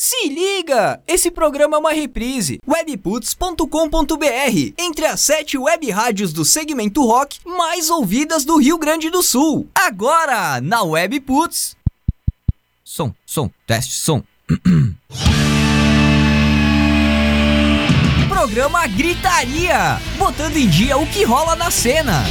Se 0.00 0.28
liga! 0.28 1.02
Esse 1.08 1.28
programa 1.28 1.76
é 1.76 1.80
uma 1.80 1.92
reprise. 1.92 2.60
webputs.com.br 2.64 4.72
Entre 4.78 5.04
as 5.04 5.20
sete 5.20 5.58
web 5.58 5.90
rádios 5.90 6.32
do 6.32 6.44
segmento 6.44 7.04
rock 7.04 7.40
mais 7.44 7.90
ouvidas 7.90 8.44
do 8.44 8.58
Rio 8.58 8.78
Grande 8.78 9.10
do 9.10 9.24
Sul. 9.24 9.68
Agora, 9.74 10.60
na 10.60 10.84
Webputs. 10.84 11.76
Som, 12.84 13.12
som, 13.26 13.50
teste, 13.66 13.94
som. 13.94 14.22
programa 18.28 18.86
Gritaria 18.86 20.00
botando 20.16 20.58
em 20.58 20.68
dia 20.68 20.96
o 20.96 21.04
que 21.08 21.24
rola 21.24 21.56
na 21.56 21.72
cena. 21.72 22.22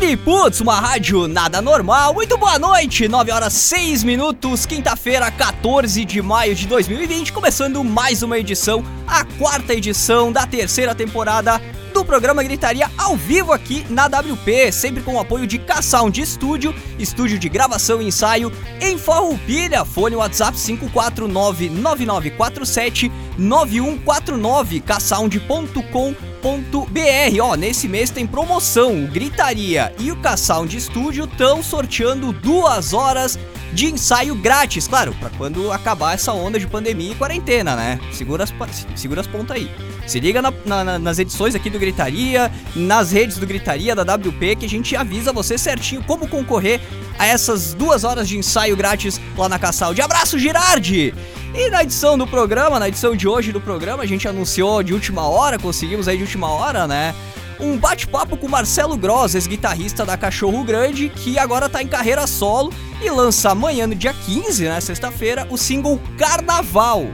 Web 0.00 0.16
Putz, 0.18 0.60
uma 0.60 0.78
rádio 0.78 1.26
nada 1.26 1.60
normal. 1.60 2.14
Muito 2.14 2.38
boa 2.38 2.56
noite, 2.56 3.08
9 3.08 3.32
horas 3.32 3.52
6 3.52 4.04
minutos, 4.04 4.64
quinta-feira, 4.64 5.28
14 5.28 6.04
de 6.04 6.22
maio 6.22 6.54
de 6.54 6.68
2020, 6.68 7.32
começando 7.32 7.82
mais 7.82 8.22
uma 8.22 8.38
edição, 8.38 8.84
a 9.08 9.24
quarta 9.24 9.74
edição 9.74 10.30
da 10.30 10.46
terceira 10.46 10.94
temporada 10.94 11.60
do 11.92 12.04
programa 12.04 12.44
Gritaria 12.44 12.88
ao 12.96 13.16
vivo 13.16 13.52
aqui 13.52 13.84
na 13.90 14.06
WP, 14.06 14.70
sempre 14.70 15.02
com 15.02 15.16
o 15.16 15.20
apoio 15.20 15.48
de 15.48 15.58
K-Sound 15.58 16.24
Studio, 16.24 16.72
estúdio 16.96 17.36
de 17.36 17.48
gravação 17.48 18.00
e 18.00 18.06
ensaio 18.06 18.52
em 18.80 18.96
Farroupilha, 18.96 19.84
fone 19.84 20.14
WhatsApp 20.14 20.56
549-9947-9149, 23.36 24.80
ksound.com.br. 24.80 26.27
Ó, 27.40 27.54
nesse 27.56 27.88
mês 27.88 28.10
tem 28.10 28.26
promoção, 28.26 29.04
o 29.04 29.06
Gritaria 29.08 29.92
e 29.98 30.10
o 30.10 30.16
K-Sound 30.16 30.80
Studio 30.80 31.24
estão 31.24 31.62
sorteando 31.62 32.32
duas 32.32 32.92
horas 32.92 33.38
de 33.72 33.86
ensaio 33.86 34.34
grátis, 34.34 34.88
claro, 34.88 35.14
para 35.14 35.30
quando 35.30 35.70
acabar 35.72 36.14
essa 36.14 36.32
onda 36.32 36.58
de 36.58 36.66
pandemia 36.66 37.12
e 37.12 37.14
quarentena, 37.14 37.76
né? 37.76 38.00
Segura 38.12 38.44
as, 38.44 38.52
segura 38.96 39.20
as 39.20 39.26
pontas 39.26 39.56
aí. 39.56 39.70
Se 40.08 40.18
liga 40.18 40.40
na, 40.40 40.50
na, 40.64 40.98
nas 40.98 41.18
edições 41.18 41.54
aqui 41.54 41.68
do 41.68 41.78
Gritaria, 41.78 42.50
nas 42.74 43.12
redes 43.12 43.36
do 43.36 43.46
Gritaria, 43.46 43.94
da 43.94 44.02
WP, 44.14 44.56
que 44.56 44.64
a 44.64 44.68
gente 44.68 44.96
avisa 44.96 45.34
você 45.34 45.58
certinho 45.58 46.02
como 46.02 46.26
concorrer 46.26 46.80
a 47.18 47.26
essas 47.26 47.74
duas 47.74 48.04
horas 48.04 48.26
de 48.26 48.38
ensaio 48.38 48.74
grátis 48.74 49.20
lá 49.36 49.50
na 49.50 49.58
Caçal. 49.58 49.92
De 49.92 50.00
abraço, 50.00 50.38
Girardi! 50.38 51.14
E 51.54 51.68
na 51.68 51.82
edição 51.82 52.16
do 52.16 52.26
programa, 52.26 52.80
na 52.80 52.88
edição 52.88 53.14
de 53.14 53.28
hoje 53.28 53.52
do 53.52 53.60
programa, 53.60 54.02
a 54.02 54.06
gente 54.06 54.26
anunciou 54.26 54.82
de 54.82 54.94
última 54.94 55.28
hora, 55.28 55.58
conseguimos 55.58 56.08
aí 56.08 56.16
de 56.16 56.22
última 56.22 56.48
hora, 56.48 56.86
né? 56.86 57.14
Um 57.60 57.76
bate-papo 57.76 58.34
com 58.38 58.48
Marcelo 58.48 58.96
Gross, 58.96 59.34
ex-guitarrista 59.34 60.06
da 60.06 60.16
Cachorro 60.16 60.64
Grande, 60.64 61.10
que 61.10 61.38
agora 61.38 61.68
tá 61.68 61.82
em 61.82 61.86
carreira 61.86 62.26
solo 62.26 62.72
e 63.02 63.10
lança 63.10 63.50
amanhã, 63.50 63.86
no 63.86 63.94
dia 63.94 64.14
15, 64.14 64.64
né, 64.64 64.80
sexta-feira, 64.80 65.46
o 65.50 65.58
single 65.58 66.00
Carnaval. 66.16 67.08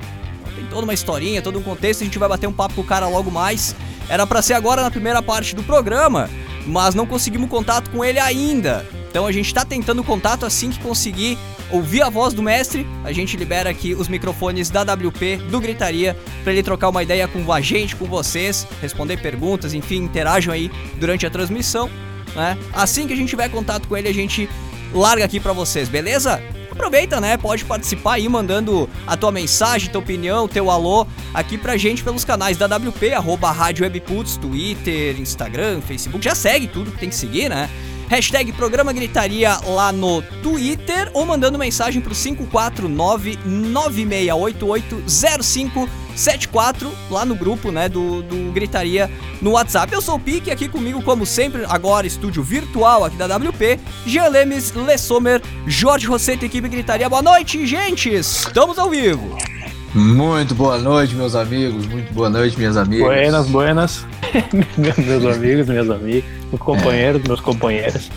Tem 0.54 0.64
toda 0.66 0.82
uma 0.82 0.94
historinha, 0.94 1.42
todo 1.42 1.58
um 1.58 1.62
contexto, 1.62 2.02
a 2.02 2.04
gente 2.04 2.18
vai 2.18 2.28
bater 2.28 2.46
um 2.46 2.52
papo 2.52 2.74
com 2.74 2.80
o 2.80 2.84
cara 2.84 3.08
logo 3.08 3.30
mais. 3.30 3.74
Era 4.08 4.26
para 4.26 4.42
ser 4.42 4.54
agora 4.54 4.82
na 4.82 4.90
primeira 4.90 5.22
parte 5.22 5.54
do 5.54 5.62
programa, 5.62 6.28
mas 6.66 6.94
não 6.94 7.06
conseguimos 7.06 7.48
contato 7.48 7.90
com 7.90 8.04
ele 8.04 8.18
ainda. 8.18 8.86
Então 9.08 9.26
a 9.26 9.32
gente 9.32 9.52
tá 9.54 9.64
tentando 9.64 10.02
contato 10.02 10.44
assim 10.44 10.70
que 10.70 10.80
conseguir 10.80 11.38
ouvir 11.70 12.02
a 12.02 12.10
voz 12.10 12.34
do 12.34 12.42
mestre, 12.42 12.86
a 13.04 13.12
gente 13.12 13.36
libera 13.36 13.70
aqui 13.70 13.94
os 13.94 14.08
microfones 14.08 14.70
da 14.70 14.82
WP, 14.82 15.36
do 15.50 15.60
Gritaria, 15.60 16.16
para 16.42 16.52
ele 16.52 16.62
trocar 16.62 16.88
uma 16.88 17.02
ideia 17.02 17.26
com 17.26 17.50
a 17.52 17.60
gente, 17.60 17.96
com 17.96 18.04
vocês, 18.04 18.66
responder 18.82 19.16
perguntas, 19.18 19.72
enfim, 19.72 19.96
interajam 19.96 20.52
aí 20.52 20.70
durante 20.98 21.24
a 21.26 21.30
transmissão, 21.30 21.88
né? 22.34 22.58
Assim 22.72 23.06
que 23.06 23.12
a 23.12 23.16
gente 23.16 23.30
tiver 23.30 23.48
contato 23.48 23.88
com 23.88 23.96
ele, 23.96 24.08
a 24.08 24.14
gente 24.14 24.48
larga 24.92 25.24
aqui 25.24 25.40
para 25.40 25.52
vocês, 25.52 25.88
beleza? 25.88 26.42
Aproveita, 26.74 27.20
né? 27.20 27.36
Pode 27.36 27.64
participar 27.64 28.14
aí 28.14 28.28
mandando 28.28 28.88
a 29.06 29.16
tua 29.16 29.30
mensagem, 29.30 29.90
tua 29.90 30.00
opinião, 30.00 30.48
teu 30.48 30.70
alô 30.70 31.06
aqui 31.32 31.56
pra 31.56 31.76
gente 31.76 32.02
pelos 32.02 32.24
canais 32.24 32.56
da 32.56 32.66
WP, 32.66 33.12
arroba 33.12 33.50
Rádio 33.52 33.84
Webputs, 33.84 34.36
Twitter, 34.36 35.18
Instagram, 35.20 35.80
Facebook. 35.80 36.24
Já 36.24 36.34
segue 36.34 36.66
tudo 36.66 36.90
que 36.90 36.98
tem 36.98 37.08
que 37.08 37.14
seguir, 37.14 37.48
né? 37.48 37.70
Hashtag 38.08 38.52
Programa 38.52 38.92
Gritaria 38.92 39.58
lá 39.66 39.90
no 39.92 40.22
Twitter 40.42 41.10
ou 41.12 41.24
mandando 41.24 41.58
mensagem 41.58 42.00
pro 42.00 42.14
549 42.14 43.38
9688 43.44 45.02
74 45.06 46.92
lá 47.10 47.24
no 47.24 47.34
grupo, 47.34 47.70
né, 47.72 47.88
do, 47.88 48.22
do 48.22 48.52
Gritaria 48.52 49.10
no 49.42 49.52
WhatsApp. 49.52 49.92
Eu 49.92 50.00
sou 50.00 50.16
o 50.16 50.20
Pique, 50.20 50.50
aqui 50.50 50.68
comigo, 50.68 51.02
como 51.02 51.26
sempre, 51.26 51.64
agora 51.68 52.06
estúdio 52.06 52.42
virtual 52.42 53.04
aqui 53.04 53.16
da 53.16 53.26
WP, 53.26 53.80
Jean 54.06 54.28
Lemes, 54.28 54.70
Le 54.70 54.96
Sommer, 54.96 55.42
Jorge 55.66 56.06
Rosseto, 56.06 56.44
equipe 56.44 56.68
Gritaria. 56.68 57.08
Boa 57.08 57.22
noite, 57.22 57.66
gente! 57.66 58.12
Estamos 58.14 58.78
ao 58.78 58.90
vivo! 58.90 59.53
Muito 59.94 60.56
boa 60.56 60.76
noite, 60.76 61.14
meus 61.14 61.36
amigos. 61.36 61.86
Muito 61.86 62.12
boa 62.12 62.28
noite, 62.28 62.58
minhas 62.58 62.76
amigas. 62.76 63.06
Buenas, 63.06 63.46
buenas. 63.46 64.06
meus 64.76 65.24
amigos, 65.24 65.68
minhas 65.68 65.88
amigas, 65.88 66.24
meus 66.50 66.60
companheiros, 66.60 67.24
é. 67.24 67.28
meus 67.28 67.40
companheiros. 67.40 68.10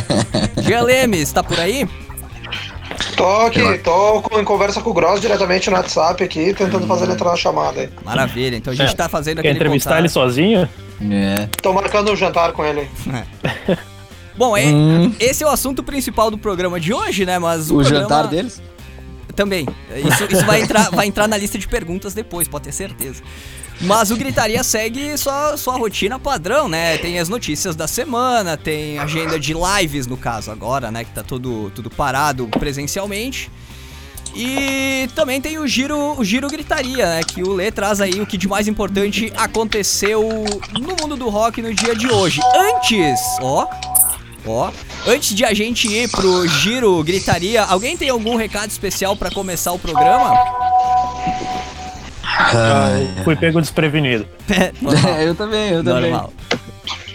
Jean 0.62 0.82
Lemes, 0.82 1.32
tá 1.32 1.42
por 1.42 1.58
aí? 1.58 1.88
Tô 3.16 3.24
aqui, 3.40 3.60
tô 3.78 4.22
em 4.38 4.44
conversa 4.44 4.82
com 4.82 4.90
o 4.90 4.92
Gross 4.92 5.20
diretamente 5.20 5.70
no 5.70 5.76
WhatsApp 5.76 6.22
aqui, 6.22 6.52
tentando 6.52 6.86
fazer 6.86 7.04
ele 7.04 7.14
entrar 7.14 7.30
na 7.30 7.36
chamada 7.36 7.80
aí. 7.80 7.88
Maravilha, 8.04 8.56
então 8.56 8.72
a 8.72 8.76
gente 8.76 8.92
é. 8.92 8.94
tá 8.94 9.08
fazendo 9.08 9.38
aquele 9.38 9.54
Quer 9.54 9.60
entrevistar 9.60 9.90
contato. 9.90 10.00
ele 10.00 10.08
sozinho? 10.10 10.68
É. 11.10 11.48
Tô 11.62 11.72
marcando 11.72 12.12
um 12.12 12.16
jantar 12.16 12.52
com 12.52 12.64
ele. 12.64 12.88
É. 13.12 13.78
Bom, 14.36 14.56
é, 14.56 14.66
hum. 14.66 15.14
esse 15.18 15.42
é 15.42 15.46
o 15.46 15.50
assunto 15.50 15.82
principal 15.82 16.30
do 16.30 16.36
programa 16.36 16.78
de 16.78 16.92
hoje, 16.92 17.24
né? 17.24 17.38
Mas 17.38 17.70
o, 17.70 17.76
o 17.76 17.80
programa... 17.80 18.02
jantar 18.02 18.26
deles? 18.28 18.60
Também. 19.34 19.66
Isso, 19.96 20.24
isso 20.32 20.46
vai, 20.46 20.62
entrar, 20.62 20.90
vai 20.90 21.06
entrar 21.06 21.28
na 21.28 21.36
lista 21.36 21.58
de 21.58 21.66
perguntas 21.66 22.14
depois, 22.14 22.48
pode 22.48 22.64
ter 22.64 22.72
certeza. 22.72 23.22
Mas 23.80 24.10
o 24.10 24.16
Gritaria 24.16 24.62
segue 24.62 25.16
sua, 25.18 25.56
sua 25.56 25.76
rotina 25.76 26.18
padrão, 26.18 26.68
né? 26.68 26.96
Tem 26.98 27.18
as 27.18 27.28
notícias 27.28 27.74
da 27.74 27.88
semana, 27.88 28.56
tem 28.56 28.98
agenda 28.98 29.38
de 29.38 29.52
lives, 29.52 30.06
no 30.06 30.16
caso, 30.16 30.50
agora, 30.50 30.90
né? 30.90 31.04
Que 31.04 31.10
tá 31.10 31.22
tudo, 31.22 31.70
tudo 31.74 31.90
parado 31.90 32.46
presencialmente. 32.48 33.50
E 34.34 35.08
também 35.14 35.40
tem 35.40 35.58
o 35.58 35.66
Giro, 35.66 36.18
o 36.18 36.24
Giro 36.24 36.48
Gritaria, 36.48 37.06
né? 37.06 37.20
Que 37.22 37.42
o 37.42 37.52
Lê 37.52 37.70
traz 37.70 38.00
aí 38.00 38.20
o 38.20 38.26
que 38.26 38.36
de 38.36 38.48
mais 38.48 38.66
importante 38.66 39.32
aconteceu 39.36 40.44
no 40.72 40.96
mundo 41.00 41.16
do 41.16 41.28
rock 41.28 41.62
no 41.62 41.72
dia 41.72 41.94
de 41.94 42.08
hoje. 42.08 42.40
Antes, 42.54 43.20
ó, 43.40 43.66
ó, 44.46 44.70
antes 45.06 45.34
de 45.34 45.44
a 45.44 45.54
gente 45.54 45.88
ir 45.88 46.08
pro 46.10 46.46
Giro 46.46 47.02
Gritaria, 47.02 47.62
alguém 47.62 47.96
tem 47.96 48.08
algum 48.08 48.36
recado 48.36 48.70
especial 48.70 49.16
para 49.16 49.30
começar 49.30 49.72
o 49.72 49.78
programa? 49.78 50.34
fui 53.22 53.36
pego 53.36 53.60
desprevenido. 53.60 54.26
É, 55.16 55.24
eu 55.26 55.34
também, 55.34 55.70
eu 55.70 55.82
também. 55.82 56.10
Normal. 56.10 56.32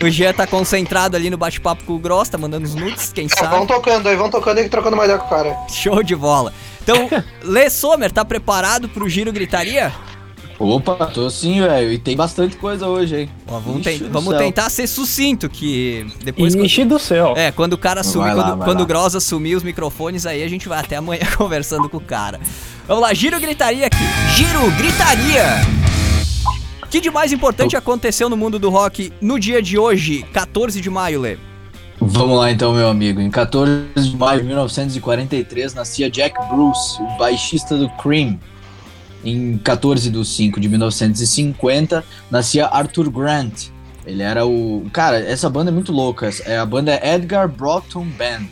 O 0.02 0.10
Jean 0.10 0.34
tá 0.34 0.48
concentrado 0.48 1.16
ali 1.16 1.30
no 1.30 1.38
bate-papo 1.38 1.84
com 1.84 1.94
o 1.94 2.00
Gross, 2.00 2.30
tá 2.30 2.38
mandando 2.38 2.66
os 2.66 2.74
nudes, 2.74 3.12
quem 3.12 3.28
sabe. 3.28 3.50
Vão 3.50 3.68
tocando 3.68 4.08
aí, 4.08 4.16
vão 4.16 4.30
tocando 4.30 4.60
e 4.60 4.70
trocando 4.70 4.96
mais 4.96 5.10
ideia 5.10 5.20
com 5.20 5.28
o 5.28 5.30
cara. 5.30 5.58
Show 5.70 6.02
de 6.02 6.16
bola. 6.16 6.54
Então, 6.82 7.10
Lê 7.44 7.70
Sommer, 7.70 8.12
tá 8.12 8.24
preparado 8.24 8.88
pro 8.90 9.10
giro 9.10 9.32
gritaria? 9.32 9.92
Opa, 10.60 11.06
tô 11.08 11.30
sim, 11.30 11.62
velho. 11.62 11.94
E 11.94 11.98
tem 11.98 12.18
bastante 12.18 12.58
coisa 12.58 12.86
hoje, 12.86 13.22
hein? 13.22 13.30
Ó, 13.48 13.60
vamos, 13.60 13.82
te 13.82 14.04
vamos 14.04 14.38
tentar 14.38 14.70
ser 14.70 14.88
sucinto, 14.88 15.50
que 15.50 16.06
depois. 16.22 16.54
Ixi 16.54 16.82
quando... 16.82 16.90
do 16.90 17.00
céu. 17.00 17.34
É, 17.38 17.50
quando 17.50 17.74
o 17.74 17.78
cara 17.78 18.04
sumir, 18.04 18.34
quando, 18.34 18.64
quando 18.66 18.82
o 18.82 18.86
Gross 18.86 19.16
assumir 19.16 19.56
os 19.56 19.64
microfones, 19.64 20.26
aí 20.26 20.44
a 20.44 20.50
gente 20.50 20.68
vai 20.68 20.80
até 20.80 20.98
amanhã 20.98 21.22
conversando 21.38 21.90
com 21.90 21.96
o 21.96 22.02
cara. 22.02 22.42
Vamos 22.86 23.04
lá, 23.04 23.14
giro 23.14 23.40
gritaria 23.40 23.88
aqui. 23.88 24.04
Giro 24.36 24.70
gritaria! 24.78 25.46
O 26.84 26.88
que 26.90 27.00
de 27.00 27.10
mais 27.10 27.32
importante 27.32 27.78
aconteceu 27.78 28.30
no 28.30 28.36
mundo 28.36 28.60
do 28.60 28.70
rock 28.70 29.14
no 29.22 29.40
dia 29.40 29.62
de 29.62 29.78
hoje, 29.78 30.24
14 30.34 30.82
de 30.82 30.90
maio, 30.90 31.22
Lê? 31.22 31.38
Vamos 32.02 32.38
lá 32.38 32.52
então, 32.52 32.74
meu 32.74 32.90
amigo. 32.90 33.22
Em 33.22 33.30
14 33.30 33.86
de 33.96 34.18
maio 34.18 34.42
de 34.42 34.48
1943 34.48 35.74
nascia 35.74 36.10
Jack 36.10 36.36
Bruce, 36.50 37.02
o 37.02 37.18
baixista 37.18 37.78
do 37.78 37.88
Cream. 37.92 38.40
Em 39.24 39.58
14 39.58 40.10
de 40.10 40.26
5 40.26 40.60
de 40.60 40.70
1950 40.70 42.04
nascia 42.32 42.68
Arthur 42.68 43.10
Grant. 43.10 43.70
Ele 44.06 44.24
era 44.24 44.46
o. 44.46 44.90
Cara, 44.92 45.20
essa 45.20 45.50
banda 45.50 45.70
é 45.70 45.74
muito 45.74 45.92
louca. 45.92 46.30
É, 46.46 46.58
a 46.58 46.66
banda 46.66 46.92
é 46.92 47.16
Edgar 47.16 47.48
Broughton 47.48 48.06
Band. 48.06 48.48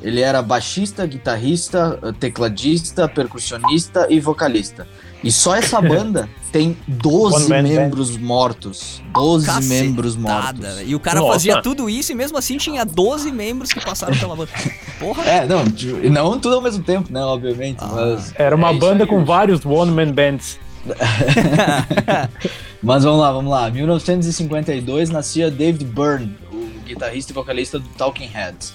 Ele 0.00 0.20
era 0.20 0.42
baixista, 0.42 1.06
guitarrista, 1.06 1.98
tecladista, 2.18 3.08
percussionista 3.08 4.06
e 4.10 4.18
vocalista. 4.18 4.86
E 5.22 5.30
só 5.30 5.54
essa 5.54 5.80
banda 5.80 6.28
tem 6.50 6.76
12 6.86 7.48
membros 7.48 8.16
mortos. 8.16 9.02
12 9.14 9.46
Cacetada. 9.46 9.66
membros 9.66 10.16
mortos. 10.16 10.66
E 10.84 10.94
o 10.94 11.00
cara 11.00 11.20
Nossa. 11.20 11.32
fazia 11.32 11.62
tudo 11.62 11.88
isso 11.88 12.12
e 12.12 12.14
mesmo 12.14 12.36
assim 12.36 12.56
tinha 12.56 12.84
12 12.84 13.30
membros 13.30 13.72
que 13.72 13.80
passaram 13.84 14.16
pela 14.16 14.34
banda. 14.34 14.50
Porra. 14.98 15.24
É, 15.24 15.46
não, 15.46 15.64
não 16.10 16.38
tudo 16.40 16.56
ao 16.56 16.62
mesmo 16.62 16.82
tempo, 16.82 17.12
né, 17.12 17.22
obviamente. 17.22 17.78
Ah. 17.80 17.88
Mas 17.92 18.34
Era 18.36 18.56
uma 18.56 18.70
é 18.70 18.74
banda 18.74 19.06
com 19.06 19.24
vários 19.24 19.64
one-man 19.64 20.12
bands. 20.12 20.58
Mas 22.82 23.04
vamos 23.04 23.20
lá, 23.20 23.32
vamos 23.32 23.50
lá. 23.50 23.70
1952 23.70 25.10
nascia 25.10 25.50
David 25.50 25.84
Byrne, 25.84 26.36
o 26.52 26.68
guitarrista 26.84 27.30
e 27.32 27.34
vocalista 27.34 27.78
do 27.78 27.88
Talking 27.90 28.26
Heads. 28.26 28.72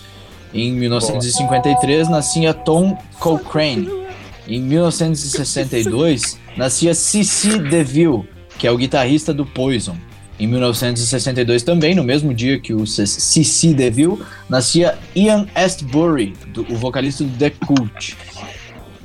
Em 0.54 0.72
1953 0.72 2.08
nascia 2.08 2.54
Tom 2.54 2.98
Cochrane. 3.20 4.07
Em 4.48 4.62
1962 4.62 6.40
nascia 6.56 6.94
C.C. 6.94 7.60
DeVille, 7.60 8.28
que 8.58 8.66
é 8.66 8.72
o 8.72 8.78
guitarrista 8.78 9.34
do 9.34 9.46
Poison. 9.46 9.98
Em 10.40 10.48
1962 10.48 11.64
também, 11.64 11.94
no 11.94 12.04
mesmo 12.04 12.34
dia 12.34 12.60
que 12.60 12.74
o 12.74 12.86
C.C. 12.86 13.74
DeVille, 13.74 14.20
nascia 14.48 14.98
Ian 15.16 15.48
Astbury, 15.54 16.34
do, 16.54 16.62
o 16.72 16.76
vocalista 16.78 17.24
do 17.24 17.38
The 17.38 17.50
Cult. 17.50 18.16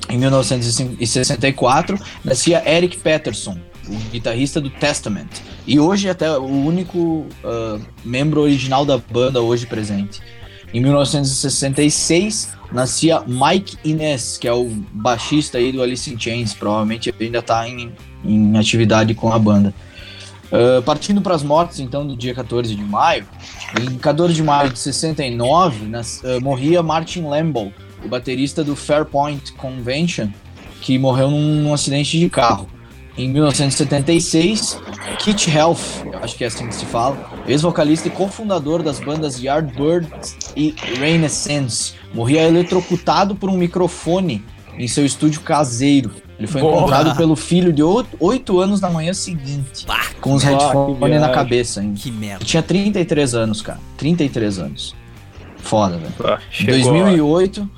Em 0.09 0.19
1964 0.19 1.99
nascia 2.25 2.63
Eric 2.71 2.99
Peterson, 2.99 3.59
o 3.89 3.97
guitarrista 4.11 4.61
do 4.61 4.71
Testament. 4.71 5.31
E 5.67 5.81
hoje 5.81 6.09
até 6.09 6.31
o 6.39 6.45
único 6.45 6.99
uh, 6.99 7.81
membro 8.05 8.43
original 8.43 8.85
da 8.85 8.99
banda 8.99 9.41
hoje 9.41 9.67
presente. 9.67 10.21
Em 10.73 10.81
1966 10.81 12.55
nascia 12.73 13.23
Mike 13.27 13.77
Inez, 13.85 14.39
que 14.39 14.49
é 14.49 14.53
o 14.53 14.69
baixista 14.93 15.59
aí 15.59 15.71
do 15.71 15.83
Alice 15.83 16.13
in 16.13 16.19
Chains, 16.19 16.55
provavelmente 16.55 17.15
ainda 17.21 17.41
está 17.41 17.69
em, 17.69 17.93
em 18.25 18.57
atividade 18.57 19.15
com 19.15 19.31
a 19.31 19.39
banda. 19.39 19.75
Uh, 20.51 20.83
partindo 20.83 21.23
para 21.23 21.35
as 21.35 21.43
mortes, 21.43 21.81
então, 21.81 22.07
do 22.07 22.15
dia 22.15 22.35
14 22.35 22.75
de 22.75 22.83
maio, 22.83 23.27
em 23.81 23.97
14 23.97 24.35
de 24.35 24.43
maio 24.43 24.71
de 24.71 24.79
69, 24.79 25.87
nas, 25.87 26.23
uh, 26.23 26.43
morria 26.43 26.83
Martin 26.83 27.23
Lambeau, 27.23 27.73
o 28.05 28.09
baterista 28.09 28.63
do 28.63 28.77
Fairpoint 28.77 29.53
Convention, 29.53 30.29
que 30.83 30.99
morreu 30.99 31.31
num 31.31 31.73
acidente 31.73 32.19
de 32.19 32.29
carro. 32.29 32.69
Em 33.17 33.29
1976, 33.29 34.81
Kit 35.19 35.51
Health, 35.51 35.77
acho 36.23 36.35
que 36.35 36.45
é 36.45 36.47
assim 36.47 36.67
que 36.67 36.75
se 36.75 36.87
fala, 36.87 37.31
ex-vocalista 37.47 38.09
e 38.09 38.11
cofundador 38.11 38.83
das 38.83 38.99
bandas 38.99 39.39
Yardbird 39.43 40.09
e 40.57 40.75
Renaissance, 40.99 41.95
morria 42.15 42.43
eletrocutado 42.43 43.35
por 43.35 43.51
um 43.51 43.57
microfone 43.57 44.43
em 44.79 44.89
seu 44.89 45.05
estúdio 45.05 45.43
caseiro. 45.43 46.11
Ele 46.39 46.47
foi 46.47 46.63
Boa. 46.63 46.79
encontrado 46.79 47.15
pelo 47.15 47.37
filho 47.37 47.73
de 47.73 47.83
8 47.83 48.59
anos 48.59 48.81
na 48.81 48.89
manhã 48.89 49.13
seguinte, 49.13 49.85
bah, 49.87 50.07
com 50.21 50.33
os 50.33 50.43
headphones 50.43 51.21
na 51.21 51.29
cabeça. 51.29 51.83
Hein? 51.83 51.93
Que 51.95 52.11
merda. 52.11 52.39
Ele 52.39 52.45
tinha 52.47 52.63
33 52.63 53.35
anos, 53.35 53.61
cara. 53.61 53.79
33 53.99 54.59
anos. 54.59 54.97
Foda, 55.59 55.99
velho. 55.99 56.41
Em 56.61 56.67
2008, 56.67 57.71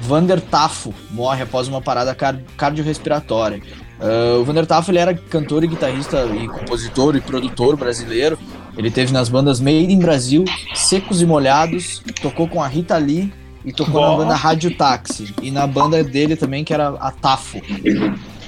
Vander 0.00 0.40
Tafo 0.40 0.94
morre 1.10 1.42
após 1.42 1.68
uma 1.68 1.82
parada 1.82 2.16
cardiorrespiratória. 2.56 3.62
Uh, 4.00 4.40
o 4.40 4.44
Vander 4.44 4.64
Tafo 4.64 4.90
ele 4.90 4.98
era 4.98 5.12
cantor 5.12 5.64
e 5.64 5.66
guitarrista 5.66 6.24
e 6.26 6.46
compositor 6.46 7.16
e 7.16 7.20
produtor 7.20 7.76
brasileiro. 7.76 8.38
Ele 8.76 8.90
teve 8.90 9.12
nas 9.12 9.28
bandas 9.28 9.60
Made 9.60 9.92
in 9.92 9.98
Brasil, 9.98 10.44
Secos 10.74 11.20
e 11.20 11.26
Molhados, 11.26 12.00
tocou 12.22 12.46
com 12.46 12.62
a 12.62 12.68
Rita 12.68 12.96
Lee 12.96 13.32
e 13.64 13.72
tocou 13.72 14.00
na 14.00 14.16
banda 14.16 14.34
Rádio 14.36 14.76
Táxi. 14.76 15.34
E 15.42 15.50
na 15.50 15.66
banda 15.66 16.02
dele 16.04 16.36
também, 16.36 16.62
que 16.62 16.72
era 16.72 16.90
a 16.90 17.10
Tafo. 17.10 17.60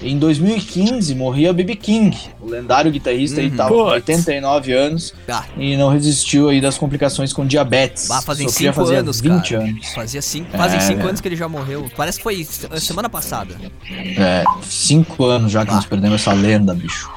Em 0.03 0.19
2015 0.19 1.15
morria 1.15 1.53
BB 1.53 1.77
King, 1.77 2.17
o 2.41 2.47
lendário 2.47 2.91
guitarrista, 2.91 3.41
uhum. 3.41 3.47
e 3.47 3.51
tal, 3.51 3.73
89 3.73 4.73
anos, 4.73 5.15
ah. 5.29 5.45
e 5.57 5.77
não 5.77 5.91
resistiu 5.91 6.49
aí 6.49 6.61
das 6.61 6.79
complicações 6.79 7.33
com 7.33 7.47
diabetes. 7.47 8.09
Bah, 8.09 8.23
fazem 8.23 8.49
5 8.49 8.81
anos, 8.89 9.21
20 9.21 9.51
cara. 9.51 9.65
anos. 9.65 9.93
Fazia 9.93 10.23
cinco, 10.23 10.57
fazem 10.57 10.81
5 10.81 11.01
é, 11.01 11.05
anos 11.05 11.21
que 11.21 11.29
ele 11.29 11.37
já 11.37 11.49
morreu. 11.49 11.91
Parece 11.97 12.19
que 12.19 12.23
foi 12.23 12.47
semana 12.81 13.11
passada. 13.11 13.55
É, 13.91 14.43
5 14.63 15.25
anos 15.25 15.53
já 15.53 15.61
que 15.61 15.71
bah. 15.71 15.77
nós 15.77 15.87
perdemos 15.87 16.21
essa 16.21 16.33
lenda, 16.33 16.75
bicho. 16.75 17.11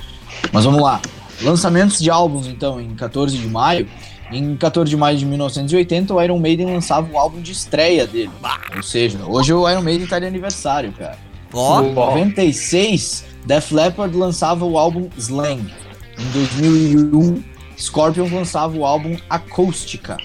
Mas 0.52 0.66
vamos 0.66 0.82
lá. 0.82 1.02
Lançamentos 1.42 2.00
de 2.00 2.10
álbuns, 2.10 2.48
então, 2.48 2.82
em 2.82 2.94
14 2.96 3.38
de 3.38 3.48
maio. 3.48 3.88
Em 4.32 4.56
14 4.58 4.90
de 4.90 4.98
maio 4.98 5.18
de 5.18 5.26
1980, 5.26 6.14
o 6.14 6.22
Iron 6.22 6.40
Maiden 6.40 6.66
lançava 6.66 7.08
o 7.12 7.18
álbum 7.18 7.42
de 7.42 7.52
estreia 7.52 8.06
dele. 8.08 8.32
Bah. 8.42 8.60
Ou 8.76 8.84
seja, 8.84 9.20
hoje 9.26 9.54
o 9.54 9.70
Iron 9.70 9.82
Maiden 9.82 10.08
tá 10.08 10.20
de 10.20 10.26
aniversário, 10.26 10.92
cara. 10.92 11.18
Ó. 11.54 11.82
Em 11.82 11.94
96, 11.94 13.26
Def 13.46 13.72
Leppard 13.72 14.16
lançava 14.16 14.66
o 14.66 14.78
álbum 14.78 15.10
Slang. 15.18 15.72
Em 16.18 16.32
2001, 16.32 17.44
Scorpions 17.78 18.32
lançava 18.32 18.76
o 18.76 18.86
álbum 18.86 19.18
Acústica. 19.30 20.18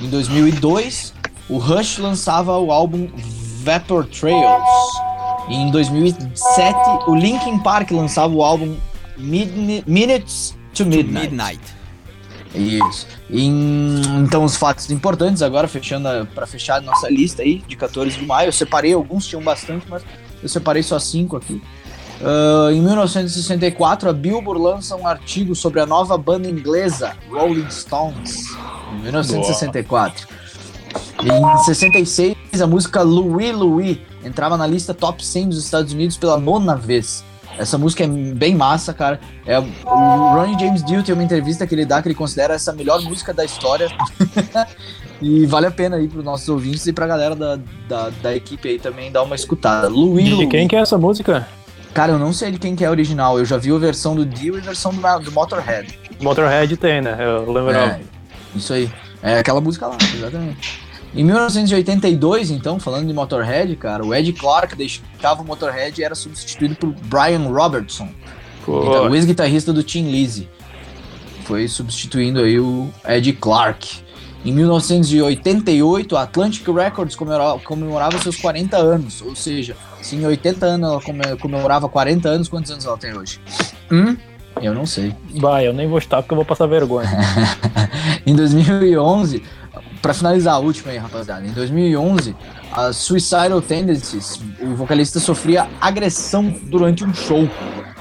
Em 0.00 0.08
2002, 0.08 1.14
o 1.48 1.58
Rush 1.58 1.98
lançava 1.98 2.58
o 2.58 2.70
álbum 2.72 3.08
Vapor 3.62 4.06
Trails. 4.06 4.62
E 5.48 5.54
em 5.54 5.70
2007, 5.70 6.78
o 7.06 7.14
Linkin 7.14 7.58
Park 7.60 7.90
lançava 7.92 8.34
o 8.34 8.42
álbum 8.42 8.76
Minutes 9.16 10.56
to 10.74 10.84
Midnight. 10.84 11.30
Midnight. 11.30 11.76
Isso. 12.54 13.06
E, 13.28 13.46
então, 13.46 14.44
os 14.44 14.56
fatos 14.56 14.90
importantes 14.90 15.42
agora, 15.42 15.68
fechando 15.68 16.08
para 16.34 16.46
fechar 16.46 16.76
a 16.76 16.80
nossa 16.80 17.08
lista 17.08 17.42
aí 17.42 17.58
de 17.66 17.76
14 17.76 18.18
de 18.18 18.24
maio. 18.24 18.48
Eu 18.48 18.52
separei 18.52 18.94
alguns, 18.94 19.26
tinham 19.26 19.42
bastante, 19.42 19.86
mas 19.88 20.02
eu 20.42 20.48
separei 20.48 20.82
só 20.82 20.98
cinco 20.98 21.36
aqui. 21.36 21.62
Uh, 22.20 22.70
em 22.70 22.80
1964, 22.80 24.08
a 24.08 24.12
Billboard 24.12 24.60
lança 24.60 24.96
um 24.96 25.06
artigo 25.06 25.54
sobre 25.54 25.80
a 25.80 25.86
nova 25.86 26.16
banda 26.16 26.48
inglesa 26.48 27.14
Rolling 27.30 27.70
Stones. 27.70 28.56
Em 28.94 29.02
1964. 29.02 30.26
Boa. 31.22 31.54
Em 31.54 31.64
66, 31.64 32.36
a 32.60 32.66
música 32.66 33.02
Louis 33.02 33.54
Louis 33.54 33.98
entrava 34.24 34.56
na 34.56 34.66
lista 34.66 34.94
top 34.94 35.24
100 35.24 35.50
dos 35.50 35.64
Estados 35.64 35.92
Unidos 35.92 36.16
pela 36.16 36.38
nona 36.38 36.74
vez. 36.74 37.24
Essa 37.58 37.78
música 37.78 38.04
é 38.04 38.06
bem 38.06 38.54
massa, 38.54 38.92
cara. 38.92 39.18
É, 39.46 39.58
o 39.58 39.64
Ronnie 39.84 40.58
James 40.58 40.84
Dio 40.84 41.02
tem 41.02 41.14
uma 41.14 41.24
entrevista 41.24 41.66
que 41.66 41.74
ele 41.74 41.86
dá 41.86 42.02
que 42.02 42.08
ele 42.08 42.14
considera 42.14 42.54
essa 42.54 42.70
a 42.70 42.74
melhor 42.74 43.00
música 43.02 43.32
da 43.32 43.44
história. 43.44 43.88
E 45.20 45.46
vale 45.46 45.66
a 45.66 45.70
pena 45.70 45.96
aí 45.96 46.08
pros 46.08 46.24
nossos 46.24 46.48
ouvintes 46.48 46.86
e 46.86 46.92
pra 46.92 47.06
galera 47.06 47.34
da, 47.34 47.58
da, 47.88 48.10
da 48.22 48.36
equipe 48.36 48.68
aí 48.68 48.78
também 48.78 49.10
dar 49.10 49.22
uma 49.22 49.34
escutada. 49.34 49.88
Louis, 49.88 50.36
de 50.36 50.46
quem 50.46 50.68
que 50.68 50.76
é 50.76 50.80
essa 50.80 50.98
música? 50.98 51.46
Cara, 51.94 52.12
eu 52.12 52.18
não 52.18 52.32
sei 52.32 52.50
de 52.50 52.58
quem 52.58 52.76
que 52.76 52.84
é 52.84 52.88
a 52.88 52.90
original. 52.90 53.38
Eu 53.38 53.46
já 53.46 53.56
vi 53.56 53.72
a 53.72 53.78
versão 53.78 54.14
do 54.14 54.26
Dio 54.26 54.56
e 54.56 54.58
a 54.58 54.62
versão 54.62 54.92
do, 54.92 55.00
do 55.20 55.32
Motorhead. 55.32 55.98
Motorhead 56.20 56.76
tem, 56.76 57.00
né? 57.00 57.16
Eu 57.18 57.50
lembro. 57.50 57.70
É, 57.70 58.00
isso 58.54 58.74
aí. 58.74 58.90
É 59.22 59.38
aquela 59.38 59.60
música 59.60 59.86
lá, 59.86 59.96
exatamente. 60.14 60.86
Em 61.14 61.24
1982, 61.24 62.50
então, 62.50 62.78
falando 62.78 63.06
de 63.06 63.14
Motorhead, 63.14 63.74
cara, 63.76 64.04
o 64.04 64.14
Ed 64.14 64.30
Clark 64.34 64.76
deixava 64.76 65.40
o 65.40 65.44
Motorhead 65.46 65.98
e 65.98 66.04
era 66.04 66.14
substituído 66.14 66.74
por 66.74 66.92
Brian 67.06 67.48
Robertson, 67.48 68.10
o 68.66 69.14
ex-guitarrista 69.14 69.72
do 69.72 69.82
Tim 69.82 70.10
Lizzy. 70.10 70.46
Foi 71.44 71.66
substituindo 71.68 72.40
aí 72.40 72.60
o 72.60 72.90
Ed 73.08 73.32
Clark. 73.32 74.04
Em 74.46 74.52
1988, 74.52 76.16
a 76.16 76.22
Atlantic 76.22 76.64
Records 76.68 77.16
comemorava, 77.16 78.16
seus 78.18 78.36
40 78.36 78.76
anos, 78.76 79.20
ou 79.20 79.34
seja, 79.34 79.76
se 80.00 80.14
em 80.14 80.24
80 80.24 80.64
anos 80.64 80.88
ela 80.88 81.36
comemorava 81.36 81.88
40 81.88 82.28
anos, 82.28 82.48
quantos 82.48 82.70
anos 82.70 82.84
ela 82.84 82.96
tem 82.96 83.12
hoje? 83.12 83.40
Hum? 83.90 84.16
Eu 84.62 84.72
não 84.72 84.86
sei. 84.86 85.12
Vai, 85.34 85.66
eu 85.66 85.72
nem 85.72 85.88
vou 85.88 85.98
estar 85.98 86.22
porque 86.22 86.32
eu 86.32 86.36
vou 86.36 86.44
passar 86.44 86.68
vergonha. 86.68 87.10
em 88.24 88.36
2011, 88.36 89.42
para 90.00 90.14
finalizar 90.14 90.54
a 90.54 90.58
última 90.58 90.92
aí, 90.92 90.98
rapaziada, 90.98 91.44
em 91.44 91.50
2011, 91.50 92.36
a 92.70 92.92
Suicidal 92.92 93.60
Tendencies, 93.60 94.40
o 94.60 94.76
vocalista 94.76 95.18
sofria 95.18 95.66
agressão 95.80 96.54
durante 96.66 97.02
um 97.02 97.12
show. 97.12 97.50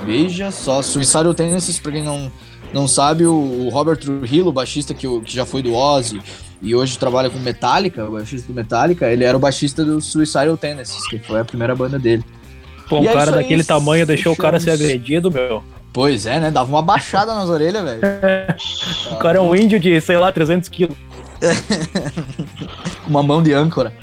Veja 0.06 0.52
só, 0.52 0.84
Suicidal 0.84 1.34
Tendencies, 1.34 1.80
pra 1.80 1.92
quem 1.92 2.04
não 2.04 2.32
não 2.76 2.90
sabe, 2.90 3.26
o 3.26 3.70
Robert 3.70 3.96
Trujillo, 3.96 4.50
o 4.50 4.52
baixista 4.52 4.94
que, 4.94 5.08
que 5.22 5.34
já 5.34 5.46
foi 5.46 5.64
do 5.64 5.74
Ozzy 5.74 6.22
e 6.62 6.76
hoje 6.76 7.00
trabalha 7.00 7.30
com 7.30 7.40
Metallica, 7.40 8.04
o 8.04 8.12
baixista 8.12 8.52
do 8.52 8.54
Metallica, 8.54 9.10
ele 9.10 9.24
era 9.24 9.38
o 9.38 9.40
baixista 9.40 9.86
do 9.86 10.02
Suicidal 10.02 10.58
Tendencies, 10.58 11.08
que 11.08 11.18
foi 11.20 11.40
a 11.40 11.46
primeira 11.46 11.74
banda 11.74 11.98
dele. 11.98 12.22
Pô, 12.90 13.00
um 13.00 13.10
é 13.10 13.14
cara 13.14 13.32
daquele 13.32 13.62
aí, 13.62 13.66
tamanho 13.66 14.06
deixou 14.06 14.34
o 14.34 14.36
cara 14.36 14.60
ser 14.60 14.72
agredido, 14.72 15.32
meu. 15.32 15.64
Pois 15.94 16.26
é, 16.26 16.38
né? 16.38 16.52
Dava 16.52 16.70
uma 16.70 16.82
baixada 16.82 17.34
nas 17.34 17.48
orelhas, 17.48 17.82
velho. 17.82 18.02
o 19.10 19.16
cara 19.16 19.38
é 19.38 19.42
um 19.42 19.56
índio 19.56 19.80
de, 19.80 20.02
sei 20.02 20.18
lá, 20.18 20.30
300 20.30 20.68
quilos. 20.68 20.98
uma 23.08 23.24
mão 23.24 23.42
de 23.42 23.54
âncora. 23.54 23.94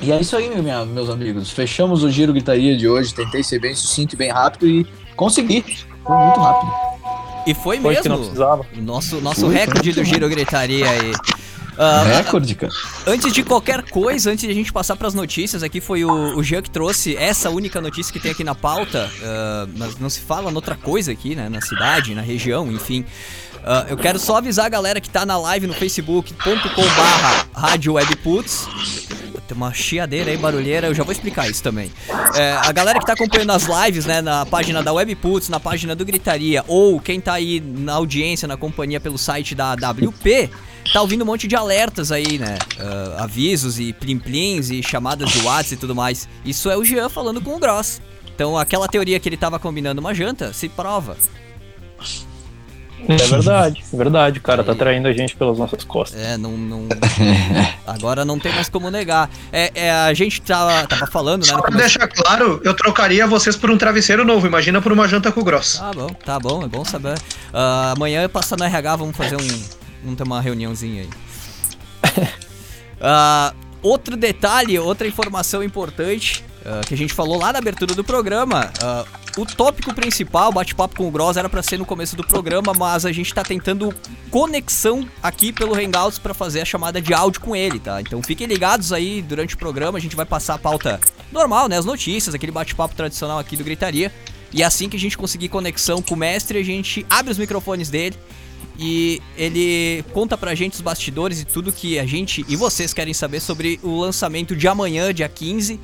e 0.00 0.10
é 0.10 0.18
isso 0.18 0.34
aí, 0.34 0.48
minha, 0.62 0.86
meus 0.86 1.10
amigos. 1.10 1.50
Fechamos 1.50 2.02
o 2.02 2.10
Giro 2.10 2.32
Gritaria 2.32 2.74
de 2.74 2.88
hoje. 2.88 3.14
Tentei 3.14 3.42
ser 3.42 3.58
bem 3.58 3.74
sucinto 3.74 4.14
e 4.14 4.16
bem 4.16 4.30
rápido 4.30 4.66
e 4.66 4.86
consegui. 5.14 5.62
Foi 6.08 6.16
muito 6.16 6.40
rápido. 6.40 6.72
E 7.46 7.54
foi, 7.54 7.78
foi 7.78 7.94
mesmo. 7.94 8.18
Nosso, 8.76 9.20
nosso 9.20 9.42
foi, 9.42 9.54
recorde 9.54 9.92
foi 9.92 10.02
do 10.02 10.08
Giro 10.08 10.26
Gritaria 10.28 10.88
aí. 10.88 11.12
Uh, 11.12 12.08
Recorde, 12.16 12.54
cara. 12.54 12.72
Antes 13.06 13.30
de 13.30 13.42
qualquer 13.42 13.82
coisa, 13.82 14.30
antes 14.30 14.46
de 14.46 14.50
a 14.50 14.54
gente 14.54 14.72
passar 14.72 14.96
para 14.96 15.06
as 15.06 15.12
notícias, 15.12 15.62
aqui 15.62 15.82
foi 15.82 16.02
o, 16.04 16.36
o 16.36 16.42
Jean 16.42 16.62
que 16.62 16.70
trouxe 16.70 17.14
essa 17.14 17.50
única 17.50 17.78
notícia 17.80 18.10
que 18.10 18.18
tem 18.18 18.32
aqui 18.32 18.42
na 18.42 18.54
pauta. 18.54 19.10
Uh, 19.18 19.70
mas 19.76 19.98
não 19.98 20.08
se 20.08 20.20
fala 20.20 20.50
noutra 20.50 20.76
coisa 20.76 21.12
aqui, 21.12 21.36
né? 21.36 21.50
Na 21.50 21.60
cidade, 21.60 22.14
na 22.14 22.22
região, 22.22 22.72
enfim. 22.72 23.02
Uh, 23.56 23.90
eu 23.90 23.96
quero 23.98 24.18
só 24.18 24.38
avisar 24.38 24.64
a 24.64 24.70
galera 24.70 25.00
que 25.00 25.10
tá 25.10 25.26
na 25.26 25.36
live 25.36 25.66
no 25.66 25.74
facebook.com/barra 25.74 27.46
Rádio 27.52 27.92
Webputs 27.94 28.66
tem 29.48 29.56
uma 29.56 29.72
chiadeira 29.72 30.30
aí, 30.30 30.36
barulheira, 30.36 30.88
eu 30.88 30.94
já 30.94 31.02
vou 31.02 31.12
explicar 31.12 31.48
isso 31.48 31.62
também. 31.62 31.90
É, 32.34 32.52
a 32.52 32.70
galera 32.70 32.98
que 32.98 33.06
tá 33.06 33.14
acompanhando 33.14 33.50
as 33.50 33.64
lives, 33.64 34.04
né, 34.04 34.20
na 34.20 34.44
página 34.44 34.82
da 34.82 34.92
Webputs, 34.92 35.48
na 35.48 35.58
página 35.58 35.96
do 35.96 36.04
Gritaria, 36.04 36.62
ou 36.68 37.00
quem 37.00 37.20
tá 37.20 37.32
aí 37.32 37.60
na 37.60 37.94
audiência, 37.94 38.46
na 38.46 38.56
companhia 38.56 39.00
pelo 39.00 39.16
site 39.16 39.54
da 39.54 39.72
WP, 39.72 40.50
tá 40.92 41.00
ouvindo 41.00 41.22
um 41.22 41.26
monte 41.26 41.48
de 41.48 41.56
alertas 41.56 42.12
aí, 42.12 42.38
né? 42.38 42.58
Uh, 42.78 43.22
avisos 43.22 43.78
e 43.80 43.92
plim-plims 43.92 44.70
e 44.70 44.82
chamadas 44.82 45.30
de 45.30 45.40
WhatsApp 45.40 45.74
e 45.74 45.76
tudo 45.78 45.94
mais. 45.94 46.28
Isso 46.44 46.70
é 46.70 46.76
o 46.76 46.84
Jean 46.84 47.08
falando 47.08 47.40
com 47.40 47.56
o 47.56 47.58
Gross. 47.58 48.00
Então 48.34 48.56
aquela 48.56 48.86
teoria 48.86 49.18
que 49.18 49.28
ele 49.28 49.36
tava 49.36 49.58
combinando 49.58 50.00
uma 50.00 50.14
janta 50.14 50.52
se 50.52 50.68
prova. 50.68 51.16
É 53.06 53.16
verdade, 53.16 53.84
é 53.92 53.96
verdade, 53.96 54.40
cara, 54.40 54.64
tá 54.64 54.74
traindo 54.74 55.08
a 55.08 55.12
gente 55.12 55.36
pelas 55.36 55.58
nossas 55.58 55.84
costas. 55.84 56.20
É, 56.20 56.36
não. 56.36 56.52
não 56.52 56.88
agora 57.86 58.24
não 58.24 58.38
tem 58.38 58.52
mais 58.52 58.68
como 58.68 58.90
negar. 58.90 59.30
É, 59.52 59.70
é 59.74 59.90
a 59.90 60.12
gente 60.14 60.40
tava, 60.42 60.86
tava 60.86 61.06
falando, 61.06 61.46
né? 61.46 61.52
Só 61.52 61.60
pra 61.60 61.76
deixar 61.76 62.08
claro, 62.08 62.60
eu 62.64 62.74
trocaria 62.74 63.26
vocês 63.26 63.56
por 63.56 63.70
um 63.70 63.78
travesseiro 63.78 64.24
novo, 64.24 64.46
imagina 64.46 64.82
por 64.82 64.92
uma 64.92 65.06
janta 65.06 65.30
com 65.30 65.42
grosso. 65.42 65.78
Tá 65.78 65.92
bom, 65.92 66.08
tá 66.08 66.38
bom, 66.40 66.62
é 66.64 66.68
bom 66.68 66.84
saber. 66.84 67.14
Uh, 67.14 67.92
amanhã 67.94 68.22
eu 68.22 68.28
passo 68.28 68.56
no 68.56 68.64
RH, 68.64 68.96
vamos 68.96 69.16
fazer 69.16 69.36
um. 69.36 69.62
Vamos 70.02 70.16
ter 70.16 70.22
uma 70.24 70.40
reuniãozinha 70.40 71.02
aí. 71.02 71.10
uh, 73.00 73.56
outro 73.82 74.16
detalhe, 74.16 74.78
outra 74.78 75.06
informação 75.06 75.62
importante 75.62 76.44
uh, 76.68 76.86
que 76.86 76.94
a 76.94 76.96
gente 76.96 77.14
falou 77.14 77.38
lá 77.38 77.52
na 77.52 77.58
abertura 77.58 77.94
do 77.94 78.04
programa. 78.04 78.70
Uh, 78.82 79.40
o 79.40 79.46
tópico 79.46 79.94
principal, 79.94 80.52
bate-papo 80.52 80.96
com 80.96 81.08
o 81.08 81.10
Gross, 81.10 81.36
era 81.36 81.48
para 81.48 81.62
ser 81.62 81.78
no 81.78 81.86
começo 81.86 82.16
do 82.16 82.26
programa, 82.26 82.72
mas 82.76 83.06
a 83.06 83.12
gente 83.12 83.32
tá 83.32 83.42
tentando 83.42 83.94
conexão 84.30 85.08
aqui 85.22 85.52
pelo 85.52 85.74
Hangouts 85.74 86.18
para 86.18 86.34
fazer 86.34 86.60
a 86.60 86.64
chamada 86.64 87.00
de 87.00 87.14
áudio 87.14 87.40
com 87.40 87.54
ele, 87.54 87.78
tá? 87.78 88.00
Então 88.00 88.22
fiquem 88.22 88.46
ligados 88.46 88.92
aí 88.92 89.22
durante 89.22 89.54
o 89.54 89.58
programa, 89.58 89.96
a 89.96 90.00
gente 90.00 90.16
vai 90.16 90.26
passar 90.26 90.54
a 90.54 90.58
pauta 90.58 91.00
normal, 91.32 91.68
né? 91.68 91.78
As 91.78 91.84
notícias, 91.84 92.34
aquele 92.34 92.52
bate-papo 92.52 92.94
tradicional 92.94 93.38
aqui 93.38 93.56
do 93.56 93.64
Gritaria. 93.64 94.12
E 94.52 94.62
assim 94.62 94.88
que 94.88 94.96
a 94.96 95.00
gente 95.00 95.16
conseguir 95.16 95.48
conexão 95.48 96.00
com 96.00 96.14
o 96.14 96.16
mestre, 96.16 96.58
a 96.58 96.64
gente 96.64 97.04
abre 97.08 97.30
os 97.30 97.38
microfones 97.38 97.90
dele 97.90 98.16
e 98.78 99.20
ele 99.36 100.04
conta 100.12 100.38
pra 100.38 100.54
gente 100.54 100.74
os 100.74 100.80
bastidores 100.80 101.40
e 101.40 101.44
tudo 101.44 101.72
que 101.72 101.98
a 101.98 102.06
gente 102.06 102.44
e 102.48 102.56
vocês 102.56 102.94
querem 102.94 103.12
saber 103.12 103.40
sobre 103.40 103.78
o 103.82 104.00
lançamento 104.00 104.54
de 104.54 104.68
amanhã, 104.68 105.12
dia 105.12 105.28
15, 105.28 105.78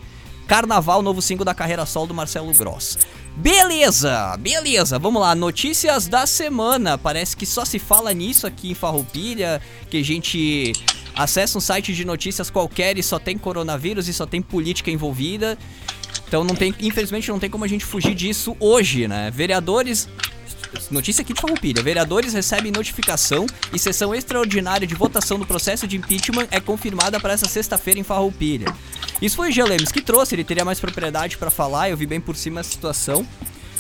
Carnaval, 0.47 1.03
novo 1.03 1.23
single 1.23 1.45
da 1.45 1.55
carreira 1.55 1.87
solo 1.87 2.09
do 2.09 2.15
Marcelo 2.15 2.53
Gross. 2.53 2.99
Beleza, 3.37 4.37
beleza, 4.39 4.99
vamos 4.99 5.21
lá, 5.21 5.35
notícias 5.35 6.07
da 6.07 6.27
semana. 6.27 6.97
Parece 6.97 7.37
que 7.37 7.45
só 7.45 7.65
se 7.65 7.79
fala 7.79 8.13
nisso 8.13 8.47
aqui 8.47 8.71
em 8.71 8.75
Farroupilha, 8.75 9.61
que 9.91 9.97
a 9.97 10.05
gente 10.05 10.73
acessa 11.17 11.59
um 11.59 11.61
site 11.61 11.93
de 11.93 12.05
notícias 12.05 12.51
qualquer 12.51 12.97
e 12.99 13.03
só 13.03 13.19
tem 13.19 13.37
coronavírus 13.37 14.09
e 14.09 14.13
só 14.13 14.27
tem 14.27 14.41
política 14.41 14.91
envolvida. 14.91 15.59
Então 16.29 16.45
não 16.45 16.55
tem, 16.55 16.75
infelizmente 16.81 17.29
não 17.29 17.39
tem 17.39 17.51
como 17.51 17.65
a 17.65 17.69
gente 17.69 17.85
fugir 17.85 18.15
disso 18.15 18.57
hoje, 18.61 19.09
né? 19.09 19.31
Vereadores 19.31 20.09
Notícia 20.91 21.23
aqui 21.23 21.33
de 21.33 21.41
Farroupilha. 21.41 21.83
Vereadores 21.83 22.33
recebem 22.33 22.71
notificação 22.71 23.47
e 23.73 23.79
sessão 23.79 24.15
extraordinária 24.15 24.87
de 24.87 24.95
votação 24.95 25.39
do 25.39 25.47
processo 25.47 25.87
de 25.87 25.97
impeachment 25.97 26.49
é 26.51 26.61
confirmada 26.61 27.19
para 27.19 27.33
essa 27.33 27.47
sexta-feira 27.47 27.99
em 27.99 28.03
Farroupilha. 28.03 28.67
Isso 29.21 29.37
foi 29.37 29.49
o 29.49 29.53
Gelemes 29.53 29.91
que 29.91 30.01
trouxe, 30.01 30.35
ele 30.35 30.45
teria 30.45 30.65
mais 30.65 30.81
propriedade 30.81 31.39
para 31.39 31.51
falar, 31.51 31.91
eu 31.91 31.97
vi 31.97 32.07
bem 32.07 32.21
por 32.21 32.37
cima 32.37 32.61
a 32.61 32.65
situação. 32.65 33.27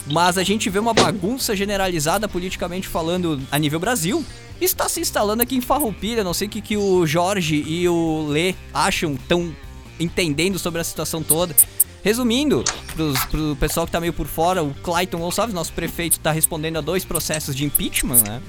Mas 0.07 0.37
a 0.37 0.43
gente 0.43 0.69
vê 0.69 0.79
uma 0.79 0.93
bagunça 0.93 1.57
generalizada 1.57 2.29
politicamente 2.29 2.87
falando 2.87 3.41
a 3.51 3.59
nível 3.59 3.81
Brasil. 3.81 4.25
Está 4.61 4.89
se 4.89 5.01
instalando 5.01 5.43
aqui 5.43 5.57
em 5.57 5.61
Farroupilha, 5.61 6.23
não 6.23 6.35
sei 6.35 6.47
o 6.47 6.51
que, 6.51 6.61
que 6.61 6.77
o 6.77 7.07
Jorge 7.07 7.57
e 7.67 7.89
o 7.89 8.27
Lê 8.29 8.55
acham, 8.73 9.17
tão 9.29 9.55
entendendo 9.99 10.59
sobre 10.59 10.81
a 10.81 10.85
situação 10.85 11.23
toda. 11.23 11.55
Resumindo, 12.05 12.63
pros, 12.95 13.19
pro 13.25 13.57
pessoal 13.57 13.87
que 13.87 13.93
tá 13.93 13.99
meio 13.99 14.13
por 14.13 14.27
fora, 14.27 14.63
o 14.63 14.75
Clayton 14.83 15.19
Gonçalves, 15.19 15.55
nosso 15.55 15.73
prefeito, 15.73 16.21
tá 16.21 16.31
respondendo 16.31 16.77
a 16.77 16.83
dois 16.83 17.03
processos 17.03 17.57
de 17.57 17.65
impeachment, 17.65 18.23
né? 18.29 18.43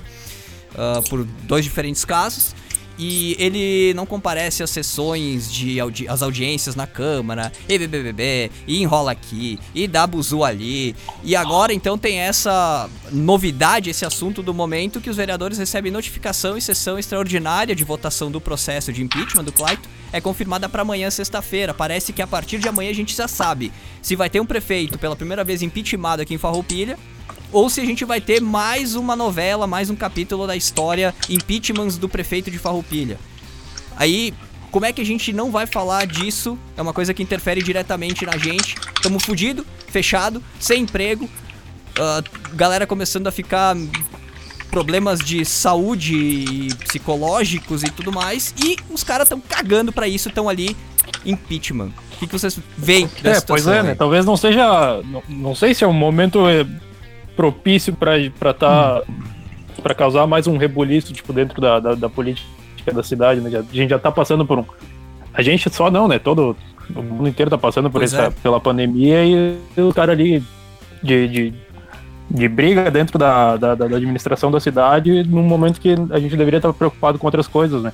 Uh, 0.74 1.10
por 1.10 1.24
dois 1.24 1.64
diferentes 1.64 2.04
casos. 2.04 2.54
E 3.00 3.34
ele 3.40 3.94
não 3.94 4.06
comparece 4.06 4.62
às 4.62 4.70
sessões 4.70 5.52
de 5.52 5.80
audi 5.80 6.06
as 6.08 6.22
audiências 6.22 6.76
na 6.76 6.86
Câmara, 6.86 7.50
e 7.68 7.78
BBBB, 7.78 8.52
e 8.68 8.82
enrola 8.82 9.14
aqui, 9.14 9.58
e 9.74 9.88
dá 9.88 10.06
buzu 10.06 10.44
ali. 10.44 10.94
E 11.24 11.34
agora 11.34 11.74
então 11.74 11.98
tem 11.98 12.20
essa 12.20 12.90
novidade, 13.10 13.90
esse 13.90 14.06
assunto 14.06 14.44
do 14.44 14.54
momento 14.54 15.00
que 15.00 15.10
os 15.10 15.16
vereadores 15.16 15.58
recebem 15.58 15.92
notificação 15.94 16.58
e 16.58 16.62
sessão 16.62 17.00
extraordinária 17.00 17.74
de 17.74 17.86
votação 17.86 18.30
do 18.30 18.42
processo 18.42 18.92
de 18.92 19.02
impeachment 19.02 19.46
do 19.46 19.52
Clayton 19.54 19.90
é 20.16 20.22
confirmada 20.22 20.70
para 20.70 20.82
amanhã, 20.82 21.12
sexta-feira. 21.12 21.74
Parece 21.74 22.14
que 22.14 22.22
a 22.22 22.28
partir 22.28 22.58
de 22.58 22.70
amanhã 22.70 22.90
a 22.90 22.94
gente 22.94 23.14
já 23.14 23.28
sabe 23.28 23.70
se 24.02 24.16
vai 24.16 24.30
ter 24.30 24.40
um 24.40 24.46
prefeito 24.46 24.98
pela 24.98 25.14
primeira 25.14 25.44
vez 25.44 25.62
impeachmentado 25.62 26.22
aqui 26.22 26.34
em 26.34 26.38
Farroupilha 26.38 26.98
ou 27.52 27.70
se 27.70 27.82
a 27.82 27.86
gente 27.86 28.06
vai 28.06 28.22
ter 28.22 28.42
mais 28.42 28.96
uma 28.96 29.14
novela, 29.14 29.68
mais 29.68 29.90
um 29.90 29.96
capítulo 29.96 30.48
da 30.48 30.56
história 30.56 31.14
impeachments 31.30 31.98
do 31.98 32.08
prefeito 32.08 32.50
de 32.50 32.58
Farroupilha. 32.58 33.20
Aí, 33.98 34.34
como 34.72 34.86
é 34.86 34.94
que 34.94 35.02
a 35.02 35.06
gente 35.06 35.34
não 35.34 35.52
vai 35.52 35.68
falar 35.68 36.08
disso? 36.08 36.58
É 36.78 36.82
uma 36.82 36.94
coisa 36.94 37.14
que 37.14 37.22
interfere 37.22 37.62
diretamente 37.62 38.26
na 38.26 38.38
gente. 38.38 38.76
Tamo 39.04 39.20
fudido, 39.20 39.66
fechado, 39.88 40.42
sem 40.62 40.84
emprego. 40.84 41.26
Uh, 41.26 42.56
galera 42.56 42.88
começando 42.88 43.28
a 43.28 43.32
ficar 43.32 43.76
problemas 44.70 45.20
de 45.20 45.46
saúde 45.46 46.68
psicológicos 46.80 47.84
e 47.84 47.90
tudo 47.90 48.12
mais. 48.12 48.54
E 48.64 48.78
os 48.90 49.04
caras 49.04 49.26
estão 49.26 49.40
cagando 49.40 49.92
para 49.92 50.08
isso, 50.08 50.30
estão 50.30 50.50
ali 50.50 50.76
impeachment. 51.26 51.92
O 52.16 52.18
que, 52.18 52.28
que 52.28 52.34
vocês 52.34 52.60
veem 52.78 53.10
dessa 53.22 53.44
é, 53.44 53.46
Pois 53.48 53.68
é, 53.68 53.84
né? 53.84 53.96
Talvez 53.96 54.26
não 54.26 54.38
seja. 54.38 55.02
Não, 55.04 55.24
não 55.28 55.56
sei 55.56 55.74
se 55.74 55.84
é 55.84 55.88
um 55.88 55.94
momento 55.94 56.48
eh, 56.48 56.66
propício 57.36 57.94
para 57.94 58.18
estar. 58.18 58.54
Tá, 58.54 59.02
hum. 59.10 59.82
para 59.82 59.94
causar 59.94 60.26
mais 60.26 60.48
um 60.48 60.58
rebuliço, 60.58 61.14
tipo, 61.14 61.34
dentro 61.34 61.60
da, 61.60 61.80
da, 61.80 61.96
da 61.96 62.10
política 62.10 62.50
da 62.94 63.04
cidade, 63.04 63.42
né? 63.42 63.50
A 63.58 63.76
gente 63.76 63.90
já 63.90 64.00
tá 64.00 64.12
passando 64.12 64.46
por 64.46 64.60
um. 64.60 64.66
A 65.34 65.42
gente 65.42 65.70
só 65.74 65.92
não, 65.92 66.08
né? 66.08 66.20
Todo. 66.20 66.56
O 66.96 67.02
mundo 67.02 67.28
inteiro 67.28 67.50
tá 67.50 67.58
passando 67.58 67.90
por 67.90 68.04
essa, 68.04 68.24
é. 68.24 68.30
pela 68.30 68.60
pandemia 68.60 69.26
e 69.26 69.58
o 69.82 69.92
cara 69.92 70.12
ali 70.12 70.42
de, 71.02 71.28
de, 71.28 71.54
de 72.36 72.48
briga 72.48 72.92
dentro 72.92 73.18
da, 73.18 73.58
da, 73.58 73.76
da, 73.76 73.86
administração 73.86 74.52
da 74.52 74.60
cidade 74.60 75.24
num 75.24 75.44
momento 75.44 75.80
que 75.80 75.96
a 76.12 76.20
gente 76.20 76.36
deveria 76.36 76.58
estar 76.58 76.74
preocupado 76.74 77.18
com 77.18 77.26
outras 77.26 77.48
coisas, 77.48 77.82
né? 77.82 77.92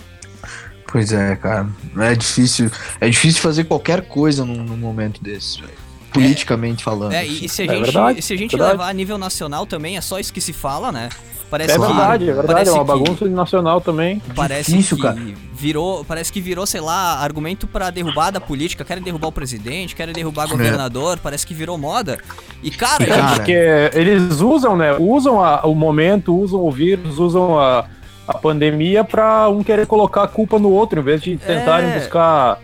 Pois 0.91 1.13
é, 1.13 1.35
cara. 1.37 1.67
É 1.99 2.15
difícil. 2.15 2.69
É 2.99 3.07
difícil 3.07 3.41
fazer 3.41 3.63
qualquer 3.63 4.01
coisa 4.01 4.43
num, 4.43 4.63
num 4.63 4.77
momento 4.77 5.23
desse, 5.23 5.61
velho 5.61 5.80
politicamente 6.11 6.81
é, 6.81 6.83
falando. 6.83 7.13
É, 7.13 7.25
e 7.25 7.47
se 7.49 7.61
a 7.61 7.65
é 7.65 7.67
gente, 7.69 7.83
verdade, 7.83 8.21
se 8.21 8.33
a 8.33 8.37
gente 8.37 8.55
levar 8.55 8.89
a 8.89 8.93
nível 8.93 9.17
nacional 9.17 9.65
também, 9.65 9.97
é 9.97 10.01
só 10.01 10.19
isso 10.19 10.33
que 10.33 10.41
se 10.41 10.53
fala, 10.53 10.91
né? 10.91 11.09
Parece 11.51 11.73
é 11.73 11.77
verdade, 11.77 12.23
que, 12.23 12.31
é 12.31 12.33
verdade, 12.33 12.69
é 12.69 12.71
uma 12.71 12.83
bagunça 12.85 13.25
nacional 13.25 13.81
também. 13.81 14.21
Parece 14.33 14.71
Difícil, 14.71 14.95
que 14.95 15.03
cara. 15.03 15.17
virou, 15.51 16.05
parece 16.05 16.31
que 16.31 16.39
virou, 16.39 16.65
sei 16.65 16.79
lá, 16.79 17.19
argumento 17.19 17.67
para 17.67 17.89
derrubar 17.89 18.31
da 18.31 18.39
política, 18.39 18.85
querem 18.85 19.03
derrubar 19.03 19.27
o 19.27 19.31
presidente, 19.33 19.93
querem 19.93 20.13
derrubar 20.13 20.43
o 20.43 20.47
é. 20.47 20.51
governador, 20.51 21.19
parece 21.21 21.45
que 21.45 21.53
virou 21.53 21.77
moda. 21.77 22.17
E 22.63 22.71
cara, 22.71 23.03
é, 23.03 23.35
porque 23.35 23.51
eles 23.93 24.39
usam, 24.39 24.77
né? 24.77 24.95
Usam 24.97 25.43
a, 25.43 25.67
o 25.67 25.75
momento, 25.75 26.33
usam 26.33 26.61
o 26.61 26.71
vírus, 26.71 27.19
usam 27.19 27.59
a, 27.59 27.85
a 28.25 28.33
pandemia 28.37 29.03
para 29.03 29.49
um 29.49 29.61
querer 29.61 29.85
colocar 29.85 30.23
a 30.23 30.27
culpa 30.29 30.57
no 30.57 30.71
outro, 30.71 31.01
em 31.01 31.03
vez 31.03 31.21
de 31.21 31.35
tentarem 31.35 31.89
é... 31.89 31.99
buscar 31.99 32.59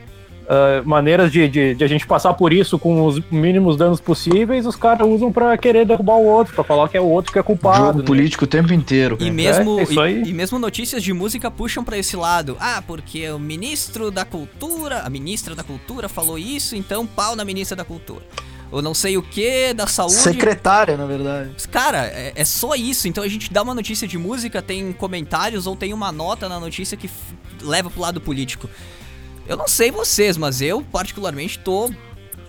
uh, 0.48 0.88
maneiras 0.88 1.32
de, 1.32 1.48
de, 1.48 1.76
de, 1.76 1.84
a 1.84 1.88
gente 1.88 2.08
passar 2.08 2.34
por 2.34 2.52
isso 2.52 2.80
com 2.80 3.06
os 3.06 3.20
mínimos 3.30 3.78
danos 3.78 4.00
possíveis, 4.00 4.66
os 4.66 4.76
caras 4.76 5.08
usam 5.08 5.32
para 5.32 5.58
querer 5.58 5.86
derrubar 5.86 6.16
o 6.16 6.26
outro, 6.26 6.54
para 6.56 6.64
falar 6.64 6.90
que 6.90 6.98
é 6.98 7.02
o 7.02 7.06
outro 7.06 7.32
que 7.32 7.40
é 7.40 7.44
culpado. 7.44 7.86
Jogo 7.86 8.00
né? 8.00 8.06
político 8.06 8.46
o 8.46 8.48
tempo 8.48 8.74
inteiro. 8.74 9.18
E 9.20 9.30
mesmo, 9.30 9.80
é, 9.80 9.84
é 9.84 10.12
e, 10.12 10.30
e, 10.30 10.34
mesmo 10.34 10.58
notícias 10.58 11.04
de 11.04 11.14
música 11.14 11.52
puxam 11.52 11.84
para 11.84 11.98
esse 11.98 12.16
lado. 12.16 12.58
Ah, 12.60 12.82
porque 12.86 13.30
o 13.30 13.40
ministro 13.40 14.10
da 14.10 14.26
cultura, 14.26 15.02
a 15.02 15.10
ministra 15.10 15.54
da 15.56 15.64
cultura 15.64 16.08
falou 16.10 16.38
isso, 16.38 16.76
então 16.76 17.06
pau 17.06 17.36
na 17.36 17.46
ministra 17.46 17.76
da 17.76 17.84
cultura 17.84 18.24
ou 18.70 18.82
não 18.82 18.94
sei 18.94 19.18
o 19.18 19.24
que 19.24 19.74
da 19.74 19.88
saúde. 19.88 20.16
Secretária, 20.16 20.98
na 20.98 21.06
verdade. 21.06 21.52
Cara, 21.72 22.06
é, 22.08 22.34
é, 22.36 22.44
só 22.44 22.76
isso. 22.76 23.08
Então 23.08 23.24
a 23.24 23.28
gente 23.28 23.52
dá 23.52 23.64
uma 23.64 23.74
notícia 23.74 24.06
de 24.06 24.18
música, 24.18 24.62
tem 24.62 24.92
comentários 24.92 25.68
ou 25.68 25.76
tem 25.76 25.94
uma 25.94 26.12
nota 26.12 26.50
na 26.50 26.60
notícia 26.60 26.98
que 26.98 27.10
leva 27.62 27.90
pro 27.90 28.02
lado 28.02 28.20
político. 28.20 28.70
Eu 29.48 29.56
não 29.56 29.68
sei 29.68 29.92
vocês, 29.92 30.38
mas 30.38 30.62
eu 30.62 30.82
particularmente 30.82 31.60
tô 31.60 31.90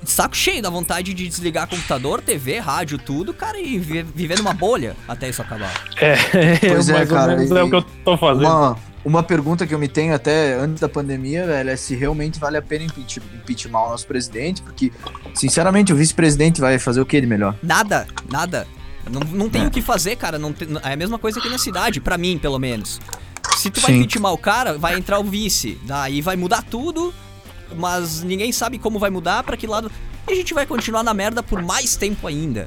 de 0.02 0.11
saco 0.11 0.37
cheio 0.37 0.62
da 0.62 0.71
vontade 0.71 1.12
de 1.12 1.28
desligar 1.28 1.69
computador, 1.69 2.21
TV, 2.21 2.59
rádio, 2.59 2.99
tudo, 2.99 3.33
cara, 3.35 3.59
e 3.59 3.78
viver 3.78 4.38
numa 4.38 4.52
bolha 4.52 4.97
até 5.07 5.28
isso 5.28 5.43
acabar. 5.43 5.85
É, 6.00 6.17
pois 6.67 6.88
é, 6.88 7.07
cara. 7.07 7.35
é 7.35 7.62
o 7.62 7.69
que 7.69 7.76
eu 7.76 7.83
tô 8.05 8.17
fazendo. 8.17 8.47
Uma, 8.47 8.76
uma 9.05 9.23
pergunta 9.23 9.67
que 9.67 9.75
eu 9.75 9.78
me 9.78 9.88
tenho 9.88 10.14
até 10.14 10.55
antes 10.55 10.81
da 10.81 10.88
pandemia, 10.88 11.47
velho, 11.47 11.71
é 11.71 11.76
se 11.76 11.95
realmente 11.95 12.38
vale 12.38 12.57
a 12.57 12.62
pena 12.62 12.85
impeachment, 12.85 13.26
impeachment 13.35 13.78
o 13.78 13.90
nosso 13.90 14.07
presidente, 14.07 14.62
porque, 14.62 14.93
sinceramente, 15.35 15.93
o 15.93 15.97
vice-presidente 15.97 16.61
vai 16.61 16.78
fazer 16.78 17.00
o 17.00 17.07
que 17.07 17.21
de 17.21 17.26
melhor? 17.26 17.57
Nada, 17.62 18.07
nada. 18.31 18.67
Não, 19.11 19.21
não 19.21 19.49
tem 19.49 19.62
é. 19.62 19.67
o 19.67 19.71
que 19.71 19.81
fazer, 19.81 20.17
cara. 20.17 20.38
Não 20.38 20.52
tem, 20.52 20.69
é 20.83 20.93
a 20.93 20.97
mesma 20.97 21.19
coisa 21.19 21.38
aqui 21.38 21.49
na 21.49 21.59
cidade, 21.59 22.00
para 22.00 22.19
mim, 22.19 22.38
pelo 22.38 22.59
menos. 22.59 23.00
Se 23.59 23.71
tu 23.71 23.81
vai 23.81 23.93
Sim. 23.93 24.07
o 24.33 24.38
cara, 24.38 24.79
vai 24.79 24.95
entrar 24.97 25.19
o 25.19 25.25
vice. 25.25 25.79
Daí 25.85 26.21
vai 26.21 26.37
mudar 26.37 26.62
tudo. 26.62 27.12
mas 27.77 28.23
ninguém 28.23 28.50
sabe 28.50 28.79
como 28.79 28.99
vai 28.99 29.11
mudar, 29.11 29.43
para 29.43 29.57
que 29.57 29.67
lado. 29.67 29.91
E 30.27 30.33
a 30.33 30.35
gente 30.35 30.55
vai 30.55 30.65
continuar 30.67 31.03
na 31.03 31.12
merda 31.12 31.43
por 31.43 31.61
mais 31.62 31.97
tempo 31.97 32.27
ainda. 32.27 32.67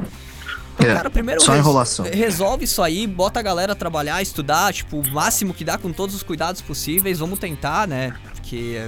Então, 0.76 0.90
É, 0.92 0.96
cara, 0.96 1.10
primeiro 1.10 1.42
só 1.42 1.52
res- 1.54 1.62
enrolação. 1.62 2.06
resolve 2.06 2.66
isso 2.66 2.82
aí, 2.82 3.06
bota 3.08 3.40
a 3.40 3.44
galera 3.44 3.76
trabalhar, 3.76 4.22
estudar, 4.22 4.72
tipo, 4.74 4.98
o 5.00 5.12
máximo 5.12 5.54
que 5.54 5.64
dá 5.64 5.78
com 5.78 5.92
todos 5.92 6.16
os 6.16 6.24
cuidados 6.24 6.62
possíveis, 6.62 7.20
vamos 7.20 7.40
tentar, 7.40 7.88
né? 7.88 8.14
Porque, 8.36 8.82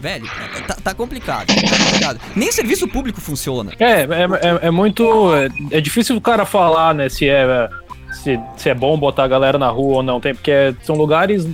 velho, 0.00 0.26
tá, 0.66 0.74
tá 0.82 0.94
complicado, 0.94 1.46
tá 1.48 1.54
complicado. 1.78 2.20
Nem 2.36 2.50
serviço 2.52 2.86
público 2.88 3.20
funciona. 3.20 3.72
É, 3.78 4.02
é, 4.02 4.04
é, 4.04 4.66
é 4.66 4.70
muito. 4.70 5.34
É, 5.34 5.48
é 5.78 5.80
difícil 5.80 6.16
o 6.16 6.20
cara 6.20 6.44
falar, 6.46 6.94
né, 6.94 7.08
se 7.08 7.28
é, 7.28 7.68
se, 8.14 8.38
se 8.56 8.68
é 8.70 8.74
bom 8.74 8.96
botar 8.98 9.24
a 9.24 9.28
galera 9.28 9.58
na 9.58 9.68
rua 9.68 9.96
ou 9.96 10.02
não. 10.02 10.20
Tem, 10.20 10.34
porque 10.34 10.74
são 10.82 10.96
lugares 10.96 11.48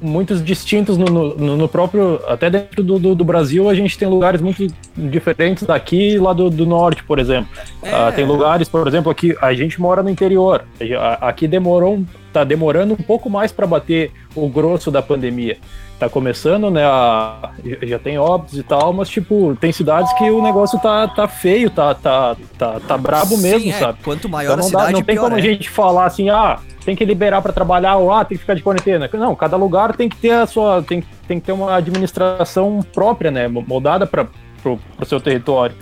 muito 0.00 0.36
distintos 0.36 0.96
no, 0.98 1.06
no, 1.06 1.56
no 1.56 1.68
próprio. 1.68 2.20
Até 2.28 2.50
dentro 2.50 2.82
do, 2.82 2.98
do, 2.98 3.14
do 3.14 3.24
Brasil, 3.24 3.68
a 3.68 3.74
gente 3.74 3.96
tem 3.98 4.06
lugares 4.08 4.40
muito 4.40 4.66
diferentes 4.96 5.62
daqui 5.64 6.10
e 6.14 6.18
lá 6.18 6.32
do, 6.32 6.50
do 6.50 6.66
norte, 6.66 7.02
por 7.04 7.18
exemplo. 7.18 7.48
É. 7.82 7.90
Ah, 7.92 8.12
tem 8.14 8.26
lugares, 8.26 8.68
por 8.68 8.86
exemplo, 8.86 9.10
aqui 9.10 9.34
a 9.40 9.52
gente 9.54 9.80
mora 9.80 10.02
no 10.02 10.10
interior. 10.10 10.64
A- 10.98 11.28
Aqui 11.28 11.48
demorou, 11.48 11.94
um- 11.96 12.06
tá 12.32 12.44
demorando 12.44 12.94
um 12.94 13.02
pouco 13.02 13.28
mais 13.30 13.50
para 13.52 13.66
bater 13.66 14.12
o 14.34 14.48
grosso 14.48 14.90
da 14.90 15.00
pandemia. 15.02 15.56
Tá 15.98 16.08
começando, 16.08 16.70
né? 16.70 16.84
a- 16.84 17.50
já 17.82 17.98
tem 17.98 18.18
óbitos 18.18 18.56
e 18.58 18.62
tal, 18.62 18.92
mas 18.92 19.08
tipo, 19.08 19.56
tem 19.60 19.72
cidades 19.72 20.12
que 20.12 20.30
o 20.30 20.40
negócio 20.40 20.78
tá, 20.78 21.08
tá 21.08 21.26
feio, 21.26 21.70
tá, 21.70 21.92
tá, 21.94 22.36
tá, 22.56 22.78
tá 22.86 22.96
brabo 22.96 23.34
Sim, 23.36 23.42
mesmo, 23.42 23.70
é, 23.70 23.72
sabe? 23.72 23.98
Quanto 24.04 24.28
maior 24.28 24.52
Então 24.52 24.54
a 24.54 24.56
não, 24.58 24.70
dá- 24.70 24.78
cidade, 24.78 24.92
não 24.92 25.02
tem 25.02 25.16
pior 25.16 25.24
como 25.24 25.36
é. 25.36 25.38
a 25.40 25.42
gente 25.42 25.68
falar 25.68 26.04
assim, 26.04 26.30
ah, 26.30 26.58
tem 26.84 26.94
que 26.94 27.04
liberar 27.04 27.42
para 27.42 27.52
trabalhar 27.52 27.96
ou 27.96 28.12
ah, 28.12 28.24
tem 28.24 28.36
que 28.36 28.42
ficar 28.42 28.54
de 28.54 28.62
quarentena. 28.62 29.10
Não, 29.12 29.34
cada 29.34 29.56
lugar 29.56 29.96
tem 29.96 30.08
que 30.08 30.16
ter 30.16 30.30
a 30.30 30.46
sua, 30.46 30.82
tem, 30.82 31.02
tem 31.26 31.40
que 31.40 31.46
ter 31.46 31.52
uma 31.52 31.74
administração 31.74 32.80
própria, 32.94 33.30
né, 33.32 33.48
moldada 33.48 34.06
para 34.06 34.26
pro 34.62 34.78
seu 35.04 35.20
território. 35.20 35.74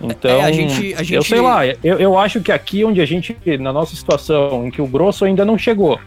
Então, 0.00 0.30
É, 0.30 0.44
a 0.44 0.52
gente- 0.52 0.94
a 0.94 0.98
eu 0.98 1.04
gente- 1.04 1.28
sei 1.28 1.40
lá, 1.40 1.66
eu, 1.66 1.76
eu 1.98 2.18
acho 2.18 2.40
que 2.40 2.52
aqui 2.52 2.84
onde 2.84 3.00
a 3.00 3.06
gente, 3.06 3.36
na 3.58 3.72
nossa 3.72 3.96
situação, 3.96 4.66
em 4.66 4.70
que 4.70 4.82
o 4.82 4.86
grosso 4.86 5.24
ainda 5.24 5.44
não 5.44 5.56
chegou, 5.56 5.98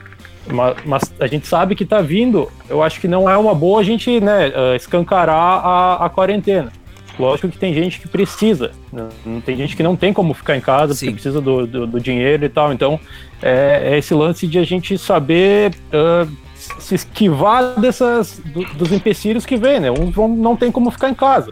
mas, 0.47 0.75
mas 0.85 1.13
a 1.19 1.25
gente 1.27 1.47
sabe 1.47 1.75
que 1.75 1.83
tá 1.85 1.99
vindo, 2.01 2.47
eu 2.69 2.83
acho 2.83 2.99
que 3.01 3.07
não 3.07 3.27
é 3.29 3.35
uma 3.35 3.55
boa 3.55 3.81
a 3.81 3.83
gente, 3.83 4.19
né, 4.21 4.51
eh, 4.53 4.75
escancarar 4.75 5.65
a, 5.65 6.05
a 6.05 6.09
quarentena. 6.09 6.71
Lógico 7.17 7.49
que 7.49 7.57
tem 7.57 7.73
gente 7.73 7.99
que 7.99 8.07
precisa, 8.07 8.71
né? 8.93 9.09
tem 9.45 9.57
gente 9.57 9.75
que 9.75 9.83
não 9.83 9.93
tem 9.95 10.13
como 10.13 10.33
ficar 10.33 10.55
em 10.55 10.61
casa, 10.61 10.93
Sim. 10.93 11.07
porque 11.07 11.13
precisa 11.15 11.41
do, 11.41 11.67
do, 11.67 11.85
do 11.87 11.99
dinheiro 11.99 12.45
e 12.45 12.49
tal. 12.49 12.71
Então, 12.71 12.97
é, 13.41 13.89
é 13.91 13.97
esse 13.97 14.13
lance 14.13 14.47
de 14.47 14.57
a 14.57 14.63
gente 14.63 14.97
saber 14.97 15.73
ah, 15.91 16.25
se 16.55 16.95
esquivar 16.95 17.77
dessas, 17.77 18.39
do- 18.53 18.63
dos 18.75 18.93
empecilhos 18.93 19.45
que 19.45 19.57
vem, 19.57 19.81
né? 19.81 19.91
Uns 19.91 20.11
vão, 20.15 20.29
não 20.29 20.55
tem 20.55 20.71
como 20.71 20.89
ficar 20.91 21.09
em 21.09 21.13
casa, 21.13 21.51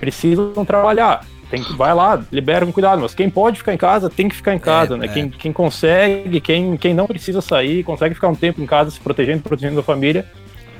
precisam 0.00 0.64
trabalhar. 0.64 1.24
Tem 1.50 1.62
que, 1.62 1.72
vai 1.74 1.94
lá, 1.94 2.22
libera 2.32 2.66
com 2.66 2.72
cuidado, 2.72 3.00
mas 3.00 3.14
quem 3.14 3.30
pode 3.30 3.58
ficar 3.58 3.72
em 3.72 3.76
casa 3.78 4.10
tem 4.10 4.28
que 4.28 4.34
ficar 4.34 4.54
em 4.54 4.58
casa, 4.58 4.96
né? 4.96 5.06
é. 5.06 5.08
Quem, 5.08 5.28
quem 5.28 5.52
consegue, 5.52 6.40
quem, 6.40 6.76
quem 6.76 6.92
não 6.92 7.06
precisa 7.06 7.40
sair, 7.40 7.84
consegue 7.84 8.14
ficar 8.14 8.28
um 8.28 8.34
tempo 8.34 8.60
em 8.60 8.66
casa 8.66 8.90
se 8.90 8.98
protegendo, 8.98 9.42
protegendo 9.42 9.78
a 9.78 9.82
família, 9.82 10.26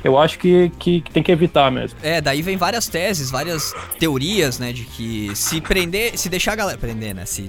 eu 0.06 0.16
acho 0.16 0.38
que, 0.38 0.70
que, 0.78 1.00
que 1.00 1.10
tem 1.10 1.22
que 1.22 1.32
evitar 1.32 1.70
mesmo. 1.70 1.98
É, 2.02 2.20
daí 2.20 2.40
vem 2.40 2.56
várias 2.56 2.86
teses, 2.86 3.30
várias 3.30 3.74
teorias, 3.98 4.58
né, 4.58 4.72
de 4.72 4.84
que 4.84 5.34
se 5.34 5.60
prender, 5.60 6.16
se 6.16 6.28
deixar 6.28 6.52
a 6.52 6.56
galera 6.56 6.78
prender, 6.78 7.14
né, 7.14 7.26
se 7.26 7.48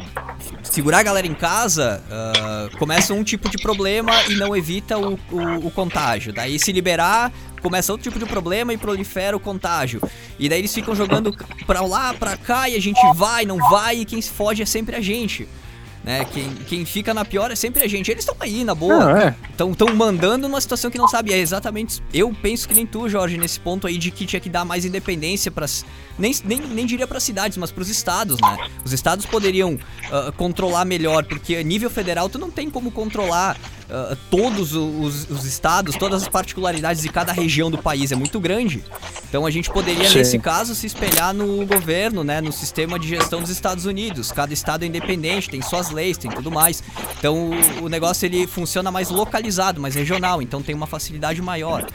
segurar 0.63 0.99
a 0.99 1.03
galera 1.03 1.27
em 1.27 1.33
casa, 1.33 2.03
ah, 2.09 2.69
começa 2.77 3.13
um 3.13 3.23
tipo 3.23 3.49
de 3.49 3.57
problema 3.57 4.11
e 4.29 4.35
não 4.35 4.55
evita 4.55 4.97
o, 4.97 5.19
o, 5.31 5.67
o 5.67 5.71
contágio. 5.71 6.33
Daí 6.33 6.57
se 6.57 6.71
liberar, 6.71 7.31
começa 7.67 7.91
outro 7.91 8.09
tipo 8.09 8.17
de 8.17 8.25
problema 8.25 8.73
e 8.73 8.77
prolifera 8.77 9.35
o 9.35 9.39
contágio. 9.41 10.01
E 10.39 10.47
daí 10.47 10.59
eles 10.59 10.73
ficam 10.73 10.95
jogando 10.95 11.35
pra 11.65 11.81
lá, 11.81 12.13
pra 12.13 12.37
cá 12.37 12.69
e 12.69 12.75
a 12.77 12.79
gente 12.79 13.01
vai, 13.13 13.43
não 13.45 13.57
vai 13.57 13.97
e 13.97 14.05
quem 14.05 14.21
se 14.21 14.29
foge 14.29 14.63
é 14.63 14.65
sempre 14.65 14.95
a 14.95 15.01
gente. 15.01 15.45
Né, 16.01 16.23
quem, 16.31 16.49
quem 16.69 16.85
fica 16.85 17.13
na 17.13 17.25
pior 17.25 17.51
é 17.51 17.55
sempre 17.55 17.83
a 17.83 17.87
gente. 17.87 18.09
Eles 18.09 18.23
estão 18.23 18.37
aí, 18.39 18.63
na 18.63 18.73
boa. 18.73 19.21
É. 19.21 19.35
Estão 19.49 19.73
tão 19.73 19.93
mandando 19.93 20.47
numa 20.47 20.61
situação 20.61 20.89
que 20.89 20.97
não 20.97 21.09
sabe. 21.09 21.33
É 21.33 21.37
exatamente. 21.37 22.01
Eu 22.13 22.33
penso 22.41 22.65
que 22.65 22.73
nem 22.73 22.85
tu, 22.85 23.09
Jorge, 23.09 23.37
nesse 23.37 23.59
ponto 23.59 23.85
aí 23.85 23.97
de 23.97 24.09
que 24.11 24.25
tinha 24.25 24.39
que 24.39 24.49
dar 24.49 24.63
mais 24.63 24.85
independência 24.85 25.51
para 25.51 25.65
nem, 26.17 26.33
nem, 26.45 26.61
nem 26.61 26.85
diria 26.85 27.05
para 27.05 27.19
cidades, 27.19 27.57
mas 27.57 27.69
para 27.69 27.81
os 27.81 27.89
estados, 27.89 28.39
né? 28.39 28.69
Os 28.85 28.93
estados 28.93 29.25
poderiam 29.25 29.77
ah, 30.09 30.31
controlar 30.37 30.85
melhor, 30.85 31.25
porque 31.25 31.57
a 31.57 31.63
nível 31.63 31.89
federal 31.89 32.29
tu 32.29 32.39
não 32.39 32.49
tem 32.49 32.69
como 32.69 32.89
controlar 32.89 33.57
ah, 33.89 34.17
todos 34.29 34.73
os, 34.73 35.29
os 35.29 35.45
estados, 35.45 35.95
todas 35.95 36.23
as 36.23 36.27
particularidades 36.27 37.01
de 37.01 37.09
cada 37.09 37.31
região 37.31 37.71
do 37.71 37.77
país. 37.77 38.11
É 38.11 38.15
muito 38.15 38.39
grande. 38.39 38.83
Então 39.29 39.45
a 39.45 39.51
gente 39.51 39.69
poderia, 39.69 40.09
Sim. 40.09 40.19
nesse 40.19 40.39
caso, 40.39 40.75
se 40.75 40.87
espelhar 40.87 41.33
no 41.33 41.65
governo, 41.65 42.23
né? 42.23 42.41
No 42.41 42.51
sistema 42.51 42.99
de 42.99 43.07
gestão 43.07 43.41
dos 43.41 43.49
Estados 43.49 43.85
Unidos. 43.85 44.31
Cada 44.31 44.53
estado 44.53 44.83
é 44.83 44.87
independente, 44.87 45.49
tem 45.49 45.61
suas 45.61 45.89
leis, 45.89 46.17
tem 46.17 46.29
tudo 46.29 46.51
mais. 46.51 46.83
Então 47.17 47.51
o, 47.51 47.85
o 47.85 47.89
negócio 47.89 48.25
ele 48.25 48.45
funciona 48.45 48.91
mais 48.91 49.09
localizado, 49.09 49.79
mais 49.79 49.95
regional, 49.95 50.41
então 50.41 50.61
tem 50.61 50.75
uma 50.75 50.87
facilidade 50.87 51.41
maior. 51.41 51.85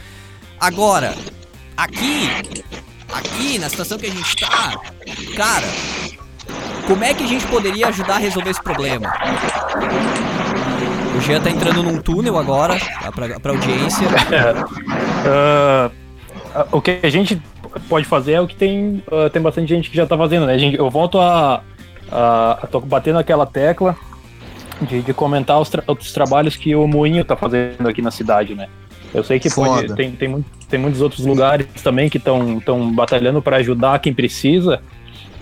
Agora, 0.59 1.15
aqui, 1.77 2.29
aqui 3.11 3.59
na 3.59 3.69
situação 3.69 3.97
que 3.97 4.05
a 4.05 4.11
gente 4.11 4.35
tá, 4.37 4.79
cara, 5.35 5.67
como 6.87 7.03
é 7.03 7.13
que 7.13 7.23
a 7.23 7.27
gente 7.27 7.45
poderia 7.47 7.87
ajudar 7.87 8.15
a 8.15 8.19
resolver 8.19 8.49
esse 8.49 8.63
problema? 8.63 9.11
O 11.23 11.25
Jean 11.25 11.39
tá 11.39 11.49
entrando 11.49 11.81
num 11.81 12.01
túnel 12.01 12.37
agora, 12.37 12.77
tá, 12.77 13.09
pra, 13.09 13.39
pra 13.39 13.51
audiência. 13.53 14.05
Ah, 16.55 16.67
o 16.71 16.79
que 16.79 16.99
a 17.01 17.09
gente 17.09 17.41
pode 17.89 18.05
fazer 18.05 18.33
é 18.33 18.41
o 18.41 18.47
que 18.47 18.55
tem, 18.55 19.01
ah, 19.11 19.27
tem 19.29 19.41
bastante 19.41 19.69
gente 19.69 19.89
que 19.89 19.95
já 19.97 20.05
tá 20.05 20.15
fazendo, 20.15 20.45
né? 20.45 20.53
A 20.53 20.57
gente, 20.57 20.77
eu 20.77 20.87
volto 20.87 21.17
a, 21.19 21.63
a, 22.11 22.51
a 22.61 22.67
tô 22.67 22.79
batendo 22.79 23.15
naquela 23.15 23.43
tecla 23.47 23.95
de, 24.81 25.01
de 25.01 25.13
comentar 25.15 25.59
os, 25.59 25.69
tra- 25.69 25.83
os 25.87 26.11
trabalhos 26.11 26.55
que 26.55 26.75
o 26.75 26.85
Moinho 26.87 27.25
tá 27.25 27.35
fazendo 27.35 27.87
aqui 27.87 28.03
na 28.03 28.11
cidade, 28.11 28.53
né? 28.53 28.67
Eu 29.11 29.23
sei 29.23 29.39
que 29.39 29.49
pode, 29.49 29.95
tem, 29.95 30.11
tem, 30.11 30.27
muito- 30.27 30.45
tem 30.69 30.79
muitos 30.79 31.01
outros 31.01 31.25
lugares 31.25 31.65
também 31.81 32.07
que 32.07 32.17
estão 32.19 32.93
batalhando 32.93 33.41
para 33.41 33.57
ajudar 33.57 33.97
quem 33.99 34.13
precisa. 34.13 34.79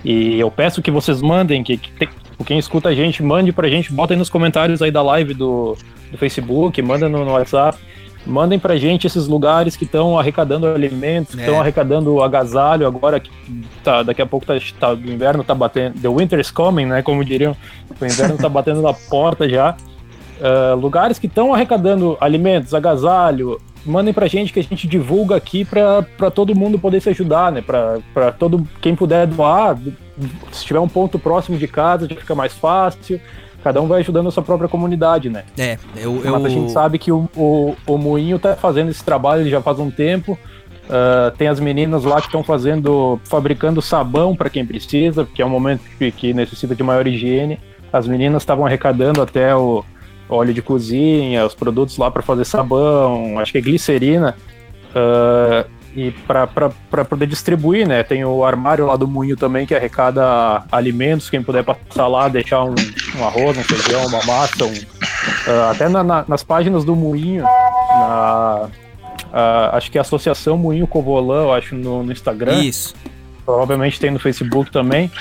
E 0.06 0.40
eu 0.40 0.50
peço 0.50 0.82
que 0.82 0.92
vocês 0.92 1.22
mandem, 1.22 1.62
que, 1.64 1.76
que 1.76 2.08
tem- 2.42 2.44
quem 2.46 2.60
escuta 2.60 2.90
a 2.90 2.96
gente, 2.96 3.22
mande 3.24 3.52
pra 3.52 3.68
gente, 3.70 3.92
bota 3.92 4.14
aí 4.14 4.18
nos 4.18 4.30
comentários 4.30 4.82
aí 4.82 4.92
da 4.92 5.02
live 5.02 5.34
do, 5.34 5.78
do 6.12 6.18
Facebook, 6.18 6.82
manda 6.82 7.08
no, 7.10 7.24
no 7.26 7.32
WhatsApp. 7.32 7.78
Mandem 8.26 8.60
pra 8.60 8.76
gente 8.78 9.08
esses 9.08 9.28
lugares 9.28 9.76
que 9.76 9.84
estão 9.84 10.20
arrecadando 10.20 10.68
alimentos, 10.68 11.34
que 11.34 11.42
É. 11.42 11.46
estão 11.46 11.60
arrecadando 11.60 12.22
agasalho 12.22 12.86
agora 12.86 13.20
que 13.20 13.32
tá, 13.84 14.04
daqui 14.04 14.22
a 14.22 14.28
pouco 14.28 14.46
tá, 14.46 14.54
tá, 14.80 14.94
o 14.94 15.12
inverno 15.12 15.44
tá 15.44 15.56
batendo, 15.56 16.00
the 16.00 16.08
winter's 16.08 16.52
coming, 16.52 16.86
né, 16.86 17.02
como 17.02 17.26
diriam, 17.26 17.58
o 18.00 18.06
inverno 18.06 18.38
tá 18.38 18.48
batendo 18.48 18.82
na 18.82 18.94
porta 18.94 19.48
já. 19.50 19.76
Ah, 20.44 20.74
lugares 20.74 21.20
que 21.20 21.28
estão 21.28 21.54
arrecadando 21.54 22.18
alimentos, 22.20 22.74
agasalho, 22.74 23.60
mandem 23.86 24.14
pra 24.14 24.28
gente 24.28 24.54
que 24.54 24.60
a 24.60 24.64
gente 24.64 24.88
divulga 24.88 25.36
aqui 25.36 25.66
pra 25.66 26.04
pra 26.18 26.32
todo 26.32 26.56
mundo 26.56 26.80
poder 26.80 27.02
se 27.02 27.10
ajudar, 27.10 27.52
né, 27.52 27.62
Pra 27.62 28.00
pra 28.14 28.32
todo 28.32 28.68
quem 28.82 28.96
puder 28.96 29.28
doar, 29.28 29.78
se 30.52 30.66
tiver 30.66 30.80
um 30.80 30.88
ponto 30.88 31.18
próximo 31.18 31.58
de 31.58 31.68
casa, 31.68 32.08
já 32.08 32.16
fica 32.16 32.36
mais 32.36 32.54
fácil. 32.54 33.20
Cada 33.64 33.80
um 33.80 33.88
vai 33.88 34.00
ajudando 34.00 34.28
a 34.28 34.32
sua 34.32 34.42
própria 34.42 34.68
comunidade, 34.68 35.30
né? 35.30 35.44
É, 35.56 35.78
eu. 35.96 36.24
eu 36.26 36.32
Mas 36.32 36.46
a 36.46 36.50
gente 36.50 36.72
sabe 36.72 36.98
que 36.98 37.12
o, 37.12 37.30
o, 37.36 37.76
o 37.86 37.98
Moinho 37.98 38.40
tá 38.40 38.56
fazendo 38.56 38.90
esse 38.90 39.04
trabalho 39.04 39.48
já 39.48 39.62
faz 39.62 39.78
um 39.78 39.92
tempo. 39.92 40.36
Ah, 40.92 41.32
tem 41.38 41.48
as 41.48 41.60
meninas 41.60 42.04
lá 42.04 42.20
que 42.20 42.28
estão 42.28 42.44
fazendo, 42.44 43.20
fabricando 43.24 43.82
sabão 43.82 44.36
para 44.36 44.50
quem 44.50 44.66
precisa, 44.66 45.24
porque 45.24 45.42
é 45.42 45.46
um 45.46 45.50
momento 45.50 45.82
que, 45.98 46.12
que 46.12 46.34
necessita 46.34 46.76
de 46.76 46.84
maior 46.84 47.08
higiene. 47.08 47.58
As 47.94 48.06
meninas 48.06 48.42
estavam 48.42 48.66
arrecadando 48.66 49.22
até 49.22 49.56
o 49.56 49.84
óleo 50.32 50.54
de 50.54 50.62
cozinha, 50.62 51.46
os 51.46 51.54
produtos 51.54 51.98
lá 51.98 52.10
para 52.10 52.22
fazer 52.22 52.46
sabão, 52.46 53.38
acho 53.40 53.52
que 53.52 53.58
é 53.58 53.62
glicerina. 53.62 54.36
Ah, 54.96 55.66
e 55.94 56.10
para 56.12 57.04
poder 57.04 57.28
distribuir, 57.28 57.86
né? 57.86 58.02
Tem 58.02 58.24
o 58.24 58.46
armário 58.46 58.86
lá 58.86 58.96
do 58.96 59.06
Moinho 59.06 59.36
também 59.36 59.66
que 59.66 59.76
arrecada 59.76 60.64
alimentos, 60.72 61.30
quem 61.30 61.44
puder 61.44 61.66
passar 61.66 62.08
lá, 62.08 62.30
deixar 62.30 62.64
um, 62.64 62.74
um 63.18 63.26
arroz, 63.26 63.58
um 63.58 63.64
feijão, 63.64 64.06
uma 64.08 64.24
massa, 64.26 64.64
um, 64.66 64.74
ah, 65.48 65.72
até 65.72 65.90
na- 65.90 66.04
na- 66.04 66.24
nas 66.28 66.44
páginas 66.44 66.86
do 66.86 66.96
Moinho, 66.96 67.44
na, 67.44 68.70
ah, 69.34 69.70
acho 69.74 69.92
que 69.92 69.98
é 69.98 70.00
a 70.00 70.02
Associação 70.02 70.58
Moinho 70.58 70.88
Covolã, 70.88 71.44
eu 71.44 71.54
acho, 71.54 71.76
no, 71.76 72.04
no 72.04 72.12
Instagram. 72.14 72.62
Isso. 72.64 72.96
Provavelmente 73.46 74.00
tem 74.00 74.12
no 74.12 74.20
Facebook 74.20 74.72
também. 74.72 75.12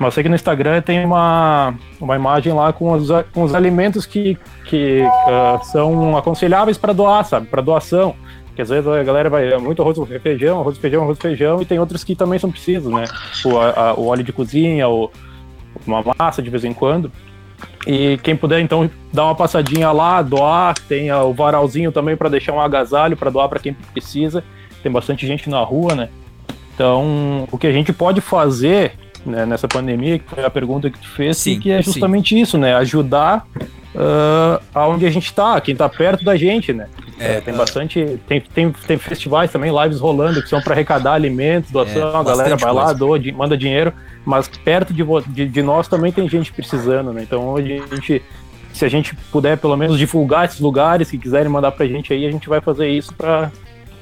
Mas 0.00 0.14
sei 0.14 0.22
que 0.22 0.30
no 0.30 0.34
Instagram 0.34 0.80
tem 0.80 1.04
uma, 1.04 1.74
uma 2.00 2.16
imagem 2.16 2.54
lá 2.54 2.72
com 2.72 2.90
os, 2.92 3.08
com 3.34 3.42
os 3.42 3.54
alimentos 3.54 4.06
que, 4.06 4.36
que 4.64 5.02
ah, 5.28 5.60
são 5.62 6.16
aconselháveis 6.16 6.78
para 6.78 6.94
doar, 6.94 7.22
sabe? 7.26 7.46
Para 7.48 7.60
doação. 7.60 8.14
Porque 8.46 8.62
às 8.62 8.70
vezes 8.70 8.88
a 8.88 9.02
galera 9.02 9.28
vai. 9.28 9.52
é 9.52 9.58
Muito 9.58 9.82
arroz 9.82 9.98
feijão, 10.22 10.58
arroz 10.60 10.78
feijão, 10.78 11.02
arroz 11.02 11.18
feijão, 11.18 11.60
e 11.60 11.66
tem 11.66 11.78
outros 11.78 12.02
que 12.02 12.16
também 12.16 12.38
são 12.38 12.50
precisos, 12.50 12.90
né? 12.90 13.04
O, 13.44 13.58
a- 13.58 13.94
o 13.94 14.06
óleo 14.06 14.24
de 14.24 14.32
cozinha, 14.32 14.88
o, 14.88 15.10
uma 15.86 16.02
massa 16.18 16.40
de 16.40 16.48
vez 16.48 16.64
em 16.64 16.72
quando. 16.72 17.12
E 17.86 18.18
quem 18.22 18.34
puder, 18.34 18.58
então, 18.60 18.90
dar 19.12 19.24
uma 19.26 19.34
passadinha 19.34 19.92
lá, 19.92 20.22
doar. 20.22 20.74
Tem 20.88 21.12
o 21.12 21.34
varalzinho 21.34 21.92
também 21.92 22.16
para 22.16 22.30
deixar 22.30 22.54
um 22.54 22.60
agasalho 22.60 23.18
para 23.18 23.28
doar 23.30 23.50
para 23.50 23.60
quem 23.60 23.74
precisa. 23.74 24.42
Tem 24.82 24.90
bastante 24.90 25.26
gente 25.26 25.50
na 25.50 25.60
rua, 25.62 25.94
né? 25.94 26.08
Então, 26.74 27.46
o 27.52 27.58
que 27.58 27.66
a 27.66 27.72
gente 27.72 27.92
pode 27.92 28.22
fazer 28.22 28.94
né, 29.24 29.46
nessa 29.46 29.68
pandemia, 29.68 30.18
que 30.18 30.28
foi 30.28 30.44
a 30.44 30.50
pergunta 30.50 30.90
que 30.90 30.98
tu 30.98 31.08
fez, 31.08 31.36
sim, 31.36 31.58
que 31.58 31.70
é 31.70 31.82
justamente 31.82 32.34
sim. 32.34 32.40
isso, 32.40 32.58
né? 32.58 32.74
Ajudar 32.74 33.46
uh, 33.94 34.62
aonde 34.74 35.06
a 35.06 35.10
gente 35.10 35.26
está, 35.26 35.60
quem 35.60 35.72
está 35.72 35.88
perto 35.88 36.24
da 36.24 36.36
gente, 36.36 36.72
né? 36.72 36.88
É, 37.18 37.34
é, 37.34 37.40
tem 37.40 37.54
bastante. 37.54 38.18
Tem, 38.26 38.40
tem, 38.40 38.72
tem 38.72 38.98
festivais 38.98 39.52
também, 39.52 39.70
lives 39.70 40.00
rolando, 40.00 40.42
que 40.42 40.48
são 40.48 40.60
para 40.62 40.72
arrecadar 40.72 41.12
alimentos, 41.12 41.70
doação, 41.70 42.08
é, 42.08 42.16
a 42.16 42.22
galera 42.22 42.56
vai 42.56 42.72
lá, 42.72 42.92
doa, 42.94 43.20
manda 43.34 43.56
dinheiro, 43.56 43.92
mas 44.24 44.48
perto 44.48 44.94
de, 44.94 45.04
de, 45.28 45.46
de, 45.46 45.62
nós 45.62 45.86
também 45.86 46.10
tem 46.10 46.26
gente 46.28 46.50
precisando, 46.50 47.12
né? 47.12 47.22
Então 47.22 47.46
hoje 47.48 47.82
a 47.90 47.94
gente. 47.94 48.22
Se 48.72 48.84
a 48.84 48.88
gente 48.88 49.16
puder 49.32 49.58
pelo 49.58 49.76
menos 49.76 49.98
divulgar 49.98 50.44
esses 50.44 50.60
lugares 50.60 51.10
que 51.10 51.18
quiserem 51.18 51.50
mandar 51.50 51.72
pra 51.72 51.86
gente 51.86 52.12
aí, 52.12 52.24
a 52.24 52.30
gente 52.30 52.48
vai 52.48 52.60
fazer 52.60 52.88
isso 52.88 53.12
para 53.12 53.50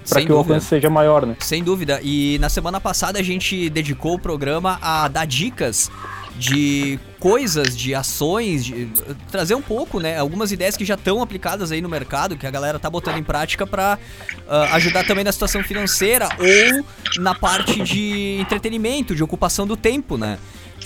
para 0.08 0.20
que 0.20 0.28
dúvida. 0.28 0.34
o 0.34 0.38
alcance 0.38 0.66
seja 0.66 0.90
maior, 0.90 1.26
né? 1.26 1.36
Sem 1.40 1.62
dúvida. 1.62 2.00
E 2.02 2.38
na 2.38 2.48
semana 2.48 2.80
passada 2.80 3.18
a 3.18 3.22
gente 3.22 3.68
dedicou 3.68 4.14
o 4.14 4.18
programa 4.18 4.78
a 4.80 5.08
dar 5.08 5.26
dicas 5.26 5.90
de 6.38 7.00
coisas, 7.18 7.76
de 7.76 7.94
ações, 7.94 8.64
de 8.64 8.88
trazer 9.30 9.56
um 9.56 9.62
pouco, 9.62 9.98
né, 9.98 10.16
algumas 10.16 10.52
ideias 10.52 10.76
que 10.76 10.84
já 10.84 10.94
estão 10.94 11.20
aplicadas 11.20 11.72
aí 11.72 11.80
no 11.80 11.88
mercado, 11.88 12.36
que 12.36 12.46
a 12.46 12.50
galera 12.50 12.78
tá 12.78 12.88
botando 12.88 13.18
em 13.18 13.24
prática 13.24 13.66
para 13.66 13.98
uh, 13.98 14.48
ah, 14.48 14.76
ajudar 14.76 15.04
também 15.04 15.24
na 15.24 15.32
situação 15.32 15.64
financeira 15.64 16.28
ou 16.38 16.84
na 17.20 17.34
parte 17.34 17.82
de 17.82 18.38
entretenimento, 18.40 19.16
de 19.16 19.22
ocupação 19.22 19.66
do 19.66 19.76
tempo, 19.76 20.16
né? 20.16 20.38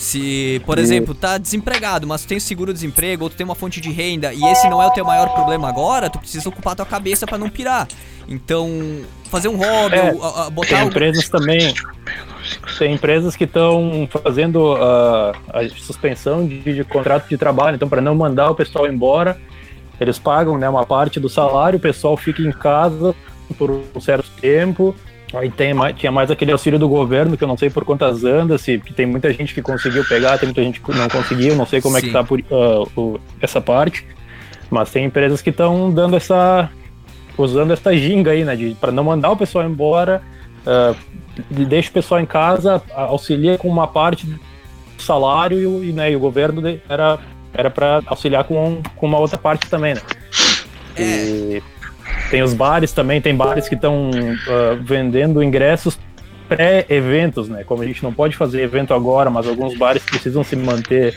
Se, 0.03 0.61
por 0.67 0.81
exemplo, 0.81 1.15
tá 1.15 1.39
desempregado, 1.39 2.09
mas 2.09 2.23
tu 2.23 2.29
tem 2.29 2.41
seguro-desemprego 2.41 3.23
ou 3.23 3.31
tu 3.31 3.37
tem 3.37 3.45
uma 3.45 3.55
fonte 3.55 3.81
de 3.81 3.89
renda 3.89 4.35
e 4.35 4.45
esse 4.47 4.69
não 4.69 4.83
é 4.83 4.87
o 4.89 4.91
teu 4.91 5.05
maior 5.05 5.29
problema 5.33 5.69
agora, 5.69 6.11
tu 6.11 6.19
precisa 6.19 6.49
ocupar 6.49 6.75
tua 6.75 6.85
cabeça 6.85 7.25
para 7.25 7.39
não 7.39 7.49
pirar. 7.49 7.87
Então, 8.29 8.69
fazer 9.31 9.47
um 9.47 9.57
hobby, 9.57 9.97
é, 9.97 10.13
ou, 10.13 10.25
a, 10.25 10.51
botar 10.51 10.79
tem 10.79 10.87
empresas 10.89 11.29
também 11.29 11.73
tem 12.77 12.95
empresas 12.95 13.37
que 13.37 13.45
estão 13.45 14.09
fazendo 14.25 14.75
uh, 14.75 15.37
a 15.49 15.69
suspensão 15.79 16.49
de, 16.49 16.61
de, 16.61 16.83
contrato 16.83 17.29
de 17.29 17.39
trabalho, 17.39 17.77
então 17.77 17.89
para 17.89 18.01
não 18.01 18.17
mandar 18.17 18.51
o 18.51 18.57
pessoal 18.57 18.89
embora, 18.89 19.41
eles 20.01 20.19
pagam 20.19 20.59
né, 20.59 20.69
uma 20.69 20.85
parte 20.85 21.21
do 21.21 21.29
salário, 21.29 21.77
o 21.77 21.81
pessoal 21.81 22.17
fica 22.17 22.43
em 22.43 22.51
casa 22.51 23.15
por 23.57 23.71
um 23.71 24.01
certo 24.01 24.29
tempo 24.41 24.97
Aí 25.35 25.51
tem 25.51 25.73
mais, 25.73 25.97
tinha 25.97 26.13
mais 26.13 26.31
aquele 26.31 26.53
auxílio 26.53 26.79
do 26.79 26.89
governo, 26.89 27.37
que 27.37 27.45
eu 27.45 27.49
não 27.49 27.57
sei 27.57 27.71
por 27.71 27.85
quantas 27.85 28.23
andas, 28.25 28.61
se 28.61 28.79
tem 28.79 29.07
muita 29.07 29.33
gente 29.33 29.55
que 29.55 29.63
conseguiu 29.63 30.05
pegar, 30.05 30.37
tem 30.39 30.47
muita 30.47 30.63
gente 30.63 30.81
que 30.81 30.93
não 30.93 31.09
conseguiu, 31.09 31.57
não 31.57 31.67
sei 31.67 31.81
como 31.81 31.99
Sim. 31.99 32.05
é 32.05 32.07
que 32.07 32.13
tá 32.13 32.23
por, 32.23 32.39
uh, 32.41 33.01
o, 33.01 33.21
essa 33.41 33.61
parte. 33.61 34.07
Mas 34.71 34.91
tem 34.91 35.07
empresas 35.07 35.41
que 35.41 35.51
estão 35.51 35.91
dando 35.91 36.17
essa. 36.17 36.71
usando 37.37 37.73
essa 37.73 37.97
ginga 37.97 38.33
aí, 38.33 38.45
né? 38.45 38.77
para 38.81 38.93
não 38.93 39.05
mandar 39.05 39.31
o 39.31 39.37
pessoal 39.37 39.65
embora, 39.65 40.23
uh, 40.67 40.97
deixa 41.49 41.89
o 41.89 41.93
pessoal 41.93 42.21
em 42.21 42.27
casa, 42.27 42.83
auxilia 42.95 43.57
com 43.57 43.69
uma 43.69 43.87
parte 43.87 44.27
do 44.27 44.39
salário 44.99 45.83
e, 45.83 45.93
né, 45.93 46.13
e 46.13 46.17
o 46.17 46.21
governo 46.21 46.63
era 46.89 47.19
era 47.55 47.71
para 47.71 48.03
auxiliar 48.07 48.45
com, 48.45 48.83
com 48.97 49.07
uma 49.07 49.19
outra 49.19 49.37
parte 49.37 49.69
também, 49.69 49.95
né? 49.95 50.01
É. 50.97 51.03
E 51.03 51.63
tem 52.33 52.43
os 52.43 52.55
bares 52.55 52.93
também, 52.93 53.21
tem 53.21 53.37
bares 53.37 53.69
que 53.69 53.75
estão 53.75 54.09
uh, 54.09 54.83
vendendo 54.83 55.43
ingressos 55.43 55.99
pré-eventos, 56.49 57.47
né? 57.47 57.63
Como 57.63 57.83
a 57.83 57.87
gente 57.87 58.03
não 58.03 58.11
pode 58.11 58.35
fazer 58.39 58.63
evento 58.63 58.95
agora, 58.95 59.29
mas 59.29 59.47
alguns 59.47 59.77
bares 59.77 60.03
precisam 60.03 60.43
se 60.43 60.57
manter 60.57 61.15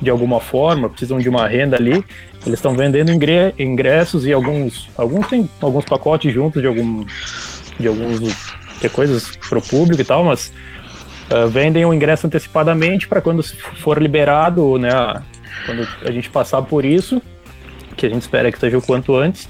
de 0.00 0.08
alguma 0.08 0.40
forma, 0.40 0.88
precisam 0.88 1.18
de 1.18 1.28
uma 1.28 1.46
renda 1.46 1.76
ali, 1.76 2.02
eles 2.46 2.58
estão 2.58 2.74
vendendo 2.74 3.12
ingressos 3.58 4.24
e 4.24 4.32
alguns, 4.32 4.88
alguns 4.96 5.26
tem 5.26 5.48
alguns 5.60 5.84
pacotes 5.84 6.32
juntos 6.32 6.62
de 6.62 6.66
algum, 6.66 7.04
de 7.78 7.86
alguns 7.86 8.20
de 8.80 8.88
coisas 8.88 9.36
para 9.36 9.58
o 9.58 9.62
público 9.62 10.00
e 10.00 10.04
tal, 10.04 10.24
mas 10.24 10.50
uh, 11.30 11.46
vendem 11.46 11.84
o 11.84 11.92
ingresso 11.92 12.26
antecipadamente 12.26 13.06
para 13.06 13.20
quando 13.20 13.42
for 13.82 14.00
liberado, 14.00 14.78
né? 14.78 14.90
Quando 15.66 15.86
a 16.06 16.10
gente 16.10 16.30
passar 16.30 16.62
por 16.62 16.86
isso, 16.86 17.20
que 17.98 18.06
a 18.06 18.08
gente 18.08 18.22
espera 18.22 18.50
que 18.50 18.58
seja 18.58 18.78
o 18.78 18.82
quanto 18.82 19.14
antes, 19.14 19.46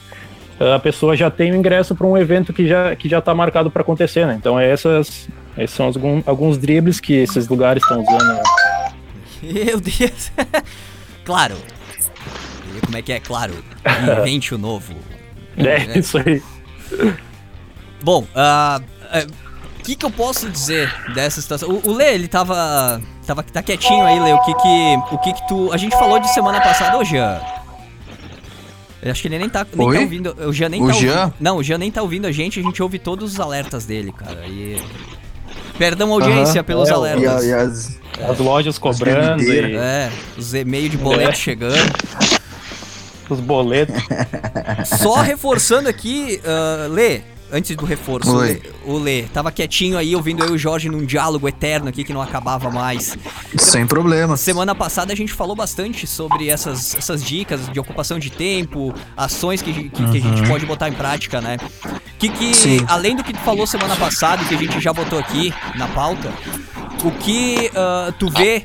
a 0.73 0.79
pessoa 0.79 1.17
já 1.17 1.31
tem 1.31 1.53
o 1.53 1.57
ingresso 1.57 1.95
para 1.95 2.07
um 2.07 2.17
evento 2.17 2.53
que 2.53 2.67
já 2.67 2.95
que 2.95 3.09
já 3.09 3.19
está 3.19 3.35
marcado 3.35 3.71
para 3.71 3.83
acontecer, 3.83 4.27
né? 4.27 4.37
Então 4.39 4.59
essas 4.59 5.29
esses 5.57 5.77
são 5.77 5.87
alguns, 5.87 6.27
alguns 6.27 6.59
dribles 6.59 7.01
que 7.01 7.15
esses 7.15 7.49
lugares 7.49 7.83
estão 7.83 8.03
usando. 8.03 8.35
Né? 8.35 8.43
Meu 9.43 9.81
Deus! 9.81 10.33
claro. 11.25 11.57
Como 12.85 12.97
é 12.97 13.03
que 13.03 13.13
é? 13.13 13.21
Claro. 13.21 13.55
Invente 14.21 14.55
o 14.55 14.59
novo. 14.59 14.95
É, 15.57 15.97
é, 15.97 15.99
isso 16.01 16.19
aí. 16.19 16.43
Bom, 18.03 18.23
o 18.23 18.23
uh, 18.23 18.81
uh, 18.83 19.33
que, 19.85 19.95
que 19.95 20.05
eu 20.05 20.11
posso 20.11 20.51
dizer 20.51 20.93
dessa 21.15 21.41
situação? 21.41 21.69
O, 21.69 21.91
o 21.91 21.93
Lê, 21.93 22.13
ele 22.15 22.27
tava, 22.27 23.01
tava. 23.25 23.43
Tá 23.45 23.63
quietinho 23.63 24.05
aí, 24.05 24.19
Lê. 24.19 24.33
O 24.33 24.41
que 24.41 24.53
que. 24.53 25.15
O 25.15 25.19
que 25.19 25.33
que 25.33 25.47
tu. 25.47 25.73
A 25.73 25.77
gente 25.77 25.97
falou 25.97 26.19
de 26.19 26.29
semana 26.35 26.61
passada, 26.61 26.99
ô 26.99 27.05
Jean. 27.05 27.41
Eu 29.05 29.11
acho 29.11 29.21
que 29.21 29.29
ele 29.29 29.39
nem 29.39 29.51
tá, 29.51 29.67
nem 29.77 29.93
tá 29.93 30.01
ouvindo. 30.01 30.37
O 30.49 30.53
Jean 30.53 30.69
nem 30.71 30.83
o 30.83 30.87
tá 30.87 30.93
Jean? 30.95 31.21
ouvindo. 31.21 31.35
Não, 31.39 31.57
o 31.59 31.63
Jean 31.63 31.77
nem 31.77 31.91
tá 31.91 32.01
ouvindo 32.01 32.27
a 32.27 32.33
gente, 32.33 32.59
a 32.59 32.63
gente 32.63 32.83
ouve 32.83 32.99
todos 32.99 33.35
os 33.35 33.39
alertas 33.39 33.85
dele, 33.85 34.11
cara. 34.13 34.47
E. 34.47 34.81
Perdão, 35.77 36.11
audiência, 36.11 36.63
uh 36.63 36.65
-huh. 36.65 36.67
pelos 36.67 36.89
é, 36.89 36.93
alertas. 36.93 37.45
E, 37.45 37.49
e 37.49 37.53
as, 37.53 38.01
as, 38.31 38.39
lojas 38.39 38.79
cobrando. 38.79 39.43
E... 39.43 39.77
É, 39.77 40.11
os 40.39 40.55
e-mails 40.55 40.91
de 40.91 40.97
boleto 40.97 41.33
é. 41.33 41.35
chegando. 41.35 41.93
Os 43.29 43.41
boletos. 43.41 43.95
Só 44.99 45.17
reforçando 45.17 45.87
aqui, 45.87 46.41
uh, 46.43 46.91
Lê, 46.91 47.21
antes 47.55 47.77
do 47.77 47.87
reforço, 47.87 48.37
Oi. 48.37 48.61
o 48.85 48.99
Lê 48.99 49.23
tava 49.23 49.53
quietinho 49.53 49.97
aí 49.97 50.17
ouvindo 50.17 50.43
eu 50.43 50.51
e 50.51 50.53
o 50.53 50.59
Jorge 50.59 50.89
num 50.89 51.05
diálogo 51.05 51.49
eterno 51.49 51.89
aqui 51.89 52.03
que 52.03 52.13
não 52.13 52.21
acabava 52.21 52.69
mais. 52.69 53.17
Sem 53.57 53.87
problema. 53.87 54.37
Semana 54.37 54.75
passada 54.75 55.13
a 55.13 55.17
gente 55.17 55.33
falou 55.33 55.55
bastante 55.55 56.05
sobre 56.05 56.49
essas, 56.49 56.97
essas 56.97 57.23
dicas 57.23 57.69
de 57.69 57.79
ocupação 57.79 58.19
de 58.19 58.29
tempo, 58.29 58.93
ações 59.17 59.63
que, 59.63 59.89
que, 59.89 60.03
uhum. 60.03 60.11
que 60.11 60.19
a 60.19 60.21
gente 60.21 60.43
uhum. 60.43 60.49
pode 60.49 60.67
botar 60.67 60.89
em 60.89 60.93
prática, 60.93 61.41
né? 61.41 61.57
Que 62.19 62.29
que, 62.29 62.53
além 62.89 63.15
do 63.15 63.23
que 63.23 63.33
tu 63.33 63.41
falou 63.41 63.67
semana 63.67 63.95
passada 63.95 64.43
e 64.43 64.47
que 64.47 64.55
a 64.55 64.59
gente 64.59 64.81
já 64.81 64.93
botou 64.93 65.19
aqui 65.19 65.55
na 65.77 65.87
pauta, 65.87 66.33
o 67.05 67.11
que 67.13 67.71
uh, 67.71 68.13
tu 68.19 68.29
vê 68.31 68.65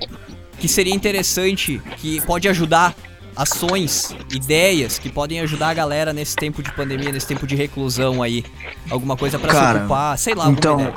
que 0.60 0.68
seria 0.68 0.94
interessante, 0.94 1.82
que 1.98 2.20
pode 2.22 2.48
ajudar 2.48 2.96
ações, 3.36 4.16
ideias 4.32 5.00
que 5.00 5.10
podem 5.10 5.40
ajudar 5.42 5.70
a 5.70 5.74
galera 5.74 6.14
nesse 6.14 6.36
tempo 6.36 6.62
de 6.62 6.72
pandemia, 6.74 7.12
nesse 7.12 7.28
tempo 7.28 7.48
de 7.48 7.56
reclusão 7.56 8.22
aí? 8.22 8.44
Alguma 8.90 9.16
coisa 9.16 9.40
para 9.40 9.52
se 9.52 9.78
ocupar, 9.78 10.18
sei 10.18 10.36
lá, 10.36 10.50
então, 10.50 10.94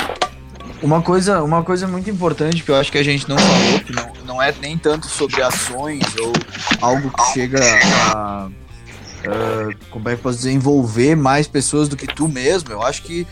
Uma 0.82 1.00
coisa, 1.00 1.42
uma 1.42 1.62
coisa 1.62 1.86
muito 1.86 2.10
importante 2.10 2.62
que 2.62 2.70
eu 2.70 2.76
acho 2.76 2.90
que 2.90 2.98
a 2.98 3.04
gente 3.04 3.28
não 3.28 3.38
falou, 3.38 3.80
que 3.80 3.92
não, 3.92 4.12
não 4.34 4.42
é 4.42 4.52
nem 4.60 4.76
tanto 4.76 5.06
sobre 5.06 5.42
ações 5.42 6.02
ou 6.18 6.32
algo 6.80 7.10
que 7.10 7.32
chega 7.32 7.60
a. 8.14 8.48
Uh, 9.22 9.76
como 9.90 10.08
é 10.08 10.16
que 10.16 10.22
posso 10.22 10.38
dizer? 10.38 10.50
Envolver 10.50 11.14
mais 11.14 11.46
pessoas 11.46 11.88
do 11.88 11.96
que 11.96 12.08
tu 12.08 12.26
mesmo. 12.26 12.72
Eu 12.72 12.82
acho 12.82 13.02
que 13.04 13.24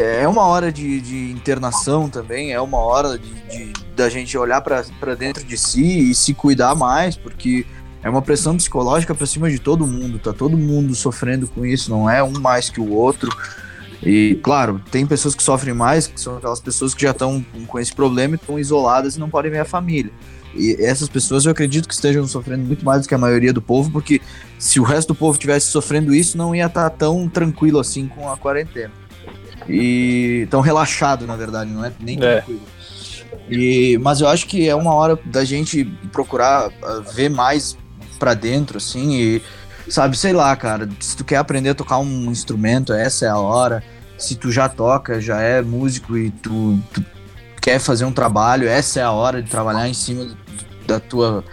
é 0.00 0.28
uma 0.28 0.46
hora 0.46 0.70
de, 0.70 1.00
de 1.00 1.32
internação 1.32 2.08
também, 2.08 2.52
é 2.52 2.60
uma 2.60 2.78
hora 2.78 3.18
de, 3.18 3.28
de 3.48 3.72
da 3.96 4.08
gente 4.08 4.38
olhar 4.38 4.60
para 4.60 5.14
dentro 5.16 5.42
de 5.42 5.58
si 5.58 6.10
e 6.10 6.14
se 6.14 6.32
cuidar 6.32 6.76
mais, 6.76 7.16
porque 7.16 7.66
é 8.02 8.08
uma 8.08 8.22
pressão 8.22 8.56
psicológica 8.56 9.14
para 9.14 9.26
cima 9.26 9.50
de 9.50 9.58
todo 9.58 9.86
mundo, 9.86 10.18
tá 10.18 10.32
todo 10.32 10.56
mundo 10.56 10.94
sofrendo 10.94 11.46
com 11.48 11.66
isso, 11.66 11.90
não 11.90 12.08
é 12.08 12.22
um 12.22 12.38
mais 12.40 12.70
que 12.70 12.80
o 12.80 12.92
outro. 12.92 13.30
E, 14.02 14.38
claro, 14.42 14.80
tem 14.90 15.04
pessoas 15.04 15.34
que 15.34 15.42
sofrem 15.42 15.74
mais, 15.74 16.06
que 16.06 16.20
são 16.20 16.36
aquelas 16.36 16.60
pessoas 16.60 16.94
que 16.94 17.02
já 17.02 17.10
estão 17.10 17.44
com 17.66 17.78
esse 17.78 17.92
problema 17.92 18.34
e 18.34 18.36
estão 18.36 18.58
isoladas 18.58 19.16
e 19.16 19.20
não 19.20 19.28
podem 19.28 19.50
ver 19.50 19.58
a 19.58 19.64
família. 19.64 20.12
E 20.54 20.76
essas 20.80 21.08
pessoas 21.08 21.44
eu 21.44 21.52
acredito 21.52 21.88
que 21.88 21.94
estejam 21.94 22.26
sofrendo 22.26 22.64
muito 22.64 22.84
mais 22.84 23.02
do 23.02 23.08
que 23.08 23.14
a 23.14 23.18
maioria 23.18 23.52
do 23.52 23.60
povo, 23.60 23.90
porque 23.90 24.20
se 24.58 24.78
o 24.78 24.84
resto 24.84 25.08
do 25.08 25.14
povo 25.14 25.38
tivesse 25.38 25.66
sofrendo 25.66 26.14
isso, 26.14 26.38
não 26.38 26.54
ia 26.54 26.66
estar 26.66 26.88
tá 26.88 26.96
tão 26.96 27.28
tranquilo 27.28 27.78
assim 27.80 28.06
com 28.06 28.30
a 28.30 28.36
quarentena. 28.36 28.92
E 29.68 30.46
tão 30.50 30.60
relaxado, 30.60 31.26
na 31.26 31.36
verdade, 31.36 31.70
não 31.70 31.84
é 31.84 31.92
nem 32.00 32.16
é. 32.16 32.36
tranquilo. 32.36 32.62
E, 33.50 33.98
mas 34.00 34.20
eu 34.20 34.28
acho 34.28 34.46
que 34.46 34.68
é 34.68 34.74
uma 34.74 34.94
hora 34.94 35.18
da 35.24 35.44
gente 35.44 35.84
procurar 36.12 36.70
ah, 36.82 37.02
ver 37.14 37.28
mais 37.28 37.76
para 38.18 38.34
dentro, 38.34 38.78
assim, 38.78 39.14
e 39.14 39.42
sabe, 39.88 40.16
sei 40.16 40.32
lá, 40.32 40.54
cara, 40.56 40.88
se 41.00 41.16
tu 41.16 41.24
quer 41.24 41.36
aprender 41.36 41.70
a 41.70 41.74
tocar 41.74 41.98
um 41.98 42.30
instrumento, 42.30 42.92
essa 42.92 43.26
é 43.26 43.28
a 43.28 43.38
hora. 43.38 43.82
Se 44.18 44.34
tu 44.34 44.50
já 44.50 44.68
toca, 44.68 45.20
já 45.20 45.40
é 45.40 45.62
músico 45.62 46.16
e 46.16 46.30
tu, 46.30 46.78
tu 46.92 47.04
quer 47.60 47.78
fazer 47.78 48.04
um 48.04 48.12
trabalho, 48.12 48.68
essa 48.68 49.00
é 49.00 49.02
a 49.02 49.12
hora 49.12 49.42
de 49.42 49.50
trabalhar 49.50 49.88
em 49.88 49.94
cima 49.94 50.26
da 50.86 50.98
tua, 50.98 51.44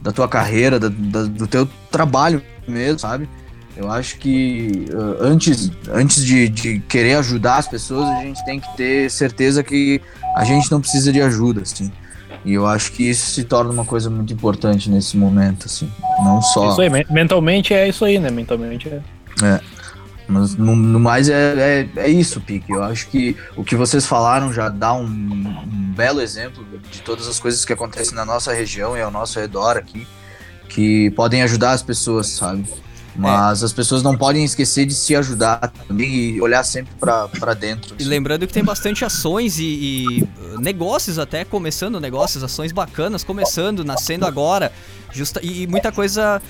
da 0.00 0.12
tua 0.12 0.28
carreira, 0.28 0.78
da, 0.78 0.88
da, 0.88 1.24
do 1.24 1.46
teu 1.46 1.68
trabalho 1.90 2.42
mesmo, 2.66 2.98
sabe? 2.98 3.28
Eu 3.76 3.90
acho 3.90 4.18
que 4.18 4.86
uh, 4.90 5.22
antes, 5.22 5.70
antes 5.90 6.24
de, 6.24 6.48
de 6.48 6.80
querer 6.80 7.14
ajudar 7.16 7.56
as 7.56 7.68
pessoas, 7.68 8.08
a 8.08 8.22
gente 8.22 8.42
tem 8.44 8.58
que 8.58 8.76
ter 8.76 9.10
certeza 9.10 9.62
que 9.62 10.00
a 10.34 10.44
gente 10.44 10.70
não 10.70 10.80
precisa 10.80 11.12
de 11.12 11.20
ajuda, 11.20 11.62
assim. 11.62 11.92
E 12.46 12.54
eu 12.54 12.64
acho 12.64 12.92
que 12.92 13.02
isso 13.02 13.32
se 13.32 13.42
torna 13.42 13.72
uma 13.72 13.84
coisa 13.84 14.08
muito 14.08 14.32
importante 14.32 14.88
nesse 14.88 15.16
momento, 15.16 15.66
assim. 15.66 15.90
Não 16.24 16.40
só. 16.40 16.70
Isso 16.70 16.80
aí, 16.80 16.88
mentalmente 17.10 17.74
é 17.74 17.88
isso 17.88 18.04
aí, 18.04 18.20
né? 18.20 18.30
Mentalmente 18.30 18.88
é. 18.88 19.02
É. 19.42 19.60
Mas 20.28 20.54
no, 20.54 20.76
no 20.76 21.00
mais 21.00 21.28
é, 21.28 21.34
é, 21.34 21.88
é, 21.96 22.08
isso, 22.08 22.40
Pique. 22.40 22.70
Eu 22.70 22.84
acho 22.84 23.08
que 23.08 23.36
o 23.56 23.64
que 23.64 23.74
vocês 23.74 24.06
falaram 24.06 24.52
já 24.52 24.68
dá 24.68 24.94
um, 24.94 25.04
um, 25.04 25.92
belo 25.96 26.20
exemplo 26.20 26.64
de 26.88 27.00
todas 27.02 27.26
as 27.26 27.40
coisas 27.40 27.64
que 27.64 27.72
acontecem 27.72 28.14
na 28.14 28.24
nossa 28.24 28.52
região 28.52 28.96
e 28.96 29.02
ao 29.02 29.10
nosso 29.10 29.40
redor 29.40 29.76
aqui, 29.76 30.06
que 30.68 31.10
podem 31.10 31.42
ajudar 31.42 31.72
as 31.72 31.82
pessoas, 31.82 32.28
sabe? 32.28 32.64
Mas 33.16 33.62
é. 33.62 33.64
as 33.64 33.72
pessoas 33.72 34.02
não 34.02 34.16
podem 34.16 34.44
esquecer 34.44 34.84
de 34.84 34.94
se 34.94 35.16
ajudar 35.16 35.72
também 35.88 36.08
e 36.08 36.40
olhar 36.40 36.62
sempre 36.64 36.92
para 36.98 37.54
dentro. 37.54 37.94
Assim. 37.94 38.04
E 38.04 38.08
lembrando 38.08 38.46
que 38.46 38.52
tem 38.52 38.64
bastante 38.64 39.04
ações 39.04 39.58
e, 39.58 39.64
e, 39.64 40.22
uh, 40.22 40.60
negócios 40.60 41.18
até 41.18 41.44
começando, 41.44 41.98
negócios, 42.00 42.44
ações 42.44 42.72
bacanas 42.72 43.24
começando, 43.24 43.84
nascendo 43.84 44.26
agora. 44.26 44.72
Justa, 45.12 45.40
e 45.42 45.66
muita 45.66 45.90
coisa 45.90 46.40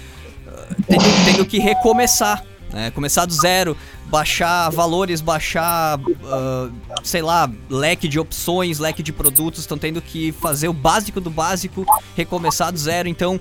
uh, 0.47 0.83
tendo, 0.89 1.25
tendo 1.25 1.47
que 1.47 1.59
recomeçar. 1.59 2.43
Né? 2.73 2.91
Começar 2.91 3.27
do 3.27 3.33
zero, 3.33 3.77
baixar 4.09 4.71
valores, 4.71 5.21
baixar, 5.21 5.99
uh, 5.99 6.73
sei 7.03 7.23
lá, 7.23 7.51
leque 7.69 8.09
de 8.09 8.19
opções, 8.19 8.79
leque 8.79 9.03
de 9.03 9.13
produtos, 9.13 9.61
estão 9.61 9.77
tendo 9.77 10.01
que 10.01 10.33
fazer 10.33 10.69
o 10.69 10.73
básico 10.73 11.21
do 11.21 11.31
básico, 11.31 11.85
recomeçar 12.17 12.73
do 12.73 12.79
zero. 12.79 13.09
Então, 13.09 13.41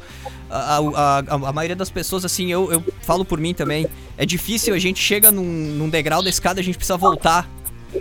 a, 0.49 0.77
a, 0.77 1.17
a, 1.29 1.53
maioria 1.53 1.75
das 1.75 1.89
pessoas, 1.89 2.25
assim, 2.25 2.51
eu, 2.51 2.71
eu 2.71 2.83
falo 3.01 3.23
por 3.23 3.39
mim 3.39 3.53
também, 3.53 3.87
é 4.17 4.25
difícil, 4.25 4.73
a 4.73 4.79
gente 4.79 5.01
chega 5.01 5.31
num, 5.31 5.43
num 5.43 5.89
degrau 5.89 6.23
da 6.23 6.29
escada, 6.29 6.59
a 6.59 6.63
gente 6.63 6.77
precisa 6.77 6.97
voltar. 6.97 7.49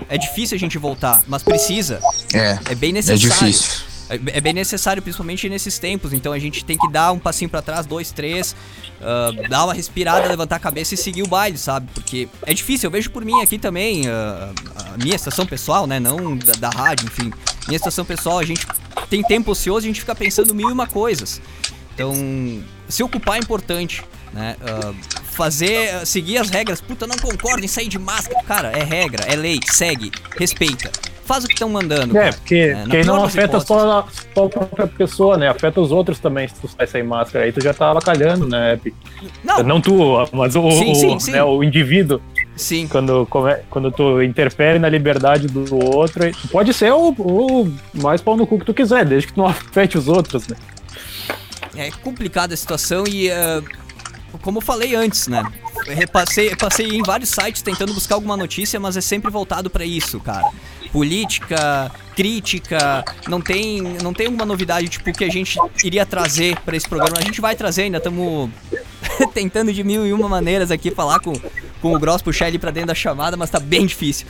É 0.09 0.19
difícil 0.19 0.57
a 0.57 0.59
gente 0.59 0.77
voltar, 0.77 1.23
mas 1.29 1.43
precisa. 1.43 2.01
É. 2.33 2.59
É 2.71 2.75
bem 2.75 2.93
necessário. 2.93 3.27
É 3.27 3.51
difícil. 3.51 3.94
É, 4.09 4.37
é 4.37 4.41
bem 4.41 4.53
necessário, 4.53 5.03
principalmente 5.03 5.49
nesses 5.49 5.79
tempos. 5.79 6.13
Então 6.13 6.33
a 6.33 6.39
gente 6.39 6.65
tem 6.65 6.77
que 6.77 6.91
dar 6.91 7.13
um 7.13 7.19
passinho 7.19 7.49
para 7.49 7.63
trás, 7.63 7.87
dois, 7.87 8.13
três, 8.13 8.55
uh, 9.01 9.49
dar 9.49 9.65
uma 9.65 9.75
respirada, 9.75 10.29
levantar 10.29 10.57
a 10.57 10.61
cabeça 10.61 10.95
e 10.95 10.97
seguir 10.97 11.23
o 11.23 11.27
baile, 11.27 11.57
sabe? 11.57 11.89
Porque 11.95 12.29
é 12.43 12.53
difícil. 12.53 12.89
Eu 12.89 12.91
vejo 12.91 13.11
por 13.11 13.25
mim 13.25 13.41
aqui 13.43 13.59
também, 13.59 14.09
uh, 14.09 14.55
a 14.93 14.99
minha 15.03 15.17
estação 15.17 15.47
pessoal, 15.47 15.87
né? 15.87 15.99
Não 15.99 16.37
da, 16.37 16.53
da 16.55 16.71
rádio, 16.71 17.07
enfim. 17.07 17.33
Minha 17.67 17.77
estação 17.77 18.05
pessoal, 18.05 18.39
a 18.39 18.45
gente 18.45 18.67
tem 19.09 19.23
tempo 19.23 19.51
ocioso, 19.51 19.87
a 19.87 19.89
gente 19.89 20.01
fica 20.01 20.15
pensando 20.15 20.55
mil 20.55 20.69
e 20.69 20.73
uma 20.73 20.87
coisas. 20.87 21.41
Então, 21.95 22.13
se 22.89 23.03
ocupar 23.03 23.37
é 23.37 23.39
importante, 23.39 24.03
né? 24.35 24.57
Uh, 24.61 24.95
fazer, 25.25 26.05
seguir 26.05 26.39
as 26.39 26.51
regras. 26.51 26.81
Puta, 26.81 27.07
não 27.07 27.17
concordo 27.17 27.65
em 27.65 27.69
sair 27.69 27.89
de 27.89 27.99
máscara. 27.99 28.43
Cara, 28.45 28.69
é 28.71 28.83
regra, 28.83 29.25
é 29.27 29.37
lei, 29.37 29.61
segue, 29.65 30.11
respeita. 30.37 30.91
Faz 31.25 31.43
o 31.43 31.47
que 31.47 31.55
estão 31.55 31.71
mandando. 31.71 32.19
É, 32.19 32.33
porque, 32.33 32.55
é, 32.55 32.83
porque 32.83 33.03
não 33.03 33.25
afeta 33.25 33.59
só, 33.59 34.07
só 34.35 34.45
a 34.45 34.49
própria 34.49 34.87
pessoa, 34.87 35.39
né? 35.39 35.49
Afeta 35.49 35.81
os 35.81 35.91
outros 35.91 36.19
também 36.19 36.47
se 36.47 36.55
tu 36.57 36.69
sai 36.69 36.87
sem 36.87 37.03
máscara. 37.03 37.47
Aí 37.47 37.53
tu 37.53 37.63
já 37.63 37.73
tá 37.73 37.91
avacalhando, 37.91 38.47
né? 38.47 38.79
Não, 39.43 39.63
não 39.63 39.81
tu, 39.81 39.95
mas 40.33 40.55
o, 40.55 40.71
sim, 40.73 40.95
sim, 40.95 41.19
sim. 41.19 41.31
Né, 41.31 41.43
o 41.43 41.65
indivíduo. 41.65 42.21
Sim. 42.57 42.87
Quando, 42.87 43.27
quando 43.71 43.91
tu 43.91 44.23
interfere 44.23 44.79
na 44.79 44.89
liberdade 44.89 45.47
do 45.47 45.83
outro, 45.97 46.31
pode 46.53 46.75
ser 46.75 46.93
o, 46.93 47.09
o 47.09 47.73
mais 47.95 48.21
pau 48.21 48.37
no 48.37 48.47
cu 48.47 48.59
que 48.59 48.67
tu 48.67 48.75
quiser, 48.75 49.07
desde 49.07 49.29
que 49.29 49.33
tu 49.33 49.39
não 49.41 49.47
afete 49.49 49.97
os 49.97 50.09
outros, 50.09 50.47
né? 50.47 50.57
É 51.75 51.91
complicada 51.91 52.53
a 52.53 52.57
situação 52.57 53.05
e, 53.09 53.31
uh, 53.31 53.65
como 54.43 54.59
eu 54.59 54.63
falei 54.63 54.95
antes, 54.95 55.29
né? 55.29 55.45
Eu 55.87 55.95
repassei, 55.95 56.55
passei 56.57 56.89
em 56.89 57.03
vários 57.03 57.31
sites 57.31 57.63
tentando 57.63 57.93
buscar 57.93 58.15
alguma 58.15 58.37
notícia, 58.37 58.79
mas 58.81 58.97
é 58.97 59.01
sempre 59.01 59.31
voltado 59.31 59.69
para 59.69 59.85
isso, 59.85 60.21
cara. 60.21 60.51
Política, 60.93 61.91
crítica, 62.15 63.05
não 63.29 63.41
tem, 63.41 63.83
não 64.03 64.13
tem 64.15 64.27
alguma 64.27 64.47
novidade 64.47 64.89
tipo 64.89 65.13
que 65.13 65.25
a 65.25 65.31
gente 65.31 65.59
iria 65.83 66.07
trazer 66.07 66.59
para 66.61 66.77
esse 66.77 66.89
programa. 66.89 67.19
A 67.19 67.23
gente 67.23 67.41
vai 67.41 67.55
trazer 67.57 67.83
ainda, 67.83 67.99
estamos 67.99 68.51
tentando 69.35 69.73
de 69.73 69.83
mil 69.83 70.07
e 70.07 70.13
uma 70.13 70.29
maneiras 70.29 70.71
aqui 70.71 70.91
falar 70.91 71.21
com, 71.21 71.33
com 71.81 71.95
o 71.95 71.99
Gross, 71.99 72.23
puxar 72.23 72.49
ele 72.49 72.59
para 72.59 72.71
dentro 72.71 72.89
da 72.89 72.95
chamada, 72.95 73.37
mas 73.37 73.51
tá 73.51 73.59
bem 73.59 73.85
difícil. 73.87 74.27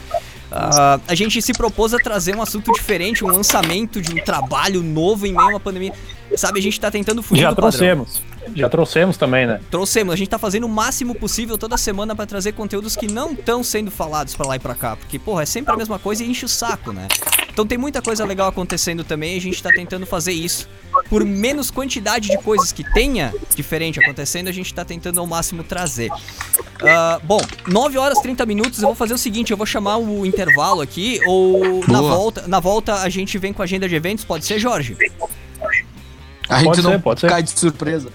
Uh, 0.51 1.03
a 1.09 1.15
gente 1.15 1.43
se 1.43 1.53
propôs 1.53 1.93
a 1.95 1.99
trazer 1.99 2.37
um 2.37 2.43
assunto 2.43 2.73
diferente, 2.73 3.25
um 3.25 3.29
lançamento 3.29 4.01
de 4.01 4.13
um 4.13 4.25
trabalho 4.25 4.83
novo 4.83 5.27
em 5.27 5.33
meio 5.33 5.47
a 5.47 5.51
uma 5.51 5.61
pandemia. 5.61 5.93
Sabe, 6.37 6.59
a 6.59 6.63
gente 6.63 6.81
tá 6.81 6.91
tentando 6.91 7.23
fugir 7.23 7.43
Já 7.43 7.51
do 7.51 7.57
trouxemos. 7.57 8.19
Padrão. 8.19 8.35
Já 8.57 8.69
trouxemos 8.69 9.17
também, 9.17 9.47
né? 9.47 9.61
Trouxemos. 9.71 10.13
A 10.13 10.17
gente 10.17 10.29
tá 10.29 10.39
fazendo 10.39 10.65
o 10.65 10.69
máximo 10.69 11.15
possível 11.15 11.57
toda 11.57 11.77
semana 11.77 12.15
para 12.15 12.27
trazer 12.27 12.53
conteúdos 12.53 12.97
que 12.97 13.07
não 13.07 13.33
estão 13.33 13.63
sendo 13.63 13.91
falados 13.91 14.35
para 14.35 14.49
lá 14.49 14.57
e 14.57 14.59
para 14.59 14.75
cá. 14.75 14.97
Porque, 14.97 15.19
porra, 15.19 15.43
é 15.43 15.47
sempre 15.47 15.73
a 15.73 15.77
mesma 15.77 15.99
coisa 15.99 16.23
e 16.23 16.31
enche 16.31 16.45
o 16.45 16.49
saco, 16.49 16.93
né? 16.93 17.09
Então 17.55 17.65
tem 17.65 17.79
muita 17.79 18.03
coisa 18.03 18.25
legal 18.25 18.49
acontecendo 18.49 19.05
também 19.05 19.35
e 19.35 19.39
a 19.39 19.41
gente 19.41 19.63
tá 19.63 19.71
tentando 19.71 20.05
fazer 20.05 20.33
isso. 20.33 20.69
Por 21.09 21.25
menos 21.25 21.71
quantidade 21.71 22.29
de 22.29 22.37
coisas 22.39 22.73
que 22.73 22.83
tenha 22.93 23.33
diferente 23.55 24.01
acontecendo, 24.01 24.49
a 24.49 24.53
gente 24.53 24.75
tá 24.75 24.85
tentando 24.85 25.21
ao 25.21 25.27
máximo 25.27 25.63
trazer. 25.63 26.11
Uh, 26.11 27.25
bom, 27.25 27.41
9 27.69 27.97
horas 27.97 28.19
30 28.19 28.45
minutos, 28.45 28.83
eu 28.83 28.89
vou 28.89 28.95
fazer 28.97 29.15
o 29.15 29.19
seguinte, 29.19 29.53
eu 29.53 29.57
vou 29.57 29.67
chamar 29.67 29.99
o 29.99 30.27
intervalo 30.27 30.81
aqui, 30.81 31.21
ou 31.27 31.85
na 31.87 32.01
volta, 32.01 32.49
na 32.49 32.59
volta 32.59 33.03
a 33.03 33.09
gente 33.09 33.39
vem 33.39 33.53
com 33.53 33.63
a 33.63 33.65
agenda 33.65 33.89
de 33.89 33.95
eventos, 33.95 34.25
pode 34.25 34.45
ser, 34.45 34.59
Jorge? 34.59 34.97
A 36.49 36.57
gente 36.57 36.67
pode 36.67 36.83
não 36.83 36.91
ser, 36.93 36.99
pode 37.01 37.21
cai 37.23 37.47
ser. 37.47 37.55
de 37.55 37.61
surpresa. 37.61 38.09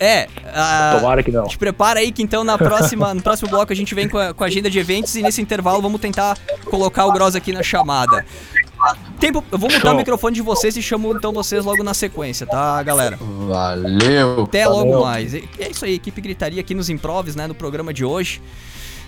É, 0.00 0.26
uh, 0.38 0.98
Tomara 0.98 1.22
que 1.22 1.30
não. 1.30 1.46
Te 1.46 1.56
prepara 1.56 2.00
aí 2.00 2.10
que 2.10 2.22
então 2.22 2.42
na 2.42 2.58
próxima, 2.58 3.14
no 3.14 3.22
próximo 3.22 3.48
bloco 3.48 3.72
a 3.72 3.76
gente 3.76 3.94
vem 3.94 4.08
com 4.08 4.18
a, 4.18 4.34
com 4.34 4.42
a 4.42 4.46
agenda 4.48 4.68
de 4.68 4.78
eventos 4.78 5.14
e 5.14 5.22
nesse 5.22 5.40
intervalo 5.40 5.80
vamos 5.80 6.00
tentar 6.00 6.36
colocar 6.64 7.06
o 7.06 7.12
Gross 7.12 7.36
aqui 7.36 7.52
na 7.52 7.62
chamada. 7.62 8.24
Tempo, 9.18 9.42
eu 9.50 9.58
vou 9.58 9.70
Show. 9.70 9.92
o 9.92 9.96
microfone 9.96 10.34
de 10.34 10.42
vocês 10.42 10.76
e 10.76 10.82
chamo 10.82 11.12
então 11.12 11.32
vocês 11.32 11.64
logo 11.64 11.82
na 11.82 11.94
sequência, 11.94 12.46
tá, 12.46 12.82
galera? 12.82 13.16
Valeu! 13.18 14.42
Até 14.42 14.64
valeu. 14.64 14.78
logo 14.78 15.04
mais. 15.04 15.34
É 15.34 15.70
isso 15.70 15.84
aí, 15.84 15.94
equipe 15.94 16.20
gritaria 16.20 16.60
aqui 16.60 16.74
nos 16.74 16.90
improves, 16.90 17.34
né, 17.34 17.46
no 17.46 17.54
programa 17.54 17.92
de 17.92 18.04
hoje. 18.04 18.40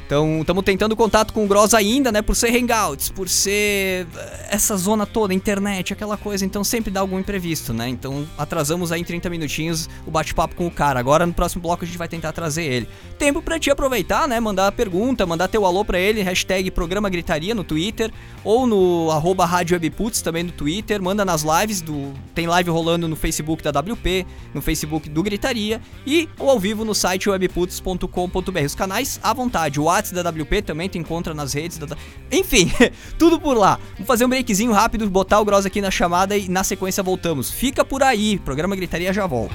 Então, 0.09 0.40
estamos 0.40 0.64
tentando 0.64 0.97
contato 0.97 1.35
com 1.35 1.44
o 1.44 1.47
Gross 1.47 1.75
ainda, 1.75 2.11
né? 2.11 2.23
Por 2.23 2.35
ser 2.35 2.49
Hangouts, 2.57 3.11
por 3.11 3.29
ser 3.29 4.07
eh, 4.16 4.49
essa 4.51 4.75
zona 4.75 5.05
toda, 5.05 5.35
internet, 5.35 5.92
aquela 5.92 6.16
coisa. 6.16 6.47
Então, 6.47 6.64
sempre 6.64 6.90
dá 6.90 7.01
algum 7.01 7.18
imprevisto, 7.18 7.75
né? 7.75 7.90
Então, 7.90 8.27
atrasamos 8.38 8.90
aí 8.90 9.03
em 9.03 9.05
30 9.05 9.29
minutinhos 9.29 9.87
o 10.07 10.11
bate-papo 10.11 10.55
com 10.55 10.66
o 10.66 10.71
cara. 10.71 10.99
Agora, 10.99 11.27
no 11.27 11.35
próximo 11.35 11.61
bloco, 11.61 11.85
a 11.85 11.87
gente 11.87 11.99
vai 11.99 12.09
tentar 12.09 12.33
trazer 12.33 12.64
ele. 12.64 12.88
Tempo 13.18 13.42
pra 13.42 13.59
te 13.59 13.71
aproveitar, 13.71 14.27
né? 14.27 14.40
Mandar 14.40 14.73
pergunta, 14.73 15.27
mandar 15.27 15.47
teu 15.47 15.66
alô 15.66 15.85
pra 15.85 15.99
ele. 15.99 16.23
Hashtag 16.23 16.71
Programa 16.71 17.11
Gritaria 17.11 17.55
no 17.55 17.62
Twitter. 17.62 18.11
Ou 18.42 18.66
no 18.66 19.11
arroba 19.11 19.44
Rádio 19.44 19.75
Webputs 19.75 20.23
também 20.23 20.42
no 20.42 20.53
Twitter. 20.53 21.03
Manda 21.03 21.23
nas 21.23 21.42
lives. 21.42 21.83
do 21.83 22.14
Tem 22.35 22.47
live 22.47 22.71
rolando 22.71 23.09
no 23.09 23.16
Facebook 23.16 23.62
da 23.62 23.79
WP, 23.79 24.27
no 24.55 24.62
Facebook 24.62 25.07
do 25.11 25.23
Gritaria. 25.23 25.83
E 26.07 26.31
ou 26.38 26.49
ao 26.49 26.59
vivo 26.59 26.83
no 26.83 26.94
site 26.94 27.29
webputs.com.br. 27.29 28.64
Os 28.64 28.75
canais 28.75 29.21
à 29.23 29.35
vontade. 29.35 29.79
O 29.79 29.97
WhatsApp 29.98 30.22
da 30.22 30.30
WP 30.30 30.62
também, 30.62 30.88
tu 30.88 30.98
encontra 30.98 31.34
nas 31.34 31.52
redes. 31.52 31.78
Da... 31.78 31.96
Enfim, 32.30 32.70
tudo 33.18 33.40
por 33.40 33.56
lá. 33.56 33.78
Vamos 33.94 34.06
fazer 34.06 34.24
um 34.24 34.28
breakzinho 34.28 34.72
rápido, 34.72 35.08
botar 35.08 35.40
o 35.40 35.44
Gross 35.44 35.66
aqui 35.66 35.80
na 35.80 35.90
chamada 35.90 36.37
e 36.37 36.48
na 36.48 36.64
sequência 36.64 37.02
voltamos. 37.02 37.50
Fica 37.50 37.84
por 37.84 38.02
aí, 38.02 38.38
programa 38.38 38.74
Gritaria 38.76 39.12
já 39.12 39.26
volta. 39.26 39.54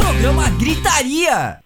Programa 0.00 0.48
Gritaria! 0.50 1.65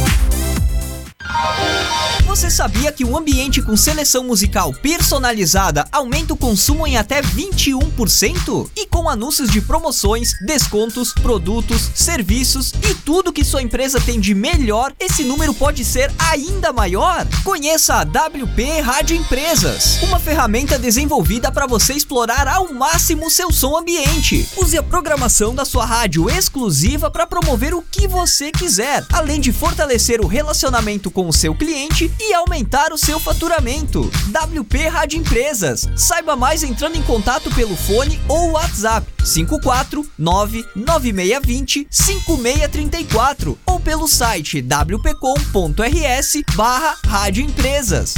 Você 2.40 2.50
sabia 2.50 2.92
que 2.92 3.04
um 3.04 3.18
ambiente 3.18 3.62
com 3.62 3.76
seleção 3.76 4.24
musical 4.24 4.72
personalizada 4.72 5.86
aumenta 5.92 6.34
o 6.34 6.38
consumo 6.38 6.88
em 6.88 6.96
até 6.96 7.22
21%? 7.22 8.70
E 8.78 8.86
com 8.86 9.10
anúncios 9.10 9.50
de 9.50 9.60
promoções, 9.60 10.34
descontos, 10.46 11.12
produtos, 11.12 11.92
serviços 11.94 12.72
e 12.88 12.94
tudo 12.94 13.34
que 13.34 13.44
sua 13.44 13.62
empresa 13.62 14.00
tem 14.00 14.20
de 14.20 14.34
melhor, 14.34 14.94
esse 15.00 15.24
número 15.24 15.54
pode 15.54 15.84
ser 15.84 16.12
ainda 16.18 16.72
maior? 16.72 17.28
Conheça 17.44 17.96
a 17.96 18.04
WP 18.04 18.80
Rádio 18.82 19.18
Empresas, 19.18 20.00
uma 20.04 20.20
ferramenta 20.20 20.78
desenvolvida 20.78 21.52
para 21.52 21.68
você 21.68 21.94
explorar 21.94 22.48
ao 22.48 22.72
máximo 22.72 23.30
seu 23.30 23.52
som 23.52 23.76
ambiente. 23.76 24.48
Use 24.56 24.78
a 24.78 24.84
programação 24.84 25.54
da 25.54 25.66
sua 25.66 25.86
rádio 25.86 26.30
exclusiva 26.30 27.12
para 27.12 27.28
promover 27.28 27.74
o 27.74 27.82
que 27.82 28.08
você 28.08 28.52
quiser, 28.52 29.06
além 29.12 29.42
de 29.42 29.52
fortalecer 29.52 30.22
o 30.22 30.28
relacionamento 30.28 31.12
com 31.12 31.19
o 31.28 31.34
seu 31.34 31.56
cliente 31.56 32.12
e 32.20 32.34
aumentar 32.34 32.94
o 32.94 32.98
seu 32.98 33.20
faturamento. 33.20 34.10
WP 34.28 34.88
Rádio 34.88 35.20
Empresas. 35.20 35.90
Saiba 35.96 36.36
mais 36.36 36.64
entrando 36.64 36.98
em 36.98 37.02
contato 37.04 37.50
pelo 37.52 37.76
fone 37.76 38.20
ou 38.28 38.52
WhatsApp 38.52 39.06
549 39.24 40.66
9620 40.76 41.88
5634 41.90 43.58
ou 43.66 43.80
pelo 43.80 44.08
site 44.08 44.62
wpcom.rs 44.62 46.34
barra 46.56 46.96
Rádio 47.06 47.44
Empresas. 47.44 48.16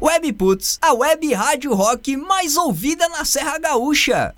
Webputs, 0.00 0.78
a 0.82 0.92
web 0.92 1.32
rádio 1.32 1.74
rock 1.74 2.16
mais 2.16 2.56
ouvida 2.56 3.08
na 3.08 3.24
Serra 3.24 3.58
Gaúcha. 3.58 4.32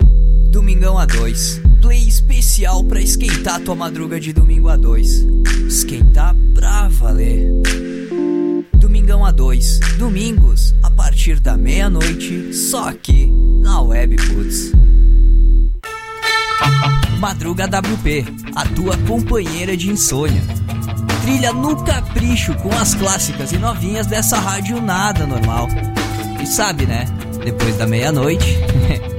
Domingão 0.51 0.97
a 0.97 1.05
2. 1.05 1.68
Play 1.89 2.07
especial 2.07 2.83
pra 2.83 3.01
esquentar 3.01 3.59
tua 3.61 3.73
madruga 3.73 4.19
de 4.19 4.31
domingo 4.31 4.69
a 4.69 4.77
2. 4.77 5.25
Esquentar 5.67 6.35
pra 6.53 6.87
valer. 6.87 7.51
Domingão 8.75 9.25
a 9.25 9.31
2. 9.31 9.79
Domingos, 9.97 10.75
a 10.83 10.91
partir 10.91 11.39
da 11.39 11.57
meia-noite, 11.57 12.53
só 12.53 12.89
aqui 12.89 13.33
na 13.59 13.81
Webputs. 13.81 14.71
Madruga 17.17 17.65
WP, 17.65 18.23
a 18.55 18.67
tua 18.67 18.95
companheira 19.07 19.75
de 19.75 19.89
insônia. 19.89 20.43
Trilha 21.23 21.51
no 21.51 21.75
capricho 21.83 22.53
com 22.57 22.69
as 22.69 22.93
clássicas 22.93 23.51
e 23.51 23.57
novinhas 23.57 24.05
dessa 24.05 24.37
rádio 24.37 24.79
nada 24.79 25.25
normal. 25.25 25.67
E 26.39 26.45
sabe, 26.45 26.85
né? 26.85 27.05
Depois 27.43 27.75
da 27.77 27.87
meia-noite. 27.87 28.59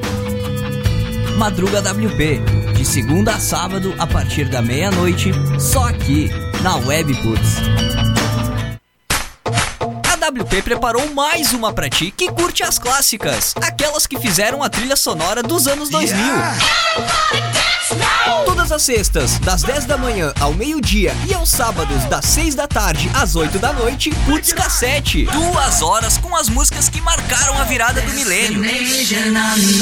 Madruga 1.36 1.80
WP, 1.80 2.59
de 2.80 2.86
segunda 2.86 3.34
a 3.34 3.38
sábado 3.38 3.94
a 3.98 4.06
partir 4.06 4.48
da 4.48 4.62
meia-noite, 4.62 5.32
só 5.58 5.84
aqui 5.86 6.30
na 6.62 6.76
Webputs. 6.76 7.56
A 10.10 10.30
WP 10.30 10.62
preparou 10.62 11.12
mais 11.12 11.52
uma 11.52 11.74
pra 11.74 11.90
ti 11.90 12.10
que 12.10 12.32
curte 12.32 12.62
as 12.62 12.78
clássicas, 12.78 13.52
aquelas 13.60 14.06
que 14.06 14.18
fizeram 14.18 14.62
a 14.62 14.70
trilha 14.70 14.96
sonora 14.96 15.42
dos 15.42 15.66
anos 15.66 15.90
2000. 15.90 16.24
Todas 18.44 18.70
as 18.70 18.82
sextas, 18.82 19.38
das 19.40 19.62
10 19.62 19.84
da 19.84 19.98
manhã 19.98 20.32
ao 20.38 20.54
meio-dia 20.54 21.12
e 21.28 21.34
aos 21.34 21.48
sábados, 21.48 22.04
das 22.04 22.24
6 22.26 22.54
da 22.54 22.68
tarde 22.68 23.10
às 23.14 23.34
8 23.34 23.58
da 23.58 23.72
noite, 23.72 24.10
Putz 24.26 24.52
Cassete. 24.52 25.24
Duas 25.24 25.82
horas 25.82 26.16
com 26.16 26.36
as 26.36 26.48
músicas 26.48 26.88
que 26.88 27.00
marcaram 27.00 27.58
a 27.58 27.64
virada 27.64 28.00
do 28.00 28.12
milênio. 28.12 28.62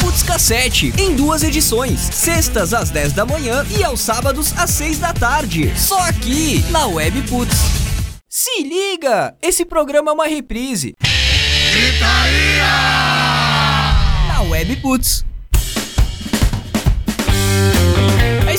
Putz 0.01 0.23
Cassete, 0.23 0.93
em 0.97 1.15
duas 1.15 1.43
edições, 1.43 2.01
sextas 2.01 2.73
às 2.73 2.91
10 2.91 3.13
da 3.13 3.27
manhã 3.27 3.67
e 3.77 3.85
aos 3.85 4.01
sábados 4.01 4.55
às 4.57 4.71
6 4.71 4.99
da 4.99 5.13
tarde. 5.13 5.73
Só 5.77 5.99
aqui, 6.01 6.65
na 6.71 6.87
Web 6.87 7.23
Putz. 7.23 7.57
Se 8.29 8.63
liga! 8.63 9.35
Esse 9.43 9.65
programa 9.65 10.11
é 10.11 10.15
uma 10.15 10.27
reprise. 10.27 10.95
Na 14.29 14.43
Web 14.43 14.77
Putz. 14.77 15.25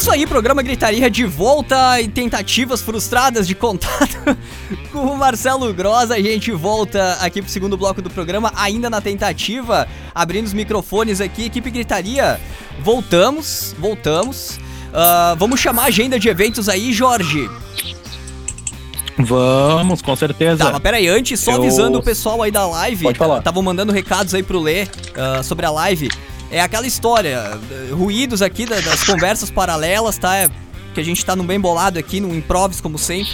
Isso 0.09 0.15
aí, 0.15 0.25
programa 0.25 0.63
Gritaria 0.63 1.07
de 1.07 1.23
volta 1.23 2.01
e 2.01 2.07
tentativas 2.07 2.81
frustradas 2.81 3.47
de 3.47 3.53
contato 3.53 4.17
com 4.91 5.01
o 5.01 5.15
Marcelo 5.15 5.71
Gross. 5.71 6.09
A 6.09 6.19
gente 6.19 6.51
volta 6.51 7.13
aqui 7.21 7.43
pro 7.43 7.51
segundo 7.51 7.77
bloco 7.77 8.01
do 8.01 8.09
programa, 8.09 8.51
ainda 8.55 8.89
na 8.89 8.99
tentativa, 9.01 9.87
abrindo 10.15 10.47
os 10.47 10.53
microfones 10.53 11.21
aqui. 11.21 11.45
Equipe 11.45 11.69
Gritaria, 11.69 12.39
voltamos, 12.81 13.75
voltamos. 13.77 14.59
Ah, 14.91 15.35
vamos 15.37 15.59
chamar 15.59 15.83
a 15.83 15.87
agenda 15.87 16.17
de 16.17 16.27
eventos 16.27 16.67
aí, 16.67 16.91
Jorge. 16.91 17.47
Vamos, 19.15 20.01
com 20.01 20.15
certeza. 20.15 20.65
Tá, 20.65 20.71
mas 20.71 20.81
peraí, 20.81 21.07
antes, 21.07 21.39
só 21.39 21.51
Eu- 21.51 21.57
avisando 21.57 21.99
o 21.99 22.03
pessoal 22.03 22.41
aí 22.41 22.49
da 22.49 22.65
live. 22.65 23.03
Pode 23.03 23.17
falar. 23.19 23.37
Estavam 23.39 23.61
mandando 23.61 23.93
recados 23.93 24.33
aí 24.33 24.41
pro 24.41 24.59
Lê 24.59 24.87
ah, 25.15 25.43
sobre 25.43 25.67
a 25.67 25.69
live. 25.69 26.09
É 26.51 26.61
aquela 26.61 26.87
história, 26.87 27.59
eh, 27.71 27.91
ruídos 27.93 28.41
aqui 28.41 28.65
da- 28.65 28.79
das 28.79 29.03
conversas 29.03 29.51
paralelas, 29.51 30.17
tá? 30.17 30.35
É, 30.35 30.49
que 30.93 30.99
a 30.99 31.03
gente 31.03 31.23
tá 31.23 31.35
num 31.35 31.45
bem 31.45 31.59
bolado 31.59 31.99
aqui, 31.99 32.19
num 32.19 32.33
improviso, 32.33 32.81
como 32.81 32.97
sempre. 32.97 33.31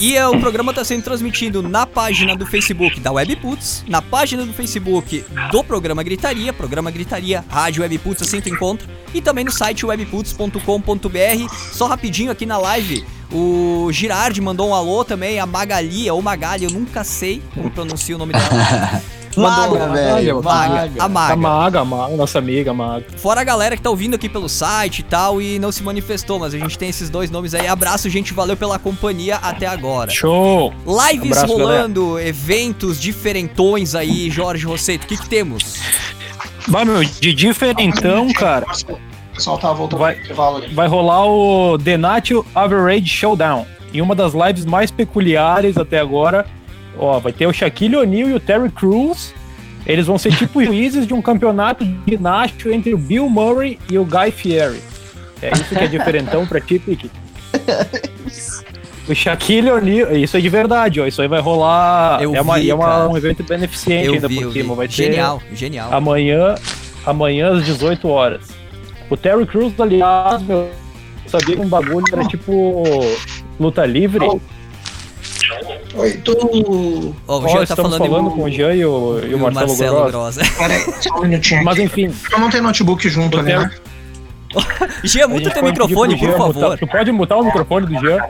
E 0.00 0.16
eh, 0.16 0.26
o 0.28 0.38
programa 0.40 0.72
tá 0.74 0.84
sendo 0.84 1.02
transmitido 1.02 1.62
na 1.62 1.84
página 1.86 2.36
do 2.36 2.46
Facebook 2.46 2.98
da 3.00 3.10
Webputs, 3.12 3.84
na 3.88 4.00
página 4.02 4.44
do 4.44 4.52
Facebook 4.52 5.24
do 5.50 5.62
programa 5.64 6.02
Gritaria, 6.02 6.52
programa 6.52 6.90
Gritaria, 6.90 7.44
Rádio 7.48 7.82
Webputs, 7.82 8.22
assim 8.22 8.40
tu 8.40 8.48
encontra, 8.48 8.88
e 9.14 9.20
também 9.20 9.44
no 9.44 9.50
site 9.52 9.84
webputs.com.br. 9.86 11.54
Só 11.72 11.86
rapidinho 11.86 12.30
aqui 12.30 12.46
na 12.46 12.58
live, 12.58 13.04
o 13.32 13.88
Girardi 13.92 14.40
mandou 14.40 14.68
um 14.70 14.74
alô 14.74 15.04
também, 15.04 15.38
a 15.40 15.46
Magali, 15.46 16.08
ou 16.10 16.22
Magali, 16.22 16.64
eu 16.64 16.70
nunca 16.70 17.02
sei 17.04 17.42
como 17.54 17.70
pronuncia 17.70 18.14
o 18.14 18.18
nome 18.18 18.32
dela. 18.32 19.02
Mandou- 19.36 19.78
Maga, 19.78 19.92
velho. 19.92 20.42
Maga, 20.42 20.68
Maga. 20.74 21.02
a 21.02 21.04
A 21.04 21.08
Maga. 21.08 21.80
A 21.80 21.84
Maga, 21.84 22.16
nossa 22.16 22.38
amiga, 22.38 22.70
a 22.70 22.74
Maga. 22.74 23.04
Fora 23.16 23.40
a 23.40 23.44
galera 23.44 23.76
que 23.76 23.82
tá 23.82 23.90
ouvindo 23.90 24.14
aqui 24.14 24.28
pelo 24.28 24.48
site 24.48 25.00
e 25.00 25.02
tal 25.02 25.40
e 25.42 25.58
não 25.58 25.70
se 25.70 25.82
manifestou, 25.82 26.38
mas 26.38 26.54
a 26.54 26.58
gente 26.58 26.78
tem 26.78 26.88
esses 26.88 27.08
dois 27.10 27.30
nomes 27.30 27.54
aí. 27.54 27.66
Abraço, 27.66 28.08
gente, 28.08 28.32
valeu 28.32 28.56
pela 28.56 28.78
companhia 28.78 29.36
até 29.36 29.66
agora. 29.66 30.10
Show! 30.10 30.72
Lives 30.86 31.32
Abraço, 31.38 31.52
rolando, 31.56 32.18
eventos 32.18 33.00
diferentões 33.00 33.94
aí, 33.94 34.30
Jorge 34.30 34.64
Rosseto, 34.66 35.04
o 35.04 35.08
que 35.08 35.16
que 35.16 35.28
temos? 35.28 35.76
Vai, 36.66 36.84
meu, 36.84 37.02
de 37.04 37.32
diferentão, 37.32 38.32
cara, 38.32 38.66
O 38.66 39.34
pessoal 39.34 39.58
tá 39.58 39.72
voltando 39.72 40.00
Vai. 40.00 40.14
pro 40.14 40.24
intervalo 40.24 40.56
ali. 40.58 40.74
vai 40.74 40.88
rolar 40.88 41.24
o 41.26 41.78
The 41.78 41.96
Nacho 41.96 42.44
Average 42.54 43.06
Showdown. 43.08 43.66
E 43.92 44.02
uma 44.02 44.14
das 44.14 44.32
lives 44.34 44.66
mais 44.66 44.90
peculiares 44.90 45.78
até 45.78 45.98
agora, 45.98 46.44
ó, 46.98 47.18
vai 47.18 47.32
ter 47.32 47.46
o 47.46 47.52
Shaquille 47.52 47.96
O'Neal 47.96 48.28
e 48.30 48.34
o 48.34 48.40
Terry 48.40 48.70
Crews. 48.70 49.34
Eles 49.86 50.06
vão 50.06 50.18
ser 50.18 50.34
tipo 50.36 50.62
juízes 50.64 51.06
de 51.06 51.14
um 51.14 51.22
campeonato 51.22 51.84
de 51.84 51.96
ginástico 52.06 52.70
entre 52.70 52.92
o 52.92 52.98
Bill 52.98 53.28
Murray 53.28 53.78
e 53.90 53.98
o 53.98 54.04
Guy 54.04 54.30
Fieri. 54.30 54.82
É 55.40 55.52
isso 55.52 55.74
que 55.74 55.84
é 55.84 55.86
diferentão 55.86 56.46
pra 56.46 56.60
ti, 56.60 56.78
Pique? 56.78 57.10
O 59.08 59.14
Shaquille 59.14 59.70
O'Neal, 59.70 60.14
isso 60.14 60.36
é 60.36 60.40
de 60.40 60.50
verdade, 60.50 61.00
ó. 61.00 61.06
Isso 61.06 61.22
aí 61.22 61.28
vai 61.28 61.40
rolar. 61.40 62.22
Eu 62.22 62.36
é 62.36 62.42
uma, 62.42 62.58
vi, 62.58 62.68
é 62.68 62.74
uma, 62.74 63.08
um 63.08 63.16
evento 63.16 63.42
beneficente 63.42 64.06
eu 64.06 64.12
ainda 64.12 64.28
vi, 64.28 64.42
por 64.42 64.52
cima. 64.52 64.74
Vai 64.74 64.86
genial, 64.86 65.42
genial. 65.54 65.94
Amanhã, 65.94 66.56
amanhã 67.06 67.56
às 67.56 67.64
18 67.64 68.06
horas. 68.06 68.48
O 69.08 69.16
Terry 69.16 69.46
Crews, 69.46 69.72
aliás, 69.80 70.42
meu, 70.42 70.68
sabia 71.26 71.56
que 71.56 71.62
um 71.62 71.68
bagulho 71.68 72.04
era 72.12 72.22
tipo 72.26 73.00
luta 73.58 73.86
livre. 73.86 74.26
Oh 74.26 74.38
18. 76.02 77.16
Oh, 77.26 77.38
o 77.38 77.48
Jean 77.48 77.66
tá 77.66 77.76
falando, 77.76 77.98
falando 77.98 78.28
o... 78.28 78.30
com 78.30 78.44
o 78.44 78.50
Jean 78.50 78.74
e 78.74 78.84
o, 78.84 79.20
e 79.24 79.34
o, 79.34 79.38
Marcelo, 79.38 80.12
Marcelo 80.12 80.48
Peraí, 80.58 80.80
só 81.00 81.16
um 81.16 81.22
minutinho. 81.22 81.64
Mas 81.64 81.78
enfim. 81.78 82.14
Eu 82.30 82.38
não 82.38 82.50
tenho 82.50 82.62
notebook 82.62 83.08
junto 83.08 83.42
né? 83.42 83.70
Jean, 85.04 85.28
muta 85.28 85.50
teu 85.50 85.62
microfone, 85.62 86.18
por 86.18 86.30
favor. 86.30 86.54
Mutar, 86.54 86.78
tu 86.78 86.86
pode 86.86 87.12
mutar 87.12 87.38
o 87.38 87.44
microfone 87.44 87.86
do 87.86 88.00
Jean? 88.00 88.20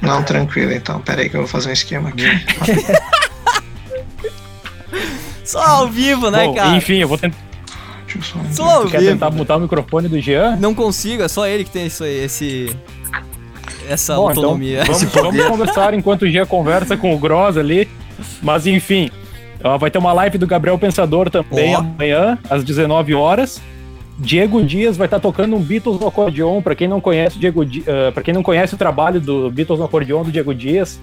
Não, 0.00 0.22
tranquilo 0.22 0.72
então. 0.72 1.00
Peraí 1.00 1.28
que 1.28 1.36
eu 1.36 1.40
vou 1.40 1.48
fazer 1.48 1.70
um 1.70 1.72
esquema 1.72 2.08
aqui. 2.08 2.24
só 5.44 5.62
ao 5.62 5.88
vivo, 5.88 6.30
né, 6.30 6.46
Bom, 6.46 6.54
cara? 6.54 6.76
Enfim, 6.76 6.98
eu 6.98 7.08
vou 7.08 7.18
tentar. 7.18 7.36
Só, 8.20 8.38
só 8.50 8.64
ao 8.64 8.80
vivo. 8.82 8.90
Quer 8.90 9.00
tentar 9.00 9.30
mutar 9.30 9.56
o 9.56 9.60
microfone 9.60 10.08
do 10.08 10.20
Jean? 10.20 10.56
Não 10.56 10.74
consigo, 10.74 11.22
é 11.22 11.28
só 11.28 11.46
ele 11.46 11.64
que 11.64 11.70
tem 11.70 11.86
isso 11.86 12.04
esse 12.04 12.76
essa 13.92 14.14
Bom, 14.14 14.30
então, 14.30 14.44
autonomia. 14.44 14.84
vamos, 14.84 15.02
vamos 15.04 15.44
conversar 15.46 15.94
enquanto 15.94 16.22
o 16.22 16.28
Jean 16.30 16.46
conversa 16.46 16.96
com 16.96 17.12
o 17.14 17.18
Gross 17.18 17.56
ali. 17.56 17.88
Mas 18.42 18.66
enfim, 18.66 19.10
vai 19.78 19.90
ter 19.90 19.98
uma 19.98 20.12
live 20.12 20.38
do 20.38 20.46
Gabriel 20.46 20.78
Pensador 20.78 21.28
também 21.30 21.74
Ó. 21.74 21.80
amanhã, 21.80 22.38
às 22.48 22.62
19 22.62 23.14
horas. 23.14 23.60
Diego 24.18 24.62
Dias 24.62 24.96
vai 24.96 25.06
estar 25.06 25.18
tocando 25.18 25.56
um 25.56 25.60
Beatles 25.60 25.98
no 25.98 26.06
acordeon. 26.06 26.60
Para 26.62 26.74
quem 26.74 26.86
não 26.86 27.00
conhece 27.00 27.38
Diego, 27.38 27.64
Di- 27.64 27.82
eh, 27.86 28.10
pra 28.10 28.22
quem 28.22 28.34
não 28.34 28.42
conhece 28.42 28.74
o 28.74 28.76
trabalho 28.76 29.18
do 29.20 29.50
Beatles 29.50 29.78
no 29.78 29.86
acordeon 29.86 30.22
do 30.22 30.30
Diego 30.30 30.54
Dias, 30.54 31.00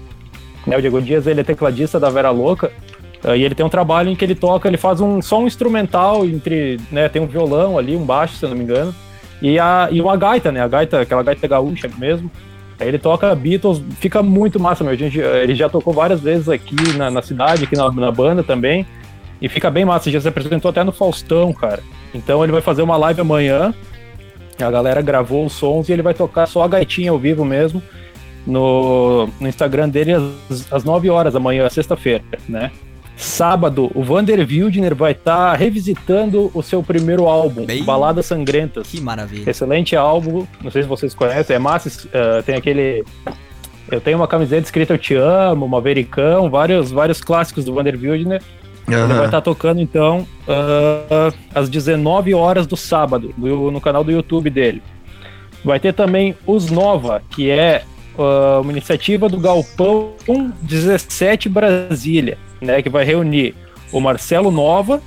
né, 0.66 0.76
o 0.76 0.80
Diego 0.80 1.02
Dias 1.02 1.26
ele 1.26 1.40
é 1.40 1.44
tecladista 1.44 1.98
da 1.98 2.08
Vera 2.08 2.30
Louca. 2.30 2.70
eh, 3.24 3.36
e 3.38 3.42
ele 3.42 3.54
tem 3.56 3.66
um 3.66 3.68
trabalho 3.68 4.08
em 4.08 4.14
que 4.14 4.24
ele 4.24 4.36
toca, 4.36 4.68
ele 4.68 4.76
faz 4.76 5.00
um 5.00 5.20
som 5.20 5.46
instrumental 5.48 6.24
entre, 6.24 6.78
né, 6.92 7.08
tem 7.08 7.20
um 7.20 7.26
violão 7.26 7.76
ali, 7.76 7.96
um 7.96 8.04
baixo, 8.04 8.36
se 8.36 8.44
eu 8.44 8.48
não 8.50 8.56
me 8.56 8.62
engano, 8.62 8.94
e, 9.42 9.58
a, 9.58 9.88
e 9.90 10.00
uma 10.00 10.16
gaita, 10.16 10.52
né, 10.52 10.62
a 10.62 10.68
gaita, 10.68 11.00
aquela 11.00 11.24
gaita 11.24 11.46
gaúcha 11.48 11.90
mesmo. 11.98 12.30
Ele 12.80 12.98
toca 12.98 13.34
Beatles, 13.34 13.82
fica 13.98 14.22
muito 14.22 14.60
massa, 14.60 14.84
meu. 14.84 14.92
A 14.92 14.96
gente, 14.96 15.18
ele 15.18 15.54
já 15.54 15.68
tocou 15.68 15.92
várias 15.92 16.20
vezes 16.20 16.48
aqui 16.48 16.76
na, 16.96 17.10
na 17.10 17.20
cidade, 17.22 17.64
aqui 17.64 17.76
na, 17.76 17.90
na, 17.90 18.12
banda 18.12 18.42
também. 18.42 18.86
E 19.40 19.48
fica 19.48 19.70
bem 19.70 19.84
massa, 19.84 20.10
já 20.10 20.20
se 20.20 20.28
apresentou 20.28 20.70
até 20.70 20.84
no 20.84 20.92
Faustão, 20.92 21.52
cara. 21.52 21.82
Então 22.14 22.42
ele 22.42 22.52
vai 22.52 22.60
fazer 22.60 22.82
uma 22.82 22.96
live 22.96 23.20
amanhã. 23.20 23.74
A 24.60 24.70
galera 24.70 25.00
gravou 25.02 25.44
os 25.44 25.52
sons 25.52 25.88
e 25.88 25.92
ele 25.92 26.02
vai 26.02 26.14
tocar 26.14 26.46
só 26.46 26.62
a 26.62 26.68
gaitinha 26.68 27.10
ao 27.10 27.18
vivo 27.18 27.44
mesmo. 27.44 27.82
No, 28.46 29.28
no 29.40 29.48
Instagram 29.48 29.88
dele 29.88 30.12
às, 30.12 30.72
às 30.72 30.84
9 30.84 31.10
horas 31.10 31.34
da 31.34 31.40
manhã, 31.40 31.68
sexta-feira, 31.68 32.24
né? 32.48 32.70
Sábado, 33.18 33.90
o 33.96 34.04
Vander 34.04 34.38
Wildner 34.48 34.94
vai 34.94 35.10
estar 35.10 35.50
tá 35.50 35.56
revisitando 35.56 36.52
o 36.54 36.62
seu 36.62 36.84
primeiro 36.84 37.26
álbum, 37.26 37.66
Bem... 37.66 37.82
Baladas 37.82 38.26
Sangrentas. 38.26 38.86
Que 38.86 39.00
maravilha. 39.00 39.50
Excelente 39.50 39.96
álbum, 39.96 40.46
não 40.62 40.70
sei 40.70 40.82
se 40.82 40.88
vocês 40.88 41.14
conhecem, 41.14 41.56
é 41.56 41.58
massa, 41.58 41.88
uh, 41.88 42.42
tem 42.44 42.54
aquele... 42.54 43.04
Eu 43.90 44.00
tenho 44.00 44.18
uma 44.18 44.28
camiseta 44.28 44.62
escrita 44.62 44.94
Eu 44.94 44.98
Te 44.98 45.14
Amo, 45.16 45.66
Mavericão, 45.66 46.48
vários, 46.48 46.92
vários 46.92 47.20
clássicos 47.20 47.64
do 47.64 47.74
Vander 47.74 47.98
Wildner. 48.00 48.40
Uhum. 48.86 48.94
Ele 48.94 49.14
vai 49.14 49.24
estar 49.24 49.30
tá 49.30 49.40
tocando, 49.40 49.80
então, 49.80 50.24
uh, 50.46 51.34
às 51.52 51.68
19 51.68 52.34
horas 52.34 52.68
do 52.68 52.76
sábado, 52.76 53.34
no, 53.36 53.72
no 53.72 53.80
canal 53.80 54.04
do 54.04 54.12
YouTube 54.12 54.48
dele. 54.48 54.80
Vai 55.64 55.80
ter 55.80 55.92
também 55.92 56.36
Os 56.46 56.70
Nova, 56.70 57.20
que 57.30 57.50
é 57.50 57.82
uh, 58.16 58.60
uma 58.60 58.70
iniciativa 58.70 59.28
do 59.28 59.40
Galpão 59.40 60.12
17 60.62 61.48
Brasília 61.48 62.38
né, 62.60 62.82
que 62.82 62.88
vai 62.88 63.04
reunir 63.04 63.54
o 63.92 64.00
Marcelo 64.00 64.50
Nova, 64.50 65.00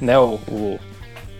né, 0.00 0.18
o, 0.18 0.38
o 0.48 0.78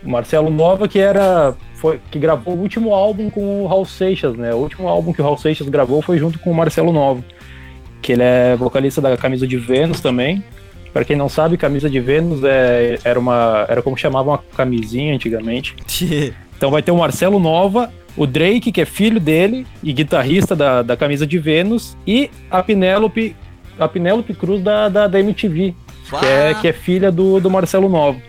Marcelo 0.02 0.50
Nova 0.50 0.86
que 0.86 0.98
era 0.98 1.54
foi 1.74 2.00
que 2.10 2.18
gravou 2.18 2.54
o 2.54 2.60
último 2.60 2.94
álbum 2.94 3.28
com 3.28 3.62
o 3.62 3.66
Raul 3.66 3.84
Seixas, 3.84 4.34
né? 4.36 4.54
O 4.54 4.58
último 4.58 4.88
álbum 4.88 5.12
que 5.12 5.20
o 5.20 5.24
Raul 5.24 5.36
Seixas 5.36 5.68
gravou 5.68 6.00
foi 6.00 6.16
junto 6.16 6.38
com 6.38 6.50
o 6.50 6.54
Marcelo 6.54 6.92
Nova, 6.92 7.22
que 8.00 8.12
ele 8.12 8.22
é 8.22 8.56
vocalista 8.56 9.02
da 9.02 9.16
Camisa 9.18 9.46
de 9.46 9.58
Vênus 9.58 10.00
também. 10.00 10.42
Para 10.94 11.04
quem 11.04 11.14
não 11.14 11.28
sabe, 11.28 11.58
Camisa 11.58 11.90
de 11.90 12.00
Vênus 12.00 12.42
é, 12.42 12.98
era 13.04 13.18
uma 13.18 13.66
era 13.68 13.82
como 13.82 13.98
chamavam 13.98 14.32
a 14.32 14.38
camisinha 14.56 15.14
antigamente. 15.14 15.74
então 16.56 16.70
vai 16.70 16.82
ter 16.82 16.90
o 16.90 16.96
Marcelo 16.96 17.38
Nova, 17.38 17.92
o 18.16 18.26
Drake, 18.26 18.72
que 18.72 18.80
é 18.80 18.86
filho 18.86 19.20
dele 19.20 19.66
e 19.82 19.92
guitarrista 19.92 20.54
da, 20.56 20.82
da 20.82 20.96
Camisa 20.96 21.26
de 21.26 21.38
Vênus, 21.38 21.96
e 22.06 22.30
a 22.50 22.62
Penélope, 22.62 23.36
a 23.78 23.88
Penélope 23.88 24.34
Cruz 24.34 24.62
da, 24.62 24.88
da, 24.88 25.06
da 25.06 25.20
MTV, 25.20 25.74
que 26.20 26.26
é, 26.26 26.54
que 26.54 26.68
é 26.68 26.72
filha 26.72 27.10
do, 27.10 27.40
do 27.40 27.50
Marcelo 27.50 27.88
Novo. 27.88 28.20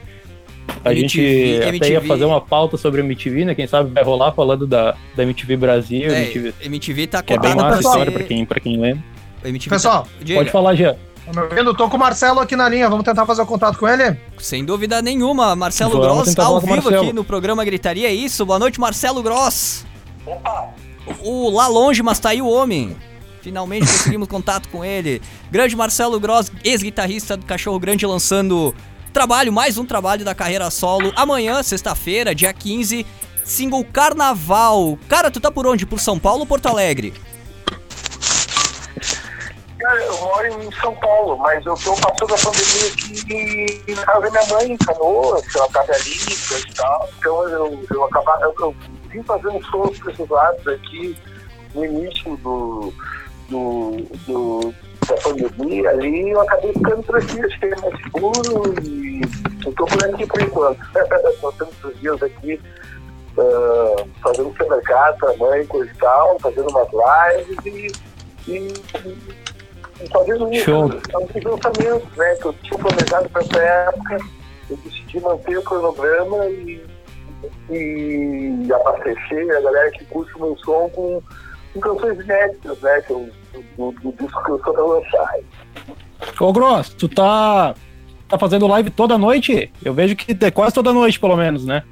A 0.83 0.91
MTV, 0.91 1.01
gente 1.01 1.19
MTV. 1.21 1.77
até 1.77 1.89
ia 1.89 2.01
fazer 2.01 2.25
uma 2.25 2.41
pauta 2.41 2.77
sobre 2.77 3.01
a 3.01 3.03
MTV, 3.03 3.45
né? 3.45 3.55
Quem 3.55 3.67
sabe 3.67 3.91
vai 3.91 4.03
rolar 4.03 4.31
falando 4.31 4.65
da, 4.65 4.95
da 5.15 5.23
MTV 5.23 5.57
Brasil. 5.57 6.11
É, 6.11 6.23
MTV, 6.23 6.53
MTV 6.61 7.07
tá 7.07 7.23
que 7.23 7.33
é 7.33 7.39
bem 7.39 7.55
massa 7.55 7.79
história 7.79 8.11
pra 8.11 8.23
quem, 8.23 8.45
pra 8.45 8.59
quem 8.59 8.79
lembra. 8.79 9.03
MTV 9.43 9.69
Pessoal, 9.69 10.03
tá... 10.03 10.33
pode 10.33 10.49
falar, 10.49 10.75
Jean. 10.75 10.95
Tá 11.25 11.31
me 11.31 11.47
ouvindo? 11.47 11.73
Tô 11.73 11.89
com 11.89 11.97
o 11.97 11.99
Marcelo 11.99 12.39
aqui 12.39 12.55
na 12.55 12.69
linha, 12.69 12.87
vamos 12.87 13.03
tentar 13.03 13.25
fazer 13.25 13.41
o 13.41 13.45
contato 13.45 13.79
com 13.79 13.87
ele? 13.87 14.15
Sem 14.37 14.63
dúvida 14.63 15.01
nenhuma, 15.01 15.55
Marcelo 15.55 15.99
vamos 15.99 16.33
Gross, 16.33 16.39
ao 16.39 16.61
vivo 16.61 16.89
aqui 16.89 17.13
no 17.13 17.23
programa 17.23 17.65
Gritaria, 17.65 18.07
é 18.07 18.13
isso? 18.13 18.45
Boa 18.45 18.59
noite, 18.59 18.79
Marcelo 18.79 19.23
Gross. 19.23 19.85
Opa! 20.25 20.69
O 21.23 21.49
lá 21.49 21.67
longe, 21.67 22.01
mas 22.03 22.19
tá 22.19 22.29
aí 22.29 22.41
o 22.41 22.47
homem. 22.47 22.95
Finalmente 23.45 23.85
conseguimos 23.85 24.27
contato 24.27 24.67
com 24.69 24.83
ele. 24.83 25.21
Grande 25.51 25.75
Marcelo 25.75 26.19
Gross, 26.19 26.51
ex-guitarrista 26.63 27.37
do 27.37 27.45
Cachorro 27.45 27.77
Grande, 27.77 28.03
lançando 28.03 28.73
trabalho, 29.13 29.53
mais 29.53 29.77
um 29.77 29.85
trabalho 29.85 30.25
da 30.25 30.33
carreira 30.33 30.71
solo. 30.71 31.13
Amanhã, 31.15 31.61
sexta-feira, 31.61 32.33
dia 32.33 32.51
15, 32.51 33.05
single 33.43 33.85
Carnaval. 33.85 34.97
Cara, 35.07 35.29
tu 35.29 35.39
tá 35.39 35.51
por 35.51 35.67
onde? 35.67 35.85
Por 35.85 35.99
São 35.99 36.17
Paulo 36.17 36.39
ou 36.39 36.47
Porto 36.47 36.65
Alegre? 36.65 37.13
Cara, 39.77 40.03
eu 40.05 40.17
moro 40.17 40.63
em 40.63 40.71
São 40.81 40.95
Paulo, 40.95 41.37
mas 41.37 41.63
eu 41.67 41.75
tô 41.75 41.93
passando 41.97 42.33
a 42.33 42.37
pandemia 42.39 42.87
aqui 42.93 43.93
na 43.95 44.05
casa 44.05 44.31
minha 44.31 44.45
mãe, 44.47 44.71
em 44.71 44.77
Canoas, 44.77 45.55
ela 45.55 45.69
tá 45.69 45.83
velhinha 45.83 46.35
e 46.67 46.73
tal. 46.73 47.09
Então 47.19 47.47
eu, 47.49 47.85
eu, 47.91 48.05
acaba, 48.05 48.39
eu, 48.41 48.55
eu 48.59 48.75
vim 49.09 49.21
fazendo 49.21 49.63
shows 49.69 49.99
pra 49.99 50.11
esses 50.11 50.27
lados 50.27 50.67
aqui 50.67 51.15
no 51.75 51.85
início 51.85 52.35
do 52.37 52.91
do, 53.49 53.97
do, 54.25 54.73
da 55.07 55.15
pandemia 55.15 55.89
ali, 55.89 56.31
eu 56.31 56.41
acabei 56.41 56.73
ficando 56.73 57.03
por 57.03 57.17
aqui, 57.17 57.39
achei 57.45 57.69
mais 57.81 58.01
seguro 58.03 58.73
e 58.83 59.21
estou 59.67 59.85
por 59.87 60.05
aqui 60.05 60.25
por 60.25 60.41
enquanto. 60.41 60.79
Nós 61.41 61.55
temos 61.55 61.83
os 61.83 61.99
dias 61.99 62.23
aqui 62.23 62.59
uh, 63.37 64.09
fazendo 64.21 64.49
supermercado 64.51 65.17
para 65.17 65.37
mãe, 65.37 65.65
coisa 65.67 65.91
e 65.91 65.97
tal, 65.97 66.39
fazendo 66.39 66.69
umas 66.69 66.87
lives 66.91 67.65
e, 67.65 68.51
e, 68.51 68.73
e 70.03 70.09
fazendo 70.09 70.51
isso. 70.51 70.71
Alguns 71.13 71.43
lançamentos 71.43 72.17
né, 72.17 72.35
que 72.35 72.45
eu 72.45 72.53
tinha 72.53 72.79
planejado 72.79 73.29
para 73.29 73.41
essa 73.41 73.59
época, 73.59 74.17
eu 74.69 74.77
decidi 74.77 75.19
manter 75.19 75.57
o 75.57 75.63
cronograma 75.63 76.45
e, 76.47 76.83
e 77.69 78.67
abastecer 78.73 79.57
a 79.57 79.61
galera 79.61 79.91
que 79.91 80.05
curte 80.05 80.35
o 80.35 80.39
meu 80.39 80.57
som 80.57 80.89
com 80.89 81.21
com 81.75 81.79
canções 81.81 82.19
inéditas, 82.19 82.79
né? 82.79 83.01
Que 83.01 83.11
eu, 83.11 83.29
do, 83.77 83.91
do, 83.91 84.11
disco 84.13 84.43
que 84.43 84.51
eu 84.51 84.61
sou 84.63 84.73
da 84.73 84.83
lançar. 84.83 85.35
Ô 86.39 86.53
Gross, 86.53 86.89
tu 86.89 87.09
tá, 87.09 87.75
tá 88.27 88.39
fazendo 88.39 88.67
live 88.67 88.89
toda 88.89 89.17
noite? 89.17 89.71
Eu 89.83 89.93
vejo 89.93 90.15
que 90.15 90.37
é 90.45 90.51
quase 90.51 90.73
toda 90.73 90.93
noite, 90.93 91.19
pelo 91.19 91.35
menos, 91.35 91.65
né? 91.65 91.83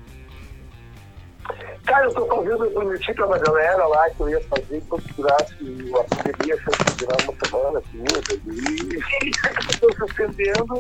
Cara, 1.86 2.06
eu 2.06 2.14
tô 2.14 2.26
fazendo, 2.26 2.64
eu 2.64 2.72
prometi 2.72 3.14
pra 3.14 3.28
uma 3.28 3.38
galera 3.38 3.86
lá 3.86 4.10
que 4.10 4.22
eu 4.22 4.30
ia 4.30 4.42
fazer 4.42 4.78
enquanto 4.78 5.04
durasse 5.16 5.54
a 5.54 6.16
pandemia, 6.16 6.56
se 6.56 6.98
durar 6.98 7.18
uma 7.24 7.46
semana, 7.46 7.84
duas, 7.92 8.30
e 8.48 9.30
estou 9.70 9.94
suspendendo. 9.98 10.80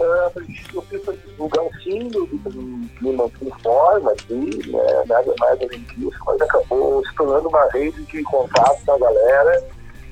Uh, 0.00 0.82
penso 0.90 1.12
divulgar 1.26 1.64
um 1.64 1.72
símbolo, 1.82 2.28
manter 3.00 3.46
em 3.46 3.62
forma 3.62 4.12
aqui, 4.12 4.70
né, 4.70 5.04
nada 5.06 5.34
mais 5.38 5.60
além 5.60 5.80
disso, 5.80 6.18
mas 6.26 6.40
acabou 6.42 7.04
se 7.06 7.14
tornando 7.14 7.48
uma 7.48 7.68
rede 7.72 8.02
de 8.04 8.22
contato 8.24 8.84
da 8.84 8.98
galera. 8.98 9.64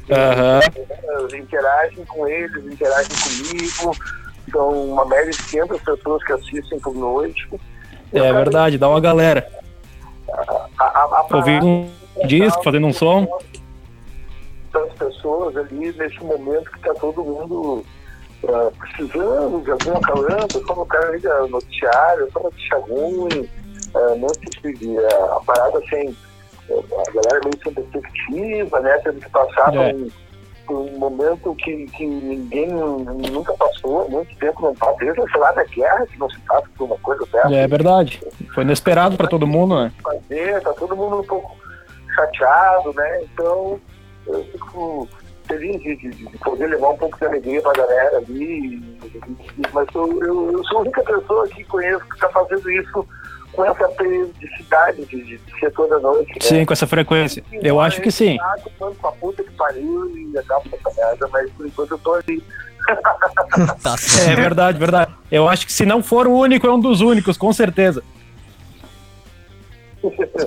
Uhum. 0.08 1.20
Eles 1.20 1.34
interagem 1.34 2.04
com 2.04 2.26
eles, 2.28 2.64
interagem 2.64 3.10
comigo. 3.10 3.96
São 4.50 4.92
uma 4.92 5.04
média 5.06 5.30
de 5.30 5.42
500 5.44 5.82
pessoas 5.82 6.24
que 6.24 6.32
assistem 6.32 6.80
por 6.80 6.94
noite. 6.94 7.48
É 8.12 8.32
verdade, 8.32 8.78
dá 8.78 8.88
uma 8.88 9.00
galera 9.00 9.62
ouvindo 11.30 11.66
um 11.66 12.26
disco, 12.26 12.62
fazendo 12.62 12.86
um 12.86 12.92
som. 12.92 13.26
Das 14.72 14.92
pessoas 14.94 15.56
ali 15.56 15.92
nesse 15.92 16.22
momento 16.22 16.70
que 16.70 16.78
está 16.78 16.94
todo 16.94 17.22
mundo 17.22 17.84
uh, 18.44 18.72
precisando 18.78 19.62
de 19.62 19.70
algum 19.70 19.96
acalento, 19.96 20.60
como 20.62 20.82
o 20.82 20.86
cara 20.86 21.10
liga 21.10 21.46
noticiário, 21.46 22.28
só 22.32 22.40
notícia 22.40 22.78
ruim, 22.78 23.48
uh, 23.94 24.16
notícia, 24.18 25.00
uh, 25.00 25.36
a 25.36 25.40
parada 25.44 25.78
assim, 25.78 26.16
a 26.70 27.12
galera 27.12 27.40
meio 27.44 27.58
sem 27.62 27.74
perspectiva, 27.74 28.80
né? 28.80 28.98
Tendo 28.98 29.20
que 29.20 29.30
passar 29.30 29.74
é. 29.74 29.92
por, 29.92 30.00
um, 30.00 30.10
por, 30.66 30.76
um, 30.76 30.98
momento 30.98 31.54
que, 31.56 31.86
que 31.86 32.06
ninguém 32.06 32.68
nunca 32.68 33.52
passou, 33.54 34.08
muito 34.08 34.34
tempo 34.36 34.62
não 34.62 34.74
passa, 34.74 34.96
desde 34.98 35.30
sei 35.30 35.40
lá 35.40 35.52
da 35.52 35.64
guerra 35.64 36.06
que 36.06 36.18
não 36.18 36.30
se 36.30 36.38
passa 36.40 36.66
por 36.76 36.84
uma 36.84 36.98
coisa 36.98 37.26
dessa. 37.32 37.54
É 37.54 37.66
verdade. 37.66 38.22
Foi 38.54 38.62
inesperado 38.64 39.16
para 39.16 39.28
todo 39.28 39.46
mundo, 39.46 39.76
né? 39.76 39.92
Fazer, 40.02 40.60
tá 40.62 40.72
todo 40.72 40.96
mundo 40.96 41.20
um 41.20 41.24
pouco 41.24 41.56
chateado, 42.14 42.92
né? 42.94 43.22
Então, 43.22 43.80
eu 44.26 44.44
fico 44.44 45.08
feliz 45.52 45.82
de, 45.82 45.96
de, 45.96 46.10
de 46.10 46.38
poder 46.38 46.66
levar 46.68 46.90
um 46.90 46.96
pouco 46.96 47.18
de 47.18 47.24
alegria 47.26 47.60
pra 47.60 47.72
galera 47.72 48.18
ali. 48.18 48.82
Mas 49.72 49.86
eu, 49.94 50.22
eu, 50.22 50.52
eu 50.52 50.64
sou 50.64 50.78
a 50.78 50.80
única 50.82 51.02
pessoa 51.02 51.48
que 51.48 51.64
conheço 51.64 52.04
que 52.06 52.14
está 52.14 52.28
fazendo 52.30 52.70
isso 52.70 53.06
com 53.52 53.64
essa 53.64 53.88
periodicidade 53.88 55.04
de, 55.04 55.22
de, 55.24 55.38
de 55.38 55.60
ser 55.60 55.70
toda 55.72 55.98
noite. 55.98 56.30
Né? 56.30 56.40
Sim, 56.40 56.64
com 56.64 56.72
essa 56.72 56.86
frequência. 56.86 57.44
Eu 57.52 57.80
acho 57.80 58.00
que 58.00 58.10
sim. 58.10 58.38
Com 58.78 59.08
a 59.08 59.12
puta 59.12 59.44
que 59.44 59.50
pariu 59.52 60.10
e 60.16 60.38
acabo 60.38 60.68
com 60.70 60.76
essa 60.76 61.06
merda, 61.06 61.28
mas 61.30 61.50
por 61.50 61.66
enquanto 61.66 61.90
eu 61.92 61.98
tô 61.98 62.14
ali. 62.14 62.42
tá 63.82 63.94
é 64.28 64.34
verdade, 64.34 64.78
verdade. 64.78 65.12
Eu 65.30 65.48
acho 65.48 65.66
que 65.66 65.72
se 65.72 65.84
não 65.84 66.02
for 66.02 66.26
o 66.26 66.32
único, 66.32 66.66
é 66.66 66.72
um 66.72 66.80
dos 66.80 67.00
únicos, 67.00 67.36
com 67.36 67.52
certeza. 67.52 68.02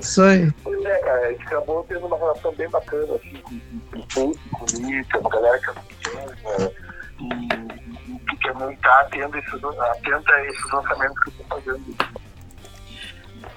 Isso 0.01 0.21
aí. 0.21 0.51
Pois 0.63 0.83
é, 0.83 0.97
cara, 0.97 1.27
a 1.27 1.31
gente 1.31 1.43
acabou 1.43 1.85
tendo 1.87 2.05
uma 2.07 2.17
relação 2.17 2.53
bem 2.55 2.69
bacana, 2.69 3.15
assim, 3.15 3.61
com, 4.13 4.33
com 4.51 4.63
o 4.63 4.67
público, 4.71 5.21
com 5.21 5.27
a 5.27 5.31
galera 5.31 5.59
que 5.59 5.69
eu 5.69 5.75
e, 7.19 8.13
e 8.13 8.19
que 8.19 8.37
também 8.41 8.73
está 8.73 9.01
atenta 9.01 9.37
a 9.37 10.45
esses 10.45 10.71
lançamentos 10.71 11.23
que 11.23 11.29
estou 11.29 11.45
fazendo. 11.47 11.95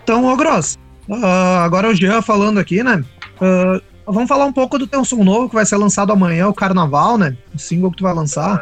Então, 0.02 0.24
ô 0.24 0.36
Gross, 0.36 0.78
uh, 1.08 1.58
agora 1.64 1.88
o 1.88 1.94
Jean 1.94 2.22
falando 2.22 2.58
aqui, 2.58 2.82
né? 2.82 3.04
Uh, 3.36 3.82
vamos 4.06 4.28
falar 4.28 4.44
um 4.44 4.52
pouco 4.52 4.78
do 4.78 4.86
teu 4.86 5.04
som 5.04 5.22
novo 5.24 5.48
que 5.48 5.54
vai 5.54 5.66
ser 5.66 5.76
lançado 5.76 6.12
amanhã, 6.12 6.48
o 6.48 6.54
Carnaval, 6.54 7.18
né? 7.18 7.36
O 7.54 7.58
single 7.58 7.90
que 7.90 7.98
tu 7.98 8.04
vai 8.04 8.14
lançar. 8.14 8.58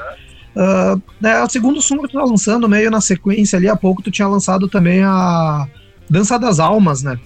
Uh, 0.57 1.01
é 1.27 1.43
o 1.43 1.49
segundo 1.49 1.81
som 1.83 1.99
que 1.99 2.09
tu 2.09 2.19
tá 2.19 2.25
lançando, 2.25 2.69
meio 2.69 2.91
na 2.91 3.01
sequência 3.01 3.59
ali, 3.59 3.69
há 3.69 3.77
pouco 3.77 4.03
tu 4.03 4.11
tinha 4.11 4.27
lançado 4.27 4.69
também 4.69 5.05
a 5.05 5.69
Dança 6.09 6.39
das 6.39 6.59
Almas, 6.59 7.03
né? 7.03 7.19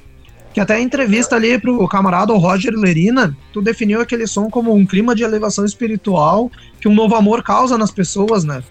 Que 0.53 0.61
até 0.61 0.81
em 0.81 0.85
entrevista 0.85 1.37
ali 1.37 1.59
pro 1.61 1.87
camarada 1.89 2.33
Roger 2.33 2.75
Lerina, 2.75 3.37
tu 3.53 3.63
definiu 3.63 4.01
aquele 4.01 4.27
som 4.27 4.51
como 4.51 4.75
um 4.75 4.85
clima 4.85 5.15
de 5.15 5.23
elevação 5.23 5.65
espiritual 5.65 6.51
que 6.81 6.89
um 6.89 6.95
novo 6.95 7.15
amor 7.15 7.43
causa 7.43 7.79
nas 7.79 7.93
pessoas, 7.93 8.45
né? 8.45 8.63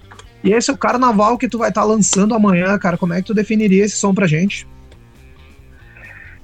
E 0.44 0.54
esse 0.54 0.70
é 0.70 0.74
o 0.74 0.78
carnaval 0.78 1.38
que 1.38 1.50
tu 1.50 1.58
vai 1.58 1.70
estar 1.70 1.82
tá 1.82 1.88
lançando 1.88 2.34
amanhã, 2.34 2.78
cara. 2.78 2.98
Como 2.98 3.14
é 3.14 3.22
que 3.22 3.28
tu 3.28 3.34
definiria 3.34 3.86
esse 3.86 3.96
som 3.96 4.14
pra 4.14 4.28
gente? 4.28 4.68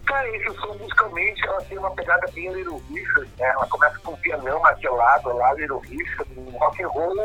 Cara, 0.06 0.28
esse 0.36 0.54
som 0.60 0.78
musicalmente 0.80 1.48
ela 1.48 1.62
tem 1.64 1.78
uma 1.78 1.92
pegada 1.92 2.28
bem 2.34 2.54
Little 2.54 2.82
Richard, 2.90 3.30
né? 3.40 3.48
Ela 3.48 3.66
começa 3.68 3.98
com 4.00 4.12
um 4.12 4.18
pianão 4.18 4.60
maquelado 4.62 5.36
lá, 5.36 5.54
Little 5.54 5.80
Richard, 5.80 6.30
um 6.38 6.50
rock 6.58 6.84
and 6.84 6.88
roll, 6.90 7.24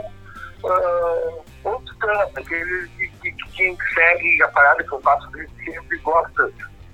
uh, 0.65 1.45
outro 1.65 1.95
tanto, 2.01 2.41
aquele 2.41 2.89
que, 2.97 3.09
que, 3.09 3.33
que, 3.33 3.51
quem 3.53 3.77
segue 3.95 4.43
a 4.43 4.49
parada 4.49 4.83
que 4.83 4.93
eu 4.93 5.01
faço 5.01 5.29
sempre 5.65 5.99
gosta, 5.99 6.51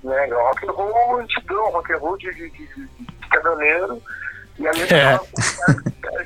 né? 0.06 0.26
Rock 0.26 0.66
and 0.66 0.72
roll 0.72 1.20
antigão, 1.20 1.70
rock 1.70 1.92
and 1.92 1.98
roll 1.98 2.16
de, 2.16 2.32
de, 2.34 2.50
de, 2.50 2.66
de 2.66 3.28
caminhoneiro, 3.30 4.02
e 4.58 4.66
ali 4.66 4.82
é. 4.84 5.20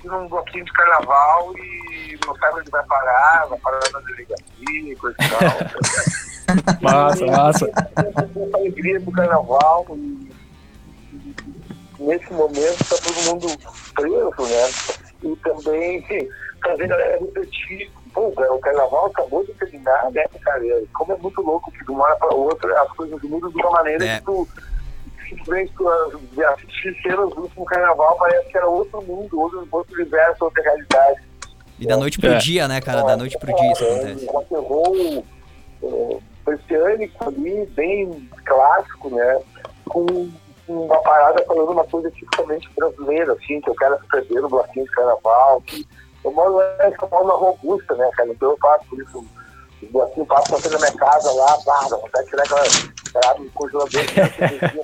num 0.04 0.28
bloquinho 0.28 0.64
de 0.64 0.72
carnaval 0.72 1.52
e 1.56 2.18
não 2.24 2.36
sabe 2.36 2.60
onde 2.60 2.70
vai 2.70 2.84
parar, 2.84 3.46
vai 3.48 3.58
parar 3.58 3.80
na 3.92 4.00
delegacia, 4.00 4.96
coisa 4.98 5.16
e 5.18 5.28
tal. 5.28 6.80
massa, 6.80 7.26
massa. 7.26 7.70
A 7.96 8.56
alegria 8.56 9.00
do 9.00 9.10
carnaval 9.10 9.86
e, 9.90 10.30
nesse 11.98 12.32
momento 12.32 12.80
está 12.80 12.96
todo 12.98 13.24
mundo 13.26 13.48
preso, 13.94 14.52
né? 14.52 14.70
E 15.22 15.36
também 15.36 16.02
fazer 16.62 16.84
a 16.84 16.88
galera 16.88 17.18
refletir, 17.18 17.90
pô, 18.12 18.28
o 18.28 18.58
carnaval 18.61 19.06
acabou 19.06 19.44
de 19.44 19.52
terminar, 19.54 20.11
né, 20.11 20.24
cara? 20.42 20.62
Como 20.94 21.12
é 21.12 21.16
muito 21.16 21.40
louco 21.42 21.70
que 21.72 21.84
de 21.84 21.90
uma 21.90 22.04
hora 22.04 22.16
para 22.16 22.34
outra 22.34 22.82
as 22.82 22.90
coisas 22.92 23.22
mudam 23.22 23.50
de 23.50 23.56
uma 23.56 23.70
maneira 23.70 24.04
é. 24.04 24.18
que 24.18 24.24
tu 24.24 24.48
simplesmente 25.28 25.72
assistir 26.54 27.00
cenas 27.02 27.30
do 27.30 27.42
último 27.42 27.64
carnaval 27.64 28.16
parece 28.18 28.48
que 28.48 28.56
era 28.56 28.66
outro 28.66 29.00
mundo, 29.02 29.40
outro, 29.40 29.66
outro 29.70 29.94
universo, 29.94 30.44
outra 30.44 30.62
realidade. 30.62 31.20
E 31.78 31.86
da 31.86 31.96
noite 31.96 32.18
pro 32.18 32.32
é. 32.32 32.38
dia, 32.38 32.68
né, 32.68 32.80
cara? 32.80 33.02
Da 33.02 33.16
noite 33.16 33.38
pro 33.38 33.54
dia 33.54 33.72
isso 33.72 33.84
é, 33.84 33.94
acontece. 33.94 34.26
Um 34.26 34.32
rock 34.32 34.54
and 34.54 35.22
é, 35.82 36.18
britânico 36.44 37.28
ali, 37.28 37.66
bem 37.66 38.30
clássico, 38.44 39.11
né? 39.11 39.40
Com 39.88 40.30
uma 40.68 41.02
parada 41.02 41.42
falando 41.46 41.72
uma 41.72 41.84
coisa 41.84 42.11
tipicamente 42.11 42.68
brasileira, 42.76 43.32
assim, 43.32 43.61
que 43.61 43.70
eu 43.70 43.74
quero 43.74 43.98
perder 44.11 44.40
no 44.40 44.48
bloquinho 44.48 44.84
de 44.84 44.92
carnaval, 44.92 45.61
que 45.62 45.86
eu 46.24 46.32
moro 46.32 46.60
em 46.60 46.96
São 46.96 47.08
Paulo 47.08 47.28
na 47.28 47.34
Robusta, 47.34 47.94
né, 47.94 48.08
cara? 48.16 48.30
Então 48.30 48.50
eu 48.50 48.58
faço 48.58 49.00
isso 49.00 49.24
os 49.82 49.90
bloquinhos 49.90 50.28
passam 50.28 50.58
na 50.70 50.78
minha 50.78 50.92
casa 50.92 51.32
lá, 51.32 51.58
barra, 51.64 51.96
vontade 51.96 52.24
de 52.24 52.30
tirar 52.30 52.42
aquela 52.42 52.62
parada 53.12 53.40
no 53.40 53.50
congelador, 53.52 53.90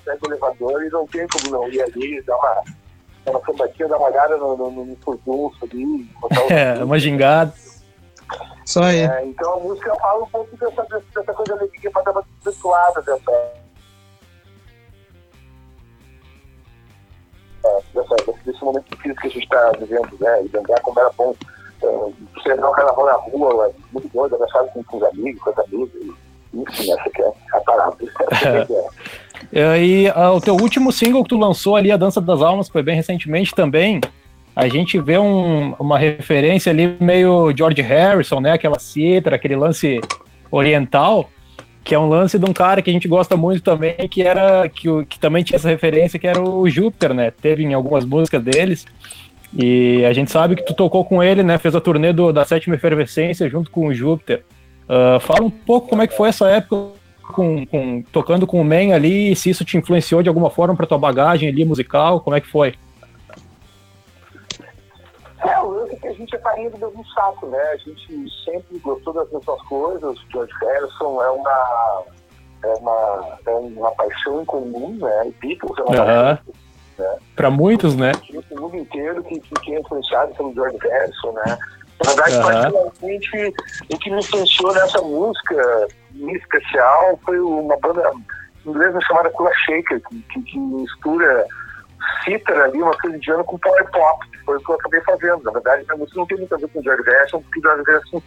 pega 0.04 0.18
o 0.22 0.26
elevador 0.26 0.82
e 0.84 0.88
não 0.90 1.06
tem 1.06 1.26
como 1.28 1.50
não 1.50 1.68
ir 1.68 1.82
ali, 1.82 2.22
dar 2.22 2.36
uma, 2.36 2.62
uma 3.26 3.40
sambatinha, 3.44 3.88
dar 3.88 3.98
uma 3.98 4.08
olhada 4.08 4.36
no, 4.38 4.56
no, 4.56 4.70
no 4.70 4.96
furdunço 4.96 5.58
ali. 5.64 6.10
É, 6.50 6.82
uma 6.82 6.98
gingada. 6.98 7.52
Só 8.64 8.82
aí. 8.82 9.00
É, 9.00 9.24
então 9.26 9.54
a 9.54 9.60
música 9.60 9.94
fala 9.96 10.24
um 10.24 10.28
pouco 10.28 10.56
dessa, 10.56 10.82
dessa 10.82 11.34
coisa 11.34 11.52
alegria 11.52 11.90
para 11.90 12.02
dar 12.02 12.12
uma 12.12 12.24
desvirtuada 12.42 13.02
dessa, 13.02 13.52
dessa, 17.94 18.16
desse 18.44 18.64
momento 18.64 18.84
difícil 18.90 19.16
que 19.16 19.26
a 19.26 19.30
gente 19.30 19.44
está 19.44 19.72
vivendo, 19.78 20.16
né? 20.20 20.44
E 20.44 20.56
lembrar 20.56 20.80
como 20.80 21.00
era 21.00 21.10
bom 21.16 21.34
uh, 21.82 22.14
um 22.14 22.72
carnaval 22.72 23.06
na 23.06 23.12
rua, 23.12 23.70
muito 23.92 24.08
doido, 24.08 24.34
abraçado 24.34 24.68
com, 24.68 24.82
com 24.84 24.96
os 24.98 25.02
amigos, 25.04 25.42
com 25.42 25.50
as 25.50 25.58
amigas. 25.58 26.16
Enfim, 26.54 26.92
essa 26.92 27.10
que 27.10 27.22
é 27.22 27.32
a 27.52 27.60
parada. 27.60 27.96
E 29.52 30.08
uh, 30.08 30.34
o 30.34 30.40
teu 30.40 30.54
último 30.54 30.90
single 30.90 31.22
que 31.22 31.28
tu 31.28 31.38
lançou 31.38 31.76
ali, 31.76 31.92
A 31.92 31.96
Dança 31.96 32.20
das 32.20 32.40
Almas, 32.40 32.68
foi 32.68 32.82
bem 32.82 32.96
recentemente 32.96 33.54
também. 33.54 34.00
A 34.54 34.68
gente 34.68 34.98
vê 34.98 35.18
um, 35.18 35.74
uma 35.78 35.98
referência 35.98 36.70
ali 36.70 36.96
meio 36.98 37.54
George 37.54 37.82
Harrison, 37.82 38.40
né? 38.40 38.52
Aquela 38.52 38.78
cítara, 38.78 39.36
aquele 39.36 39.54
lance 39.54 40.00
oriental, 40.50 41.28
que 41.86 41.94
é 41.94 41.98
um 41.98 42.08
lance 42.08 42.36
de 42.36 42.44
um 42.44 42.52
cara 42.52 42.82
que 42.82 42.90
a 42.90 42.92
gente 42.92 43.06
gosta 43.06 43.36
muito 43.36 43.62
também, 43.62 43.94
que 44.10 44.20
era 44.20 44.68
que, 44.68 44.88
que 45.04 45.20
também 45.20 45.44
tinha 45.44 45.56
essa 45.56 45.68
referência, 45.68 46.18
que 46.18 46.26
era 46.26 46.42
o 46.42 46.68
Júpiter, 46.68 47.14
né? 47.14 47.30
Teve 47.30 47.62
em 47.62 47.74
algumas 47.74 48.04
músicas 48.04 48.42
deles. 48.42 48.84
E 49.56 50.04
a 50.04 50.12
gente 50.12 50.32
sabe 50.32 50.56
que 50.56 50.64
tu 50.64 50.74
tocou 50.74 51.04
com 51.04 51.22
ele, 51.22 51.44
né? 51.44 51.56
Fez 51.58 51.76
a 51.76 51.80
turnê 51.80 52.12
do, 52.12 52.32
da 52.32 52.44
Sétima 52.44 52.74
Efervescência 52.74 53.48
junto 53.48 53.70
com 53.70 53.86
o 53.86 53.94
Júpiter. 53.94 54.42
Uh, 54.88 55.20
fala 55.20 55.44
um 55.44 55.50
pouco 55.50 55.88
como 55.88 56.02
é 56.02 56.08
que 56.08 56.16
foi 56.16 56.28
essa 56.28 56.48
época 56.48 56.96
com, 57.22 57.64
com, 57.64 58.02
tocando 58.10 58.48
com 58.48 58.60
o 58.60 58.64
Man 58.64 58.92
ali, 58.92 59.36
se 59.36 59.50
isso 59.50 59.64
te 59.64 59.76
influenciou 59.76 60.24
de 60.24 60.28
alguma 60.28 60.50
forma 60.50 60.74
para 60.74 60.86
tua 60.86 60.98
bagagem 60.98 61.48
ali 61.48 61.64
musical, 61.64 62.20
como 62.20 62.34
é 62.34 62.40
que 62.40 62.48
foi? 62.48 62.74
É, 65.48 65.60
o 65.60 65.86
é 65.86 65.96
que 65.96 66.08
a 66.08 66.12
gente 66.12 66.34
é 66.34 66.38
farinha 66.38 66.70
do 66.70 66.78
mesmo 66.78 67.06
saco, 67.08 67.46
né? 67.46 67.62
A 67.72 67.76
gente 67.76 68.28
sempre 68.44 68.78
gostou 68.78 69.12
das 69.12 69.30
mesmas 69.30 69.62
coisas. 69.62 70.18
George 70.30 70.52
Harrison 70.60 71.22
é 71.22 71.30
uma, 71.30 72.04
é 72.64 72.74
uma, 72.74 73.38
é 73.46 73.50
uma 73.50 73.90
paixão 73.92 74.42
em 74.42 74.44
comum, 74.44 74.96
né? 75.00 75.32
Beatles 75.40 75.78
é 75.78 75.82
uma 75.82 75.90
uhum. 75.90 76.06
paixão 76.06 76.54
né? 76.98 77.16
Para 77.34 77.50
muitos, 77.50 77.94
né? 77.96 78.12
O 78.50 78.60
mundo 78.60 78.76
inteiro 78.76 79.22
que, 79.24 79.40
que, 79.40 79.54
que 79.54 79.74
é 79.74 79.80
influenciado 79.80 80.34
pelo 80.34 80.54
George 80.54 80.78
Harrison, 80.78 81.32
né? 81.32 81.58
Na 82.04 82.12
verdade, 82.12 82.36
uhum. 82.36 82.42
particularmente, 82.42 83.54
o 83.92 83.98
que 83.98 84.10
me 84.10 84.18
influenciou 84.18 84.74
nessa 84.74 85.00
música 85.02 85.88
em 86.14 86.32
especial 86.32 87.18
foi 87.24 87.38
uma 87.40 87.76
banda 87.78 88.10
inglesa 88.64 88.98
chamada 89.02 89.30
Kula 89.30 89.50
Shaker, 89.64 90.00
que, 90.08 90.22
que, 90.22 90.42
que 90.42 90.58
mistura 90.58 91.46
cítara 92.24 92.64
ali, 92.64 92.80
uma 92.80 92.96
coisa 92.98 93.16
indiana 93.16 93.44
com 93.44 93.58
power 93.58 93.90
pop, 93.90 94.30
que 94.30 94.38
foi 94.44 94.56
o 94.56 94.60
que 94.60 94.70
eu 94.70 94.74
acabei 94.74 95.00
fazendo. 95.02 95.42
Na 95.44 95.52
verdade, 95.52 95.86
música 95.96 96.18
não 96.18 96.26
tem 96.26 96.38
muito 96.38 96.54
a 96.54 96.58
ver 96.58 96.68
com 96.68 96.80
o 96.80 96.82
George 96.82 97.10
Harrison, 97.10 97.42
porque 97.42 97.58
o 97.60 97.62
George 97.62 97.84
Harrison 97.86 98.22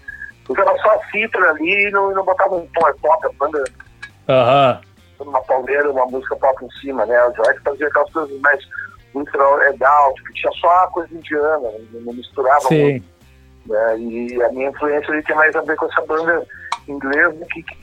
usava 0.50 0.78
só 0.80 0.96
a 0.96 1.06
cítara 1.12 1.52
ali 1.52 1.88
e 1.88 1.92
não, 1.92 2.12
não 2.12 2.26
botava 2.26 2.56
um 2.56 2.68
power 2.68 2.96
pop, 3.02 3.26
a 3.26 3.30
banda... 3.34 3.64
Aham. 4.28 4.80
Uhum 4.84 4.90
uma 5.20 5.42
pauleira, 5.44 5.92
uma 5.92 6.06
música 6.06 6.36
pop 6.38 6.64
em 6.64 6.72
cima, 6.80 7.06
né? 7.06 7.22
O 7.26 7.34
George 7.36 7.60
fazia 7.64 7.88
aquelas 7.88 8.12
coisas 8.12 8.40
mais 8.42 8.60
legal, 9.60 10.14
tipo, 10.14 10.34
tinha 10.34 10.52
só 10.54 10.84
a 10.84 10.88
coisa 10.88 11.14
indiana, 11.14 11.70
não 11.94 12.14
misturava 12.14 12.62
Sim. 12.62 12.84
muito. 12.84 13.06
Né? 13.66 14.00
E 14.00 14.44
a 14.44 14.50
minha 14.50 14.70
influência 14.70 15.12
ali 15.12 15.24
tem 15.24 15.36
mais 15.36 15.56
a 15.56 15.62
ver 15.62 15.76
com 15.76 15.86
essa 15.86 16.02
banda 16.06 16.46
inglesa 16.88 17.46
que, 17.52 17.64
que, 17.64 17.76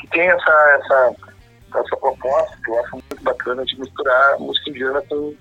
que 0.00 0.06
tem 0.08 0.28
essa, 0.28 0.80
essa, 0.80 1.14
essa 1.80 1.96
proposta, 1.96 2.56
que 2.64 2.70
eu 2.70 2.80
acho 2.80 2.92
muito 2.92 3.22
bacana 3.22 3.64
de 3.64 3.78
misturar 3.78 4.38
música 4.38 4.70
indiana 4.70 5.02
com, 5.08 5.34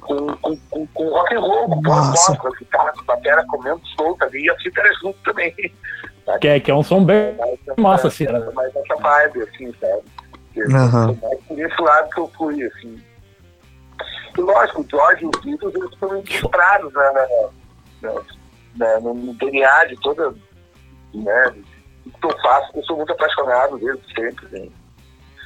com, 0.00 0.26
com, 0.36 0.56
com, 0.70 0.86
com 0.86 1.08
rock 1.08 1.34
and 1.34 1.40
roll, 1.40 1.68
com 1.68 1.82
com 1.82 2.48
a 2.48 2.56
guitarra, 2.58 2.92
com 2.92 3.00
a 3.00 3.16
bateria 3.16 3.44
comendo 3.46 3.80
solta 3.96 4.24
ali, 4.24 4.44
e 4.44 4.50
a 4.50 4.58
cítara 4.58 4.88
junto 5.00 5.18
também. 5.22 5.54
Que 6.40 6.48
é, 6.48 6.60
que 6.60 6.70
é 6.70 6.74
um 6.74 6.82
som 6.82 7.04
bem 7.04 7.34
massa, 7.78 8.08
assim. 8.08 8.24
Né? 8.24 8.38
Mais 8.54 8.74
essa 8.76 8.96
vibe, 8.96 9.42
assim, 9.42 9.74
sabe? 9.80 10.02
Uhum. 10.56 11.14
por 11.14 11.58
esse 11.58 11.82
lado 11.82 12.10
que 12.10 12.20
eu 12.20 12.28
fui, 12.36 12.62
assim. 12.64 13.02
E 14.36 14.40
lógico, 14.40 14.82
o 14.82 14.86
George 14.88 15.24
e 15.24 15.28
os 15.28 15.44
Beatles, 15.44 15.74
eles 15.74 15.94
foram 15.98 16.18
inspirados 16.18 16.92
né, 16.92 17.12
né, 18.02 18.14
né, 18.76 18.98
no 19.00 19.34
DNA 19.34 19.84
de 19.86 19.96
toda, 20.00 20.34
né, 21.14 21.54
que 22.04 22.26
eu 22.26 22.38
faço, 22.40 22.70
eu 22.76 22.84
sou 22.84 22.96
muito 22.96 23.12
apaixonado 23.12 23.78
deles 23.78 24.00
sempre, 24.14 24.46
né. 24.52 24.68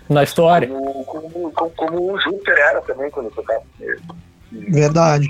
Na 0.09 0.23
história. 0.23 0.69
Como, 0.69 1.05
como, 1.05 1.53
como, 1.53 1.71
como 1.71 2.13
o 2.13 2.21
Júpiter 2.21 2.57
era 2.59 2.81
também 2.83 3.11
quando 3.11 3.27
eu 3.27 3.33
tocava 3.33 3.61
com 3.61 3.85
ele. 3.85 4.01
Verdade. 4.53 5.29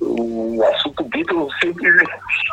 O 0.00 0.62
assunto 0.64 1.04
Beatles 1.04 1.52
sempre, 1.62 1.90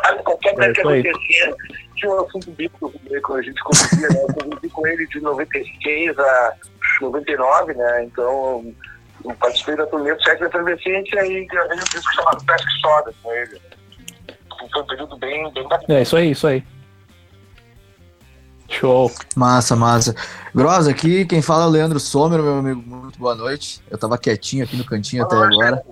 sabe, 0.04 0.24
qualquer 0.24 0.54
coisa 0.56 0.74
que 0.74 0.82
acontecia, 0.82 1.56
tinha 1.96 2.12
um 2.12 2.26
assunto 2.26 2.52
Beatles 2.52 2.94
quando 3.24 3.40
a 3.40 3.42
gente 3.42 3.64
convivia, 3.64 4.10
né? 4.10 4.24
Eu 4.24 4.34
convivi 4.34 4.70
com 4.70 4.88
ele 4.88 5.08
de 5.08 5.22
96 5.22 6.20
a 6.20 6.54
99, 7.02 7.74
né? 7.74 8.04
Então, 8.04 8.74
eu 9.26 9.36
participei 9.36 9.76
da 9.76 9.86
turnê 9.88 10.14
do 10.14 10.24
Sexo 10.24 10.46
Efervescente 10.46 11.16
e 11.16 11.46
gravei 11.46 11.78
um 11.78 11.84
disco 11.84 12.14
chamado 12.14 12.46
Pesca 12.46 12.70
Soda 12.82 13.14
com 13.22 13.34
ele. 13.34 13.60
Foi 14.72 14.82
um 14.82 14.88
período 14.88 15.18
bem, 15.18 15.52
bem 15.54 15.68
bacana. 15.68 16.00
É, 16.00 16.02
isso 16.02 16.16
aí, 16.16 16.32
isso 16.32 16.48
aí. 16.48 16.64
Show. 18.70 19.12
Massa, 19.36 19.76
massa. 19.76 20.16
Grosa, 20.54 20.92
aqui 20.92 21.26
quem 21.26 21.42
fala 21.42 21.64
é 21.64 21.68
o 21.68 21.70
Leandro 21.70 22.00
Sommer, 22.00 22.42
meu 22.42 22.60
amigo. 22.60 22.84
Muito 22.86 23.20
boa 23.20 23.36
noite. 23.36 23.82
Eu 23.90 23.98
tava 23.98 24.18
quietinho 24.18 24.64
aqui 24.64 24.78
no 24.78 24.86
cantinho 24.86 25.28
boa 25.28 25.46
até 25.46 25.56
noite, 25.56 25.68
agora. 25.68 25.84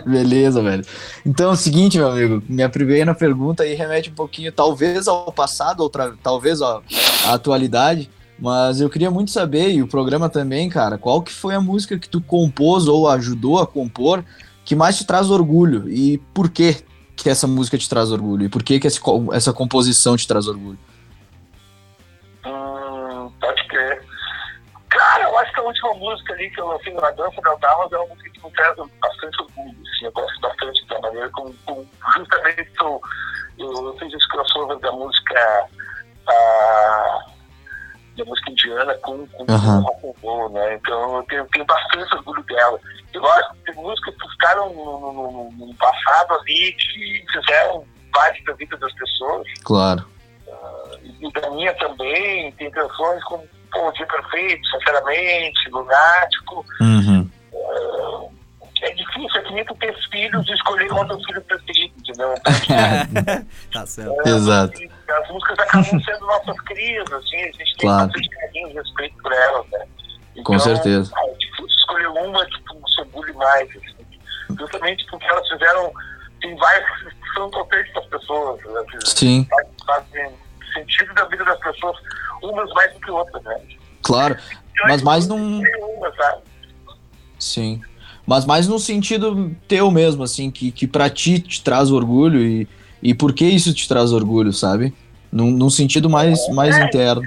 Beleza, 0.04 0.62
velho. 0.62 0.84
Então 1.24 1.50
é 1.50 1.52
o 1.52 1.56
seguinte, 1.56 1.98
meu 1.98 2.10
amigo, 2.10 2.42
minha 2.48 2.68
primeira 2.68 3.14
pergunta 3.14 3.62
aí 3.62 3.74
remete 3.74 4.10
um 4.10 4.14
pouquinho, 4.14 4.50
talvez 4.50 5.06
ao 5.06 5.30
passado, 5.30 5.80
outra, 5.80 6.14
talvez 6.22 6.60
à 6.62 6.80
atualidade, 7.26 8.10
mas 8.38 8.80
eu 8.80 8.90
queria 8.90 9.10
muito 9.10 9.30
saber, 9.30 9.70
e 9.70 9.82
o 9.82 9.86
programa 9.86 10.28
também, 10.28 10.68
cara, 10.68 10.98
qual 10.98 11.22
que 11.22 11.32
foi 11.32 11.54
a 11.54 11.60
música 11.60 11.98
que 11.98 12.08
tu 12.08 12.20
compôs 12.20 12.88
ou 12.88 13.08
ajudou 13.08 13.60
a 13.60 13.66
compor 13.66 14.24
que 14.64 14.74
mais 14.74 14.96
te 14.96 15.04
traz 15.04 15.30
orgulho 15.30 15.88
e 15.88 16.18
por 16.32 16.48
que 16.48 16.76
que 17.14 17.28
essa 17.28 17.46
música 17.46 17.78
te 17.78 17.88
traz 17.88 18.10
orgulho 18.10 18.46
e 18.46 18.48
por 18.48 18.62
que 18.62 18.80
que 18.80 18.88
essa 19.32 19.52
composição 19.52 20.16
te 20.16 20.26
traz 20.26 20.48
orgulho? 20.48 20.78
Pode 23.44 23.68
crer. 23.68 24.02
Cara, 24.90 25.24
eu 25.24 25.38
acho 25.38 25.50
essa 25.50 25.62
última 25.62 25.94
música 25.94 26.32
ali 26.34 26.48
que 26.50 26.60
eu 26.60 26.68
lancei 26.68 26.94
na 26.94 27.10
Dança 27.10 27.40
da 27.42 27.54
Dallas 27.56 27.92
é 27.92 27.98
uma 27.98 28.06
música 28.14 28.30
que 28.30 28.44
me 28.44 28.50
traz 28.52 28.76
bastante 29.00 29.42
orgulho, 29.42 29.76
assim, 29.82 30.04
eu 30.06 30.12
gosto 30.12 30.40
bastante 30.40 30.86
da 30.86 31.00
maneira 31.00 31.28
como, 31.30 31.52
como 31.66 31.88
justamente 32.14 32.70
eu, 32.80 33.00
eu 33.58 33.96
fiz 33.98 34.12
esse 34.14 34.28
crossover 34.28 34.78
da 34.78 34.92
música 34.92 35.68
a, 36.28 37.24
da 38.16 38.24
música 38.24 38.50
indiana 38.52 38.94
com, 39.02 39.26
com 39.28 39.42
o 39.42 39.80
rock 39.82 40.06
and 40.06 40.12
roll, 40.22 40.48
né? 40.50 40.74
Então 40.74 41.16
eu 41.16 41.22
tenho, 41.24 41.46
tenho 41.46 41.64
bastante 41.64 42.14
orgulho 42.14 42.42
dela. 42.44 42.78
E 43.12 43.18
lógico, 43.18 43.56
tem 43.66 43.74
músicas 43.74 44.14
que 44.16 44.28
ficaram 44.30 44.72
no, 44.72 45.00
no- 45.00 45.12
no- 45.12 45.66
no 45.66 45.74
passado 45.74 46.34
ali 46.34 46.72
que 46.74 47.24
fizeram 47.32 47.84
parte 48.12 48.44
da 48.44 48.52
vida 48.54 48.76
das 48.76 48.92
pessoas 48.94 49.46
Claro. 49.64 50.06
E 51.24 51.32
da 51.40 51.50
minha 51.50 51.72
também, 51.74 52.52
tem 52.52 52.70
canções 52.70 53.22
como 53.24 53.44
Pô, 53.72 53.90
Dia 53.92 54.06
Perfeito, 54.06 54.66
Sinceramente, 54.68 55.70
Lunático. 55.70 56.64
Uhum. 56.80 57.28
É 58.82 58.90
difícil, 58.92 59.40
é 59.40 59.42
que 59.42 59.54
nem 59.54 59.64
tu 59.64 59.74
ter 59.76 59.94
filhos 60.10 60.46
e 60.46 60.52
escolher 60.52 60.88
qual 60.88 61.02
é 61.02 61.04
o 61.04 61.08
teu 61.08 61.20
filho 61.20 61.42
preferido, 61.42 61.94
entendeu? 61.98 62.34
tá 63.72 63.86
certo. 63.86 64.28
Exato. 64.28 64.78
As 65.08 65.28
músicas 65.28 65.58
acabam 65.58 66.00
sendo 66.02 66.26
nossas 66.26 66.60
crias, 66.60 67.12
assim, 67.12 67.36
a 67.36 67.46
gente 67.46 67.76
tem 67.76 67.88
Claro. 67.88 68.06
bastante 68.06 68.28
carinho 68.28 68.68
e 68.68 68.72
respeito 68.74 69.16
por 69.22 69.32
elas, 69.32 69.66
né? 69.70 69.86
Com 70.44 70.58
certeza. 70.58 71.12
É 71.16 71.32
difícil 71.34 71.66
escolher 71.66 72.08
uma 72.08 72.44
que 72.46 72.62
tu 72.64 72.88
se 72.88 73.00
orgulhe 73.00 73.32
mais, 73.34 73.68
assim. 73.70 74.04
Justamente 74.58 75.06
porque 75.06 75.26
elas 75.26 75.48
fizeram, 75.48 75.92
tem 76.40 76.54
várias 76.56 76.84
que 77.00 77.34
são 77.34 77.48
importantes 77.48 77.92
para 77.92 78.02
as 78.02 78.08
pessoas, 78.08 78.60
né? 78.64 78.80
Sim, 79.04 79.48
fazem 79.86 80.43
sentido 80.74 81.14
da 81.14 81.24
vida 81.26 81.44
das 81.44 81.58
pessoas, 81.60 81.96
umas 82.42 82.70
mais 82.74 82.92
do 82.92 83.00
que 83.00 83.10
outras, 83.10 83.42
né? 83.42 83.60
claro. 84.02 84.36
Mas 84.82 85.02
mais 85.02 85.26
num. 85.26 85.62
Uma, 85.96 86.12
sabe? 86.14 86.42
Sim. 87.38 87.80
Mas 88.26 88.44
mais 88.44 88.66
num 88.66 88.78
sentido 88.78 89.54
teu 89.68 89.90
mesmo, 89.90 90.22
assim, 90.22 90.50
que, 90.50 90.72
que 90.72 90.86
pra 90.86 91.10
ti 91.10 91.40
te 91.40 91.62
traz 91.62 91.90
orgulho 91.90 92.40
e, 92.40 92.68
e 93.02 93.14
por 93.14 93.32
que 93.32 93.44
isso 93.44 93.74
te 93.74 93.86
traz 93.86 94.12
orgulho, 94.12 94.52
sabe? 94.52 94.94
Num, 95.30 95.50
num 95.50 95.70
sentido 95.70 96.08
mais, 96.08 96.48
mais 96.50 96.76
interno. 96.78 97.22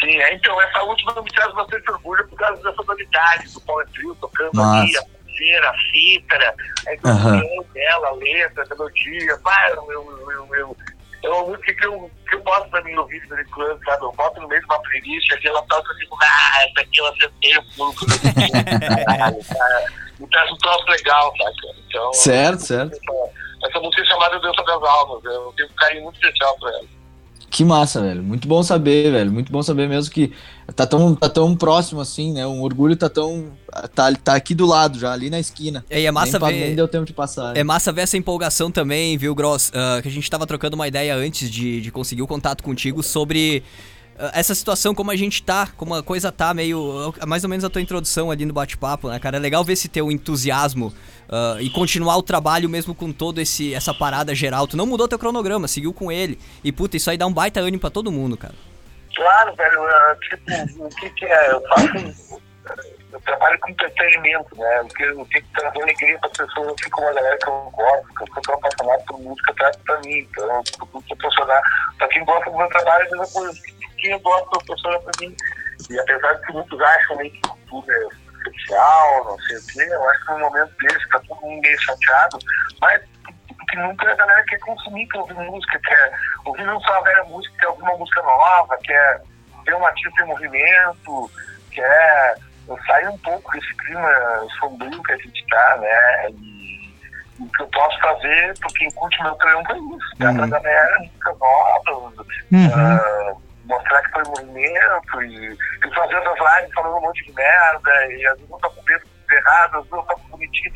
Sim, 0.00 0.16
é, 0.16 0.34
então 0.34 0.60
essa 0.62 0.82
última 0.82 1.20
me 1.20 1.30
traz 1.30 1.52
bastante 1.54 1.90
orgulho 1.90 2.26
por 2.28 2.36
causa 2.36 2.62
da 2.62 2.72
sonoridade 2.74 3.52
do 3.52 3.60
Power 3.62 3.86
Trio 3.88 4.14
tocando 4.20 4.50
Massa. 4.54 4.82
ali, 4.82 4.96
a 4.96 5.02
pulseira, 5.02 5.70
a 5.70 5.74
cítara, 5.90 6.54
a 6.86 6.92
execução 6.92 7.66
dela, 7.74 8.08
a 8.08 8.12
letra, 8.12 8.64
a 8.64 8.68
melodia, 8.68 9.38
pá, 9.38 9.70
eu, 9.70 9.92
eu, 9.92 10.30
eu, 10.30 10.54
eu, 10.54 10.76
é 11.22 11.28
uma 11.28 11.48
música 11.48 11.74
que 11.74 11.86
eu, 11.86 12.10
que 12.28 12.36
eu 12.36 12.42
boto 12.42 12.68
pra 12.70 12.82
mim 12.82 12.94
ouvir 12.94 13.20
de 13.20 13.28
vez 13.28 13.46
em 13.46 13.50
quando, 13.50 13.84
sabe? 13.84 14.04
Eu 14.04 14.12
boto 14.12 14.40
no 14.40 14.48
meio 14.48 14.60
de 14.60 14.66
uma 14.66 14.82
playlist, 14.82 15.32
aqui 15.32 15.48
ela 15.48 15.62
toca 15.62 15.92
assim, 15.92 16.06
ah, 16.22 16.64
essa 16.64 16.80
aqui 16.80 17.00
eu 17.00 17.06
acertei 17.06 17.58
o 17.58 17.62
fluxo. 17.74 18.06
Me 20.18 20.26
traz 20.28 20.52
um 20.52 20.56
troço 20.56 20.90
legal, 20.90 21.34
sabe? 21.36 21.56
Então, 21.88 22.12
Certo, 22.12 22.60
certo. 22.60 22.92
Essa, 22.92 23.68
essa 23.68 23.80
música 23.80 24.02
é 24.02 24.06
chamada 24.06 24.40
Dança 24.40 24.62
das 24.64 24.82
Almas, 24.82 25.24
eu 25.24 25.52
tenho 25.56 25.68
um 25.68 25.74
carinho 25.74 26.02
muito 26.04 26.16
especial 26.16 26.56
pra 26.58 26.70
ela. 26.70 27.02
Que 27.52 27.66
massa, 27.66 28.00
velho. 28.00 28.22
Muito 28.22 28.48
bom 28.48 28.62
saber, 28.62 29.12
velho. 29.12 29.30
Muito 29.30 29.52
bom 29.52 29.62
saber 29.62 29.86
mesmo 29.86 30.12
que 30.12 30.32
tá 30.74 30.86
tão, 30.86 31.14
tá 31.14 31.28
tão 31.28 31.56
próximo 31.56 32.00
assim, 32.00 32.32
né? 32.32 32.46
Um 32.46 32.62
orgulho 32.62 32.96
tá 32.96 33.08
tão. 33.08 33.46
Tá, 33.94 34.12
tá 34.12 34.34
aqui 34.34 34.54
do 34.54 34.66
lado 34.66 34.98
já, 34.98 35.12
ali 35.12 35.30
na 35.30 35.40
esquina. 35.40 35.84
E 35.90 35.94
aí 35.94 36.06
é 36.06 36.10
massa 36.10 36.38
nem, 36.38 36.48
ver. 36.48 36.66
nem 36.66 36.74
deu 36.76 36.86
tempo 36.86 37.04
de 37.04 37.12
passar. 37.12 37.56
É 37.56 37.64
massa 37.64 37.90
ver 37.90 38.02
essa 38.02 38.16
empolgação 38.16 38.70
também, 38.70 39.16
viu, 39.16 39.34
Gross? 39.34 39.72
Ah, 39.74 40.00
que 40.02 40.08
a 40.08 40.10
gente 40.10 40.30
tava 40.30 40.46
trocando 40.46 40.76
uma 40.76 40.86
ideia 40.86 41.16
antes 41.16 41.50
de, 41.50 41.80
de 41.80 41.90
conseguir 41.90 42.22
o 42.22 42.26
contato 42.26 42.62
contigo 42.62 43.02
sobre 43.02 43.62
ah, 44.18 44.30
essa 44.34 44.54
situação, 44.54 44.94
como 44.94 45.10
a 45.10 45.16
gente 45.16 45.42
tá, 45.42 45.68
como 45.76 45.94
a 45.94 46.02
coisa 46.02 46.30
tá 46.30 46.52
meio. 46.54 47.12
Mais 47.26 47.42
ou 47.44 47.50
menos 47.50 47.64
a 47.64 47.70
tua 47.70 47.80
introdução 47.80 48.30
ali 48.30 48.44
no 48.44 48.52
bate-papo, 48.52 49.08
né, 49.08 49.18
cara? 49.18 49.38
É 49.38 49.40
legal 49.40 49.64
ver 49.64 49.72
esse 49.72 49.88
teu 49.88 50.12
entusiasmo 50.12 50.92
ah, 51.28 51.56
e 51.60 51.70
continuar 51.70 52.16
o 52.16 52.22
trabalho 52.22 52.68
mesmo 52.68 52.94
com 52.94 53.10
todo 53.10 53.40
esse 53.40 53.74
essa 53.74 53.92
parada 53.92 54.34
geral. 54.34 54.66
Tu 54.66 54.76
não 54.76 54.86
mudou 54.86 55.08
teu 55.08 55.18
cronograma, 55.18 55.66
seguiu 55.66 55.92
com 55.92 56.12
ele. 56.12 56.38
E 56.62 56.70
puta, 56.70 56.96
isso 56.96 57.10
aí 57.10 57.16
dá 57.16 57.26
um 57.26 57.32
baita 57.32 57.60
ânimo 57.60 57.80
pra 57.80 57.90
todo 57.90 58.12
mundo, 58.12 58.36
cara. 58.36 58.54
Claro, 59.16 59.54
velho, 59.54 59.88
é, 59.88 60.14
tipo, 60.16 60.84
o 60.84 60.88
que, 60.88 61.10
que 61.10 61.26
é? 61.26 61.52
Eu 61.52 61.62
faço. 61.68 62.42
Eu 63.12 63.20
trabalho 63.20 63.58
com 63.60 63.70
entretenimento, 63.70 64.56
né? 64.56 64.80
O 64.80 64.88
que 64.88 65.02
eu 65.02 65.14
tenho 65.26 65.28
que 65.28 65.52
trazer 65.52 65.82
alegria 65.82 66.18
para 66.18 66.30
as 66.30 66.36
pessoas, 66.38 66.68
eu 66.68 66.76
fico 66.78 66.90
com 66.92 67.02
uma 67.02 67.12
galera 67.12 67.36
que 67.36 67.48
eu 67.48 67.70
gosto, 67.74 68.14
que 68.14 68.22
eu 68.22 68.42
sou 68.46 68.54
apaixonado 68.54 69.04
por 69.04 69.20
música, 69.20 69.54
traz 69.54 69.76
para 69.76 70.00
mim. 70.00 70.18
Então, 70.18 70.44
eu 70.44 70.62
procuro 70.78 71.04
proporcionar. 71.08 71.62
Para 71.98 72.08
quem 72.08 72.24
gosta 72.24 72.50
do 72.50 72.56
meu 72.56 72.68
trabalho, 72.68 73.06
é 73.06 73.10
mesma 73.10 73.26
coisa. 73.26 73.60
Quem 73.98 74.12
eu 74.12 74.20
gosto, 74.20 74.48
proporciona 74.50 74.98
para 75.00 75.12
mim. 75.20 75.36
E 75.90 75.98
apesar 75.98 76.32
de 76.34 76.46
que 76.46 76.52
muitos 76.52 76.80
acham 76.80 77.16
né, 77.16 77.24
que 77.24 77.40
tudo 77.68 77.92
é 77.92 78.00
superficial, 78.42 79.24
não 79.24 79.38
sei 79.40 79.56
o 79.56 79.66
quê, 79.66 79.94
eu 79.94 80.08
acho 80.08 80.26
que 80.26 80.32
no 80.32 80.38
momento 80.38 80.72
desse 80.80 80.98
está 80.98 81.18
todo 81.20 81.40
mundo 81.40 81.60
meio 81.60 81.80
chateado, 81.80 82.38
mas 82.80 83.02
que 83.72 83.78
nunca 83.78 84.12
a 84.12 84.14
galera 84.14 84.44
quer 84.44 84.58
consumir, 84.60 85.06
quer 85.08 85.18
ouvir 85.18 85.34
música, 85.34 85.80
quer 85.82 86.12
ouvir 86.44 86.64
não 86.64 86.78
só 86.82 86.92
a 86.98 87.00
velha 87.00 87.24
música, 87.24 87.54
quer 87.58 87.68
ouvir 87.68 87.82
uma 87.82 87.96
música 87.96 88.22
nova, 88.22 88.76
quer 88.84 89.22
ver 89.64 89.74
um 89.76 89.86
artista 89.86 90.22
em 90.22 90.26
movimento, 90.26 91.30
quer 91.70 92.34
sair 92.86 93.08
um 93.08 93.18
pouco 93.18 93.50
desse 93.52 93.74
clima 93.76 94.10
sombrio 94.60 95.02
que 95.02 95.12
a 95.12 95.16
gente 95.16 95.46
tá, 95.48 95.76
né? 95.78 96.30
E, 96.32 96.92
o 97.40 97.48
que 97.50 97.62
eu 97.62 97.66
posso 97.68 97.98
fazer, 98.00 98.54
por 98.60 98.72
quem 98.74 98.90
curte 98.92 99.22
meu 99.22 99.34
trampo 99.36 99.72
é 99.72 99.78
isso, 99.78 100.18
dar 100.18 100.34
pra 100.34 100.44
Uhum. 100.44 100.50
galera 100.50 100.98
música 101.00 101.34
nova, 101.40 102.22
Uhum. 102.52 102.72
ah, 102.74 103.32
mostrar 103.64 104.02
que 104.02 104.10
foi 104.10 104.22
movimento 104.26 105.22
e, 105.22 105.48
e 105.52 105.94
fazer 105.94 106.16
as 106.18 106.24
lives 106.60 106.74
falando 106.74 106.98
um 106.98 107.00
monte 107.00 107.24
de 107.24 107.32
merda, 107.32 108.06
e 108.12 108.26
às 108.26 108.34
vezes 108.36 108.50
eu 108.50 108.58
tô 108.58 108.70
com 108.70 108.82
medo 108.82 109.04
errado, 109.30 109.76
às 109.78 109.82
vezes 109.84 109.92
eu 109.92 110.02
tô 110.02 110.14
com 110.18 110.28
bonitinho, 110.28 110.74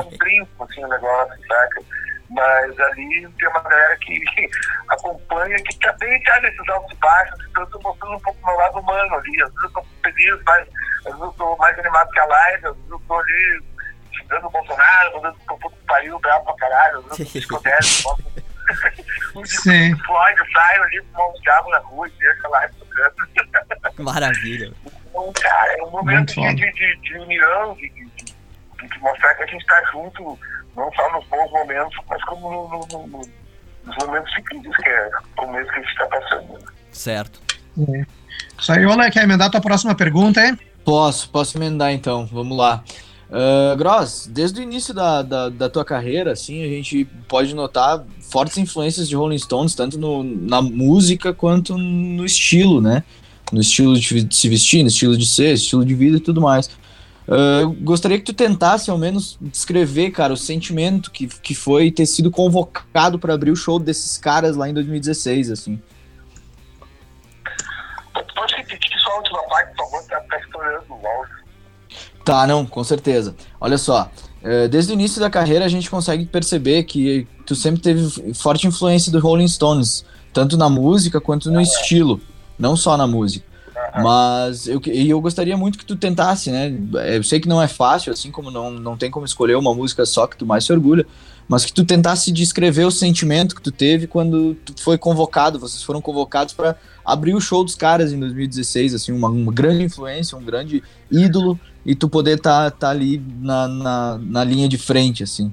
um 0.00 0.16
brinco 0.16 0.64
assim 0.64 0.84
o 0.84 0.88
negócio, 0.88 1.46
saca? 1.46 1.82
Mas 2.30 2.78
ali 2.78 3.28
tem 3.28 3.48
uma 3.48 3.60
galera 3.60 3.96
que 3.98 4.22
acompanha, 4.88 5.56
que 5.56 5.78
também 5.80 6.22
tá 6.22 6.40
nesses 6.40 6.68
altos 6.68 6.92
e 6.92 6.96
baixos, 6.96 7.46
então 7.50 7.62
eu 7.62 7.70
tô 7.70 7.80
mostrando 7.80 8.14
um 8.14 8.20
pouco 8.20 8.38
o 8.42 8.46
meu 8.46 8.56
lado 8.56 8.78
humano 8.78 9.14
ali, 9.16 9.42
às 9.42 9.52
vezes 9.52 9.62
eu 9.64 9.70
tô 9.70 9.84
feliz, 10.04 10.40
mas 10.46 10.68
às 10.98 11.04
vezes 11.04 11.20
eu 11.20 11.32
tô 11.32 11.56
mais 11.56 11.78
animado 11.78 12.10
que 12.10 12.20
a 12.20 12.26
live, 12.26 12.66
às 12.66 12.76
vezes 12.76 12.90
eu 12.90 13.02
tô 13.06 13.14
ali 13.14 13.62
xingando 14.12 14.46
o 14.46 14.50
Bolsonaro, 14.50 15.16
às 15.16 15.22
vezes 15.22 15.38
eu 15.40 15.46
tô 15.46 15.54
um 15.54 15.58
pouco 15.58 15.76
pariu, 15.86 16.18
bravo 16.20 16.44
pra 16.44 16.54
caralho, 16.54 16.98
às 17.10 17.18
vezes 17.18 17.34
eu 17.34 17.48
tô 17.48 17.60
um 19.34 19.44
Sim. 19.44 19.96
Floyd, 19.96 20.38
eu 20.38 20.46
saio 20.52 20.82
ali, 20.82 21.02
fumar 21.12 21.28
um 21.28 21.36
cigarro 21.36 21.70
na 21.70 21.78
rua 21.78 22.08
e 22.08 22.12
deixa 22.18 22.46
a 22.46 22.50
live 22.50 22.74
tocando. 22.74 24.04
Maravilha. 24.04 24.72
Então, 25.08 25.32
cara, 25.32 25.72
é 25.78 25.82
um 25.82 25.90
momento 25.90 26.34
de, 26.34 26.54
de, 26.54 26.72
de, 26.72 26.96
de 27.00 27.18
união, 27.18 27.74
de, 27.74 27.88
de, 28.80 28.88
de- 28.88 28.94
de 28.94 29.00
mostrar 29.02 29.34
que 29.34 29.42
a 29.42 29.46
gente 29.46 29.60
está 29.60 29.82
junto, 29.92 30.38
não 30.76 30.90
só 30.94 31.12
nos 31.12 31.26
bons 31.28 31.50
momentos, 31.52 31.96
mas 32.08 32.22
como 32.24 32.50
no, 32.50 32.68
no- 32.68 32.86
no- 32.92 33.06
no- 33.06 33.28
nos 33.84 33.96
momentos 34.06 34.30
difíceis, 34.34 34.76
que 34.76 34.88
é 34.88 35.10
como 35.36 35.58
esse 35.58 35.70
que 35.70 35.76
a 35.78 35.82
gente 35.82 35.90
está 35.90 36.06
passando. 36.06 36.52
né? 36.52 36.58
Certo. 36.92 37.40
Isso 38.58 38.72
aí, 38.72 38.84
Olé, 38.84 39.10
quer 39.10 39.24
emendar 39.24 39.48
a 39.48 39.50
tua 39.50 39.60
próxima 39.60 39.94
pergunta, 39.94 40.44
hein? 40.46 40.58
Posso, 40.84 41.30
posso 41.30 41.56
emendar 41.56 41.92
então, 41.92 42.26
vamos 42.26 42.56
lá. 42.56 42.82
Uh, 43.30 43.76
Gross, 43.76 44.26
desde 44.26 44.60
o 44.60 44.62
início 44.62 44.92
da, 44.92 45.22
da, 45.22 45.48
da 45.48 45.68
tua 45.68 45.84
carreira, 45.84 46.32
assim, 46.32 46.64
a 46.64 46.68
gente 46.68 47.04
pode 47.28 47.54
notar 47.54 48.04
fortes 48.20 48.58
influências 48.58 49.08
de 49.08 49.14
Rolling 49.14 49.38
Stones, 49.38 49.74
tanto 49.74 49.96
no, 49.98 50.24
na 50.24 50.60
música 50.60 51.32
quanto 51.32 51.78
no 51.78 52.24
estilo, 52.24 52.80
né? 52.80 53.04
No 53.52 53.60
estilo 53.60 53.96
de 53.98 54.26
se 54.34 54.48
vestir, 54.48 54.82
no 54.82 54.88
estilo 54.88 55.16
de 55.16 55.26
ser, 55.26 55.54
estilo 55.54 55.84
de 55.84 55.94
vida 55.94 56.16
e 56.16 56.20
tudo 56.20 56.40
mais. 56.40 56.68
Uh, 57.30 57.60
eu 57.60 57.70
gostaria 57.70 58.18
que 58.18 58.24
tu 58.24 58.32
tentasse, 58.32 58.90
ao 58.90 58.98
menos, 58.98 59.38
descrever, 59.40 60.10
cara, 60.10 60.32
o 60.32 60.36
sentimento 60.36 61.12
que, 61.12 61.28
que 61.28 61.54
foi 61.54 61.92
ter 61.92 62.04
sido 62.04 62.28
convocado 62.28 63.20
para 63.20 63.32
abrir 63.32 63.52
o 63.52 63.56
show 63.56 63.78
desses 63.78 64.18
caras 64.18 64.56
lá 64.56 64.68
em 64.68 64.74
2016, 64.74 65.52
assim. 65.52 65.80
Pode 68.34 68.54
repetir 68.56 68.98
só 68.98 69.12
a 69.12 69.16
última 69.18 69.42
parte, 69.44 69.76
por 69.76 69.88
favor, 69.88 70.08
tá, 70.08 70.20
tá 70.28 70.38
estourando 70.40 70.86
o 70.88 71.06
áudio. 71.06 71.34
Tá, 72.24 72.46
não, 72.48 72.66
com 72.66 72.82
certeza. 72.82 73.36
Olha 73.60 73.78
só, 73.78 74.10
eh, 74.42 74.66
desde 74.66 74.92
o 74.92 74.94
início 74.94 75.20
da 75.20 75.30
carreira 75.30 75.64
a 75.64 75.68
gente 75.68 75.88
consegue 75.88 76.24
perceber 76.24 76.82
que 76.82 77.28
tu 77.46 77.54
sempre 77.54 77.80
teve 77.80 78.34
forte 78.34 78.66
influência 78.66 79.12
do 79.12 79.20
Rolling 79.20 79.46
Stones, 79.46 80.04
tanto 80.32 80.56
na 80.56 80.68
música 80.68 81.20
quanto 81.20 81.50
no 81.50 81.60
estilo, 81.60 82.20
não 82.58 82.74
só 82.74 82.96
na 82.96 83.06
música. 83.06 83.49
Mas 83.96 84.68
eu, 84.68 84.80
eu 84.86 85.20
gostaria 85.20 85.56
muito 85.56 85.78
que 85.78 85.84
tu 85.84 85.96
tentasse, 85.96 86.50
né? 86.50 86.72
Eh, 86.96 87.16
Eu 87.16 87.22
sei 87.24 87.40
que 87.40 87.48
não 87.48 87.60
é 87.60 87.68
fácil, 87.68 88.12
assim 88.12 88.30
como 88.30 88.50
não, 88.50 88.70
não 88.70 88.96
tem 88.96 89.10
como 89.10 89.26
escolher 89.26 89.56
uma 89.56 89.74
música 89.74 90.04
só 90.06 90.26
que 90.26 90.36
tu 90.36 90.46
mais 90.46 90.64
se 90.64 90.72
orgulha, 90.72 91.06
mas 91.48 91.64
que 91.64 91.72
tu 91.72 91.84
tentasse 91.84 92.30
descrever 92.30 92.84
o 92.84 92.90
sentimento 92.90 93.54
que 93.54 93.62
tu 93.62 93.72
teve 93.72 94.06
quando 94.06 94.54
tu 94.54 94.80
foi 94.80 94.96
convocado, 94.96 95.58
vocês 95.58 95.82
foram 95.82 96.00
convocados 96.00 96.54
para 96.54 96.76
abrir 97.04 97.34
o 97.34 97.40
show 97.40 97.64
dos 97.64 97.74
caras 97.74 98.12
em 98.12 98.20
2016, 98.20 98.94
assim, 98.94 99.12
uma, 99.12 99.28
uma 99.28 99.52
grande 99.52 99.82
influência, 99.82 100.38
um 100.38 100.44
grande 100.44 100.82
ídolo 101.10 101.58
e 101.84 101.94
tu 101.94 102.08
poder 102.08 102.36
estar 102.36 102.70
tá, 102.70 102.76
tá 102.76 102.90
ali 102.90 103.20
na, 103.40 103.66
na, 103.66 104.18
na 104.18 104.44
linha 104.44 104.68
de 104.68 104.78
frente, 104.78 105.22
assim. 105.22 105.52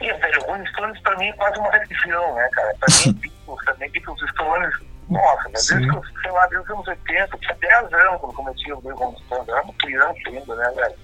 E, 0.00 0.12
velho, 0.12 0.42
o 0.42 0.50
Rolling 0.50 0.66
Stones 0.66 1.00
pra 1.00 1.16
mim 1.16 1.26
é 1.26 1.32
quase 1.32 1.58
uma 1.58 1.70
religião, 1.70 2.34
né, 2.34 2.48
cara? 2.52 2.74
Pra 2.78 2.88
mim, 3.06 3.12
Beatles 3.20 3.64
também, 3.64 3.90
Beatles 3.90 4.30
Stones, 4.30 4.74
Nossa, 5.08 5.48
mas 5.52 5.66
desde 5.66 5.90
que 5.90 5.96
eu, 5.96 6.02
sei 6.22 6.30
lá, 6.30 6.46
desde 6.46 6.64
os 6.64 6.70
anos 6.70 6.88
80, 6.88 7.38
tinha 7.38 7.54
10 7.54 7.92
anos 7.92 8.20
quando 8.20 8.34
comecei 8.34 8.72
a 8.72 8.76
ver 8.76 8.94
como 8.94 9.18
stand, 9.18 9.44
eu 9.46 9.54
era 9.54 9.64
uma 9.64 9.74
criança 9.74 10.18
ainda, 10.26 10.56
né, 10.56 10.72
velho? 10.74 10.94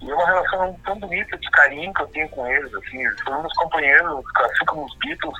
E 0.00 0.10
é 0.10 0.14
uma 0.14 0.26
relação 0.26 0.80
tão 0.84 0.98
bonita 0.98 1.36
de 1.36 1.50
carinho 1.50 1.92
que 1.92 2.02
eu 2.02 2.06
tenho 2.08 2.28
com 2.30 2.46
eles, 2.46 2.72
assim, 2.74 3.04
eles 3.04 3.20
foram 3.22 3.40
meus 3.40 3.54
companheiros, 3.54 4.24
assim 4.36 4.64
como 4.66 4.84
os 4.84 4.98
Beatles. 4.98 5.34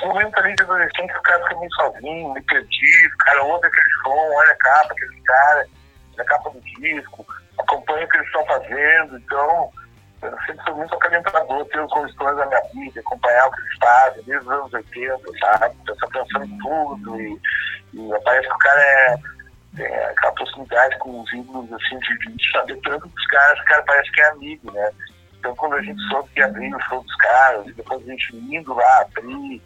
No 0.00 0.08
momento 0.08 0.38
ali 0.38 0.54
de 0.54 0.62
adolescente, 0.62 1.16
o 1.16 1.22
cara 1.22 1.42
fica 1.44 1.60
meio 1.60 1.74
sozinho, 1.74 2.32
meio 2.32 2.46
perdido, 2.46 3.14
o 3.14 3.24
cara 3.24 3.42
ouve 3.44 3.66
aquele 3.66 3.92
som, 4.02 4.34
olha 4.36 4.52
a 4.52 4.56
capa, 4.56 4.92
aquele 4.92 5.20
cara, 5.22 5.66
a 6.18 6.24
capa 6.24 6.50
do 6.50 6.60
disco, 6.60 7.26
acompanha 7.58 8.04
o 8.04 8.08
que 8.08 8.16
eles 8.16 8.26
estão 8.26 8.46
fazendo, 8.46 9.16
então 9.16 9.70
eu 10.24 10.38
sempre 10.46 10.64
fui 10.64 10.74
muito 10.74 10.94
acalentador 10.94 11.62
os 11.62 11.92
condições 11.92 12.36
da 12.36 12.46
minha 12.46 12.62
vida, 12.72 13.00
acompanhar 13.00 13.46
o 13.46 13.50
que 13.52 13.60
eles 13.60 13.78
fazem, 13.80 14.22
desde 14.24 14.46
os 14.46 14.52
anos 14.52 14.72
80, 14.72 15.18
sabe? 15.40 15.76
Você 15.86 16.06
pensando 16.06 16.44
em 16.44 16.58
tudo 16.58 17.20
e, 17.20 17.40
e 17.94 18.20
parece 18.24 18.48
que 18.48 18.54
o 18.54 18.58
cara 18.58 18.80
é, 18.80 19.16
é 19.78 20.04
aquela 20.10 20.32
proximidade 20.32 20.98
com 20.98 21.20
os 21.20 21.32
ídolos, 21.32 21.72
assim, 21.72 21.98
de, 21.98 22.36
de 22.36 22.52
saber 22.52 22.80
tanto 22.82 23.08
dos 23.08 23.26
caras, 23.26 23.60
o 23.60 23.64
cara 23.64 23.82
parece 23.82 24.10
que 24.12 24.20
é 24.20 24.30
amigo, 24.30 24.72
né? 24.72 24.90
Então 25.38 25.54
quando 25.56 25.74
a 25.74 25.82
gente 25.82 26.00
soube 26.08 26.28
que 26.30 26.42
abrir 26.42 26.74
o 26.74 26.80
show 26.80 27.02
dos 27.02 27.16
caras, 27.16 27.66
e 27.66 27.72
depois 27.72 28.00
a 28.02 28.10
gente 28.10 28.36
indo 28.36 28.74
lá 28.74 29.00
abrir, 29.00 29.62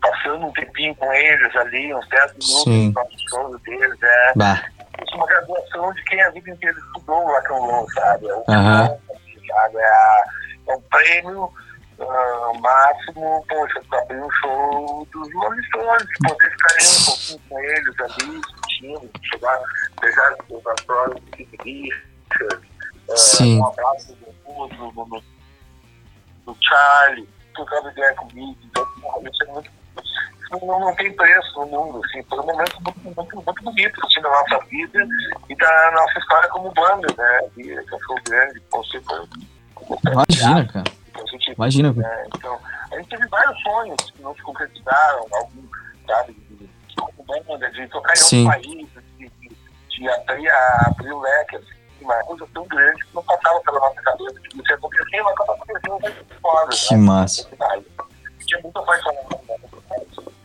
passando 0.00 0.46
um 0.46 0.52
tempinho 0.52 0.94
com 0.96 1.12
eles 1.12 1.56
ali, 1.56 1.94
uns 1.94 2.08
10 2.08 2.24
minutos 2.32 2.62
Sim. 2.64 2.86
no 2.88 2.92
nosso 2.92 3.28
show 3.30 3.58
deles, 3.60 4.02
é 4.02 4.32
Bah. 4.36 4.62
isso 5.02 5.14
é 5.14 5.16
uma 5.16 5.26
graduação 5.26 5.92
de 5.94 6.04
quem 6.04 6.22
a 6.22 6.30
vida 6.30 6.50
inteira 6.50 6.78
estudou 6.78 7.24
rock 7.24 7.52
and 7.52 7.56
roll, 7.56 7.90
sabe? 7.92 8.28
É, 8.28 8.34
o 8.34 8.44
Aham. 8.48 8.98
Sabe? 9.46 9.76
É, 9.76 9.86
a- 9.86 10.24
é 10.68 10.74
um 10.74 10.80
prêmio 10.82 11.52
ah, 12.00 12.52
máximo, 12.60 13.44
poxa, 13.48 13.82
pra 13.88 14.00
abrir 14.00 14.20
um 14.20 14.30
show 14.32 15.08
dos 15.12 15.28
Stones, 15.28 16.08
poder 16.26 16.50
ficar 16.50 16.74
um 16.82 17.04
pouquinho 17.04 17.40
com 17.48 17.58
eles 17.60 18.00
ali, 18.00 18.40
discutindo, 18.40 19.10
chegar, 19.22 19.60
beijar 20.00 20.34
os 20.50 20.66
atores 20.66 21.14
do 21.22 21.30
Keith 21.32 21.62
Richards, 21.62 22.70
ah, 23.10 23.44
um 23.44 23.66
abraço 23.66 24.14
do 24.16 24.34
Rudo, 24.44 24.92
do, 24.92 25.22
do, 26.46 26.56
Charlie, 26.60 27.28
trocando 27.54 27.90
ideia 27.90 28.14
comigo, 28.14 28.58
então, 28.64 28.86
isso 29.30 29.44
é 29.44 29.52
muito 29.52 29.70
não, 30.50 30.80
não 30.80 30.94
tem 30.96 31.12
preço 31.14 31.60
no 31.60 31.66
mundo, 31.66 32.00
assim, 32.04 32.22
foi 32.24 32.38
um 32.40 32.46
momento 32.46 32.76
muito, 32.82 33.00
muito, 33.04 33.36
muito 33.36 33.62
bonito 33.62 34.06
assim, 34.06 34.20
da 34.20 34.30
nossa 34.30 34.64
vida 34.66 35.06
e 35.48 35.56
da 35.56 35.90
nossa 35.92 36.18
história 36.18 36.48
como 36.50 36.72
banda, 36.72 37.06
né? 37.16 37.40
E 37.56 37.74
cachorro 37.84 38.20
grande, 38.24 38.62
você 38.70 39.00
foi. 39.02 39.26
Imagina, 40.12 40.66
cara. 40.72 40.84
Gente, 41.30 41.52
Imagina. 41.52 41.92
né, 41.92 42.26
então, 42.34 42.58
a 42.90 42.96
gente 42.96 43.08
teve 43.08 43.26
vários 43.28 43.60
sonhos 43.62 44.10
que 44.10 44.22
não 44.22 44.34
se 44.34 44.42
concretizaram, 44.42 45.26
alguns, 45.32 45.70
sabe, 46.06 46.32
de, 46.32 46.70
banda, 47.26 47.70
de 47.70 47.88
tocar 47.88 48.12
em 48.12 48.16
Sim. 48.16 48.46
outros 48.46 48.62
países, 48.64 48.88
de, 49.18 49.28
de, 49.28 49.56
de 49.90 50.08
abrir, 50.08 50.48
a, 50.48 50.84
abrir 50.86 51.12
o 51.12 51.20
leque, 51.20 51.56
assim, 51.56 51.74
uma 52.00 52.14
coisa 52.24 52.46
tão 52.52 52.66
grande 52.66 53.04
que 53.04 53.14
não 53.14 53.22
passava 53.22 53.60
pela 53.60 53.80
nossa 53.80 54.02
cabeça, 54.02 54.40
que 54.40 54.48
isso 54.48 54.68
ia 54.68 54.74
acontecer, 54.76 55.22
mas 55.22 55.32
acaba 55.34 55.54
acontecendo 55.54 56.00
muito 56.00 56.40
fora, 56.40 56.68
Que 56.68 56.94
né? 56.94 57.00
massa. 57.00 57.48
Tinha 58.46 58.60
muito 58.60 58.78
apaixonado. 58.78 59.40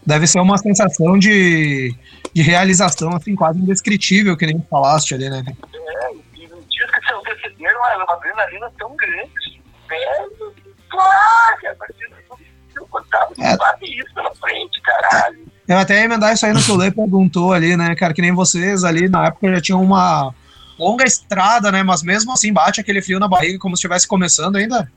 Deve 0.10 0.26
ser 0.26 0.40
uma 0.40 0.58
sensação 0.58 1.20
de, 1.20 1.94
de 2.34 2.42
realização, 2.42 3.16
assim, 3.16 3.36
quase 3.36 3.60
indescritível, 3.60 4.36
que 4.36 4.48
nem 4.48 4.60
falaste 4.68 5.14
ali, 5.14 5.30
né? 5.30 5.44
É, 5.46 6.14
e 6.36 6.48
no 6.48 6.60
dia 6.64 6.88
que 6.88 7.06
se 7.06 7.14
antecederam, 7.14 7.86
era 7.86 8.04
uma 8.04 8.14
adrenalina 8.16 8.72
tão 8.80 8.96
grande. 8.96 9.62
Velho, 9.88 10.56
claro, 10.90 11.58
que 11.60 11.68
a 11.68 11.76
partir 11.76 12.10
disso 12.10 12.40
eu 12.76 12.88
contava 12.88 13.32
É. 13.38 13.86
de 13.86 14.00
isso 14.02 14.12
pela 14.16 14.34
frente, 14.34 14.82
caralho. 14.82 15.46
Eu 15.68 15.78
até 15.78 16.00
ia 16.00 16.06
emendar 16.06 16.34
isso 16.34 16.44
aí 16.44 16.54
no 16.54 16.64
que 16.64 16.72
o 16.72 16.76
Lê 16.76 16.90
perguntou 16.90 17.54
ali, 17.54 17.78
né, 17.78 17.96
cara, 17.96 18.12
que 18.12 18.22
nem 18.24 18.34
vocês 18.34 18.84
ali 18.84 19.08
na 19.08 19.28
época 19.28 19.54
já 19.54 19.62
tinham 19.62 19.84
uma 19.84 20.34
longa 20.80 21.04
estrada, 21.04 21.72
né, 21.72 21.84
mas 21.84 22.02
mesmo 22.02 22.32
assim 22.32 22.52
bate 22.52 22.82
aquele 22.82 23.04
frio 23.04 23.20
na 23.20 23.28
barriga 23.28 23.60
como 23.60 23.76
se 23.76 23.82
estivesse 23.82 24.08
começando 24.08 24.56
ainda. 24.56 24.92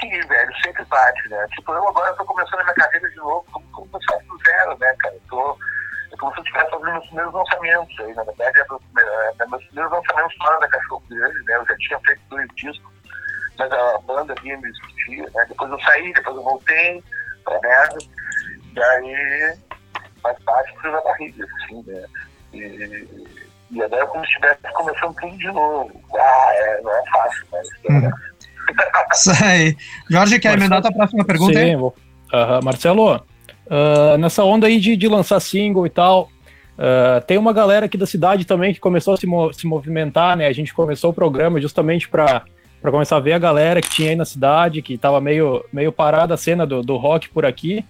Sim, 0.00 0.26
velho, 0.26 0.52
sempre 0.62 0.84
bate, 0.86 1.28
né? 1.28 1.46
Tipo, 1.54 1.72
eu 1.72 1.88
agora 1.88 2.14
tô 2.14 2.24
começando 2.24 2.60
a 2.60 2.64
minha 2.64 2.74
carreira 2.74 3.08
de 3.10 3.16
novo, 3.16 3.44
como 3.52 3.66
começar 3.70 4.18
do 4.18 4.38
zero, 4.44 4.78
né, 4.78 4.94
cara? 4.98 5.16
Tô, 5.28 5.58
é 6.12 6.16
como 6.16 6.32
se 6.32 6.38
eu 6.38 6.44
estivesse 6.44 6.70
fazendo 6.70 6.92
meus 6.92 7.06
primeiros 7.06 7.34
lançamentos 7.34 8.00
aí, 8.00 8.14
na 8.14 8.24
verdade, 8.24 8.60
é, 8.60 8.62
é, 8.62 9.32
é 9.40 9.46
meus 9.46 9.64
primeiros 9.66 9.92
lançamentos 9.92 10.36
fora 10.36 10.60
da 10.60 10.68
Cachorro 10.68 11.02
Grande, 11.08 11.44
né? 11.44 11.56
Eu 11.56 11.66
já 11.66 11.76
tinha 11.76 12.00
feito 12.00 12.20
dois 12.28 12.48
discos, 12.56 12.92
mas 13.58 13.72
a 13.72 13.98
banda 13.98 14.34
vinha 14.42 14.58
me 14.58 14.68
existia, 14.68 15.30
né? 15.34 15.44
Depois 15.48 15.70
eu 15.70 15.80
saí, 15.80 16.12
depois 16.12 16.36
eu 16.36 16.42
voltei 16.42 17.04
pra 17.44 17.60
merda, 17.60 17.98
e 18.74 18.82
aí 18.82 19.58
parte 20.44 20.72
do 20.72 20.80
frio 20.80 20.92
da 20.92 21.00
barriga, 21.02 21.46
assim, 21.62 21.82
né? 21.86 22.04
E, 22.52 23.26
e 23.70 23.82
agora 23.82 24.02
é 24.02 24.06
como 24.06 24.24
se 24.24 24.30
estivesse 24.30 24.72
começando 24.74 25.14
tudo 25.16 25.36
de 25.36 25.52
novo. 25.52 26.02
Ah, 26.16 26.50
é, 26.54 26.80
não 26.82 26.92
é 26.92 27.02
fácil, 27.10 27.46
mas... 27.52 27.68
Uhum. 27.88 28.33
Isso 29.12 29.30
aí. 29.44 29.76
Jorge, 30.10 30.38
quer 30.38 30.50
Marcelo- 30.50 30.60
emendar 30.62 30.78
a 30.78 30.82
tua 30.82 30.92
próxima 30.92 31.24
pergunta? 31.24 31.58
Sim, 31.58 31.76
vou. 31.76 31.94
Aham, 32.32 32.60
Marcelo, 32.62 33.20
ah, 33.70 34.16
nessa 34.18 34.44
onda 34.44 34.66
aí 34.66 34.80
de, 34.80 34.96
de 34.96 35.08
lançar 35.08 35.40
single 35.40 35.86
e 35.86 35.90
tal, 35.90 36.28
ah, 36.78 37.22
tem 37.26 37.38
uma 37.38 37.52
galera 37.52 37.86
aqui 37.86 37.96
da 37.96 38.06
cidade 38.06 38.44
também 38.44 38.74
que 38.74 38.80
começou 38.80 39.14
a 39.14 39.16
se, 39.16 39.26
mo- 39.26 39.52
se 39.52 39.66
movimentar, 39.66 40.36
né? 40.36 40.46
A 40.46 40.52
gente 40.52 40.74
começou 40.74 41.10
o 41.10 41.14
programa 41.14 41.60
justamente 41.60 42.08
para 42.08 42.42
começar 42.82 43.16
a 43.16 43.20
ver 43.20 43.32
a 43.34 43.38
galera 43.38 43.80
que 43.80 43.90
tinha 43.90 44.10
aí 44.10 44.16
na 44.16 44.24
cidade, 44.24 44.82
que 44.82 44.98
tava 44.98 45.20
meio, 45.20 45.64
meio 45.72 45.92
parada 45.92 46.34
a 46.34 46.36
cena 46.36 46.66
do, 46.66 46.82
do 46.82 46.96
rock 46.96 47.28
por 47.28 47.46
aqui. 47.46 47.84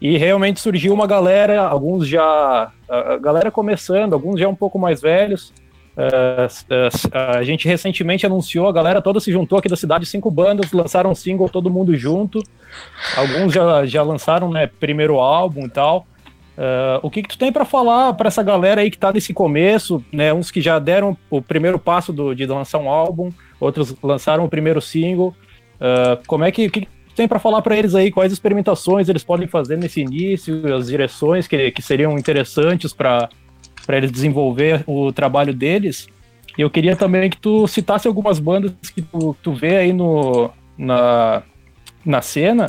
E 0.00 0.18
realmente 0.18 0.60
surgiu 0.60 0.92
uma 0.92 1.06
galera, 1.06 1.62
alguns 1.62 2.06
já. 2.06 2.70
A 2.88 3.16
galera 3.16 3.50
começando, 3.50 4.12
alguns 4.12 4.38
já 4.38 4.46
um 4.48 4.54
pouco 4.54 4.78
mais 4.78 5.00
velhos. 5.00 5.52
Ah, 5.96 7.38
a 7.38 7.42
gente 7.44 7.68
recentemente 7.68 8.26
anunciou, 8.26 8.66
a 8.66 8.72
galera 8.72 9.00
toda 9.00 9.20
se 9.20 9.30
juntou 9.30 9.58
aqui 9.58 9.68
da 9.68 9.76
cidade, 9.76 10.06
cinco 10.06 10.30
bandas, 10.30 10.72
lançaram 10.72 11.10
um 11.10 11.14
single 11.14 11.48
todo 11.48 11.70
mundo 11.70 11.96
junto. 11.96 12.42
Alguns 13.16 13.52
já, 13.52 13.86
já 13.86 14.02
lançaram 14.02 14.50
né, 14.50 14.66
primeiro 14.66 15.18
álbum 15.18 15.66
e 15.66 15.70
tal. 15.70 16.06
Ah, 16.56 17.00
o 17.02 17.10
que, 17.10 17.22
que 17.22 17.28
tu 17.28 17.38
tem 17.38 17.52
para 17.52 17.64
falar 17.64 18.12
para 18.14 18.28
essa 18.28 18.42
galera 18.42 18.80
aí 18.80 18.90
que 18.90 18.98
tá 18.98 19.12
nesse 19.12 19.32
começo, 19.32 20.04
né? 20.12 20.32
Uns 20.32 20.50
que 20.50 20.60
já 20.60 20.78
deram 20.78 21.16
o 21.30 21.42
primeiro 21.42 21.78
passo 21.78 22.12
do, 22.12 22.34
de 22.34 22.46
lançar 22.46 22.78
um 22.78 22.88
álbum, 22.88 23.30
outros 23.60 23.94
lançaram 24.02 24.44
o 24.44 24.48
primeiro 24.48 24.80
single. 24.80 25.34
Ah, 25.80 26.18
como 26.26 26.44
é 26.44 26.50
que, 26.50 26.68
que, 26.70 26.80
que 26.82 26.86
tu 26.86 27.14
tem 27.14 27.28
para 27.28 27.38
falar 27.38 27.62
para 27.62 27.76
eles 27.76 27.94
aí? 27.94 28.10
Quais 28.10 28.32
experimentações 28.32 29.08
eles 29.08 29.24
podem 29.24 29.46
fazer 29.46 29.76
nesse 29.76 30.00
início, 30.00 30.74
as 30.74 30.88
direções 30.88 31.46
que, 31.46 31.70
que 31.70 31.82
seriam 31.82 32.18
interessantes 32.18 32.92
para 32.92 33.28
para 33.86 33.96
eles 33.96 34.10
desenvolver 34.10 34.82
o 34.86 35.12
trabalho 35.12 35.54
deles. 35.54 36.08
E 36.56 36.62
eu 36.62 36.70
queria 36.70 36.96
também 36.96 37.28
que 37.28 37.36
tu 37.36 37.66
citasse 37.66 38.06
algumas 38.06 38.38
bandas 38.38 38.72
que 38.94 39.02
tu, 39.02 39.36
tu 39.42 39.52
vê 39.52 39.76
aí 39.76 39.92
no, 39.92 40.50
na, 40.78 41.42
na 42.04 42.22
cena 42.22 42.66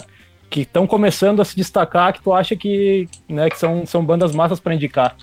que 0.49 0.61
estão 0.61 0.87
começando 0.87 1.41
a 1.41 1.45
se 1.45 1.55
destacar, 1.55 2.13
que 2.13 2.21
tu 2.21 2.33
acha 2.33 2.55
que, 2.55 3.09
né, 3.27 3.49
que 3.49 3.57
são, 3.57 3.85
são 3.85 4.03
bandas 4.05 4.33
massas 4.33 4.59
para 4.59 4.73
indicar. 4.73 5.15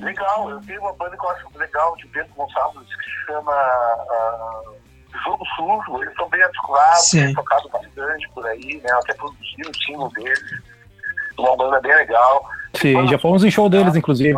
Legal, 0.00 0.50
eu 0.50 0.60
tenho 0.62 0.80
uma 0.80 0.92
banda 0.94 1.16
que 1.16 1.24
eu 1.24 1.30
acho 1.30 1.46
legal 1.56 1.96
de 1.96 2.06
Bento 2.08 2.34
Gonçalves 2.34 2.88
que 2.88 3.04
se 3.04 3.26
chama 3.26 3.52
ah, 3.52 4.62
Jogo 5.24 5.44
Sujo. 5.56 6.02
Eles 6.02 6.14
são 6.16 6.28
bem 6.28 6.42
articulados, 6.42 7.10
têm 7.10 7.34
tocado 7.34 7.68
bastante 7.68 8.28
por 8.30 8.44
aí, 8.46 8.80
né? 8.82 8.90
Até 8.92 9.14
produziram 9.14 9.70
o 9.70 9.84
single 9.84 10.08
deles. 10.10 10.62
Uma 11.38 11.56
banda 11.56 11.80
bem 11.80 11.94
legal. 11.94 12.48
Sim, 12.74 13.06
já 13.08 13.18
fomos 13.18 13.44
em 13.44 13.50
show 13.50 13.68
deles, 13.68 13.94
inclusive. 13.96 14.36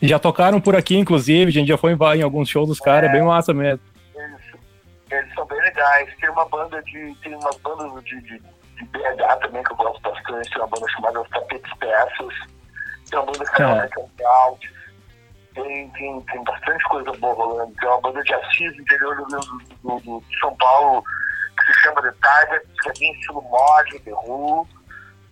Já 0.00 0.18
tocaram 0.18 0.60
por 0.60 0.74
aqui, 0.74 0.96
inclusive, 0.96 1.48
a 1.48 1.52
gente 1.52 1.68
já 1.68 1.78
foi 1.78 1.92
em, 1.92 2.18
em 2.18 2.22
alguns 2.22 2.48
shows 2.48 2.68
dos 2.68 2.80
caras, 2.80 3.08
é 3.10 3.12
bem 3.12 3.22
massa 3.22 3.54
mesmo. 3.54 3.80
Eles, 4.14 4.40
eles 5.10 5.34
são 5.34 5.46
bem 5.46 5.60
legais. 5.60 6.08
Tem 6.20 6.28
uma 6.30 6.44
banda 6.48 6.82
de. 6.82 7.14
Tem 7.22 7.34
umas 7.36 7.56
bandas 7.58 8.04
de, 8.04 8.20
de, 8.22 8.38
de 8.40 8.84
BH 8.86 9.36
também 9.42 9.62
que 9.62 9.72
eu 9.72 9.76
gosto 9.76 10.00
bastante. 10.00 10.50
Tem 10.50 10.58
uma 10.60 10.66
banda 10.68 10.86
chamada 10.92 11.20
Os 11.20 11.28
Tapetes 11.28 11.72
Peças. 11.78 12.34
Tem 13.10 13.18
uma 13.18 13.26
banda 13.26 13.38
que 13.38 13.46
se 13.50 13.56
chama 13.56 13.76
É. 13.76 13.86
é. 13.86 14.72
Tem, 15.54 15.90
tem, 15.90 16.20
tem 16.22 16.44
bastante 16.44 16.82
coisa 16.88 17.12
boa 17.18 17.34
rolando. 17.34 17.72
Tem 17.78 17.88
uma 17.88 18.00
banda 18.00 18.22
de 18.22 18.34
Assis, 18.34 18.78
interior 18.78 19.14
do, 19.16 19.24
do, 19.26 19.40
do, 19.84 20.00
do- 20.00 20.24
São 20.40 20.56
Paulo, 20.56 21.04
se 21.72 21.80
chama 21.80 22.02
The 22.02 22.12
Target, 22.22 22.66
que 22.82 22.88
é 22.88 22.92
bem 22.98 23.12
estilo 23.12 23.42
mod, 23.42 23.98
The 24.00 24.12
Who. 24.12 24.68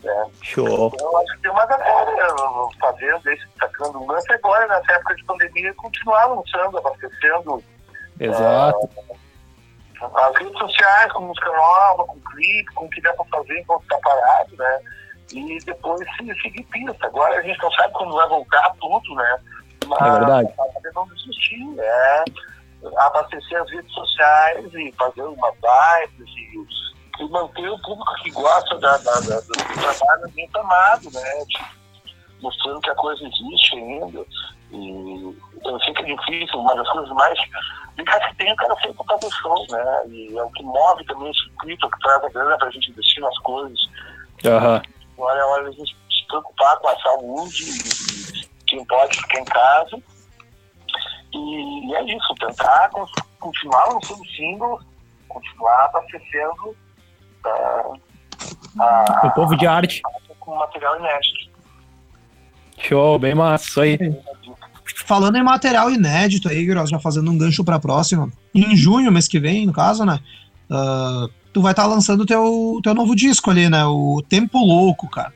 Né? 0.03 0.30
Show. 0.43 0.93
Eu 0.99 1.18
acho 1.18 1.34
que 1.34 1.43
tem 1.43 1.51
uma 1.51 1.66
galera 1.66 2.34
fazendo 2.80 3.30
isso, 3.30 3.47
sacando 3.59 4.03
um 4.03 4.07
lance 4.11 4.32
agora, 4.32 4.66
nessa 4.66 4.93
época 4.93 5.14
de 5.14 5.24
pandemia, 5.24 5.74
continuar 5.74 6.24
lançando, 6.26 6.78
abastecendo 6.78 7.62
Exato. 8.18 8.88
as 10.01 10.36
redes 10.38 10.59
sociais 10.59 11.12
com 11.12 11.20
música 11.24 11.53
nova, 11.53 12.05
com 12.07 12.20
clipe, 12.20 12.74
com 12.74 12.86
o 12.86 12.91
que 12.91 13.03
dá 13.03 13.12
pra 13.12 13.24
fazer 13.26 13.59
enquanto 13.61 13.86
tá 13.88 13.99
parado, 14.03 14.57
né? 14.57 14.80
E 15.32 15.59
depois 15.64 16.01
se 16.16 16.41
seguir 16.41 16.64
pista. 16.64 17.07
Agora 17.07 17.38
a 17.38 17.43
gente 17.43 17.62
não 17.62 17.70
sabe 17.72 17.93
quando 17.93 18.14
vai 18.14 18.28
voltar 18.28 18.74
tudo, 18.80 19.14
né? 19.14 19.38
Mas 19.86 20.01
É 20.01 20.18
verdade. 20.18 20.55
mas 20.57 20.95
não 20.95 21.07
desistir, 21.09 21.78
é 21.78 22.24
abastecer 22.97 23.61
as 23.61 23.70
redes 23.70 23.93
sociais 23.93 24.74
e 24.74 24.93
fazer 24.99 25.22
umas 25.22 25.55
lives 25.55 26.28
e 26.37 26.91
e 27.20 27.28
manter 27.28 27.68
o 27.68 27.78
público 27.81 28.14
que 28.22 28.31
gosta 28.31 28.78
da, 28.78 28.97
da, 28.99 29.12
da, 29.20 29.41
do 29.41 29.53
trabalho 29.53 30.33
bem 30.35 30.49
amado, 30.55 31.11
né? 31.12 31.45
Mostrando 32.41 32.81
que 32.81 32.91
a 32.91 32.95
coisa 32.95 33.22
existe 33.22 33.76
ainda. 33.76 34.24
E 34.70 35.37
então 35.57 35.78
fica 35.81 36.03
difícil, 36.05 36.59
uma 36.59 36.74
das 36.74 36.89
coisas 36.89 37.11
mais 37.11 37.39
ligadas 37.99 38.28
que 38.28 38.37
tem, 38.37 38.53
o 38.53 38.57
cara 38.57 38.74
sempre 38.76 39.05
fazer 39.07 39.31
show, 39.43 39.66
né? 39.68 40.03
E 40.09 40.39
é 40.39 40.43
o 40.43 40.51
que 40.51 40.62
move 40.62 41.05
também 41.05 41.31
esse 41.31 41.43
circuito, 41.45 41.91
que 41.91 42.01
traz 42.01 42.24
a 42.24 42.28
grana 42.31 42.57
pra 42.57 42.70
gente 42.70 42.91
investir 42.91 43.20
nas 43.20 43.39
coisas. 43.41 43.78
Aham. 44.47 44.83
Agora 45.18 45.39
é 45.39 45.45
hora 45.45 45.62
de 45.64 45.68
a 45.68 45.72
gente 45.72 45.95
se 45.95 46.26
preocupar 46.28 46.78
com 46.78 46.89
a 46.89 46.99
saúde, 47.01 47.64
e, 47.64 48.49
quem 48.66 48.85
pode 48.87 49.16
ficar 49.18 49.41
em 49.41 49.45
casa. 49.45 50.03
E, 51.33 51.95
é 51.95 52.16
isso, 52.16 52.35
tentar 52.41 52.89
cons- 52.91 53.11
continuar 53.39 53.85
lançando 53.87 54.24
singles, 54.37 54.85
continuar 55.28 55.85
abastecendo 55.87 56.76
ah, 57.47 57.93
a- 58.81 59.26
O 59.26 59.31
povo 59.33 59.57
de 59.57 59.66
arte. 59.66 60.03
com 60.39 60.57
material 60.57 60.99
inédito. 60.99 61.51
Show, 62.78 63.18
bem 63.18 63.35
massa, 63.35 63.64
isso 63.68 63.81
aí. 63.81 63.99
Falando 65.07 65.37
em 65.37 65.43
material 65.43 65.91
inédito 65.91 66.49
aí, 66.49 66.66
já 66.87 66.99
fazendo 66.99 67.31
um 67.31 67.37
gancho 67.39 67.62
pra 67.64 67.78
próxima. 67.78 68.31
Em 68.55 68.74
junho, 68.76 69.12
mês 69.12 69.28
que 69.28 69.39
vem, 69.39 69.66
no 69.66 69.72
caso, 69.72 70.05
né? 70.05 70.18
ah, 70.70 71.26
tu 71.53 71.61
vai 71.61 71.72
estar 71.72 71.87
lançando 71.87 72.24
teu 72.26 72.81
teu 72.83 72.95
novo 72.95 73.14
disco 73.14 73.51
ali, 73.51 73.68
né? 73.68 73.85
O 73.85 74.22
Tempo 74.28 74.59
Louco, 74.59 75.09
cara. 75.09 75.33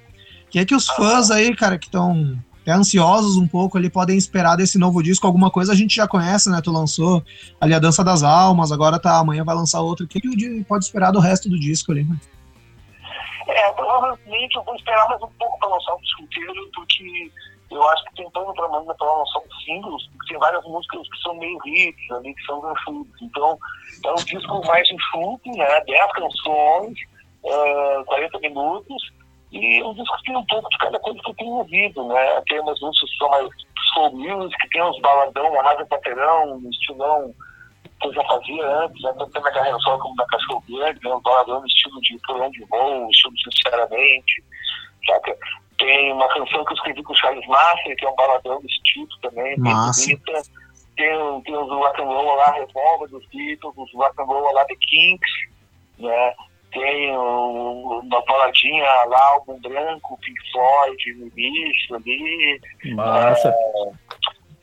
O 0.47 0.51
que 0.51 0.59
é 0.59 0.65
que 0.65 0.75
os 0.75 0.87
fãs 0.87 1.31
aí, 1.31 1.55
cara, 1.55 1.77
que 1.79 1.87
estão 1.87 2.39
ansiosos 2.73 3.37
um 3.37 3.47
pouco 3.47 3.77
ali, 3.77 3.91
podem 3.91 4.17
esperar 4.17 4.57
desse 4.57 4.79
novo 4.79 5.03
disco? 5.03 5.27
Alguma 5.27 5.51
coisa 5.51 5.73
a 5.73 5.77
gente 5.77 5.95
já 5.95 6.09
conhece, 6.09 6.51
né? 6.51 6.61
Tu 6.63 6.73
lançou 6.73 7.23
ali 7.61 7.75
a 7.75 7.79
Dança 7.79 8.03
das 8.03 8.23
Almas, 8.23 8.73
agora 8.73 8.99
tá, 8.99 9.19
amanhã 9.19 9.45
vai 9.45 9.55
lançar 9.55 9.81
outro. 9.81 10.07
O 10.07 10.09
que, 10.09 10.21
que 10.21 10.65
pode 10.65 10.85
esperar 10.85 11.11
do 11.11 11.21
resto 11.21 11.49
do 11.49 11.59
disco 11.59 11.93
ali, 11.93 12.05
né? 12.05 12.17
É, 13.47 13.73
provavelmente 13.73 14.57
eu 14.57 14.63
vou 14.65 14.75
esperar 14.75 15.07
mais 15.09 15.23
um 15.23 15.29
pouco 15.39 15.59
para 15.59 15.69
lançar 15.69 15.95
o 15.95 16.01
disco 16.01 16.23
inteiro, 16.23 16.71
porque 16.75 17.31
eu 17.71 17.89
acho 17.91 18.05
que 18.05 18.15
tem 18.17 18.31
plano 18.31 18.55
para 18.55 18.67
amanhã 18.67 18.95
para 18.99 19.13
lançar 19.13 19.41
os 19.41 19.65
singles, 19.65 20.07
porque 20.13 20.33
tem 20.33 20.39
várias 20.39 20.65
músicas 20.65 21.09
que 21.09 21.23
são 21.23 21.35
meio 21.37 21.59
hits 21.67 22.11
ali, 22.13 22.35
que 22.35 22.45
são 22.47 22.73
enxutos. 22.73 23.23
Então, 23.23 23.59
é 24.05 24.11
um 24.13 24.25
disco 24.25 24.67
mais 24.67 24.91
enxuto, 24.91 25.51
né? 25.51 25.81
10 25.81 26.13
canções, 26.13 26.99
ah, 27.47 28.03
40 28.07 28.39
minutos, 28.39 29.13
e 29.55 29.81
que 29.81 30.25
tem 30.25 30.37
um 30.37 30.45
pouco 30.47 30.69
de 30.69 30.79
cada 30.79 30.99
coisa 30.99 31.21
que 31.23 31.31
eu 31.31 31.35
tenho 31.35 31.51
ouvido, 31.53 32.09
né? 32.09 32.43
Tem 32.49 32.59
umas 32.59 32.81
músicas 32.81 33.11
que 33.11 33.17
são 33.19 33.29
mais 33.31 33.49
soul 33.95 34.17
music, 34.17 34.69
tem 34.71 34.83
uns 34.83 35.01
baladão, 35.01 35.61
arrasa 35.61 35.87
paterão, 35.87 36.57
um 36.57 36.71
estilão 36.71 37.33
que 38.01 38.09
eu 38.09 38.15
já 38.15 38.25
fazia 38.25 38.67
antes, 38.67 39.01
né? 39.03 39.15
tanto 39.17 39.41
na 39.41 39.53
carreira 39.53 39.79
solo 39.79 40.01
como 40.01 40.17
na 40.17 40.27
Cachorro 40.27 40.65
Verde, 40.69 41.01
né? 41.05 41.15
um 41.15 41.21
baladão 41.21 41.61
no 41.61 41.67
estilo 41.67 42.01
de 42.01 42.19
Por 42.27 42.51
de 42.51 42.65
Voo, 42.65 43.09
estilo 43.11 43.35
Sinceramente, 43.39 44.45
saca? 45.07 45.37
Tem 45.79 46.13
uma 46.13 46.29
canção 46.29 46.65
que 46.65 46.73
eu 46.73 46.77
escrevi 46.77 47.03
com 47.05 47.13
o 47.13 47.17
Charles 47.17 47.47
Master, 47.47 47.97
que 47.97 48.05
é 48.05 48.11
um 48.11 48.17
baladão 48.17 48.61
desse 48.61 48.83
tipo 48.83 49.21
também, 49.23 49.55
bem 49.61 49.73
Massa. 49.73 50.01
bonita. 50.01 50.43
Tem, 50.97 51.43
tem 51.43 51.57
os 51.57 51.69
rock 51.69 52.03
and 52.03 52.07
roll 52.07 52.35
lá, 52.35 52.53
Revolver 52.53 53.09
dos 53.09 53.27
Beatles, 53.29 53.75
os 53.77 53.93
rock 53.95 54.21
and 54.21 54.25
roll 54.25 54.53
lá 54.53 54.65
The 54.65 54.75
Kinks, 54.75 55.33
né? 55.99 56.35
Tem 56.75 57.17
uma 57.17 58.23
baladinha 58.27 58.85
lá, 58.85 59.29
álbum 59.29 59.61
branco, 59.61 60.19
Pink 60.21 60.53
Floyd, 60.53 61.15
no 61.15 61.31
início 61.39 61.95
ali, 61.95 62.61
Massa. 62.97 63.55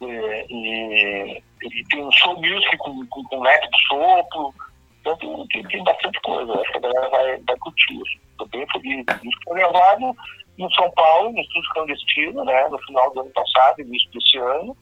é, 0.02 0.46
e, 0.50 1.44
e 1.64 1.84
tem 1.90 2.04
um 2.04 2.12
show 2.12 2.36
music 2.36 2.78
com, 2.78 3.06
com, 3.08 3.24
com 3.24 3.42
leque 3.42 3.70
de 3.70 3.88
sopro. 3.88 4.54
Então 5.00 5.16
tem, 5.18 5.48
tem, 5.48 5.64
tem 5.64 5.84
bastante 5.86 6.20
coisa. 6.20 6.52
Acho 6.52 6.72
que 6.72 6.78
a 6.78 6.82
galera 6.82 7.10
vai, 7.10 7.38
vai 7.38 7.58
curtir. 7.58 8.02
Estou 8.32 8.48
bem 8.48 8.68
feliz. 8.74 9.06
Isso 9.24 9.40
foi 9.46 9.56
gravado 9.56 10.16
em 10.58 10.70
São 10.74 10.92
Paulo, 10.92 11.32
no 11.32 11.40
estúdio 11.40 11.74
clandestino, 11.74 12.44
né, 12.44 12.68
no 12.68 12.78
final 12.80 13.10
do 13.14 13.22
ano 13.22 13.32
passado, 13.32 13.82
início 13.82 14.12
desse 14.12 14.38
ano. 14.38 14.76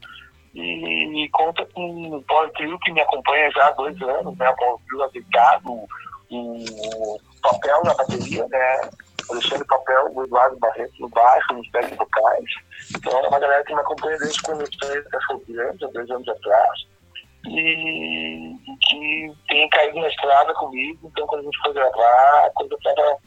E, 0.55 1.23
e 1.23 1.29
conta 1.29 1.63
com 1.67 2.17
o 2.17 2.23
Paulo 2.23 2.49
Trio, 2.53 2.79
que 2.79 2.91
me 2.91 3.01
acompanha 3.01 3.51
já 3.51 3.67
há 3.67 3.71
dois 3.71 4.01
anos, 4.01 4.35
né? 4.35 4.49
O 4.49 4.55
Paulo 4.55 4.81
Trio 4.87 5.03
adequado, 5.03 5.87
o 6.31 7.19
papel 7.41 7.81
na 7.83 7.93
bateria, 7.93 8.47
né? 8.47 8.89
Alexandre 9.29 9.67
Papel, 9.67 10.11
o 10.13 10.23
Eduardo 10.23 10.57
Barreto 10.57 10.93
no 10.99 11.09
baixo, 11.09 11.53
nos 11.53 11.67
pés 11.69 11.89
vocais. 11.95 12.49
Então 12.95 13.19
é 13.19 13.27
uma 13.27 13.39
galera 13.39 13.63
que 13.63 13.73
me 13.73 13.79
acompanha 13.79 14.17
desde 14.17 14.41
quando 14.41 14.61
eu 14.61 14.67
estou 14.67 14.89
da 14.89 15.09
Cachorro 15.09 15.43
há 15.59 15.87
dois 15.87 16.09
anos 16.09 16.27
atrás. 16.27 16.87
E, 17.47 18.55
que 18.87 19.33
tem 19.47 19.69
caído 19.69 19.99
na 19.99 20.07
estrada 20.07 20.53
comigo. 20.55 21.11
Então 21.11 21.27
quando 21.27 21.41
a 21.41 21.43
gente 21.43 21.59
foi 21.59 21.73
gravar, 21.73 22.45
a 22.45 22.51
coisa 22.55 22.75
estava 22.75 23.17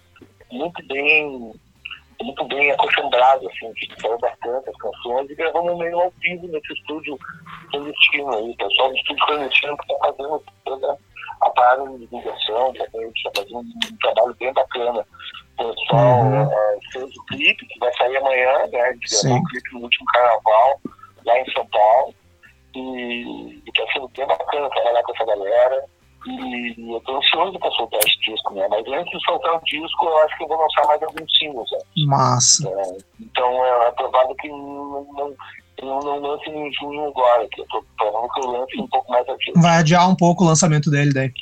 muito 0.51 0.87
bem 0.87 1.53
muito 2.21 2.45
bem 2.45 2.71
acostumbrado, 2.71 3.49
assim, 3.49 3.67
a 3.67 3.73
gente 3.73 4.01
falou 4.01 4.19
bastante 4.19 4.71
as 4.71 4.77
canções 4.77 5.29
e 5.29 5.35
gravamos 5.35 5.77
meio 5.77 5.99
ao 5.99 6.13
vivo 6.21 6.47
nesse 6.47 6.73
estúdio 6.73 7.19
clandestino 7.71 8.35
aí, 8.35 8.51
o 8.51 8.57
pessoal 8.57 8.91
do 8.91 8.97
estúdio 8.97 9.27
clandestino 9.27 9.77
que 9.77 9.93
está 9.93 10.07
fazendo 10.07 10.45
toda 10.65 10.99
a 11.43 11.51
parada 11.51 11.87
de 11.89 11.99
divulgação, 11.99 12.73
também, 12.73 13.09
está 13.17 13.31
fazendo 13.37 13.59
um 13.61 13.97
trabalho 14.01 14.37
bem 14.39 14.53
bacana. 14.53 15.07
O 15.59 15.75
pessoal 15.75 16.21
Uhum. 16.23 16.53
eh, 16.53 16.79
fez 16.93 17.17
o 17.17 17.25
clipe, 17.27 17.67
que 17.67 17.79
vai 17.79 17.93
sair 17.95 18.17
amanhã, 18.17 18.67
né? 18.73 18.81
A 18.81 18.93
gente 18.93 19.23
gravou 19.23 19.39
o 19.39 19.45
clipe 19.45 19.73
no 19.75 19.81
último 19.83 20.07
carnaval, 20.07 20.81
lá 21.25 21.39
em 21.39 21.53
São 21.53 21.67
Paulo. 21.67 22.15
E 22.75 23.63
está 23.67 23.85
sendo 23.93 24.09
bem 24.09 24.27
bacana 24.27 24.71
trabalhar 24.71 25.03
com 25.03 25.13
essa 25.15 25.25
galera. 25.27 25.85
E 26.27 26.93
eu 26.95 27.01
tô 27.01 27.17
ansioso 27.17 27.59
para 27.59 27.71
soltar 27.73 28.01
esse 28.01 28.19
disco, 28.21 28.55
né? 28.55 28.67
Mas 28.71 28.87
antes 28.87 29.11
de 29.19 29.25
soltar 29.25 29.57
o 29.57 29.65
disco, 29.65 30.07
eu 30.07 30.17
acho 30.19 30.37
que 30.39 30.45
eu 30.45 30.49
vou 30.49 30.57
lançar 30.57 30.87
mais 30.87 31.03
alguns 31.03 31.37
singles, 31.39 31.71
né? 31.73 31.79
Massa. 32.07 32.69
É, 32.69 32.97
então 33.21 33.65
é, 33.67 33.89
é 33.89 33.91
provável 33.91 34.35
que 34.37 34.49
não, 34.49 35.05
não, 35.13 35.35
eu 35.87 36.01
não 36.01 36.21
lance 36.21 36.49
em 36.49 36.73
junho 36.75 37.09
agora, 37.09 37.49
que 37.51 37.61
eu 37.61 37.67
tô 37.67 37.85
falando 37.99 38.29
que 38.29 38.41
eu 38.41 38.51
lance 38.51 38.81
um 38.81 38.89
pouco 38.89 39.11
mais 39.11 39.29
adiante. 39.29 39.61
Vai 39.61 39.79
adiar 39.79 40.09
um 40.09 40.15
pouco 40.15 40.45
o 40.45 40.47
lançamento 40.47 40.91
dele 40.91 41.13
daí. 41.13 41.33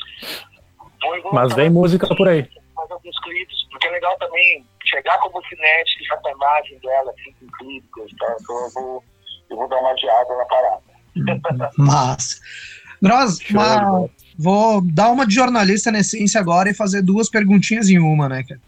Mas 1.32 1.54
vem 1.54 1.70
música 1.70 2.06
por 2.14 2.28
aí. 2.28 2.48
mais 2.74 2.90
alguns 2.90 3.18
clipes, 3.20 3.56
porque 3.70 3.86
é 3.86 3.90
legal 3.90 4.16
também 4.18 4.64
chegar 4.84 5.18
como 5.18 5.44
cinética 5.46 6.04
já 6.04 6.16
com 6.16 6.28
a 6.28 6.32
imagem 6.32 6.78
dela, 6.80 7.12
assim, 7.12 7.34
com 7.38 7.46
críticas, 7.58 8.10
tá? 8.18 8.36
Então 8.40 8.64
eu 8.64 8.70
vou, 8.70 9.04
eu 9.50 9.56
vou 9.56 9.68
dar 9.68 9.78
uma 9.78 9.90
adiada 9.90 10.36
na 10.36 10.44
parada. 10.44 11.70
Massa. 11.78 12.40
Gross, 13.02 13.38
vou 14.38 14.82
dar 14.82 15.10
uma 15.10 15.26
de 15.26 15.34
jornalista 15.34 15.90
na 15.90 16.00
essência 16.00 16.38
agora 16.38 16.68
e 16.70 16.74
fazer 16.74 17.02
duas 17.02 17.30
perguntinhas 17.30 17.88
em 17.88 17.98
uma, 17.98 18.28
né, 18.28 18.44
cara? 18.46 18.60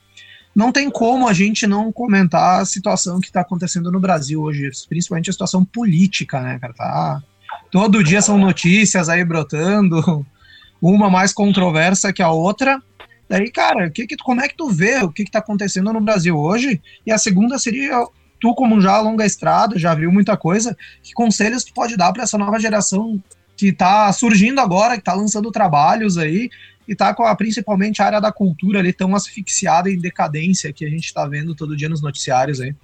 Não 0.55 0.71
tem 0.71 0.91
como 0.91 1.29
a 1.29 1.33
gente 1.33 1.67
não 1.67 1.91
comentar 1.91 2.61
a 2.61 2.65
situação 2.65 3.21
que 3.21 3.29
está 3.29 3.41
acontecendo 3.41 3.91
no 3.91 3.99
Brasil 3.99 4.43
hoje, 4.43 4.71
principalmente 4.89 5.31
a 5.31 5.33
situação 5.33 5.65
política, 5.65 6.41
né, 6.41 6.59
cara? 6.59 6.75
Tá, 6.75 7.23
todo 7.71 8.05
dia 8.05 8.21
são 8.21 8.37
notícias 8.39 9.09
aí 9.09 9.25
brotando, 9.25 10.27
uma 10.81 11.09
mais 11.09 11.33
controversa 11.33 12.13
que 12.13 12.23
a 12.23 12.31
outra. 12.31 12.83
Daí, 13.29 13.51
cara, 13.51 13.89
que 13.89 14.07
que, 14.07 14.17
como 14.19 14.43
é 14.43 14.49
que 14.49 14.57
tu 14.57 14.69
vê 14.69 14.99
o 14.99 15.11
que 15.11 15.23
está 15.23 15.39
acontecendo 15.39 15.93
no 15.93 16.01
Brasil 16.01 16.39
hoje? 16.39 16.83
E 17.07 17.11
a 17.11 17.17
segunda 17.17 17.59
seria, 17.59 18.07
tu 18.39 18.55
como 18.55 18.81
já 18.81 19.01
longa 19.01 19.25
estrada, 19.25 19.79
já 19.79 19.95
viu 19.95 20.13
muita 20.13 20.37
coisa, 20.37 20.77
que 21.03 21.15
conselhos 21.15 21.65
tu 21.65 21.73
pode 21.73 21.97
dar 21.97 22.13
para 22.13 22.25
essa 22.25 22.37
nova 22.37 22.59
geração 22.59 23.23
que 23.57 23.69
está 23.69 24.13
surgindo 24.13 24.61
agora, 24.61 24.95
que 24.95 25.01
está 25.01 25.15
lançando 25.15 25.51
trabalhos 25.51 26.19
aí, 26.19 26.51
e 26.93 26.97
tá 26.97 27.15
com 27.15 27.25
a, 27.25 27.35
principalmente 27.35 28.03
a 28.03 28.07
área 28.07 28.21
da 28.21 28.31
cultura 28.31 28.79
ali 28.79 28.93
tão 28.93 29.15
asfixiada 29.15 29.89
em 29.89 29.99
decadência 29.99 30.75
que 30.75 30.85
a 30.85 30.91
gente 30.91 31.07
está 31.07 31.27
vendo 31.27 31.57
todo 31.57 31.75
dia 31.75 31.89
nos 31.89 32.03
noticiários 32.03 32.61
aí. 32.61 32.77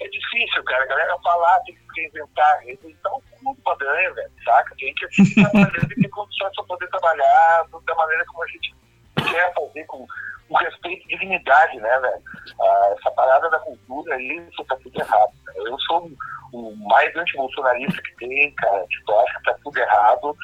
É 0.00 0.08
difícil, 0.08 0.64
cara. 0.64 0.84
A 0.84 0.86
galera 0.86 1.18
falar, 1.22 1.60
tem 1.60 1.74
que 1.74 2.00
reinventar. 2.00 2.60
Reinventar 2.60 3.12
o 3.12 3.20
cu 3.20 3.54
do 3.54 3.62
Padanha, 3.62 4.14
velho, 4.14 4.30
saca? 4.42 4.74
Tem 4.78 4.94
que 4.94 5.04
assim, 5.04 5.34
trabalhando 5.36 5.92
e 5.92 6.02
ter 6.02 6.08
condições 6.08 6.54
para 6.54 6.64
poder 6.64 6.88
trabalhar 6.88 7.66
da 7.86 7.94
maneira 7.94 8.24
como 8.24 8.42
a 8.42 8.46
gente 8.46 8.74
quer 9.30 9.54
fazer, 9.54 9.84
com, 9.84 10.06
com 10.48 10.56
respeito 10.56 11.04
e 11.04 11.18
dignidade, 11.18 11.76
né, 11.76 12.00
velho? 12.00 12.22
Ah, 12.58 12.94
essa 12.98 13.10
parada 13.10 13.50
da 13.50 13.58
cultura 13.58 14.14
aí, 14.14 14.48
isso 14.50 14.64
tá 14.64 14.76
tudo 14.82 14.98
errado. 14.98 15.32
né? 15.44 15.52
Eu 15.58 15.78
sou 15.80 16.10
o, 16.54 16.74
mais 16.88 17.14
anti-bolsonarista 17.14 18.00
que 18.00 18.16
tem, 18.16 18.50
cara. 18.54 18.86
Tipo, 18.86 19.12
eu 19.12 19.20
acho 19.20 19.38
que 19.38 19.44
tá 19.44 19.56
tudo 19.62 19.78
errado. 19.78 20.36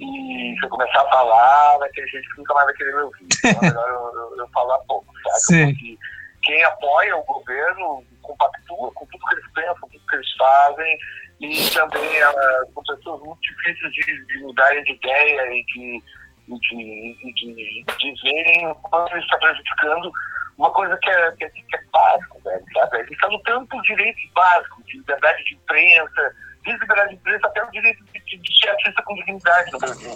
E 0.00 0.56
se 0.58 0.64
eu 0.64 0.70
começar 0.70 1.02
a 1.02 1.10
falar, 1.10 1.78
vai 1.78 1.88
ter 1.90 2.06
gente 2.08 2.28
que 2.30 2.38
nunca 2.38 2.54
mais 2.54 2.66
vai 2.66 2.74
querer 2.74 2.94
me 2.94 3.02
ouvir. 3.02 3.28
Então 3.44 3.62
é 3.62 3.68
melhor 3.68 3.88
eu, 3.88 4.20
eu, 4.20 4.38
eu 4.38 4.48
falar 4.48 4.78
pouco, 4.80 5.12
saca? 5.22 5.38
Sim. 5.38 5.66
Porque 5.66 5.98
quem 6.42 6.64
apoia 6.64 7.16
o 7.16 7.24
governo 7.24 8.04
compactua 8.22 8.90
com 8.92 9.06
tudo 9.06 9.26
que 9.26 9.34
eles 9.34 9.52
pensam, 9.54 9.74
com 9.80 9.88
tudo 9.88 10.06
que 10.06 10.16
eles 10.16 10.32
fazem, 10.36 10.98
e 11.40 11.70
também 11.70 12.22
ah, 12.22 12.64
são 12.72 12.82
pessoas 12.82 13.22
muito 13.22 13.40
difíceis 13.40 13.92
de, 13.92 14.26
de 14.26 14.38
mudarem 14.40 14.82
de 14.84 14.92
ideia 14.92 15.52
e 15.52 15.64
de, 15.64 16.02
de, 16.48 17.18
e 17.22 17.32
de, 17.34 17.84
de 17.98 18.22
verem 18.22 18.68
o 18.68 18.74
quanto 18.76 19.16
isso 19.16 19.24
está 19.24 19.38
prejudicando 19.38 20.12
uma 20.58 20.70
coisa 20.72 20.96
que 20.98 21.10
é, 21.10 21.32
que 21.32 21.44
é, 21.44 21.48
que 21.48 21.76
é 21.76 21.82
básico, 21.90 22.40
velho, 22.44 22.64
sabe? 22.74 22.96
A 22.96 23.02
gente 23.02 23.14
está 23.14 23.28
lutando 23.28 23.66
por 23.66 23.82
direitos 23.82 24.22
básicos, 24.34 24.84
de 24.86 24.98
liberdade 24.98 25.44
de 25.44 25.54
imprensa, 25.54 26.36
desde 26.64 26.80
liberdade 26.82 27.10
de 27.10 27.14
imprensa 27.16 27.46
até 27.46 27.64
o 27.64 27.70
direito 27.70 28.04
de, 28.04 28.20
de, 28.20 28.36
de 28.38 28.60
ser 28.60 28.70
artista 28.70 29.02
com 29.02 29.14
dignidade 29.14 29.72
no 29.72 29.78
Brasil, 29.78 30.12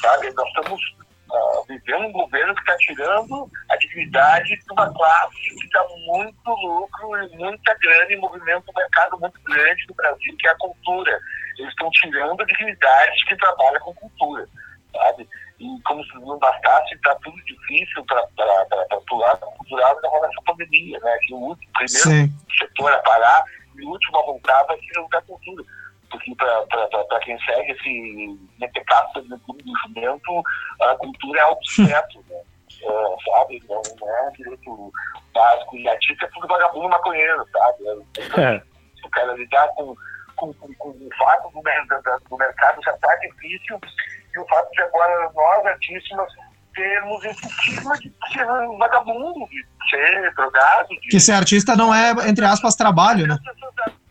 sabe? 0.00 0.32
Nós 0.32 0.48
estamos 0.48 0.80
uh, 1.30 1.64
vivendo 1.66 2.06
um 2.06 2.12
governo 2.12 2.54
que 2.54 2.60
está 2.60 2.76
tirando 2.76 3.50
a 3.68 3.76
dignidade 3.76 4.56
de 4.56 4.72
uma 4.72 4.92
classe 4.92 5.54
que 5.60 5.68
dá 5.70 5.84
muito 6.06 6.50
lucro 6.50 7.24
e 7.24 7.36
muita 7.36 7.74
grana 7.74 8.12
e 8.12 8.16
movimento 8.16 8.70
um 8.70 8.78
mercado 8.78 9.18
muito 9.18 9.40
grande 9.42 9.86
no 9.88 9.94
Brasil, 9.94 10.36
que 10.38 10.48
é 10.48 10.50
a 10.50 10.56
cultura. 10.56 11.18
Eles 11.58 11.70
estão 11.70 11.90
tirando 11.90 12.40
a 12.40 12.46
dignidade 12.46 13.16
de 13.16 13.24
quem 13.26 13.36
trabalha 13.36 13.80
com 13.80 13.94
cultura, 13.94 14.46
sabe? 14.92 15.28
E 15.58 15.82
como 15.82 16.04
se 16.04 16.14
não 16.14 16.38
bastasse, 16.38 16.94
está 16.94 17.16
tudo 17.16 17.36
difícil 17.44 18.04
para 18.04 18.24
o 19.10 19.16
lado 19.16 19.40
cultural 19.40 19.98
agora 19.98 20.28
nessa 20.28 20.42
pandemia, 20.46 21.00
né? 21.00 21.18
Que 21.22 21.34
o 21.34 21.56
primeiro 21.74 21.88
Sim. 21.88 22.32
setor 22.56 22.92
a 22.92 22.98
parar 22.98 23.44
e 23.76 23.82
o 23.82 23.88
último 23.88 24.18
a 24.18 24.22
voltar 24.22 24.62
vai 24.64 24.78
ser 24.78 25.00
o 25.00 25.08
da 25.08 25.20
cultura 25.22 25.64
porque 26.10 26.34
para 26.36 27.20
quem 27.20 27.38
segue 27.40 27.72
esse 27.72 28.38
netecato 28.58 29.20
do 29.22 29.40
movimento, 29.46 30.42
a 30.80 30.94
cultura 30.96 31.40
é 31.40 31.42
algo 31.42 31.64
certo, 31.64 32.24
né? 32.28 32.40
É, 32.80 33.30
sabe? 33.30 33.62
Não, 33.68 33.82
não 34.00 34.08
é 34.08 34.30
direito 34.32 34.92
básico. 35.34 35.76
E 35.76 35.88
a 35.88 35.96
dica 35.96 36.26
é 36.26 36.28
tudo 36.28 36.46
vagabundo 36.46 36.88
maconheiro, 36.88 37.44
sabe? 37.52 37.84
É. 38.36 38.62
O 39.04 39.10
cara 39.10 39.32
lidar 39.34 39.68
com, 39.68 39.94
com, 40.34 40.52
com, 40.54 40.74
com 40.74 40.88
o 40.88 41.08
fato 41.16 41.48
do, 41.50 41.62
do, 41.62 42.28
do 42.28 42.36
mercado 42.36 42.82
já 42.82 42.92
está 42.92 43.14
difícil 43.14 43.80
e 44.34 44.38
o 44.38 44.46
fato 44.46 44.70
de 44.72 44.82
agora 44.82 45.30
nós, 45.34 45.66
artistas, 45.66 46.28
termos 46.74 47.24
esse 47.24 47.46
estigma 47.46 47.96
de 47.98 48.12
ser 48.32 48.44
vagabundo, 48.78 49.48
de 49.48 49.66
ser 49.88 50.34
drogado. 50.34 50.88
De... 50.88 51.08
Que 51.08 51.20
ser 51.20 51.32
artista 51.32 51.76
não 51.76 51.94
é, 51.94 52.10
entre 52.28 52.44
aspas, 52.44 52.74
trabalho, 52.74 53.26
né? 53.26 53.38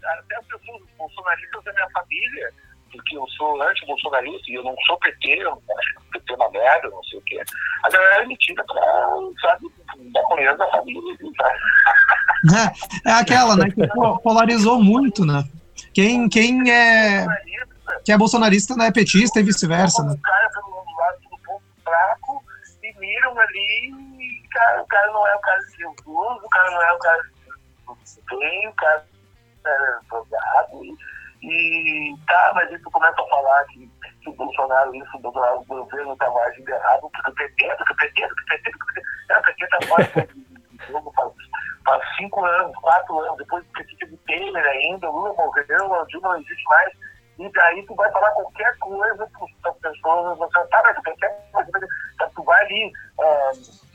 Até 0.07 0.35
as 0.37 0.45
pessoas 0.45 0.81
bolsonaristas 0.97 1.63
da 1.63 1.73
minha 1.73 1.89
família, 1.91 2.53
porque 2.91 3.17
eu 3.17 3.27
sou 3.29 3.61
anti-bolsonarista 3.61 4.51
e 4.51 4.55
eu 4.55 4.63
não 4.63 4.75
sou 4.85 4.97
PT, 4.99 5.43
eu 5.43 5.51
acho 5.51 5.95
que 5.95 6.19
PT 6.19 6.33
é 6.33 6.35
uma 6.35 6.51
merda, 6.51 6.89
não 6.89 7.03
sei 7.03 7.19
o 7.19 7.21
quê. 7.23 7.41
A 7.83 7.89
galera 7.89 8.25
me 8.25 8.37
tira 8.37 8.63
pra, 8.63 8.81
sabe, 9.41 9.67
comunidade 10.27 10.57
da 10.57 10.67
família, 10.71 11.17
sabe? 11.37 11.59
É, 13.05 13.09
é 13.09 13.13
aquela, 13.13 13.55
né, 13.55 13.65
que 13.71 13.87
polarizou 14.21 14.81
muito, 14.81 15.25
né? 15.25 15.43
Quem, 15.91 16.29
quem 16.29 16.71
é, 16.71 17.25
quem 18.05 18.13
é 18.13 18.17
bolsonarista 18.17 18.75
não 18.75 18.85
é 18.85 18.91
petista 18.91 19.39
e 19.39 19.43
vice-versa, 19.43 20.03
né? 20.03 20.13
O 20.13 20.21
cara 20.21 20.49
pelo 20.51 20.85
lado 20.97 21.19
do 21.19 21.37
ponto 21.43 21.63
fraco 21.83 22.43
e 22.83 22.99
miram 22.99 23.37
ali 23.39 23.91
e 24.19 24.47
cara, 24.49 24.83
o 24.83 24.87
cara 24.87 25.11
não 25.11 25.27
é 25.27 25.35
o 25.35 25.39
cara 25.39 25.59
de 25.59 25.71
Jesus, 25.71 26.43
o 26.43 26.49
cara 26.49 26.71
não 26.71 26.81
é 26.83 26.93
o 26.93 26.99
cara 26.99 27.21
de 27.23 28.37
bem, 28.37 28.67
o 28.67 28.73
cara 28.73 29.05
é 29.67 29.99
drogado 30.09 30.83
e 30.83 30.95
e 31.43 32.15
tá, 32.27 32.51
mas 32.55 32.67
aí 32.69 32.79
tu 32.79 32.89
começa 32.89 33.21
a 33.21 33.27
falar 33.27 33.63
que, 33.65 33.87
que 34.21 34.29
o 34.29 34.33
Bolsonaro, 34.33 34.95
isso, 34.95 35.17
o 35.17 35.19
Bolsonaro, 35.19 35.59
o 35.59 35.65
governo 35.65 36.13
está 36.13 36.25
agindo 36.25 36.69
errado, 36.69 37.09
porque 37.11 37.29
o 37.29 37.35
PT, 37.35 37.75
porque 37.77 37.93
o 37.93 37.95
PT, 37.95 38.27
porque 38.27 38.41
o 38.41 38.45
PT, 38.45 38.71
porque 38.71 38.99
o 38.99 39.43
PT, 39.43 39.63
é, 39.63 39.65
está 39.65 39.87
fora 39.87 40.27
de 40.27 40.91
jogo 40.91 41.13
faz, 41.15 41.31
faz 41.85 42.17
cinco 42.17 42.43
anos, 42.43 42.75
quatro 42.77 43.19
anos, 43.19 43.37
depois 43.37 43.63
do 43.65 43.71
PT 43.73 43.95
teve 43.97 44.17
Temer 44.17 44.65
ainda, 44.65 45.09
Lula 45.09 45.33
morreu, 45.33 45.91
o 45.91 46.05
Dilma 46.07 46.29
não 46.29 46.37
existe 46.37 46.63
mais. 46.65 46.93
E 47.37 47.51
daí 47.51 47.85
tu 47.85 47.93
vai 47.93 48.11
falar 48.11 48.31
qualquer 48.31 48.75
coisa 48.79 49.29
para 49.61 49.71
as 49.71 49.77
pessoas, 49.77 50.37
você 50.39 50.67
tá, 50.69 50.81
mas 50.83 51.03
PT, 51.03 51.31
mas, 51.53 52.33
tu 52.33 52.43
vai 52.43 52.65
ali 52.65 52.91
uh, 53.19 53.87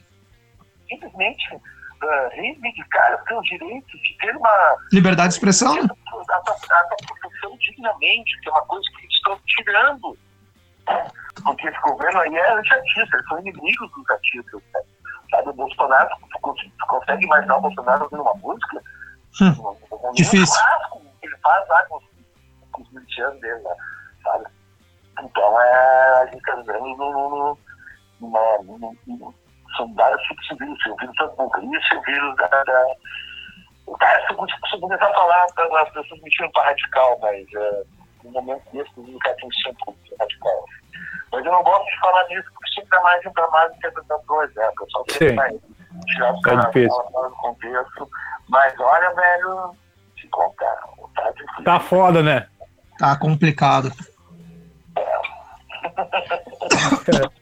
simplesmente 0.88 1.60
uh, 2.02 2.28
reivindicar 2.32 3.14
o 3.14 3.24
teu 3.24 3.40
direito 3.42 3.98
de 3.98 4.16
ter 4.18 4.36
uma. 4.36 4.76
Liberdade 4.92 5.28
de 5.28 5.34
expressão? 5.34 5.74
Né? 5.74 5.82
A 5.82 6.10
tua, 6.10 6.24
a 6.36 6.40
tua 6.40 6.96
profissão 7.20 7.56
dignamente, 7.58 8.40
que 8.40 8.48
é 8.48 8.52
uma 8.52 8.62
coisa 8.62 8.84
que 8.90 9.04
eles 9.04 9.14
estão 9.14 9.38
tirando. 9.46 10.18
Porque 11.44 11.68
esse 11.68 11.80
governo 11.80 12.20
aí 12.20 12.34
é 12.34 12.52
anti-artista, 12.52 13.16
eles 13.16 13.28
são 13.28 13.38
inimigos 13.38 13.90
dos 13.92 14.10
artistas. 14.10 14.62
Né? 14.74 14.80
Sabe, 15.30 15.48
o 15.48 15.52
Bolsonaro, 15.52 16.08
tu, 16.20 16.54
tu 16.54 16.86
consegue 16.88 17.24
imaginar 17.24 17.56
o 17.56 17.60
Bolsonaro 17.62 18.04
ouvindo 18.04 18.22
uma 18.22 18.34
música? 18.34 18.82
Hum, 19.40 19.76
um, 19.90 20.08
um 20.08 20.12
difícil. 20.12 20.60
ele 21.22 21.36
faz 21.38 21.68
lá 21.68 21.84
com, 21.86 22.00
com 22.70 22.82
os 22.82 22.92
milicianos 22.92 23.40
dele, 23.40 23.60
né? 23.62 23.74
sabe? 24.22 24.44
Então 25.22 25.60
é, 25.60 26.22
a 26.22 26.26
gente 26.26 26.38
está 26.38 26.56
vivendo 26.56 26.96
numa, 26.96 28.58
numa, 28.62 29.34
são 29.76 29.92
vários 29.94 30.22
tipos 30.22 30.46
de 30.46 30.54
vírus. 30.56 30.86
O 30.86 30.96
vírus 30.96 31.16
da 31.16 31.26
burrice, 31.28 31.96
o 31.96 32.02
vírus 32.02 32.36
da. 32.36 32.48
da... 32.48 32.86
Cara, 33.98 34.26
se 34.26 34.32
eu 34.74 34.80
começar 34.80 35.06
a 35.06 35.14
falar, 35.14 35.44
as 35.44 35.90
pessoas 35.90 36.20
me 36.22 36.30
tiram 36.30 36.50
para 36.52 36.68
radical, 36.68 37.18
mas 37.20 37.46
é, 37.54 37.82
no 38.24 38.30
momento 38.30 38.62
desse, 38.72 38.90
o 38.96 39.04
tem 39.04 39.48
que 39.48 39.62
ser 39.62 39.70
um 39.70 39.74
pouco 39.84 39.98
radical. 40.18 40.64
Mas 41.32 41.44
eu 41.44 41.52
não 41.52 41.62
gosto 41.62 41.86
de 41.86 42.00
falar 42.00 42.26
nisso, 42.28 42.48
porque 42.54 42.74
sempre 42.74 42.90
dá 42.90 43.00
mais 43.02 43.26
um 43.26 43.32
para 43.32 43.48
mais 43.48 43.74
interpretações, 43.74 44.54
né? 44.54 44.68
O 44.68 44.84
pessoal 44.84 45.04
sempre 45.10 45.34
vai 45.34 45.50
tirar 46.06 46.34
os 46.34 46.40
caras 46.42 46.64
fora 47.10 47.28
do 47.28 47.36
contexto. 47.36 48.10
Mas 48.48 48.78
olha, 48.78 49.14
velho, 49.14 49.76
se 50.20 50.28
contar, 50.28 50.76
tá 51.14 51.30
difícil. 51.30 51.64
Tá 51.64 51.80
foda, 51.80 52.22
né? 52.22 52.46
Tá 52.98 53.16
complicado. 53.18 53.90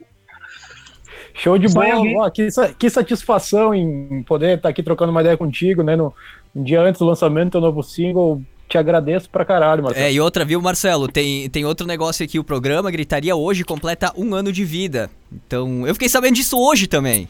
Show 1.41 1.57
de 1.57 1.67
bola, 1.69 2.29
que, 2.29 2.49
que 2.77 2.87
satisfação 2.87 3.73
em 3.73 4.21
poder 4.21 4.57
estar 4.57 4.69
aqui 4.69 4.83
trocando 4.83 5.11
uma 5.11 5.21
ideia 5.21 5.35
contigo, 5.35 5.81
né? 5.81 5.95
No, 5.95 6.13
um 6.55 6.61
dia 6.61 6.79
antes 6.79 6.99
do 6.99 7.05
lançamento 7.05 7.45
do 7.45 7.51
teu 7.53 7.61
novo 7.61 7.81
single. 7.81 8.39
Te 8.69 8.77
agradeço 8.77 9.27
pra 9.27 9.43
caralho, 9.43 9.81
Marcelo. 9.83 10.05
É, 10.05 10.13
e 10.13 10.21
outra, 10.21 10.45
viu, 10.45 10.61
Marcelo? 10.61 11.07
Tem, 11.07 11.49
tem 11.49 11.65
outro 11.65 11.87
negócio 11.87 12.23
aqui, 12.23 12.37
o 12.37 12.43
programa 12.43 12.91
Gritaria 12.91 13.35
hoje 13.35 13.63
completa 13.63 14.13
um 14.15 14.35
ano 14.35 14.51
de 14.51 14.63
vida. 14.63 15.09
Então, 15.31 15.87
eu 15.87 15.95
fiquei 15.95 16.07
sabendo 16.07 16.35
disso 16.35 16.59
hoje 16.59 16.85
também. 16.85 17.27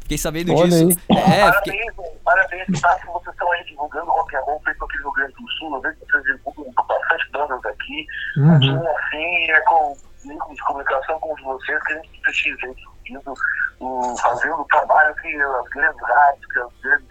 Fiquei 0.00 0.16
sabendo 0.16 0.54
Olha 0.54 0.70
disso. 0.70 0.98
Aí. 1.10 1.16
É, 1.18 1.52
fiquei... 1.52 1.76
Parabéns, 1.76 2.20
parabéns, 2.24 2.80
tá? 2.80 2.98
Que 3.00 3.06
vocês 3.06 3.34
estão 3.34 3.52
aí 3.52 3.64
divulgando 3.66 4.06
rock 4.06 4.34
and 4.34 4.40
roll 4.40 4.60
feito 4.64 4.82
aqui 4.82 4.96
no 4.96 5.02
Rio 5.02 5.12
Grande 5.12 5.34
do 5.34 5.50
Sul. 5.50 5.74
Eu 5.76 5.80
vejo 5.82 5.96
que 5.96 6.10
vocês 6.10 6.24
divulgam 6.24 6.72
bastante 6.88 7.30
bandas 7.30 7.64
aqui. 7.66 8.06
Uhum. 8.38 8.54
Assim, 8.54 9.50
é 9.50 9.60
com 9.60 9.94
de 10.24 10.62
comunicação 10.62 11.18
como 11.20 11.36
de 11.36 11.42
vocês 11.42 11.82
que 11.82 11.92
a 11.92 11.96
gente 11.96 12.20
precisa 12.22 12.74
uh, 13.18 14.16
fazendo 14.18 14.60
o 14.60 14.64
trabalho 14.64 15.14
que 15.16 15.34
as 15.36 15.68
grandes 15.70 16.02
rádios, 16.02 16.46
que 16.46 16.58
as 16.60 16.72
grandes 16.82 17.08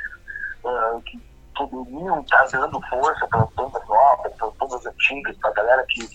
uh, 0.63 1.01
que 1.01 1.21
poderiam 1.55 2.21
estar 2.21 2.45
tá 2.45 2.57
dando 2.57 2.81
força 2.87 3.27
para 3.27 3.43
as 3.43 3.53
bandas 3.53 3.87
novas, 3.87 4.33
para 4.33 4.47
as 4.47 4.53
bandas 4.55 4.85
antigas, 4.85 5.37
para 5.37 5.49
a 5.49 5.53
galera 5.53 5.85
que, 5.89 6.07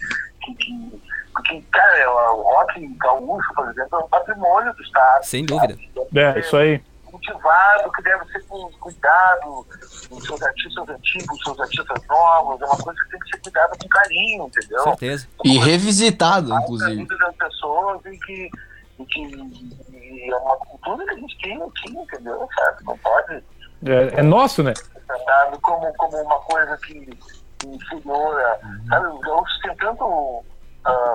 que, 0.42 0.54
que 0.54 1.02
porque, 1.32 1.60
cara, 1.70 2.10
o 2.32 2.42
rock 2.42 2.86
gaúcho, 2.98 3.54
por 3.54 3.68
exemplo, 3.68 3.98
é 3.98 4.04
um 4.04 4.08
patrimônio 4.08 4.72
do 4.72 4.82
Estado. 4.82 5.22
Sem 5.22 5.44
dúvida. 5.44 5.76
É, 6.14 6.38
isso 6.38 6.56
aí 6.56 6.82
cultivado, 7.16 7.90
que 7.92 8.02
deve 8.02 8.24
ser 8.26 8.44
cuidado, 8.78 9.66
os 10.10 10.24
seus 10.24 10.42
artistas 10.42 10.88
antigos, 10.88 11.38
os 11.38 11.42
seus 11.42 11.60
artistas 11.60 12.02
novos, 12.08 12.60
é 12.60 12.64
uma 12.64 12.76
coisa 12.76 13.02
que 13.04 13.10
tem 13.10 13.20
que 13.20 13.30
ser 13.30 13.40
cuidada 13.42 13.76
com 13.80 13.88
carinho, 13.88 14.46
entendeu? 14.46 14.82
Certeza. 14.82 15.28
E 15.44 15.58
revisitado, 15.58 16.52
inclusive. 16.52 17.06
das 17.06 17.36
pessoas 17.36 18.04
e 18.06 18.18
que, 18.18 18.50
e 18.98 19.06
que 19.06 20.30
é 20.30 20.36
uma 20.36 20.56
cultura 20.56 21.04
que 21.04 21.10
a 21.10 21.16
gente 21.16 21.38
tem 21.42 21.62
aqui, 21.62 21.98
entendeu? 21.98 22.48
Sabe? 22.54 22.84
Não 22.84 22.98
pode. 22.98 23.44
É, 23.84 24.20
é 24.20 24.22
nosso, 24.22 24.62
né? 24.62 24.72
Tratado 25.06 25.60
como, 25.60 25.92
como 25.94 26.16
uma 26.22 26.40
coisa 26.40 26.76
que 26.78 27.18
inferior 27.64 28.40
a. 28.40 28.58
Sabe, 28.88 29.06
os 29.06 29.20
gaúchos 29.20 29.60
têm 29.60 29.76
tanto 29.76 30.04
uh, 30.04 30.44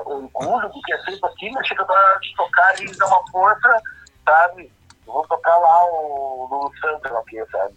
orgulho 0.05 0.69
do 0.69 0.81
que 0.81 0.93
é 0.93 1.03
feito 1.03 1.25
aqui, 1.25 1.51
mas 1.51 1.67
chega 1.67 1.85
para 1.85 2.19
te 2.19 2.35
tocar 2.35 2.81
e 2.81 2.97
dar 2.97 3.07
uma 3.07 3.31
força, 3.31 3.81
sabe? 4.25 4.71
vou 5.11 5.27
tocar 5.27 5.57
lá 5.57 5.85
o 5.91 6.47
Lulu 6.49 6.71
Santos 6.79 7.11
aqui, 7.11 7.43
sabe? 7.51 7.75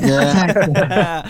É. 0.00 1.22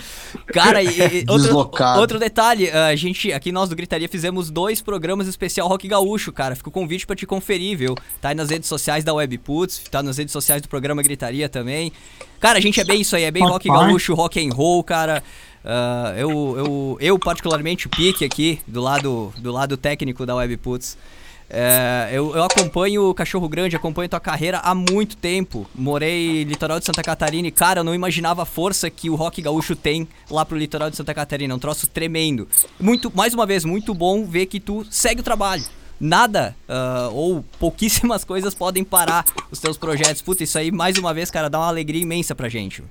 Cara, 0.53 0.83
e, 0.83 1.25
outro, 1.29 1.71
outro 1.97 2.19
detalhe, 2.19 2.69
a 2.69 2.95
gente, 2.95 3.31
aqui 3.31 3.51
nós 3.51 3.69
do 3.69 3.75
Gritaria 3.75 4.07
fizemos 4.07 4.49
dois 4.49 4.81
programas 4.81 5.27
especial 5.27 5.67
Rock 5.67 5.87
Gaúcho, 5.87 6.31
cara. 6.31 6.55
Fica 6.55 6.69
o 6.69 6.71
convite 6.71 7.05
para 7.05 7.15
te 7.15 7.25
conferir, 7.25 7.77
viu? 7.77 7.95
Tá 8.19 8.29
aí 8.29 8.35
nas 8.35 8.49
redes 8.49 8.67
sociais 8.67 9.03
da 9.03 9.13
Webputs, 9.13 9.83
tá 9.89 10.03
nas 10.03 10.17
redes 10.17 10.31
sociais 10.31 10.61
do 10.61 10.67
programa 10.67 11.01
Gritaria 11.01 11.47
também. 11.47 11.91
Cara, 12.39 12.57
a 12.57 12.61
gente 12.61 12.79
é 12.79 12.83
bem 12.83 13.01
isso 13.01 13.15
aí, 13.15 13.23
é 13.23 13.31
bem 13.31 13.43
rock 13.43 13.67
gaúcho, 13.67 14.13
rock 14.13 14.45
and 14.45 14.53
roll, 14.53 14.83
cara. 14.83 15.23
Uh, 15.63 16.17
eu, 16.17 16.29
eu, 16.57 16.97
eu, 16.99 17.19
particularmente, 17.19 17.85
o 17.85 17.89
Pique 17.89 18.25
aqui, 18.25 18.59
do 18.67 18.81
lado, 18.81 19.31
do 19.37 19.51
lado 19.51 19.77
técnico 19.77 20.25
da 20.25 20.35
Webputs. 20.35 20.97
É, 21.53 22.07
eu, 22.13 22.33
eu, 22.33 22.43
acompanho 22.45 23.09
o 23.09 23.13
Cachorro 23.13 23.49
Grande, 23.49 23.75
acompanho 23.75 24.07
tua 24.07 24.21
carreira 24.21 24.59
há 24.59 24.73
muito 24.73 25.17
tempo. 25.17 25.69
Morei 25.75 26.45
litoral 26.45 26.79
de 26.79 26.85
Santa 26.85 27.03
Catarina 27.03 27.45
e, 27.45 27.51
cara, 27.51 27.81
eu 27.81 27.83
não 27.83 27.93
imaginava 27.93 28.43
a 28.43 28.45
força 28.45 28.89
que 28.89 29.09
o 29.09 29.15
rock 29.15 29.41
gaúcho 29.41 29.75
tem 29.75 30.07
lá 30.29 30.45
pro 30.45 30.57
litoral 30.57 30.89
de 30.89 30.95
Santa 30.95 31.13
Catarina. 31.13 31.53
É 31.53 31.55
um 31.55 31.59
troço 31.59 31.87
tremendo. 31.87 32.47
Muito, 32.79 33.11
mais 33.13 33.33
uma 33.33 33.45
vez, 33.45 33.65
muito 33.65 33.93
bom 33.93 34.23
ver 34.23 34.45
que 34.45 34.61
tu 34.61 34.85
segue 34.89 35.19
o 35.19 35.23
trabalho. 35.23 35.63
Nada 35.99 36.55
uh, 36.69 37.13
ou 37.13 37.43
pouquíssimas 37.59 38.23
coisas 38.25 38.55
podem 38.55 38.85
parar 38.85 39.25
os 39.51 39.59
teus 39.59 39.77
projetos. 39.77 40.21
Puta, 40.21 40.45
isso 40.45 40.57
aí, 40.57 40.71
mais 40.71 40.97
uma 40.97 41.13
vez, 41.13 41.29
cara, 41.29 41.49
dá 41.49 41.59
uma 41.59 41.67
alegria 41.67 42.01
imensa 42.01 42.33
pra 42.33 42.47
gente. 42.47 42.81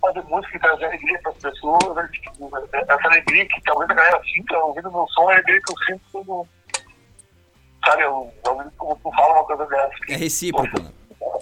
Fazer 0.00 0.22
música 0.22 0.56
e 0.56 0.60
trazer 0.60 0.84
alegria 0.84 1.18
para 1.20 1.32
as 1.32 1.38
pessoas, 1.38 1.96
né? 1.96 2.08
tipo, 2.12 2.50
essa 2.56 3.08
alegria 3.08 3.46
que 3.46 3.60
talvez 3.62 3.90
a 3.90 3.94
galera 3.94 4.20
sinta 4.32 4.56
ouvindo 4.58 4.90
meu 4.90 5.06
som, 5.08 5.30
é 5.30 5.34
a 5.34 5.36
alegria 5.36 5.60
que 5.62 5.72
eu 5.72 5.76
sinto 5.86 6.02
quando 6.12 6.46
sabe, 7.84 8.02
eu, 8.02 8.32
eu, 8.44 8.60
eu, 8.60 8.98
eu 9.04 9.12
falo 9.12 9.34
uma 9.34 9.44
coisa 9.44 9.66
dessa. 9.66 9.94
É 10.08 10.16
recíproco, 10.16 10.82
né? 10.82 10.90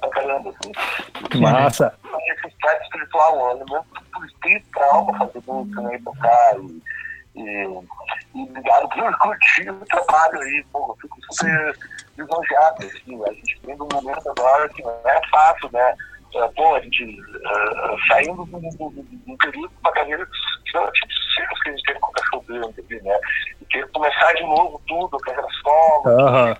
Pra 0.00 0.10
caramba, 0.10 0.50
assim. 0.50 1.40
Massa. 1.40 1.94
esse 2.04 2.46
aspecto 2.46 2.82
espiritual, 2.84 3.38
um 3.38 3.50
elemento 3.50 3.86
por 4.12 4.26
espírito 4.26 4.66
pra 4.70 5.18
fazer 5.18 5.42
música, 5.46 5.80
né, 5.82 5.96
e 5.96 6.02
tocar 6.02 6.56
e, 6.56 6.82
e, 7.36 7.64
e 8.34 8.42
obrigado 8.42 8.88
por 8.88 9.18
curtir 9.18 9.70
o 9.70 9.84
trabalho 9.86 10.40
aí, 10.40 10.64
pô, 10.72 10.86
eu 10.88 10.96
fico 11.00 11.16
super 11.30 11.78
lisonjeado, 12.16 12.86
assim, 12.86 13.24
a 13.24 13.32
gente 13.32 13.60
vem 13.64 13.76
num 13.76 13.88
momento 13.92 14.28
agora 14.28 14.68
que 14.68 14.82
não 14.82 15.00
é 15.04 15.20
fácil, 15.30 15.70
né, 15.72 15.96
pô, 16.56 16.74
a 16.74 16.80
gente 16.80 17.04
uh, 17.04 18.08
saindo 18.08 18.44
do, 18.44 18.60
do, 18.60 18.90
do, 18.90 19.02
do 19.02 19.36
período 19.38 19.68
de 19.68 19.80
uma 19.80 19.92
carreira 19.92 20.26
relativamente 20.72 21.22
que 21.62 21.68
a 21.68 21.72
gente 21.72 21.82
teve 21.84 22.00
com 22.00 22.08
o 22.08 22.12
cachorro 22.12 22.44
grande, 22.48 23.02
né, 23.02 23.20
e 23.60 23.64
ter 23.66 23.88
começar 23.90 24.32
de 24.34 24.42
novo 24.42 24.80
tudo, 24.86 25.18
carreira 25.18 25.48
solo, 25.62 26.20
Aham. 26.20 26.56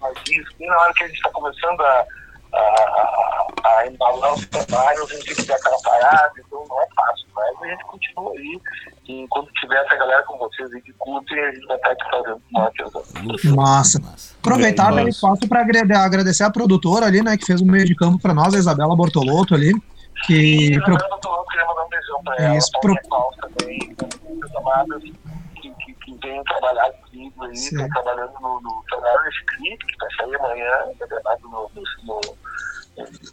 mas 0.00 0.18
isso, 0.28 0.54
e 0.60 0.66
na 0.66 0.78
hora 0.78 0.92
que 0.94 1.04
a 1.04 1.06
gente 1.06 1.16
está 1.16 1.30
começando 1.30 1.80
a, 1.80 2.06
a, 2.52 2.58
a, 2.58 3.78
a 3.78 3.86
embalar 3.86 4.34
os 4.34 4.46
trabalhos, 4.46 5.10
a 5.10 5.14
gente 5.14 5.26
tem 5.26 5.36
que 5.36 5.46
dar 5.46 5.56
aquela 5.56 5.80
parada, 5.82 6.32
então 6.38 6.64
não 6.68 6.82
é 6.82 6.86
fácil, 6.94 7.26
mas 7.34 7.62
a 7.62 7.66
gente 7.66 7.84
continua 7.84 8.32
aí, 8.32 8.60
e 9.08 9.26
quando 9.28 9.50
tiver 9.52 9.82
essa 9.84 9.96
galera 9.96 10.22
com 10.24 10.36
vocês 10.38 10.70
aí 10.72 10.80
que 10.82 10.92
curtem, 10.94 11.38
a 11.42 11.50
gente 11.52 11.66
vai 11.66 11.76
estar 11.76 11.90
aqui 11.92 12.10
fazendo 12.10 12.42
atenção. 12.56 13.02
Luxo. 13.24 13.56
Massa. 13.56 14.00
Aproveitar 14.40 14.90
né, 14.92 14.98
Nossa. 15.02 15.08
espaço 15.08 15.48
para 15.48 15.60
agradecer 16.04 16.44
a 16.44 16.50
produtora 16.50 17.06
ali, 17.06 17.22
né, 17.22 17.36
que 17.36 17.46
fez 17.46 17.60
o 17.60 17.66
meio 17.66 17.84
de 17.86 17.94
campo 17.96 18.20
para 18.20 18.34
nós, 18.34 18.54
a 18.54 18.58
Isabela 18.58 18.94
Bortolotto 18.94 19.54
ali, 19.54 19.72
que 20.26 20.72
E 20.74 20.80
pro- 20.82 20.94
eu 20.94 20.98
queria 21.46 21.66
mandar 21.66 21.84
um 21.84 21.88
beijão 21.88 22.22
pra 22.24 22.36
ela, 22.36 22.56
Isso, 22.56 22.70
pro- 22.80 22.94
também, 23.40 23.78
que, 25.60 25.70
que, 25.74 25.94
que 25.94 26.14
vem 26.22 26.42
trabalhar 26.44 26.90
comigo 26.92 27.44
aí, 27.44 27.56
Sim. 27.56 27.76
estão 27.76 27.88
trabalhando 27.88 28.32
no, 28.40 28.60
no 28.60 28.84
Trabalho 28.88 29.28
Script, 29.30 29.86
que 29.86 29.96
vai 29.98 30.08
sair 30.16 30.36
amanhã, 30.36 30.70
no, 31.42 31.70
no, 31.74 32.20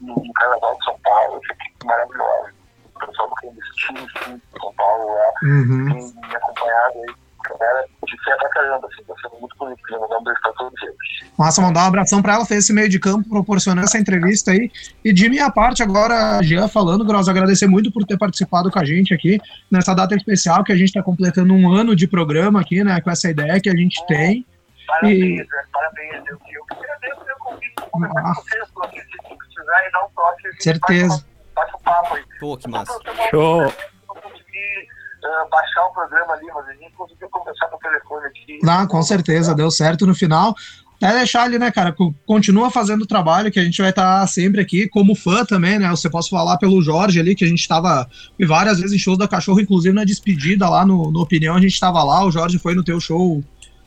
no, 0.02 0.16
no 0.24 0.34
Carnaval 0.34 0.78
de 0.78 0.86
São 0.86 1.00
Paulo, 1.04 1.42
essa 1.44 1.54
equipe 1.54 1.86
maravilhosa. 1.86 2.50
O 2.50 2.65
pessoal 3.08 3.30
do 3.30 3.36
Clandestino, 3.36 4.00
sim, 4.00 4.36
de 4.36 4.60
São 4.60 4.74
Paulo, 4.74 5.06
lá, 5.14 5.26
Uhum. 5.44 5.86
tem 5.86 6.30
me 6.30 6.36
acompanhado 6.36 6.94
aí, 7.08 7.16
galera 7.50 7.86
de 8.08 8.24
fé 8.24 8.36
pra 8.38 8.50
caramba, 8.50 8.88
assim, 8.92 9.04
tá 9.04 9.14
sendo 9.22 9.40
muito 9.40 9.56
bonito, 9.58 9.82
queria 9.84 10.00
mandar 10.00 10.18
um 10.18 10.24
beijo 10.24 10.40
pra 10.42 10.52
todos 10.54 10.84
eles. 10.84 10.96
Massa, 11.38 11.62
mandar 11.62 11.84
um 11.84 11.88
abração 11.88 12.22
para 12.22 12.34
ela, 12.36 12.46
fez 12.46 12.64
esse 12.64 12.74
meio 12.74 12.90
de 12.90 13.00
campo, 13.00 13.28
proporcionando 13.30 13.86
essa 13.86 13.98
entrevista 14.00 14.52
aí. 14.52 14.72
E 15.04 15.12
de 15.14 15.30
minha 15.30 15.52
parte, 15.52 15.84
agora, 15.84 16.42
Jean 16.42 16.68
falando, 16.68 17.06
Gross, 17.06 17.28
agradecer 17.28 17.68
muito 17.68 17.92
por 17.92 18.06
ter 18.06 18.18
participado 18.18 18.72
com 18.72 18.80
a 18.80 18.86
gente 18.86 19.14
aqui 19.14 19.40
nessa 19.70 19.94
data 19.94 20.16
especial 20.16 20.64
que 20.64 20.72
a 20.72 20.76
gente 20.76 20.88
está 20.88 21.04
completando 21.04 21.54
um 21.54 21.72
ano 21.72 21.96
de 21.96 22.08
programa 22.08 22.62
aqui, 22.62 22.84
né, 22.84 23.00
com 23.02 23.12
essa 23.12 23.30
ideia 23.30 23.60
que 23.60 23.70
a 23.70 23.76
gente 23.76 24.04
tem. 24.08 24.46
Parabéns, 24.88 25.38
né? 25.40 25.46
parabéns. 25.74 26.24
Eu, 26.28 26.38
eu 26.54 26.66
agradeço 26.78 27.22
o 27.22 27.40
convite 27.44 27.74
para 27.76 27.86
conversar 27.90 28.24
com 28.24 28.82
vocês, 28.82 29.04
se 29.06 29.38
precisar 29.38 29.88
e 29.88 29.92
dar 29.92 30.04
um 30.06 30.10
toque, 30.16 30.64
Certeza. 30.64 31.26
Bate 31.56 31.76
um- 31.76 31.80
papo 31.80 32.16
aí. 32.16 32.24
Pô, 32.40 32.58
que 32.58 32.68
massa. 32.70 32.94
Show. 33.32 33.62
Eu 33.62 33.68
não 34.08 34.16
consegui 34.22 34.90
ah, 35.24 35.48
baixar 35.50 35.86
o 35.86 35.94
programa 35.94 36.34
ali, 36.34 36.48
mas 36.54 36.68
a 36.68 36.74
gente 36.74 36.92
conseguiu 36.96 37.30
conversar 37.30 37.68
por 37.68 37.80
telefone 37.80 38.26
aqui. 38.28 38.60
Não, 38.62 38.88
com 38.88 39.02
certeza, 39.02 39.56
deu 39.56 39.72
certo 39.72 40.06
no 40.06 40.14
final. 40.16 40.54
Até 41.02 41.12
deixar 41.18 41.44
ali, 41.44 41.60
né, 41.60 41.70
cara, 41.72 41.92
co- 41.92 42.16
continua 42.26 42.72
fazendo 42.72 43.02
o 43.02 43.06
trabalho 43.08 43.52
que 43.52 43.60
a 43.60 43.64
gente 43.64 43.82
vai 43.82 43.90
estar 43.90 44.26
sempre 44.28 44.62
aqui, 44.62 44.88
como 44.88 45.14
fã 45.14 45.44
também, 45.44 45.78
né? 45.78 45.90
Você 45.90 46.10
posso 46.10 46.30
falar 46.30 46.58
pelo 46.58 46.82
Jorge 46.82 47.20
ali, 47.20 47.36
que 47.36 47.44
a 47.44 47.48
gente 47.48 47.60
estava 47.60 48.08
várias 48.48 48.80
vezes 48.80 48.96
em 48.96 49.00
shows 49.00 49.18
da 49.18 49.28
Cachorro, 49.28 49.60
inclusive 49.60 49.94
na 49.94 50.06
despedida 50.06 50.70
lá 50.70 50.86
no, 50.86 51.12
no 51.12 51.20
Opinião, 51.22 51.56
a 51.56 51.60
gente 51.60 51.74
estava 51.74 52.02
lá, 52.02 52.24
o 52.24 52.32
Jorge 52.32 52.58
foi 52.58 52.74
no 52.76 52.84
teu 52.84 52.98
show 53.02 53.44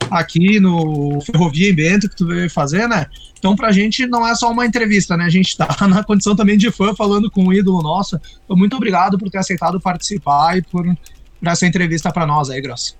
aqui 0.09 0.59
no 0.59 1.21
Ferrovia 1.21 1.69
em 1.69 1.75
Bento, 1.75 2.09
que 2.09 2.15
tu 2.15 2.27
veio 2.27 2.49
fazer, 2.49 2.87
né? 2.87 3.05
Então, 3.37 3.55
pra 3.55 3.71
gente 3.71 4.05
não 4.05 4.27
é 4.27 4.35
só 4.35 4.51
uma 4.51 4.65
entrevista, 4.65 5.15
né? 5.15 5.25
A 5.25 5.29
gente 5.29 5.55
tá 5.57 5.67
na 5.87 6.03
condição 6.03 6.35
também 6.35 6.57
de 6.57 6.71
fã 6.71 6.93
falando 6.95 7.29
com 7.31 7.45
um 7.45 7.53
ídolo 7.53 7.81
nosso. 7.81 8.19
Então, 8.43 8.55
muito 8.55 8.75
obrigado 8.75 9.17
por 9.17 9.29
ter 9.29 9.37
aceitado 9.37 9.79
participar 9.79 10.57
e 10.57 10.61
por, 10.61 10.83
por 10.83 11.47
essa 11.47 11.65
entrevista 11.65 12.11
pra 12.11 12.25
nós 12.25 12.49
aí, 12.49 12.61
Grosso. 12.61 12.97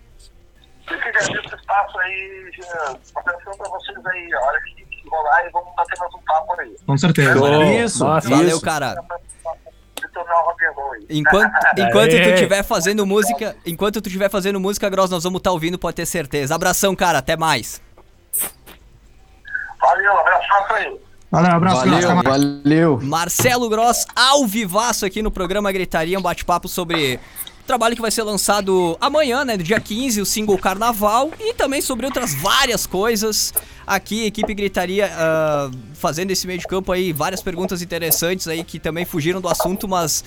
Eu 0.89 0.97
que 0.97 1.07
agradeço 1.07 1.53
o 1.53 1.55
espaço 1.55 1.99
aí, 1.99 2.51
Jean. 2.53 2.97
Atenção 3.15 3.57
para 3.57 3.69
vocês 3.69 4.05
aí. 4.05 4.33
A 4.33 4.39
hora 4.39 4.59
que, 4.61 5.09
rolar, 5.09 5.45
e 5.45 5.49
vamos 5.51 5.75
bater 5.75 5.99
mais 5.99 6.13
um 6.13 6.21
papo 6.21 6.61
aí. 6.61 6.75
Com 6.85 6.97
certeza. 6.97 7.37
Show. 7.37 7.63
Isso. 7.63 8.05
Valeu, 8.05 8.47
isso. 8.47 8.61
cara. 8.61 8.95
Detonar 10.01 10.43
o 10.43 10.45
rock 10.45 10.65
and 10.65 10.71
roll 10.71 10.93
aí. 10.93 10.98
Enquanto, 11.09 11.51
enquanto 11.77 12.11
tu 12.11 12.29
estiver 12.29 12.63
fazendo 12.63 13.05
música, 13.05 13.55
enquanto 13.65 14.01
tu 14.01 14.07
estiver 14.07 14.29
fazendo 14.29 14.59
música, 14.59 14.89
Gross, 14.89 15.09
nós 15.09 15.23
vamos 15.23 15.39
estar 15.39 15.51
ouvindo, 15.51 15.77
pode 15.79 15.95
ter 15.95 16.05
certeza. 16.05 16.53
Abração, 16.53 16.95
cara, 16.95 17.17
até 17.17 17.35
mais. 17.35 17.81
Valeu, 19.81 20.19
abraço 20.19 20.73
aí. 20.73 20.99
Valeu, 21.31 21.51
abraço, 21.51 21.77
Valeu, 21.77 22.15
mais. 22.15 22.27
valeu. 22.27 22.99
Marcelo 23.03 23.69
Gross, 23.69 24.05
ao 24.15 24.45
vivaço 24.47 25.05
aqui 25.05 25.21
no 25.21 25.29
programa 25.29 25.71
Gritaria, 25.71 26.17
um 26.17 26.21
bate-papo 26.21 26.67
sobre 26.67 27.19
o 27.61 27.63
trabalho 27.67 27.95
que 27.95 28.01
vai 28.01 28.09
ser 28.09 28.23
lançado 28.23 28.97
amanhã, 28.99 29.45
né, 29.45 29.55
do 29.55 29.63
dia 29.63 29.79
15, 29.79 30.21
o 30.21 30.25
single 30.25 30.57
Carnaval, 30.57 31.31
e 31.39 31.53
também 31.53 31.81
sobre 31.81 32.07
outras 32.07 32.33
várias 32.33 32.87
coisas. 32.87 33.53
Aqui, 33.85 34.25
equipe 34.25 34.53
Gritaria 34.55 35.09
ah, 35.13 35.69
fazendo 35.93 36.31
esse 36.31 36.47
meio 36.47 36.59
de 36.59 36.67
campo 36.67 36.91
aí, 36.91 37.13
várias 37.13 37.43
perguntas 37.43 37.83
interessantes 37.83 38.47
aí 38.47 38.63
que 38.63 38.79
também 38.79 39.05
fugiram 39.05 39.39
do 39.39 39.47
assunto, 39.47 39.87
mas 39.87 40.23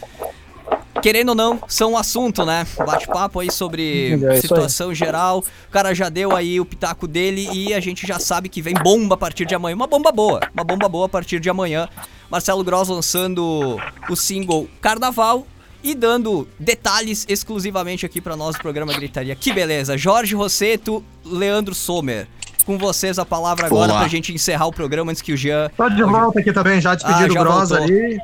querendo 1.00 1.30
ou 1.30 1.34
não, 1.34 1.58
são 1.68 1.92
um 1.92 1.96
assunto, 1.98 2.44
né? 2.44 2.66
Bate-papo 2.78 3.40
aí 3.40 3.50
sobre 3.50 4.18
É 4.24 4.40
situação 4.40 4.94
geral. 4.94 5.38
O 5.68 5.70
cara 5.70 5.94
já 5.94 6.08
deu 6.08 6.34
aí 6.34 6.60
o 6.60 6.64
pitaco 6.64 7.06
dele 7.08 7.48
e 7.52 7.74
a 7.74 7.80
gente 7.80 8.06
já 8.06 8.18
sabe 8.18 8.48
que 8.48 8.62
vem 8.62 8.74
bomba 8.74 9.14
a 9.14 9.18
partir 9.18 9.44
de 9.46 9.54
amanhã. 9.54 9.74
Uma 9.74 9.86
bomba 9.86 10.12
boa, 10.12 10.40
uma 10.54 10.64
bomba 10.64 10.88
boa 10.88 11.06
a 11.06 11.08
partir 11.08 11.40
de 11.40 11.48
amanhã. 11.50 11.88
Marcelo 12.30 12.62
Gross 12.64 12.88
lançando 12.88 13.78
o 14.08 14.16
single 14.16 14.68
Carnaval 14.80 15.46
e 15.84 15.94
dando 15.94 16.48
detalhes 16.58 17.26
exclusivamente 17.28 18.06
aqui 18.06 18.20
pra 18.20 18.36
nós 18.36 18.54
do 18.56 18.62
programa 18.62 18.92
Gritaria. 18.94 19.34
Que 19.34 19.52
beleza. 19.52 19.98
Jorge 19.98 20.34
Rosseto, 20.34 21.04
Leandro 21.24 21.74
Sommer. 21.74 22.26
Com 22.64 22.78
vocês 22.78 23.18
a 23.18 23.24
palavra 23.26 23.66
agora 23.66 23.90
Olá. 23.90 24.00
pra 24.02 24.08
gente 24.08 24.32
encerrar 24.32 24.66
o 24.66 24.72
programa 24.72 25.10
antes 25.10 25.20
que 25.20 25.32
o 25.32 25.36
Jean 25.36 25.68
Tô 25.76 25.88
de 25.88 26.04
volta 26.04 26.38
aqui 26.38 26.52
também, 26.52 26.80
já 26.80 26.94
despediram 26.94 27.34
Ah, 27.36 27.40
o 27.40 27.44
Gross 27.44 27.68
voltou. 27.70 27.76
ali. 27.88 28.18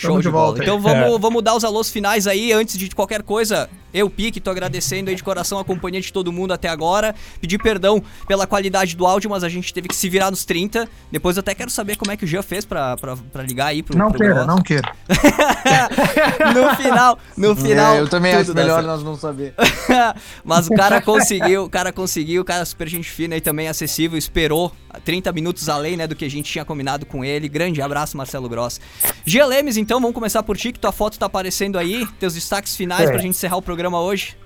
Show 0.00 0.10
Tamo 0.10 0.20
de 0.20 0.26
de 0.28 0.32
bola. 0.32 0.44
volta. 0.46 0.62
Então 0.62 0.80
vamos, 0.80 1.14
É. 1.14 1.18
vamos 1.18 1.42
dar 1.42 1.54
os 1.54 1.64
alôs 1.64 1.90
finais 1.90 2.26
aí, 2.26 2.52
antes 2.52 2.76
de 2.78 2.88
qualquer 2.94 3.22
coisa. 3.22 3.68
Eu, 3.92 4.08
Pique, 4.10 4.40
tô 4.40 4.50
agradecendo 4.50 5.10
aí 5.10 5.16
de 5.16 5.22
coração 5.22 5.58
a 5.58 5.64
companhia 5.64 6.00
de 6.00 6.12
todo 6.12 6.32
mundo 6.32 6.52
até 6.52 6.68
agora. 6.68 7.14
Pedir 7.40 7.58
perdão 7.58 8.02
pela 8.26 8.46
qualidade 8.46 8.96
do 8.96 9.06
áudio, 9.06 9.30
mas 9.30 9.42
a 9.44 9.48
gente 9.48 9.72
teve 9.72 9.88
que 9.88 9.96
se 9.96 10.08
virar 10.08 10.30
nos 10.30 10.44
30. 10.44 10.88
Depois 11.10 11.36
eu 11.36 11.40
até 11.40 11.54
quero 11.54 11.70
saber 11.70 11.96
como 11.96 12.12
é 12.12 12.16
que 12.16 12.24
o 12.24 12.28
Jean 12.28 12.42
fez 12.42 12.64
pra, 12.64 12.96
pra, 12.96 13.16
pra 13.16 13.42
ligar 13.42 13.66
aí 13.66 13.82
pro 13.82 13.96
Não 13.96 14.10
pro 14.10 14.18
queira, 14.18 14.44
não 14.46 14.60
queira. 14.62 14.92
no 16.54 16.76
final, 16.76 17.18
no 17.36 17.56
final. 17.56 17.94
É, 17.96 18.00
eu 18.00 18.08
também 18.08 18.34
acho 18.34 18.54
melhor 18.54 18.82
nós 18.82 19.02
não 19.02 19.16
saber. 19.16 19.54
Mas 20.44 20.68
o 20.68 20.74
cara 20.74 21.00
conseguiu, 21.00 21.64
o 21.64 21.70
cara 21.70 21.92
conseguiu, 21.92 22.42
o 22.42 22.44
cara 22.44 22.64
super 22.64 22.88
gente 22.88 23.10
fina 23.10 23.36
e 23.36 23.40
também 23.40 23.68
acessível, 23.68 24.18
esperou 24.18 24.72
30 25.04 25.32
minutos 25.32 25.68
além, 25.68 25.96
né, 25.96 26.06
do 26.06 26.14
que 26.16 26.24
a 26.24 26.30
gente 26.30 26.50
tinha 26.50 26.64
combinado 26.64 27.06
com 27.06 27.24
ele. 27.24 27.48
Grande 27.48 27.80
abraço, 27.80 28.16
Marcelo 28.16 28.48
Gross. 28.48 28.80
Gia 29.24 29.46
Lemes, 29.46 29.76
então, 29.76 30.00
vamos 30.00 30.14
começar 30.14 30.42
por 30.42 30.56
ti, 30.56 30.72
que 30.72 30.78
tua 30.78 30.92
foto 30.92 31.18
tá 31.18 31.26
aparecendo 31.26 31.78
aí, 31.78 32.06
teus 32.18 32.34
destaques 32.34 32.76
finais 32.76 33.08
É. 33.08 33.12
pra 33.12 33.18
gente 33.18 33.30
encerrar 33.30 33.56
o 33.56 33.62
programa 33.62 33.79
hoje. 33.88 34.36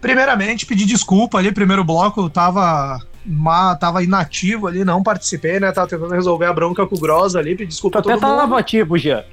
Primeiramente, 0.00 0.66
pedir 0.66 0.86
desculpa 0.86 1.38
ali, 1.38 1.50
primeiro 1.52 1.82
bloco 1.82 2.20
eu 2.22 2.30
tava, 2.30 2.98
ma- 3.24 3.74
tava 3.76 4.02
inativo 4.02 4.66
ali, 4.66 4.84
não 4.84 5.02
participei, 5.02 5.58
né? 5.58 5.72
Tava 5.72 5.88
tentando 5.88 6.12
resolver 6.12 6.46
a 6.46 6.52
bronca 6.52 6.86
com 6.86 6.94
o 6.94 7.00
Gross 7.00 7.34
ali, 7.36 7.54
pedir 7.56 7.68
Tu 7.68 7.70
desculpa 7.70 7.98
a 7.98 8.00
até 8.00 8.16
tava 8.18 8.58
ativo, 8.58 8.98
Jean. 8.98 9.24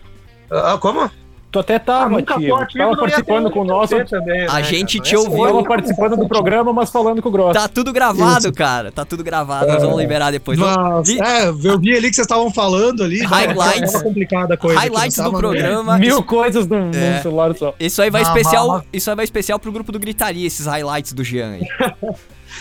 Ah, 0.49 0.77
como? 0.79 1.09
Tu 1.52 1.60
até 1.60 1.76
Ah, 1.76 1.80
tava 1.80 2.19
ativo. 2.19 2.56
ativo, 2.56 2.84
Tava 2.86 2.98
participando 2.98 3.52
com 3.52 3.60
o 3.60 3.64
nosso. 3.65 3.94
você 3.94 4.06
também, 4.06 4.48
A 4.48 4.53
né, 4.53 4.64
gente 4.64 4.98
cara? 4.99 5.10
te 5.10 5.15
Essa 5.15 5.23
ouviu. 5.26 5.38
foi- 5.38 5.48
Tava 5.52 5.64
participando 5.65 6.15
do 6.15 6.26
programa, 6.28 6.72
mas 6.72 6.90
falando 6.90 7.22
com 7.22 7.28
o 7.28 7.32
Gross. 7.32 7.53
Tá 7.53 7.68
tudo 7.68 7.91
gravado, 7.91 8.40
Isso. 8.48 8.53
cara. 8.53 8.90
Tá 8.90 9.03
tudo 9.03 9.22
gravado. 9.22 9.68
Nós 9.68 9.82
vamos 9.84 9.99
liberar 9.99 10.32
depois. 10.32 10.57
Mas, 10.57 11.07
Vi- 11.10 11.19
é, 11.22 11.48
eu 11.49 11.78
vi 11.78 11.91
ali 11.94 12.07
que 12.10 12.15
vocês 12.15 12.19
estavam 12.26 12.49
falando 12.53 13.03
ali. 13.03 13.19
Highlights. 13.26 13.91
Tava 13.91 14.03
complicada 14.06 14.53
a 14.53 14.57
coisa. 14.57 14.80
Highlights 14.80 15.18
do 15.18 15.32
né? 15.32 15.38
programa. 15.38 15.98
Mil 15.98 16.23
coisas 16.23 16.65
num, 16.68 16.86
num 16.86 16.91
É. 16.98 17.22
celular 17.22 17.53
só. 17.57 17.73
Isso 17.78 18.02
aí 18.02 18.10
vai 18.10 18.22
Ah, 18.22 18.23
especial, 18.23 18.68
mas- 18.69 18.84
isso 18.94 19.10
aí 19.10 19.15
vai 19.18 19.26
especial 19.26 19.60
pro 19.60 19.73
grupo 19.73 19.91
do 19.91 19.99
Gritaria, 19.99 20.48
esses 20.48 20.65
highlights 20.65 21.11
do 21.11 21.22
Jean 21.22 21.52
aí. 21.52 21.61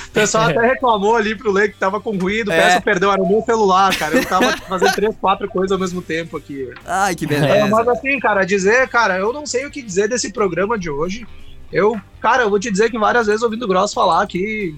O 0.08 0.10
pessoal 0.10 0.44
até 0.48 0.60
reclamou 0.60 1.16
ali 1.16 1.34
pro 1.34 1.52
Lei 1.52 1.68
que 1.68 1.78
tava 1.78 2.00
com 2.00 2.16
ruído. 2.16 2.50
É. 2.52 2.60
Peça 2.60 2.80
perdeu, 2.80 3.12
era 3.12 3.22
o 3.22 3.28
meu 3.28 3.42
celular, 3.42 3.96
cara. 3.96 4.16
Eu 4.16 4.24
tava 4.24 4.56
fazendo 4.68 4.94
três, 4.94 5.16
quatro 5.20 5.48
coisas 5.48 5.72
ao 5.72 5.78
mesmo 5.78 6.02
tempo 6.02 6.36
aqui. 6.36 6.68
Ai, 6.86 7.14
que 7.14 7.24
É, 7.24 7.28
beleza. 7.28 7.66
mas 7.68 7.88
assim, 7.88 8.18
cara, 8.18 8.44
dizer, 8.44 8.88
cara, 8.88 9.18
eu 9.18 9.32
não 9.32 9.46
sei 9.46 9.66
o 9.66 9.70
que 9.70 9.82
dizer 9.82 10.08
desse 10.08 10.32
programa 10.32 10.78
de 10.78 10.90
hoje. 10.90 11.26
Eu, 11.72 12.00
cara, 12.20 12.42
eu 12.42 12.50
vou 12.50 12.58
te 12.58 12.70
dizer 12.70 12.90
que 12.90 12.98
várias 12.98 13.26
vezes 13.26 13.42
ouvindo 13.42 13.64
o 13.64 13.68
Gross 13.68 13.94
falar 13.94 14.26
que. 14.26 14.74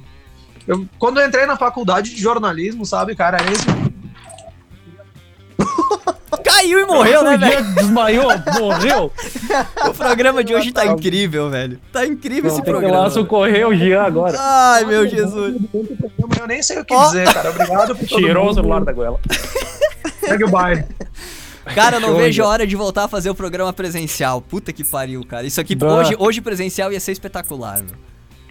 Eu, 0.66 0.86
quando 0.98 1.20
eu 1.20 1.26
entrei 1.26 1.46
na 1.46 1.56
faculdade 1.56 2.14
de 2.14 2.20
jornalismo, 2.20 2.84
sabe, 2.86 3.16
cara, 3.16 3.38
esse. 3.50 3.64
Caiu 6.62 6.78
e 6.78 6.86
morreu, 6.86 7.24
né, 7.24 7.36
velho? 7.36 7.74
Desmaiou, 7.74 8.30
morreu. 8.58 9.12
O 9.88 9.94
programa 9.94 10.42
de 10.44 10.54
hoje 10.54 10.72
tá 10.72 10.86
incrível, 10.86 11.50
velho. 11.50 11.78
Tá 11.92 12.06
incrível 12.06 12.50
esse 12.50 12.62
Tem 12.62 12.64
que 12.64 12.70
ir 12.70 12.82
lá 12.82 12.88
programa. 12.88 13.10
socorrer 13.10 13.68
o 13.68 13.74
Jean 13.74 14.02
agora. 14.02 14.38
Ai, 14.40 14.84
meu 14.84 15.06
Jesus. 15.06 15.56
Eu 16.40 16.46
nem 16.46 16.62
sei 16.62 16.78
o 16.78 16.84
que 16.84 16.96
dizer, 16.96 17.32
cara. 17.32 17.50
Obrigado 17.50 17.96
por 17.96 18.08
todo 18.08 18.18
Tirou 18.20 18.48
o 18.48 18.54
celular 18.54 18.84
da 18.84 18.92
goela. 18.92 19.20
Segue 20.20 20.44
o 20.44 20.48
baile. 20.48 20.84
Cara, 21.74 21.96
eu 21.96 22.00
não 22.00 22.08
Show, 22.10 22.18
vejo 22.18 22.42
a 22.42 22.46
hora 22.46 22.66
de 22.66 22.74
voltar 22.76 23.04
a 23.04 23.08
fazer 23.08 23.28
o 23.30 23.34
programa 23.34 23.72
presencial. 23.72 24.40
Puta 24.40 24.72
que 24.72 24.84
pariu, 24.84 25.24
cara. 25.26 25.46
Isso 25.46 25.60
aqui, 25.60 25.74
Bah. 25.74 25.94
hoje, 25.94 26.16
hoje 26.18 26.40
presencial 26.40 26.92
ia 26.92 27.00
ser 27.00 27.12
espetacular, 27.12 27.78
meu. 27.82 27.94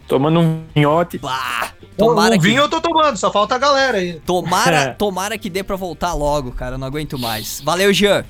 Tomando 0.07 0.39
um 0.39 0.63
vinhote. 0.75 1.17
Bah, 1.17 1.71
Tomara 1.97 2.35
o 2.35 2.39
vinho 2.41 2.55
que, 2.55 2.61
eu 2.61 2.69
tô 2.69 2.81
tomando, 2.81 3.15
só 3.17 3.31
falta 3.31 3.55
a 3.55 3.57
galera 3.57 3.97
aí. 3.97 4.19
tomara, 4.25 4.75
É. 4.75 4.87
tomara 4.93 5.37
que 5.37 5.49
dê 5.49 5.63
pra 5.63 5.75
voltar 5.75 6.13
logo, 6.13 6.51
cara. 6.51 6.75
Eu 6.75 6.79
não 6.79 6.87
aguento 6.87 7.17
mais. 7.19 7.61
Valeu, 7.63 7.93
Jean. 7.93 8.25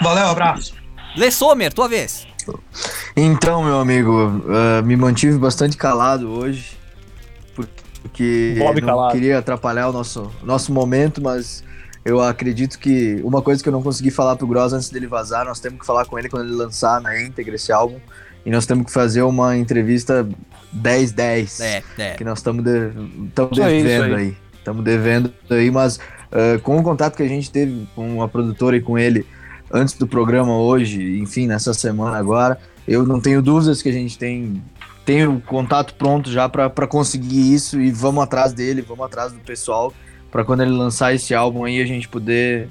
Valeu, 0.00 0.26
abraço. 0.26 0.74
Lê 1.16 1.30
Sommer, 1.30 1.72
tua 1.72 1.88
vez. 1.88 2.26
Então, 3.16 3.62
meu 3.64 3.78
amigo, 3.80 4.42
ah, 4.48 4.82
me 4.82 4.96
mantive 4.96 5.38
bastante 5.38 5.76
calado 5.76 6.28
hoje, 6.30 6.76
por- 7.54 7.68
porque 8.02 8.56
Bob 8.58 8.80
não 8.80 8.88
calado. 8.88 9.12
queria 9.12 9.38
atrapalhar 9.38 9.88
o 9.88 9.92
nosso, 9.92 10.30
nosso 10.42 10.72
momento, 10.72 11.22
mas 11.22 11.62
eu 12.04 12.20
acredito 12.20 12.78
que 12.78 13.20
uma 13.24 13.40
coisa 13.42 13.62
que 13.62 13.68
eu 13.68 13.72
não 13.72 13.82
consegui 13.82 14.10
falar 14.10 14.36
pro 14.36 14.46
Gross 14.46 14.72
antes 14.72 14.90
dele 14.90 15.06
vazar, 15.06 15.44
nós 15.44 15.60
temos 15.60 15.78
que 15.80 15.86
falar 15.86 16.04
com 16.04 16.18
ele 16.18 16.28
quando 16.28 16.46
ele 16.46 16.54
lançar 16.56 17.00
na 17.00 17.20
íntegra 17.20 17.54
esse 17.54 17.70
álbum, 17.72 17.98
e 18.44 18.50
nós 18.50 18.66
temos 18.66 18.86
que 18.86 18.92
fazer 18.92 19.22
uma 19.22 19.56
entrevista 19.56 20.28
10-10, 20.76 21.60
É, 21.60 21.82
é. 21.98 22.10
que 22.14 22.24
nós 22.24 22.38
estamos 22.38 22.64
de, 22.64 22.90
devendo 23.60 24.14
aí. 24.14 24.36
Estamos 24.54 24.84
devendo 24.84 25.32
aí, 25.50 25.70
mas 25.70 25.98
ah, 26.32 26.58
com 26.62 26.78
o 26.78 26.82
contato 26.82 27.16
que 27.16 27.22
a 27.22 27.28
gente 27.28 27.50
teve 27.50 27.86
com 27.94 28.22
a 28.22 28.28
produtora 28.28 28.76
e 28.76 28.80
com 28.80 28.98
ele 28.98 29.26
antes 29.70 29.94
do 29.94 30.06
programa 30.06 30.56
hoje, 30.56 31.18
enfim, 31.18 31.46
nessa 31.46 31.74
semana 31.74 32.16
agora, 32.16 32.58
eu 32.88 33.06
não 33.06 33.20
tenho 33.20 33.42
dúvidas 33.42 33.82
que 33.82 33.88
a 33.88 33.92
gente 33.92 34.18
tem 34.18 34.62
tem 35.04 35.26
o 35.26 35.40
contato 35.40 35.94
pronto 35.94 36.30
já 36.30 36.48
para 36.48 36.86
conseguir 36.86 37.52
isso 37.52 37.80
e 37.80 37.90
vamos 37.90 38.22
atrás 38.22 38.52
dele, 38.52 38.82
vamos 38.82 39.04
atrás 39.04 39.32
do 39.32 39.40
pessoal 39.40 39.92
para 40.30 40.44
quando 40.44 40.62
ele 40.62 40.70
lançar 40.70 41.12
esse 41.12 41.34
álbum 41.34 41.64
aí 41.64 41.82
a 41.82 41.84
gente 41.84 42.08
poder 42.08 42.68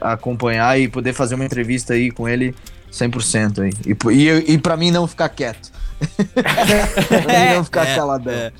acompanhar 0.00 0.80
e 0.80 0.88
poder 0.88 1.12
fazer 1.12 1.34
uma 1.34 1.44
entrevista 1.44 1.92
aí 1.92 2.10
com 2.10 2.26
ele 2.26 2.54
100% 2.92 3.62
aí. 3.62 3.72
E, 3.86 4.18
e, 4.22 4.52
e 4.54 4.58
para 4.58 4.76
mim 4.76 4.90
não 4.90 5.06
ficar 5.06 5.28
quieto. 5.28 5.70
pra 6.34 7.20
mim 7.20 7.54
não 7.56 7.64
ficar 7.64 7.86
É, 7.86 7.96
caladão. 7.96 8.32
é. 8.32 8.52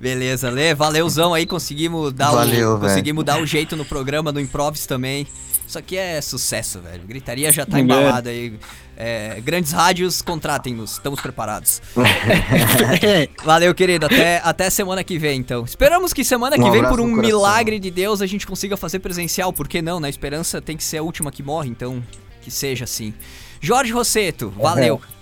Beleza, 0.00 0.48
Lê, 0.48 0.74
valeuzão 0.76 1.34
aí, 1.34 1.44
conseguimos 1.44 2.12
dar, 2.12 2.30
Valeu, 2.30 2.76
o, 2.76 2.78
conseguimos 2.80 3.24
dar 3.24 3.40
o 3.42 3.46
jeito 3.46 3.76
no 3.76 3.84
programa 3.84 4.32
do 4.32 4.38
Improvis 4.40 4.86
também. 4.86 5.26
Isso 5.66 5.76
aqui 5.76 5.96
é 5.98 6.20
sucesso, 6.20 6.80
velho. 6.80 7.02
Gritaria 7.04 7.50
já 7.52 7.66
tá 7.66 7.78
Ninguém. 7.78 7.96
embalada 7.98 8.30
aí. 8.30 8.58
É, 8.96 9.40
grandes 9.44 9.72
rádios, 9.72 10.22
contratem-nos, 10.22 10.92
estamos 10.92 11.20
preparados. 11.20 11.82
Valeu, 13.44 13.74
querido. 13.74 14.06
Até, 14.06 14.40
até 14.42 14.70
semana 14.70 15.02
que 15.04 15.18
vem, 15.18 15.38
então. 15.40 15.64
Esperamos 15.64 16.12
que 16.12 16.24
semana 16.24 16.56
Um 16.56 16.62
que 16.62 16.70
vem, 16.70 16.78
abraço 16.78 16.96
por 16.96 17.04
um 17.04 17.08
no 17.16 17.16
milagre 17.22 17.78
de 17.78 17.90
Deus, 17.90 18.22
a 18.22 18.26
gente 18.26 18.46
consiga 18.46 18.76
fazer 18.76 19.00
presencial. 19.00 19.52
Por 19.52 19.68
que 19.68 19.82
não? 19.82 20.00
Na 20.00 20.08
esperança 20.08 20.60
tem 20.60 20.76
que 20.76 20.84
ser 20.84 20.98
a 20.98 21.02
última 21.02 21.30
que 21.30 21.42
morre, 21.42 21.68
então 21.68 22.02
que 22.40 22.50
seja 22.50 22.84
assim. 22.84 23.12
Jorge 23.60 23.92
Rosseto, 23.92 24.52
valeu. 24.56 25.00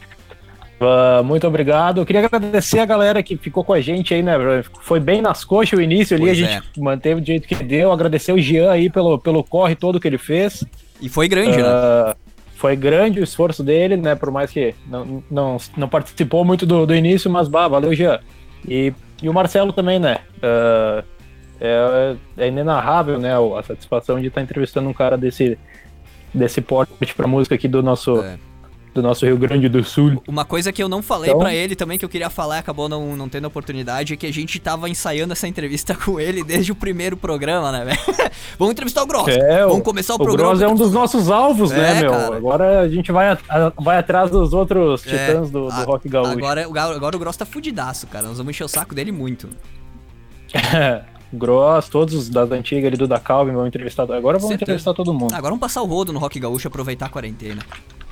Ah, 0.79 1.23
muito 1.25 1.47
obrigado. 1.47 2.01
Eu 2.01 2.07
queria 2.07 2.25
agradecer 2.25 2.81
a 2.81 2.85
galera 2.85 3.23
que 3.23 3.37
ficou 3.37 3.65
com 3.65 3.73
a 3.73 3.81
gente 3.81 4.13
aí, 4.13 4.23
né? 4.23 4.35
Foi 4.83 5.01
bem 5.01 5.23
nas 5.23 5.43
coxas 5.43 5.79
o 5.79 5.81
início 5.83 6.15
ali, 6.15 6.27
Pois 6.27 6.43
a 6.43 6.47
gente 6.47 6.81
manteve 6.81 7.21
do 7.23 7.27
jeito 7.27 7.49
que 7.49 7.55
deu. 7.55 7.91
Agradecer 7.91 8.33
o 8.33 8.39
Jean 8.39 8.71
aí 8.71 8.91
pelo, 8.91 9.19
pelo 9.19 9.43
corre 9.43 9.75
todo 9.75 9.99
que 9.99 10.07
ele 10.07 10.19
fez. 10.19 10.65
E 11.01 11.09
foi 11.09 11.29
grande, 11.29 11.57
né? 11.57 11.65
Ah, 11.67 12.15
foi 12.57 12.77
grande 12.77 13.21
o 13.21 13.25
esforço 13.25 13.63
dele, 13.63 13.97
né? 13.97 14.15
Por 14.15 14.31
mais 14.31 14.51
que 14.51 14.75
não, 14.87 15.25
não, 15.31 15.57
não 15.79 15.89
participou 15.89 16.45
muito 16.45 16.67
do, 16.67 16.85
do 16.85 16.95
início, 16.95 17.31
mas 17.31 17.49
bah, 17.49 17.69
valeu, 17.69 17.95
Jean. 17.95 18.21
E, 18.69 18.93
e 19.23 19.31
o 19.31 19.33
Marcelo 19.33 19.73
também, 19.73 19.99
né? 19.99 20.19
Ah, 20.43 21.03
é, 21.61 22.17
é 22.37 22.49
inenarrável, 22.49 23.19
né? 23.19 23.33
A 23.35 23.63
satisfação 23.63 24.21
de 24.21 24.27
estar 24.27 24.43
entrevistando 24.43 24.89
um 24.89 24.93
cara 24.93 25.17
desse, 25.17 25.59
desse 26.37 26.61
porte 26.61 26.93
pra 27.17 27.27
música 27.27 27.55
aqui 27.55 27.67
do 27.67 27.83
nosso, 27.83 28.19
É. 28.21 28.39
do 28.95 29.03
nosso 29.03 29.27
Rio 29.27 29.37
Grande 29.37 29.69
do 29.69 29.83
Sul. 29.85 30.23
Uma 30.29 30.45
coisa 30.45 30.73
que 30.73 30.83
eu 30.83 30.89
não 30.89 31.03
falei 31.03 31.29
Então- 31.31 31.41
pra 31.41 31.55
ele 31.55 31.75
também, 31.77 31.99
que 31.99 32.05
eu 32.05 32.09
queria 32.09 32.31
falar 32.31 32.57
e 32.57 32.59
acabou 32.61 32.89
não, 32.89 33.15
não 33.17 33.29
tendo 33.29 33.47
oportunidade, 33.47 34.15
é 34.15 34.17
que 34.17 34.27
a 34.27 34.33
gente 34.33 34.59
tava 34.59 34.89
ensaiando 34.89 35.33
essa 35.33 35.47
entrevista 35.49 35.95
com 35.97 36.19
ele 36.21 36.43
desde 36.45 36.73
o 36.73 36.75
primeiro 36.75 37.17
programa, 37.17 37.71
né, 37.73 37.85
velho? 37.85 37.99
Vamos 38.59 38.73
entrevistar 38.73 39.03
o 39.03 39.07
Gross. 39.07 39.29
É, 39.29 39.63
Vamos 39.65 39.79
o- 39.79 39.83
começar 39.83 40.13
o, 40.15 40.17
O 40.17 40.19
programa. 40.21 40.51
Gross 40.51 40.63
é 40.63 40.69
um 40.69 40.75
dos 40.75 40.93
nossos 40.93 41.31
alvos, 41.31 41.73
É, 41.73 41.77
né, 41.77 42.01
meu? 42.01 42.11
cara. 42.11 42.37
Agora 42.37 42.81
a 42.81 42.89
gente 42.89 43.11
vai, 43.13 43.29
a- 43.31 43.73
vai 43.79 43.99
atrás 43.99 44.31
dos 44.31 44.53
outros 44.55 45.07
É, 45.07 45.11
titãs 45.11 45.51
do, 45.51 45.67
do 45.67 45.71
a- 45.73 45.85
rock 45.85 46.09
gaúcho. 46.09 46.33
Agora, 46.33 46.69
o 46.69 46.79
agora 46.79 47.17
o 47.17 47.19
Gross 47.19 47.37
tá 47.37 47.45
fudidaço, 47.45 48.07
cara. 48.07 48.27
Nós 48.29 48.39
vamos 48.39 48.51
encher 48.51 48.65
o 48.65 48.69
saco 48.69 48.95
dele 48.95 49.13
muito. 49.13 49.49
Gross, 51.37 51.89
todos 51.89 52.15
os 52.15 52.29
das 52.29 52.51
antigas 52.51 52.89
ali 52.89 52.97
do 52.97 53.07
da 53.07 53.19
Calvin 53.21 53.53
vão 53.53 53.67
entrevistar. 53.67 54.03
Agora 54.05 54.39
vamos 54.39 54.49
Certeza. 54.49 54.65
entrevistar 54.65 54.95
todo 54.95 55.13
mundo. 55.13 55.33
Agora 55.33 55.51
vamos 55.51 55.61
passar 55.61 55.83
o 55.83 55.87
rodo 55.87 56.13
no 56.13 56.19
Rock 56.19 56.41
Gaúcho 56.41 56.67
e 56.67 56.69
aproveitar 56.69 57.07
a 57.07 57.09
quarentena. 57.09 57.63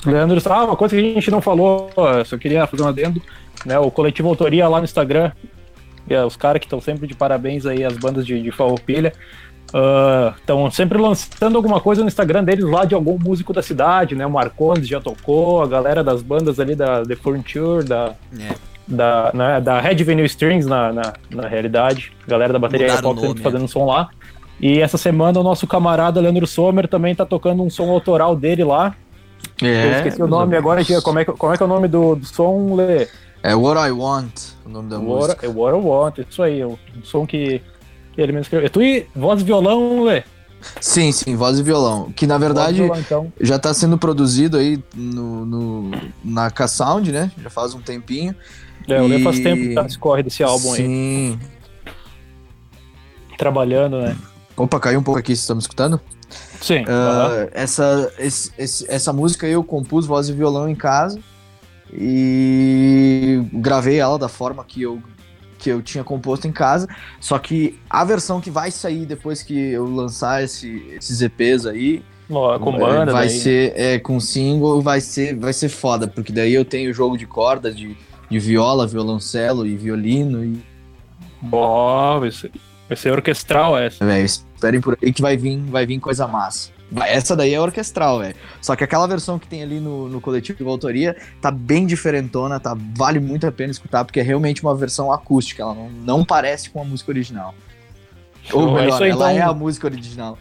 Leandro, 0.07 0.41
ah, 0.51 0.65
uma 0.65 0.77
coisa 0.77 0.95
que 0.95 1.01
a 1.01 1.15
gente 1.15 1.31
não 1.31 1.41
falou, 1.41 1.91
só 2.27 2.37
queria 2.37 2.67
fazer 2.67 2.83
um 2.83 2.89
adendo, 2.89 3.23
né? 3.65 3.79
O 3.79 3.91
coletivo 3.91 4.29
Autoria 4.29 4.69
lá 4.69 4.79
no 4.79 4.85
Instagram, 4.85 5.33
é, 6.09 6.23
os 6.25 6.37
caras 6.37 6.61
que 6.61 6.67
estão 6.67 6.81
sempre 6.81 7.07
de 7.07 7.15
parabéns 7.15 7.65
aí, 7.65 7.83
as 7.83 7.97
bandas 7.97 8.27
de, 8.27 8.41
de 8.43 8.51
Farroupilha, 8.51 9.13
estão 10.39 10.71
sempre 10.71 10.99
lançando 10.99 11.57
alguma 11.57 11.81
coisa 11.81 12.03
no 12.03 12.09
Instagram 12.09 12.45
deles 12.45 12.65
lá 12.65 12.85
de 12.85 12.95
algum 12.95 13.19
músico 13.19 13.53
da 13.53 13.63
cidade, 13.63 14.15
né? 14.15 14.27
O 14.27 14.31
Marcondes 14.31 14.87
já 14.87 15.01
tocou, 15.01 15.63
a 15.63 15.67
galera 15.67 16.05
das 16.05 16.23
bandas 16.23 16.61
ali 16.61 16.75
da 16.75 17.03
The 17.03 17.17
Furniture, 17.17 17.85
da, 17.85 18.15
É. 18.39 18.74
da, 18.87 19.31
né, 19.35 19.61
da 19.61 19.81
Red 19.81 19.97
Vinyl 19.97 20.27
Strings 20.27 20.67
na, 20.67 20.93
na, 20.93 21.13
na 21.31 21.49
realidade, 21.49 22.13
a 22.27 22.31
galera 22.31 22.53
da 22.53 22.59
bateria 22.59 23.01
nome, 23.01 23.21
sempre 23.21 23.43
fazendo 23.43 23.69
som 23.69 23.87
lá. 23.87 24.11
E 24.61 24.81
essa 24.81 24.97
semana 24.97 25.41
o 25.41 25.43
nosso 25.43 25.67
camarada 25.67 26.21
Leandro 26.21 26.47
Sommer 26.47 26.89
também 26.89 27.15
tá 27.15 27.27
tocando 27.27 27.63
um 27.63 27.71
som 27.71 27.91
autoral 27.91 28.37
dele 28.37 28.65
lá. 28.65 28.95
Eu 29.61 29.93
esqueci 29.93 30.23
o 30.23 30.27
nome 30.27 30.57
agora, 30.57 30.83
como 31.03 31.19
é, 31.19 31.25
que, 31.25 31.33
como 31.33 31.53
é 31.53 31.57
que 31.57 31.63
é 31.63 31.67
o 31.67 31.69
nome 31.69 31.89
do, 31.89 32.17
do 32.17 32.27
som, 32.27 32.75
Lê? 32.75 33.09
É 33.43 33.55
What 33.55 33.79
I 33.79 33.91
Want, 33.91 34.33
o 34.65 34.69
nome 34.69 34.89
da 34.89 34.99
What, 34.99 35.07
música. 35.07 35.47
é 35.47 35.49
What 35.49 35.77
I 35.77 35.81
Want, 35.81 36.19
isso 36.19 36.43
aí, 36.43 36.65
o 36.65 36.79
um 36.97 37.05
som 37.05 37.27
que, 37.27 37.61
que 38.13 38.21
ele 38.21 38.33
mesmo 38.33 38.43
escreveu. 38.43 38.67
É 38.67 38.71
tu 38.71 38.83
e 38.83 39.07
voz 39.15 39.43
e 39.43 39.45
violão, 39.45 40.05
Lê? 40.05 40.23
Sim, 40.81 41.13
sim, 41.13 41.37
voz 41.37 41.59
e 41.59 41.63
violão. 41.63 42.11
Que 42.13 42.27
na 42.27 42.39
verdade 42.39 42.79
violão, 42.79 42.99
então. 42.99 43.33
já 43.41 43.59
tá 43.59 43.75
sendo 43.75 43.99
produzido 43.99 44.57
aí 44.57 44.83
no, 44.95 45.45
no, 45.45 45.91
na 46.25 46.51
K-Sound, 46.51 47.13
né? 47.13 47.31
Já 47.43 47.51
faz 47.51 47.75
um 47.75 47.81
tempinho. 47.81 48.35
É, 48.89 49.01
o 49.01 49.07
Lê 49.07 49.19
faz 49.21 49.39
E- 49.39 49.43
tempo 49.43 49.63
que 49.63 49.75
tá 49.75 49.87
corre 49.99 50.23
desse 50.23 50.43
álbum 50.43 50.73
aí, 50.73 50.77
Sim. 50.77 51.39
trabalhando, 53.39 54.01
né? 54.01 54.17
Opa, 54.57 54.79
caiu 54.79 55.01
um 55.01 55.03
pouco 55.03 55.19
aqui, 55.19 55.29
vocês 55.29 55.41
estão 55.41 55.57
me 55.57 55.63
escutando? 55.63 56.01
Sim. 56.61 56.85
Aham. 56.89 57.49
essa, 57.53 58.13
esse- 58.19 58.51
esse- 58.59 58.91
essa 58.91 59.13
música 59.13 59.47
aí 59.47 59.53
eu 59.53 59.63
compus 59.63 60.07
voz 60.07 60.29
e 60.29 60.33
violão 60.33 60.69
em 60.69 60.75
casa 60.75 61.21
e 61.93 63.43
gravei 63.53 63.99
ela 63.99 64.19
da 64.19 64.29
forma 64.29 64.65
que 64.65 64.83
eu, 64.83 65.01
que 65.59 65.71
eu 65.71 65.83
tinha 65.83 66.03
composto 66.03 66.47
em 66.49 66.53
casa. 66.53 66.89
Só 67.21 67.39
que 67.39 67.79
a 67.89 68.05
versão 68.05 68.41
que 68.41 68.51
vai 68.51 68.71
sair 68.71 69.05
depois 69.07 69.43
que 69.43 69.55
eu 69.73 69.85
lançar 69.87 70.43
esse- 70.43 70.83
esses 70.97 71.21
EPs 71.21 71.67
aí, 71.67 72.03
Ó, 72.31 72.59
com 72.59 72.75
é, 72.77 72.79
banda, 72.79 73.13
vai 73.13 73.29
daí. 73.29 73.39
ser 73.39 73.73
é, 73.77 73.99
com 73.99 74.19
single, 74.19 74.81
vai 74.81 75.01
ser, 75.01 75.37
vai 75.37 75.53
ser 75.53 75.69
foda, 75.69 76.07
porque 76.09 76.33
daí 76.33 76.55
eu 76.55 76.65
tenho 76.65 76.93
jogo 76.95 77.17
de 77.19 77.27
corda, 77.27 77.71
de, 77.73 77.97
de 78.31 78.39
viola, 78.39 78.87
violoncelo 78.87 79.67
e 79.67 79.77
violino 79.77 80.45
e 80.45 80.63
Ó, 81.53 82.21
vai 82.21 82.31
ser, 82.31 82.51
vai 82.89 82.97
ser 82.97 83.11
orquestral 83.13 83.77
essa. 83.79 84.05
Velho, 84.05 84.25
esperem 84.25 84.81
por 84.81 84.97
aí 85.03 85.13
que 85.13 85.21
vai 85.21 85.37
vir, 85.37 85.59
vai 85.59 85.85
vir 85.85 86.01
coisa 86.01 86.27
massa. 86.27 86.71
Vai- 86.91 87.13
Essa 87.13 87.35
daí 87.37 87.53
é 87.53 87.61
orquestral, 87.61 88.21
velho. 88.21 88.35
Só 88.63 88.75
que 88.77 88.85
aquela 88.85 89.07
versão 89.07 89.39
que 89.39 89.47
tem 89.47 89.63
ali 89.63 89.81
no, 89.81 90.09
no 90.09 90.21
coletivo 90.21 90.59
de 90.63 90.69
autoria 90.71 91.17
tá 91.41 91.51
bem 91.51 91.87
diferentona, 91.87 92.59
tá? 92.61 92.75
Vale 92.97 93.19
muito 93.21 93.47
a 93.47 93.53
pena 93.53 93.71
escutar, 93.73 94.05
porque 94.05 94.21
é 94.21 94.23
realmente 94.23 94.63
uma 94.63 94.75
versão 94.75 95.13
acústica, 95.13 95.63
ela 95.63 95.75
não, 95.75 95.91
não 95.91 96.25
parece 96.25 96.71
com 96.71 96.81
a 96.81 96.85
música 96.85 97.11
original. 97.11 97.55
Ou 98.53 98.73
melhor, 98.73 98.89
isso 98.89 99.03
aí, 99.05 99.11
ela 99.11 99.33
então. 99.35 99.47
é 99.47 99.51
a 99.51 99.53
música 99.55 99.87
original. 99.87 100.39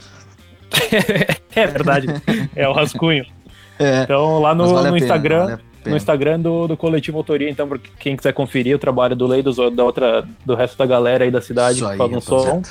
É 1.55 1.67
verdade, 1.67 2.07
é 2.55 2.67
o 2.67 2.73
rascunho. 2.73 3.25
É, 3.79 4.03
Então 4.03 4.39
lá 4.39 4.53
no, 4.53 4.67
vale 4.67 4.87
no 4.89 4.93
pena, 4.93 4.97
Instagram, 5.05 5.39
vale 5.45 5.53
a 5.53 5.59
pena. 5.83 5.93
no 5.93 5.97
Instagram 5.97 6.39
do, 6.39 6.67
do 6.67 6.77
Coletivo 6.77 7.17
Autoria, 7.17 7.49
então, 7.49 7.67
pra 7.67 7.77
quem 7.99 8.15
quiser 8.15 8.33
conferir 8.33 8.75
o 8.75 8.79
trabalho 8.79 9.15
do 9.15 9.27
Lei 9.27 9.41
dos, 9.41 9.57
da 9.75 9.83
outra, 9.83 10.27
do 10.45 10.55
resto 10.55 10.77
da 10.77 10.85
galera 10.85 11.23
aí 11.23 11.31
da 11.31 11.41
cidade 11.41 11.77
Isso 11.77 11.85
que 11.85 11.91
aí, 11.91 11.97
faz 11.97 12.11
um 12.11 12.21
som. 12.21 12.61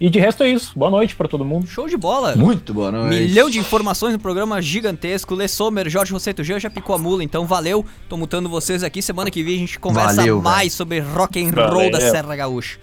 E 0.00 0.08
de 0.08 0.18
resto 0.18 0.42
é 0.42 0.48
isso. 0.48 0.72
Boa 0.74 0.90
noite 0.90 1.14
pra 1.14 1.28
todo 1.28 1.44
mundo. 1.44 1.66
Show 1.66 1.86
de 1.86 1.96
bola. 1.96 2.34
Muito 2.34 2.72
boa 2.72 2.90
noite. 2.90 3.18
Milhão 3.18 3.50
de 3.50 3.58
informações 3.58 4.14
no 4.14 4.18
programa 4.18 4.60
gigantesco. 4.62 5.34
Lê 5.34 5.46
Sommer, 5.46 5.90
Jorge 5.90 6.10
Rosseto 6.10 6.42
Jean 6.42 6.58
já 6.58 6.70
picou 6.70 6.94
a 6.94 6.98
mula, 6.98 7.22
então 7.22 7.44
valeu. 7.44 7.84
Tô 8.08 8.16
mutando 8.16 8.48
vocês 8.48 8.82
aqui. 8.82 9.02
Semana 9.02 9.30
que 9.30 9.42
vem 9.42 9.56
a 9.56 9.58
gente 9.58 9.78
conversa 9.78 10.16
Valeu, 10.16 10.40
mais 10.40 10.72
sobre 10.72 11.00
rock 11.00 11.38
and 11.44 11.50
roll 11.54 11.68
Valeu. 11.68 11.90
da 11.90 12.00
Serra 12.00 12.34
Gaúcha. 12.34 12.78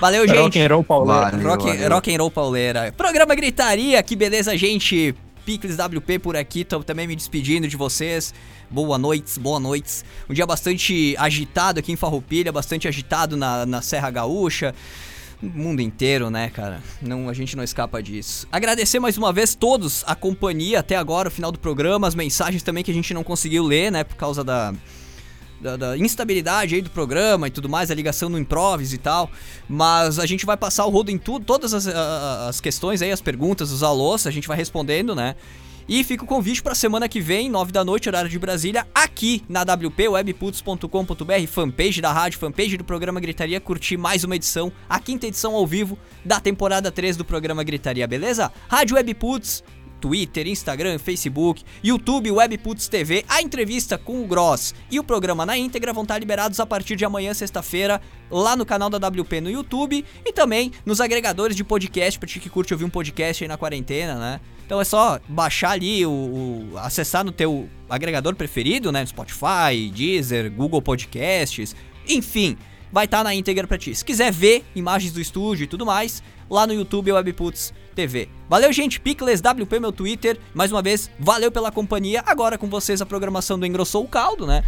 Valeu, 0.00 0.26
Rock 0.26 0.34
gente. 0.34 0.60
and 0.60 0.68
roll 0.74 0.82
pauleira. 0.82 1.30
Valeu, 1.32 1.48
Rock, 1.48 1.66
valeu. 1.66 1.88
rock 1.90 2.14
and 2.14 2.18
roll 2.18 2.30
pauleira. 2.30 2.94
Programa 2.96 3.34
Gritaria, 3.34 4.02
que 4.02 4.16
beleza, 4.16 4.56
gente. 4.56 5.14
Picles 5.44 5.76
WP 5.76 6.18
por 6.18 6.36
aqui, 6.36 6.64
tô 6.64 6.82
também 6.82 7.06
me 7.06 7.16
despedindo 7.16 7.68
de 7.68 7.76
vocês. 7.76 8.32
Boa 8.70 8.96
noite, 8.96 9.38
boa 9.38 9.58
noite. 9.58 10.02
Um 10.28 10.34
dia 10.34 10.46
bastante 10.46 11.14
agitado 11.18 11.80
aqui 11.80 11.92
em 11.92 11.96
Farroupilha, 11.96 12.52
bastante 12.52 12.86
agitado 12.88 13.36
na, 13.36 13.66
na 13.66 13.82
Serra 13.82 14.10
Gaúcha 14.10 14.74
mundo 15.42 15.82
inteiro, 15.82 16.30
né, 16.30 16.48
cara? 16.50 16.80
Não, 17.00 17.28
a 17.28 17.32
gente 17.32 17.56
não 17.56 17.64
escapa 17.64 18.00
disso. 18.00 18.46
Agradecer 18.52 19.00
mais 19.00 19.18
uma 19.18 19.32
vez 19.32 19.54
todos 19.54 20.04
a 20.06 20.14
companhia 20.14 20.78
até 20.78 20.94
agora, 20.94 21.28
o 21.28 21.30
final 21.32 21.50
do 21.50 21.58
programa, 21.58 22.06
as 22.06 22.14
mensagens 22.14 22.62
também 22.62 22.84
que 22.84 22.90
a 22.90 22.94
gente 22.94 23.12
não 23.12 23.24
conseguiu 23.24 23.64
ler, 23.64 23.90
né, 23.90 24.04
por 24.04 24.14
causa 24.14 24.44
da, 24.44 24.72
da, 25.62 25.76
da 25.76 25.96
instabilidade 25.96 26.74
aí 26.74 26.82
do 26.82 26.90
programa 26.90 27.46
e 27.46 27.50
tudo 27.50 27.68
mais, 27.68 27.90
a 27.90 27.94
ligação 27.94 28.28
no 28.28 28.38
improviso 28.38 28.94
e 28.94 28.98
tal. 28.98 29.30
Mas 29.68 30.18
a 30.18 30.26
gente 30.26 30.44
vai 30.44 30.56
passar 30.56 30.84
o 30.84 30.90
rodo 30.90 31.10
em 31.10 31.18
tudo, 31.18 31.44
todas 31.44 31.72
as, 31.72 31.86
as 31.86 32.60
questões 32.60 33.00
aí, 33.00 33.12
as 33.12 33.20
perguntas, 33.20 33.70
os 33.70 33.82
alôs, 33.82 34.26
a 34.26 34.30
gente 34.30 34.48
vai 34.48 34.56
respondendo, 34.56 35.14
né? 35.14 35.36
E 35.88 36.04
fica 36.04 36.24
o 36.24 36.26
convite 36.26 36.62
para 36.62 36.74
semana 36.74 37.08
que 37.08 37.20
vem, 37.20 37.50
9 37.50 37.72
da 37.72 37.84
noite, 37.84 38.08
horário 38.08 38.30
de 38.30 38.38
Brasília, 38.38 38.86
aqui 38.94 39.42
na 39.48 39.62
WP, 39.62 40.08
webputs.com.br, 40.08 41.46
fanpage 41.48 42.00
da 42.00 42.12
rádio, 42.12 42.38
fanpage 42.38 42.76
do 42.76 42.84
programa 42.84 43.18
Gritaria, 43.18 43.60
curtir 43.60 43.96
mais 43.96 44.22
uma 44.22 44.36
edição, 44.36 44.72
a 44.88 45.00
quinta 45.00 45.26
edição 45.26 45.54
ao 45.54 45.66
vivo 45.66 45.98
da 46.24 46.38
temporada 46.38 46.90
3 46.90 47.16
do 47.16 47.24
programa 47.24 47.64
Gritaria, 47.64 48.06
beleza? 48.06 48.52
Rádio 48.68 48.96
Webputs, 48.96 49.64
Twitter, 50.02 50.48
Instagram, 50.48 50.98
Facebook, 50.98 51.62
YouTube, 51.82 52.32
Webputs 52.32 52.88
TV, 52.88 53.24
a 53.28 53.40
entrevista 53.40 53.96
com 53.96 54.20
o 54.20 54.26
Gross 54.26 54.74
e 54.90 54.98
o 54.98 55.04
programa 55.04 55.46
na 55.46 55.56
íntegra 55.56 55.92
vão 55.92 56.02
estar 56.02 56.18
liberados 56.18 56.58
a 56.58 56.66
partir 56.66 56.96
de 56.96 57.04
amanhã, 57.04 57.32
sexta-feira, 57.32 58.02
lá 58.28 58.56
no 58.56 58.66
canal 58.66 58.90
da 58.90 58.98
WP 59.08 59.40
no 59.40 59.48
YouTube 59.48 60.04
e 60.26 60.32
também 60.32 60.72
nos 60.84 61.00
agregadores 61.00 61.54
de 61.54 61.62
podcast, 61.62 62.18
pra 62.18 62.28
ti 62.28 62.40
que 62.40 62.50
curte 62.50 62.74
ouvir 62.74 62.84
um 62.84 62.90
podcast 62.90 63.44
aí 63.44 63.48
na 63.48 63.56
quarentena, 63.56 64.16
né? 64.16 64.40
Então 64.66 64.80
é 64.80 64.84
só 64.84 65.20
baixar 65.28 65.70
ali, 65.70 66.04
o, 66.04 66.10
o, 66.10 66.78
acessar 66.78 67.24
no 67.24 67.30
teu 67.30 67.68
agregador 67.88 68.34
preferido, 68.34 68.90
né? 68.90 69.06
Spotify, 69.06 69.88
Deezer, 69.94 70.50
Google 70.50 70.82
Podcasts, 70.82 71.76
enfim, 72.08 72.56
vai 72.90 73.04
estar 73.04 73.18
tá 73.18 73.24
na 73.24 73.34
íntegra 73.34 73.68
pra 73.68 73.78
ti. 73.78 73.94
Se 73.94 74.04
quiser 74.04 74.32
ver 74.32 74.64
imagens 74.74 75.12
do 75.12 75.20
estúdio 75.20 75.62
e 75.62 75.66
tudo 75.68 75.86
mais, 75.86 76.22
lá 76.50 76.66
no 76.66 76.74
YouTube 76.74 77.12
Webputs 77.12 77.72
TV. 77.94 78.28
Valeu, 78.48 78.72
gente. 78.72 79.00
Picles 79.00 79.40
WP, 79.40 79.80
meu 79.80 79.92
Twitter. 79.92 80.38
Mais 80.52 80.70
uma 80.70 80.82
vez, 80.82 81.10
valeu 81.18 81.50
pela 81.50 81.70
companhia. 81.70 82.22
Agora 82.26 82.58
com 82.58 82.68
vocês 82.68 83.00
a 83.00 83.06
programação 83.06 83.58
do 83.58 83.66
Engrossou 83.66 84.04
o 84.04 84.08
Caldo, 84.08 84.46
né? 84.46 84.64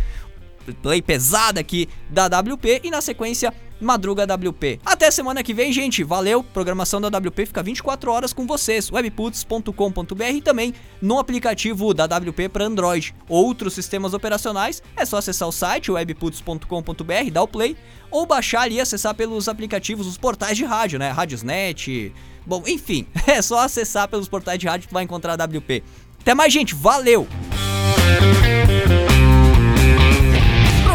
Play 0.72 1.02
pesada 1.02 1.60
aqui 1.60 1.88
da 2.10 2.26
WP 2.26 2.80
e 2.84 2.90
na 2.90 3.00
sequência 3.00 3.52
Madruga 3.80 4.24
WP. 4.24 4.80
Até 4.84 5.10
semana 5.10 5.42
que 5.42 5.52
vem, 5.52 5.72
gente. 5.72 6.02
Valeu. 6.02 6.42
Programação 6.42 7.00
da 7.00 7.08
WP 7.08 7.46
fica 7.46 7.62
24 7.62 8.10
horas 8.10 8.32
com 8.32 8.46
vocês. 8.46 8.90
webputs.com.br 8.90 10.24
e 10.32 10.40
também 10.40 10.74
no 11.02 11.18
aplicativo 11.18 11.92
da 11.92 12.04
WP 12.04 12.48
para 12.48 12.64
Android. 12.64 13.14
Outros 13.28 13.74
sistemas 13.74 14.14
operacionais 14.14 14.82
é 14.96 15.04
só 15.04 15.18
acessar 15.18 15.48
o 15.48 15.52
site 15.52 15.90
webputs.com.br, 15.90 17.30
dar 17.32 17.42
o 17.42 17.48
play 17.48 17.76
ou 18.10 18.24
baixar 18.26 18.62
ali 18.62 18.76
e 18.76 18.80
acessar 18.80 19.14
pelos 19.14 19.48
aplicativos, 19.48 20.06
os 20.06 20.16
portais 20.16 20.56
de 20.56 20.64
rádio, 20.64 20.98
né? 20.98 21.10
Rádiosnet. 21.10 22.12
Bom, 22.46 22.62
enfim, 22.66 23.06
é 23.26 23.42
só 23.42 23.58
acessar 23.60 24.08
pelos 24.08 24.28
portais 24.28 24.58
de 24.58 24.66
rádio 24.66 24.88
que 24.88 24.94
vai 24.94 25.04
encontrar 25.04 25.40
a 25.40 25.44
WP. 25.44 25.82
Até 26.20 26.34
mais, 26.34 26.52
gente. 26.52 26.74
Valeu! 26.74 27.26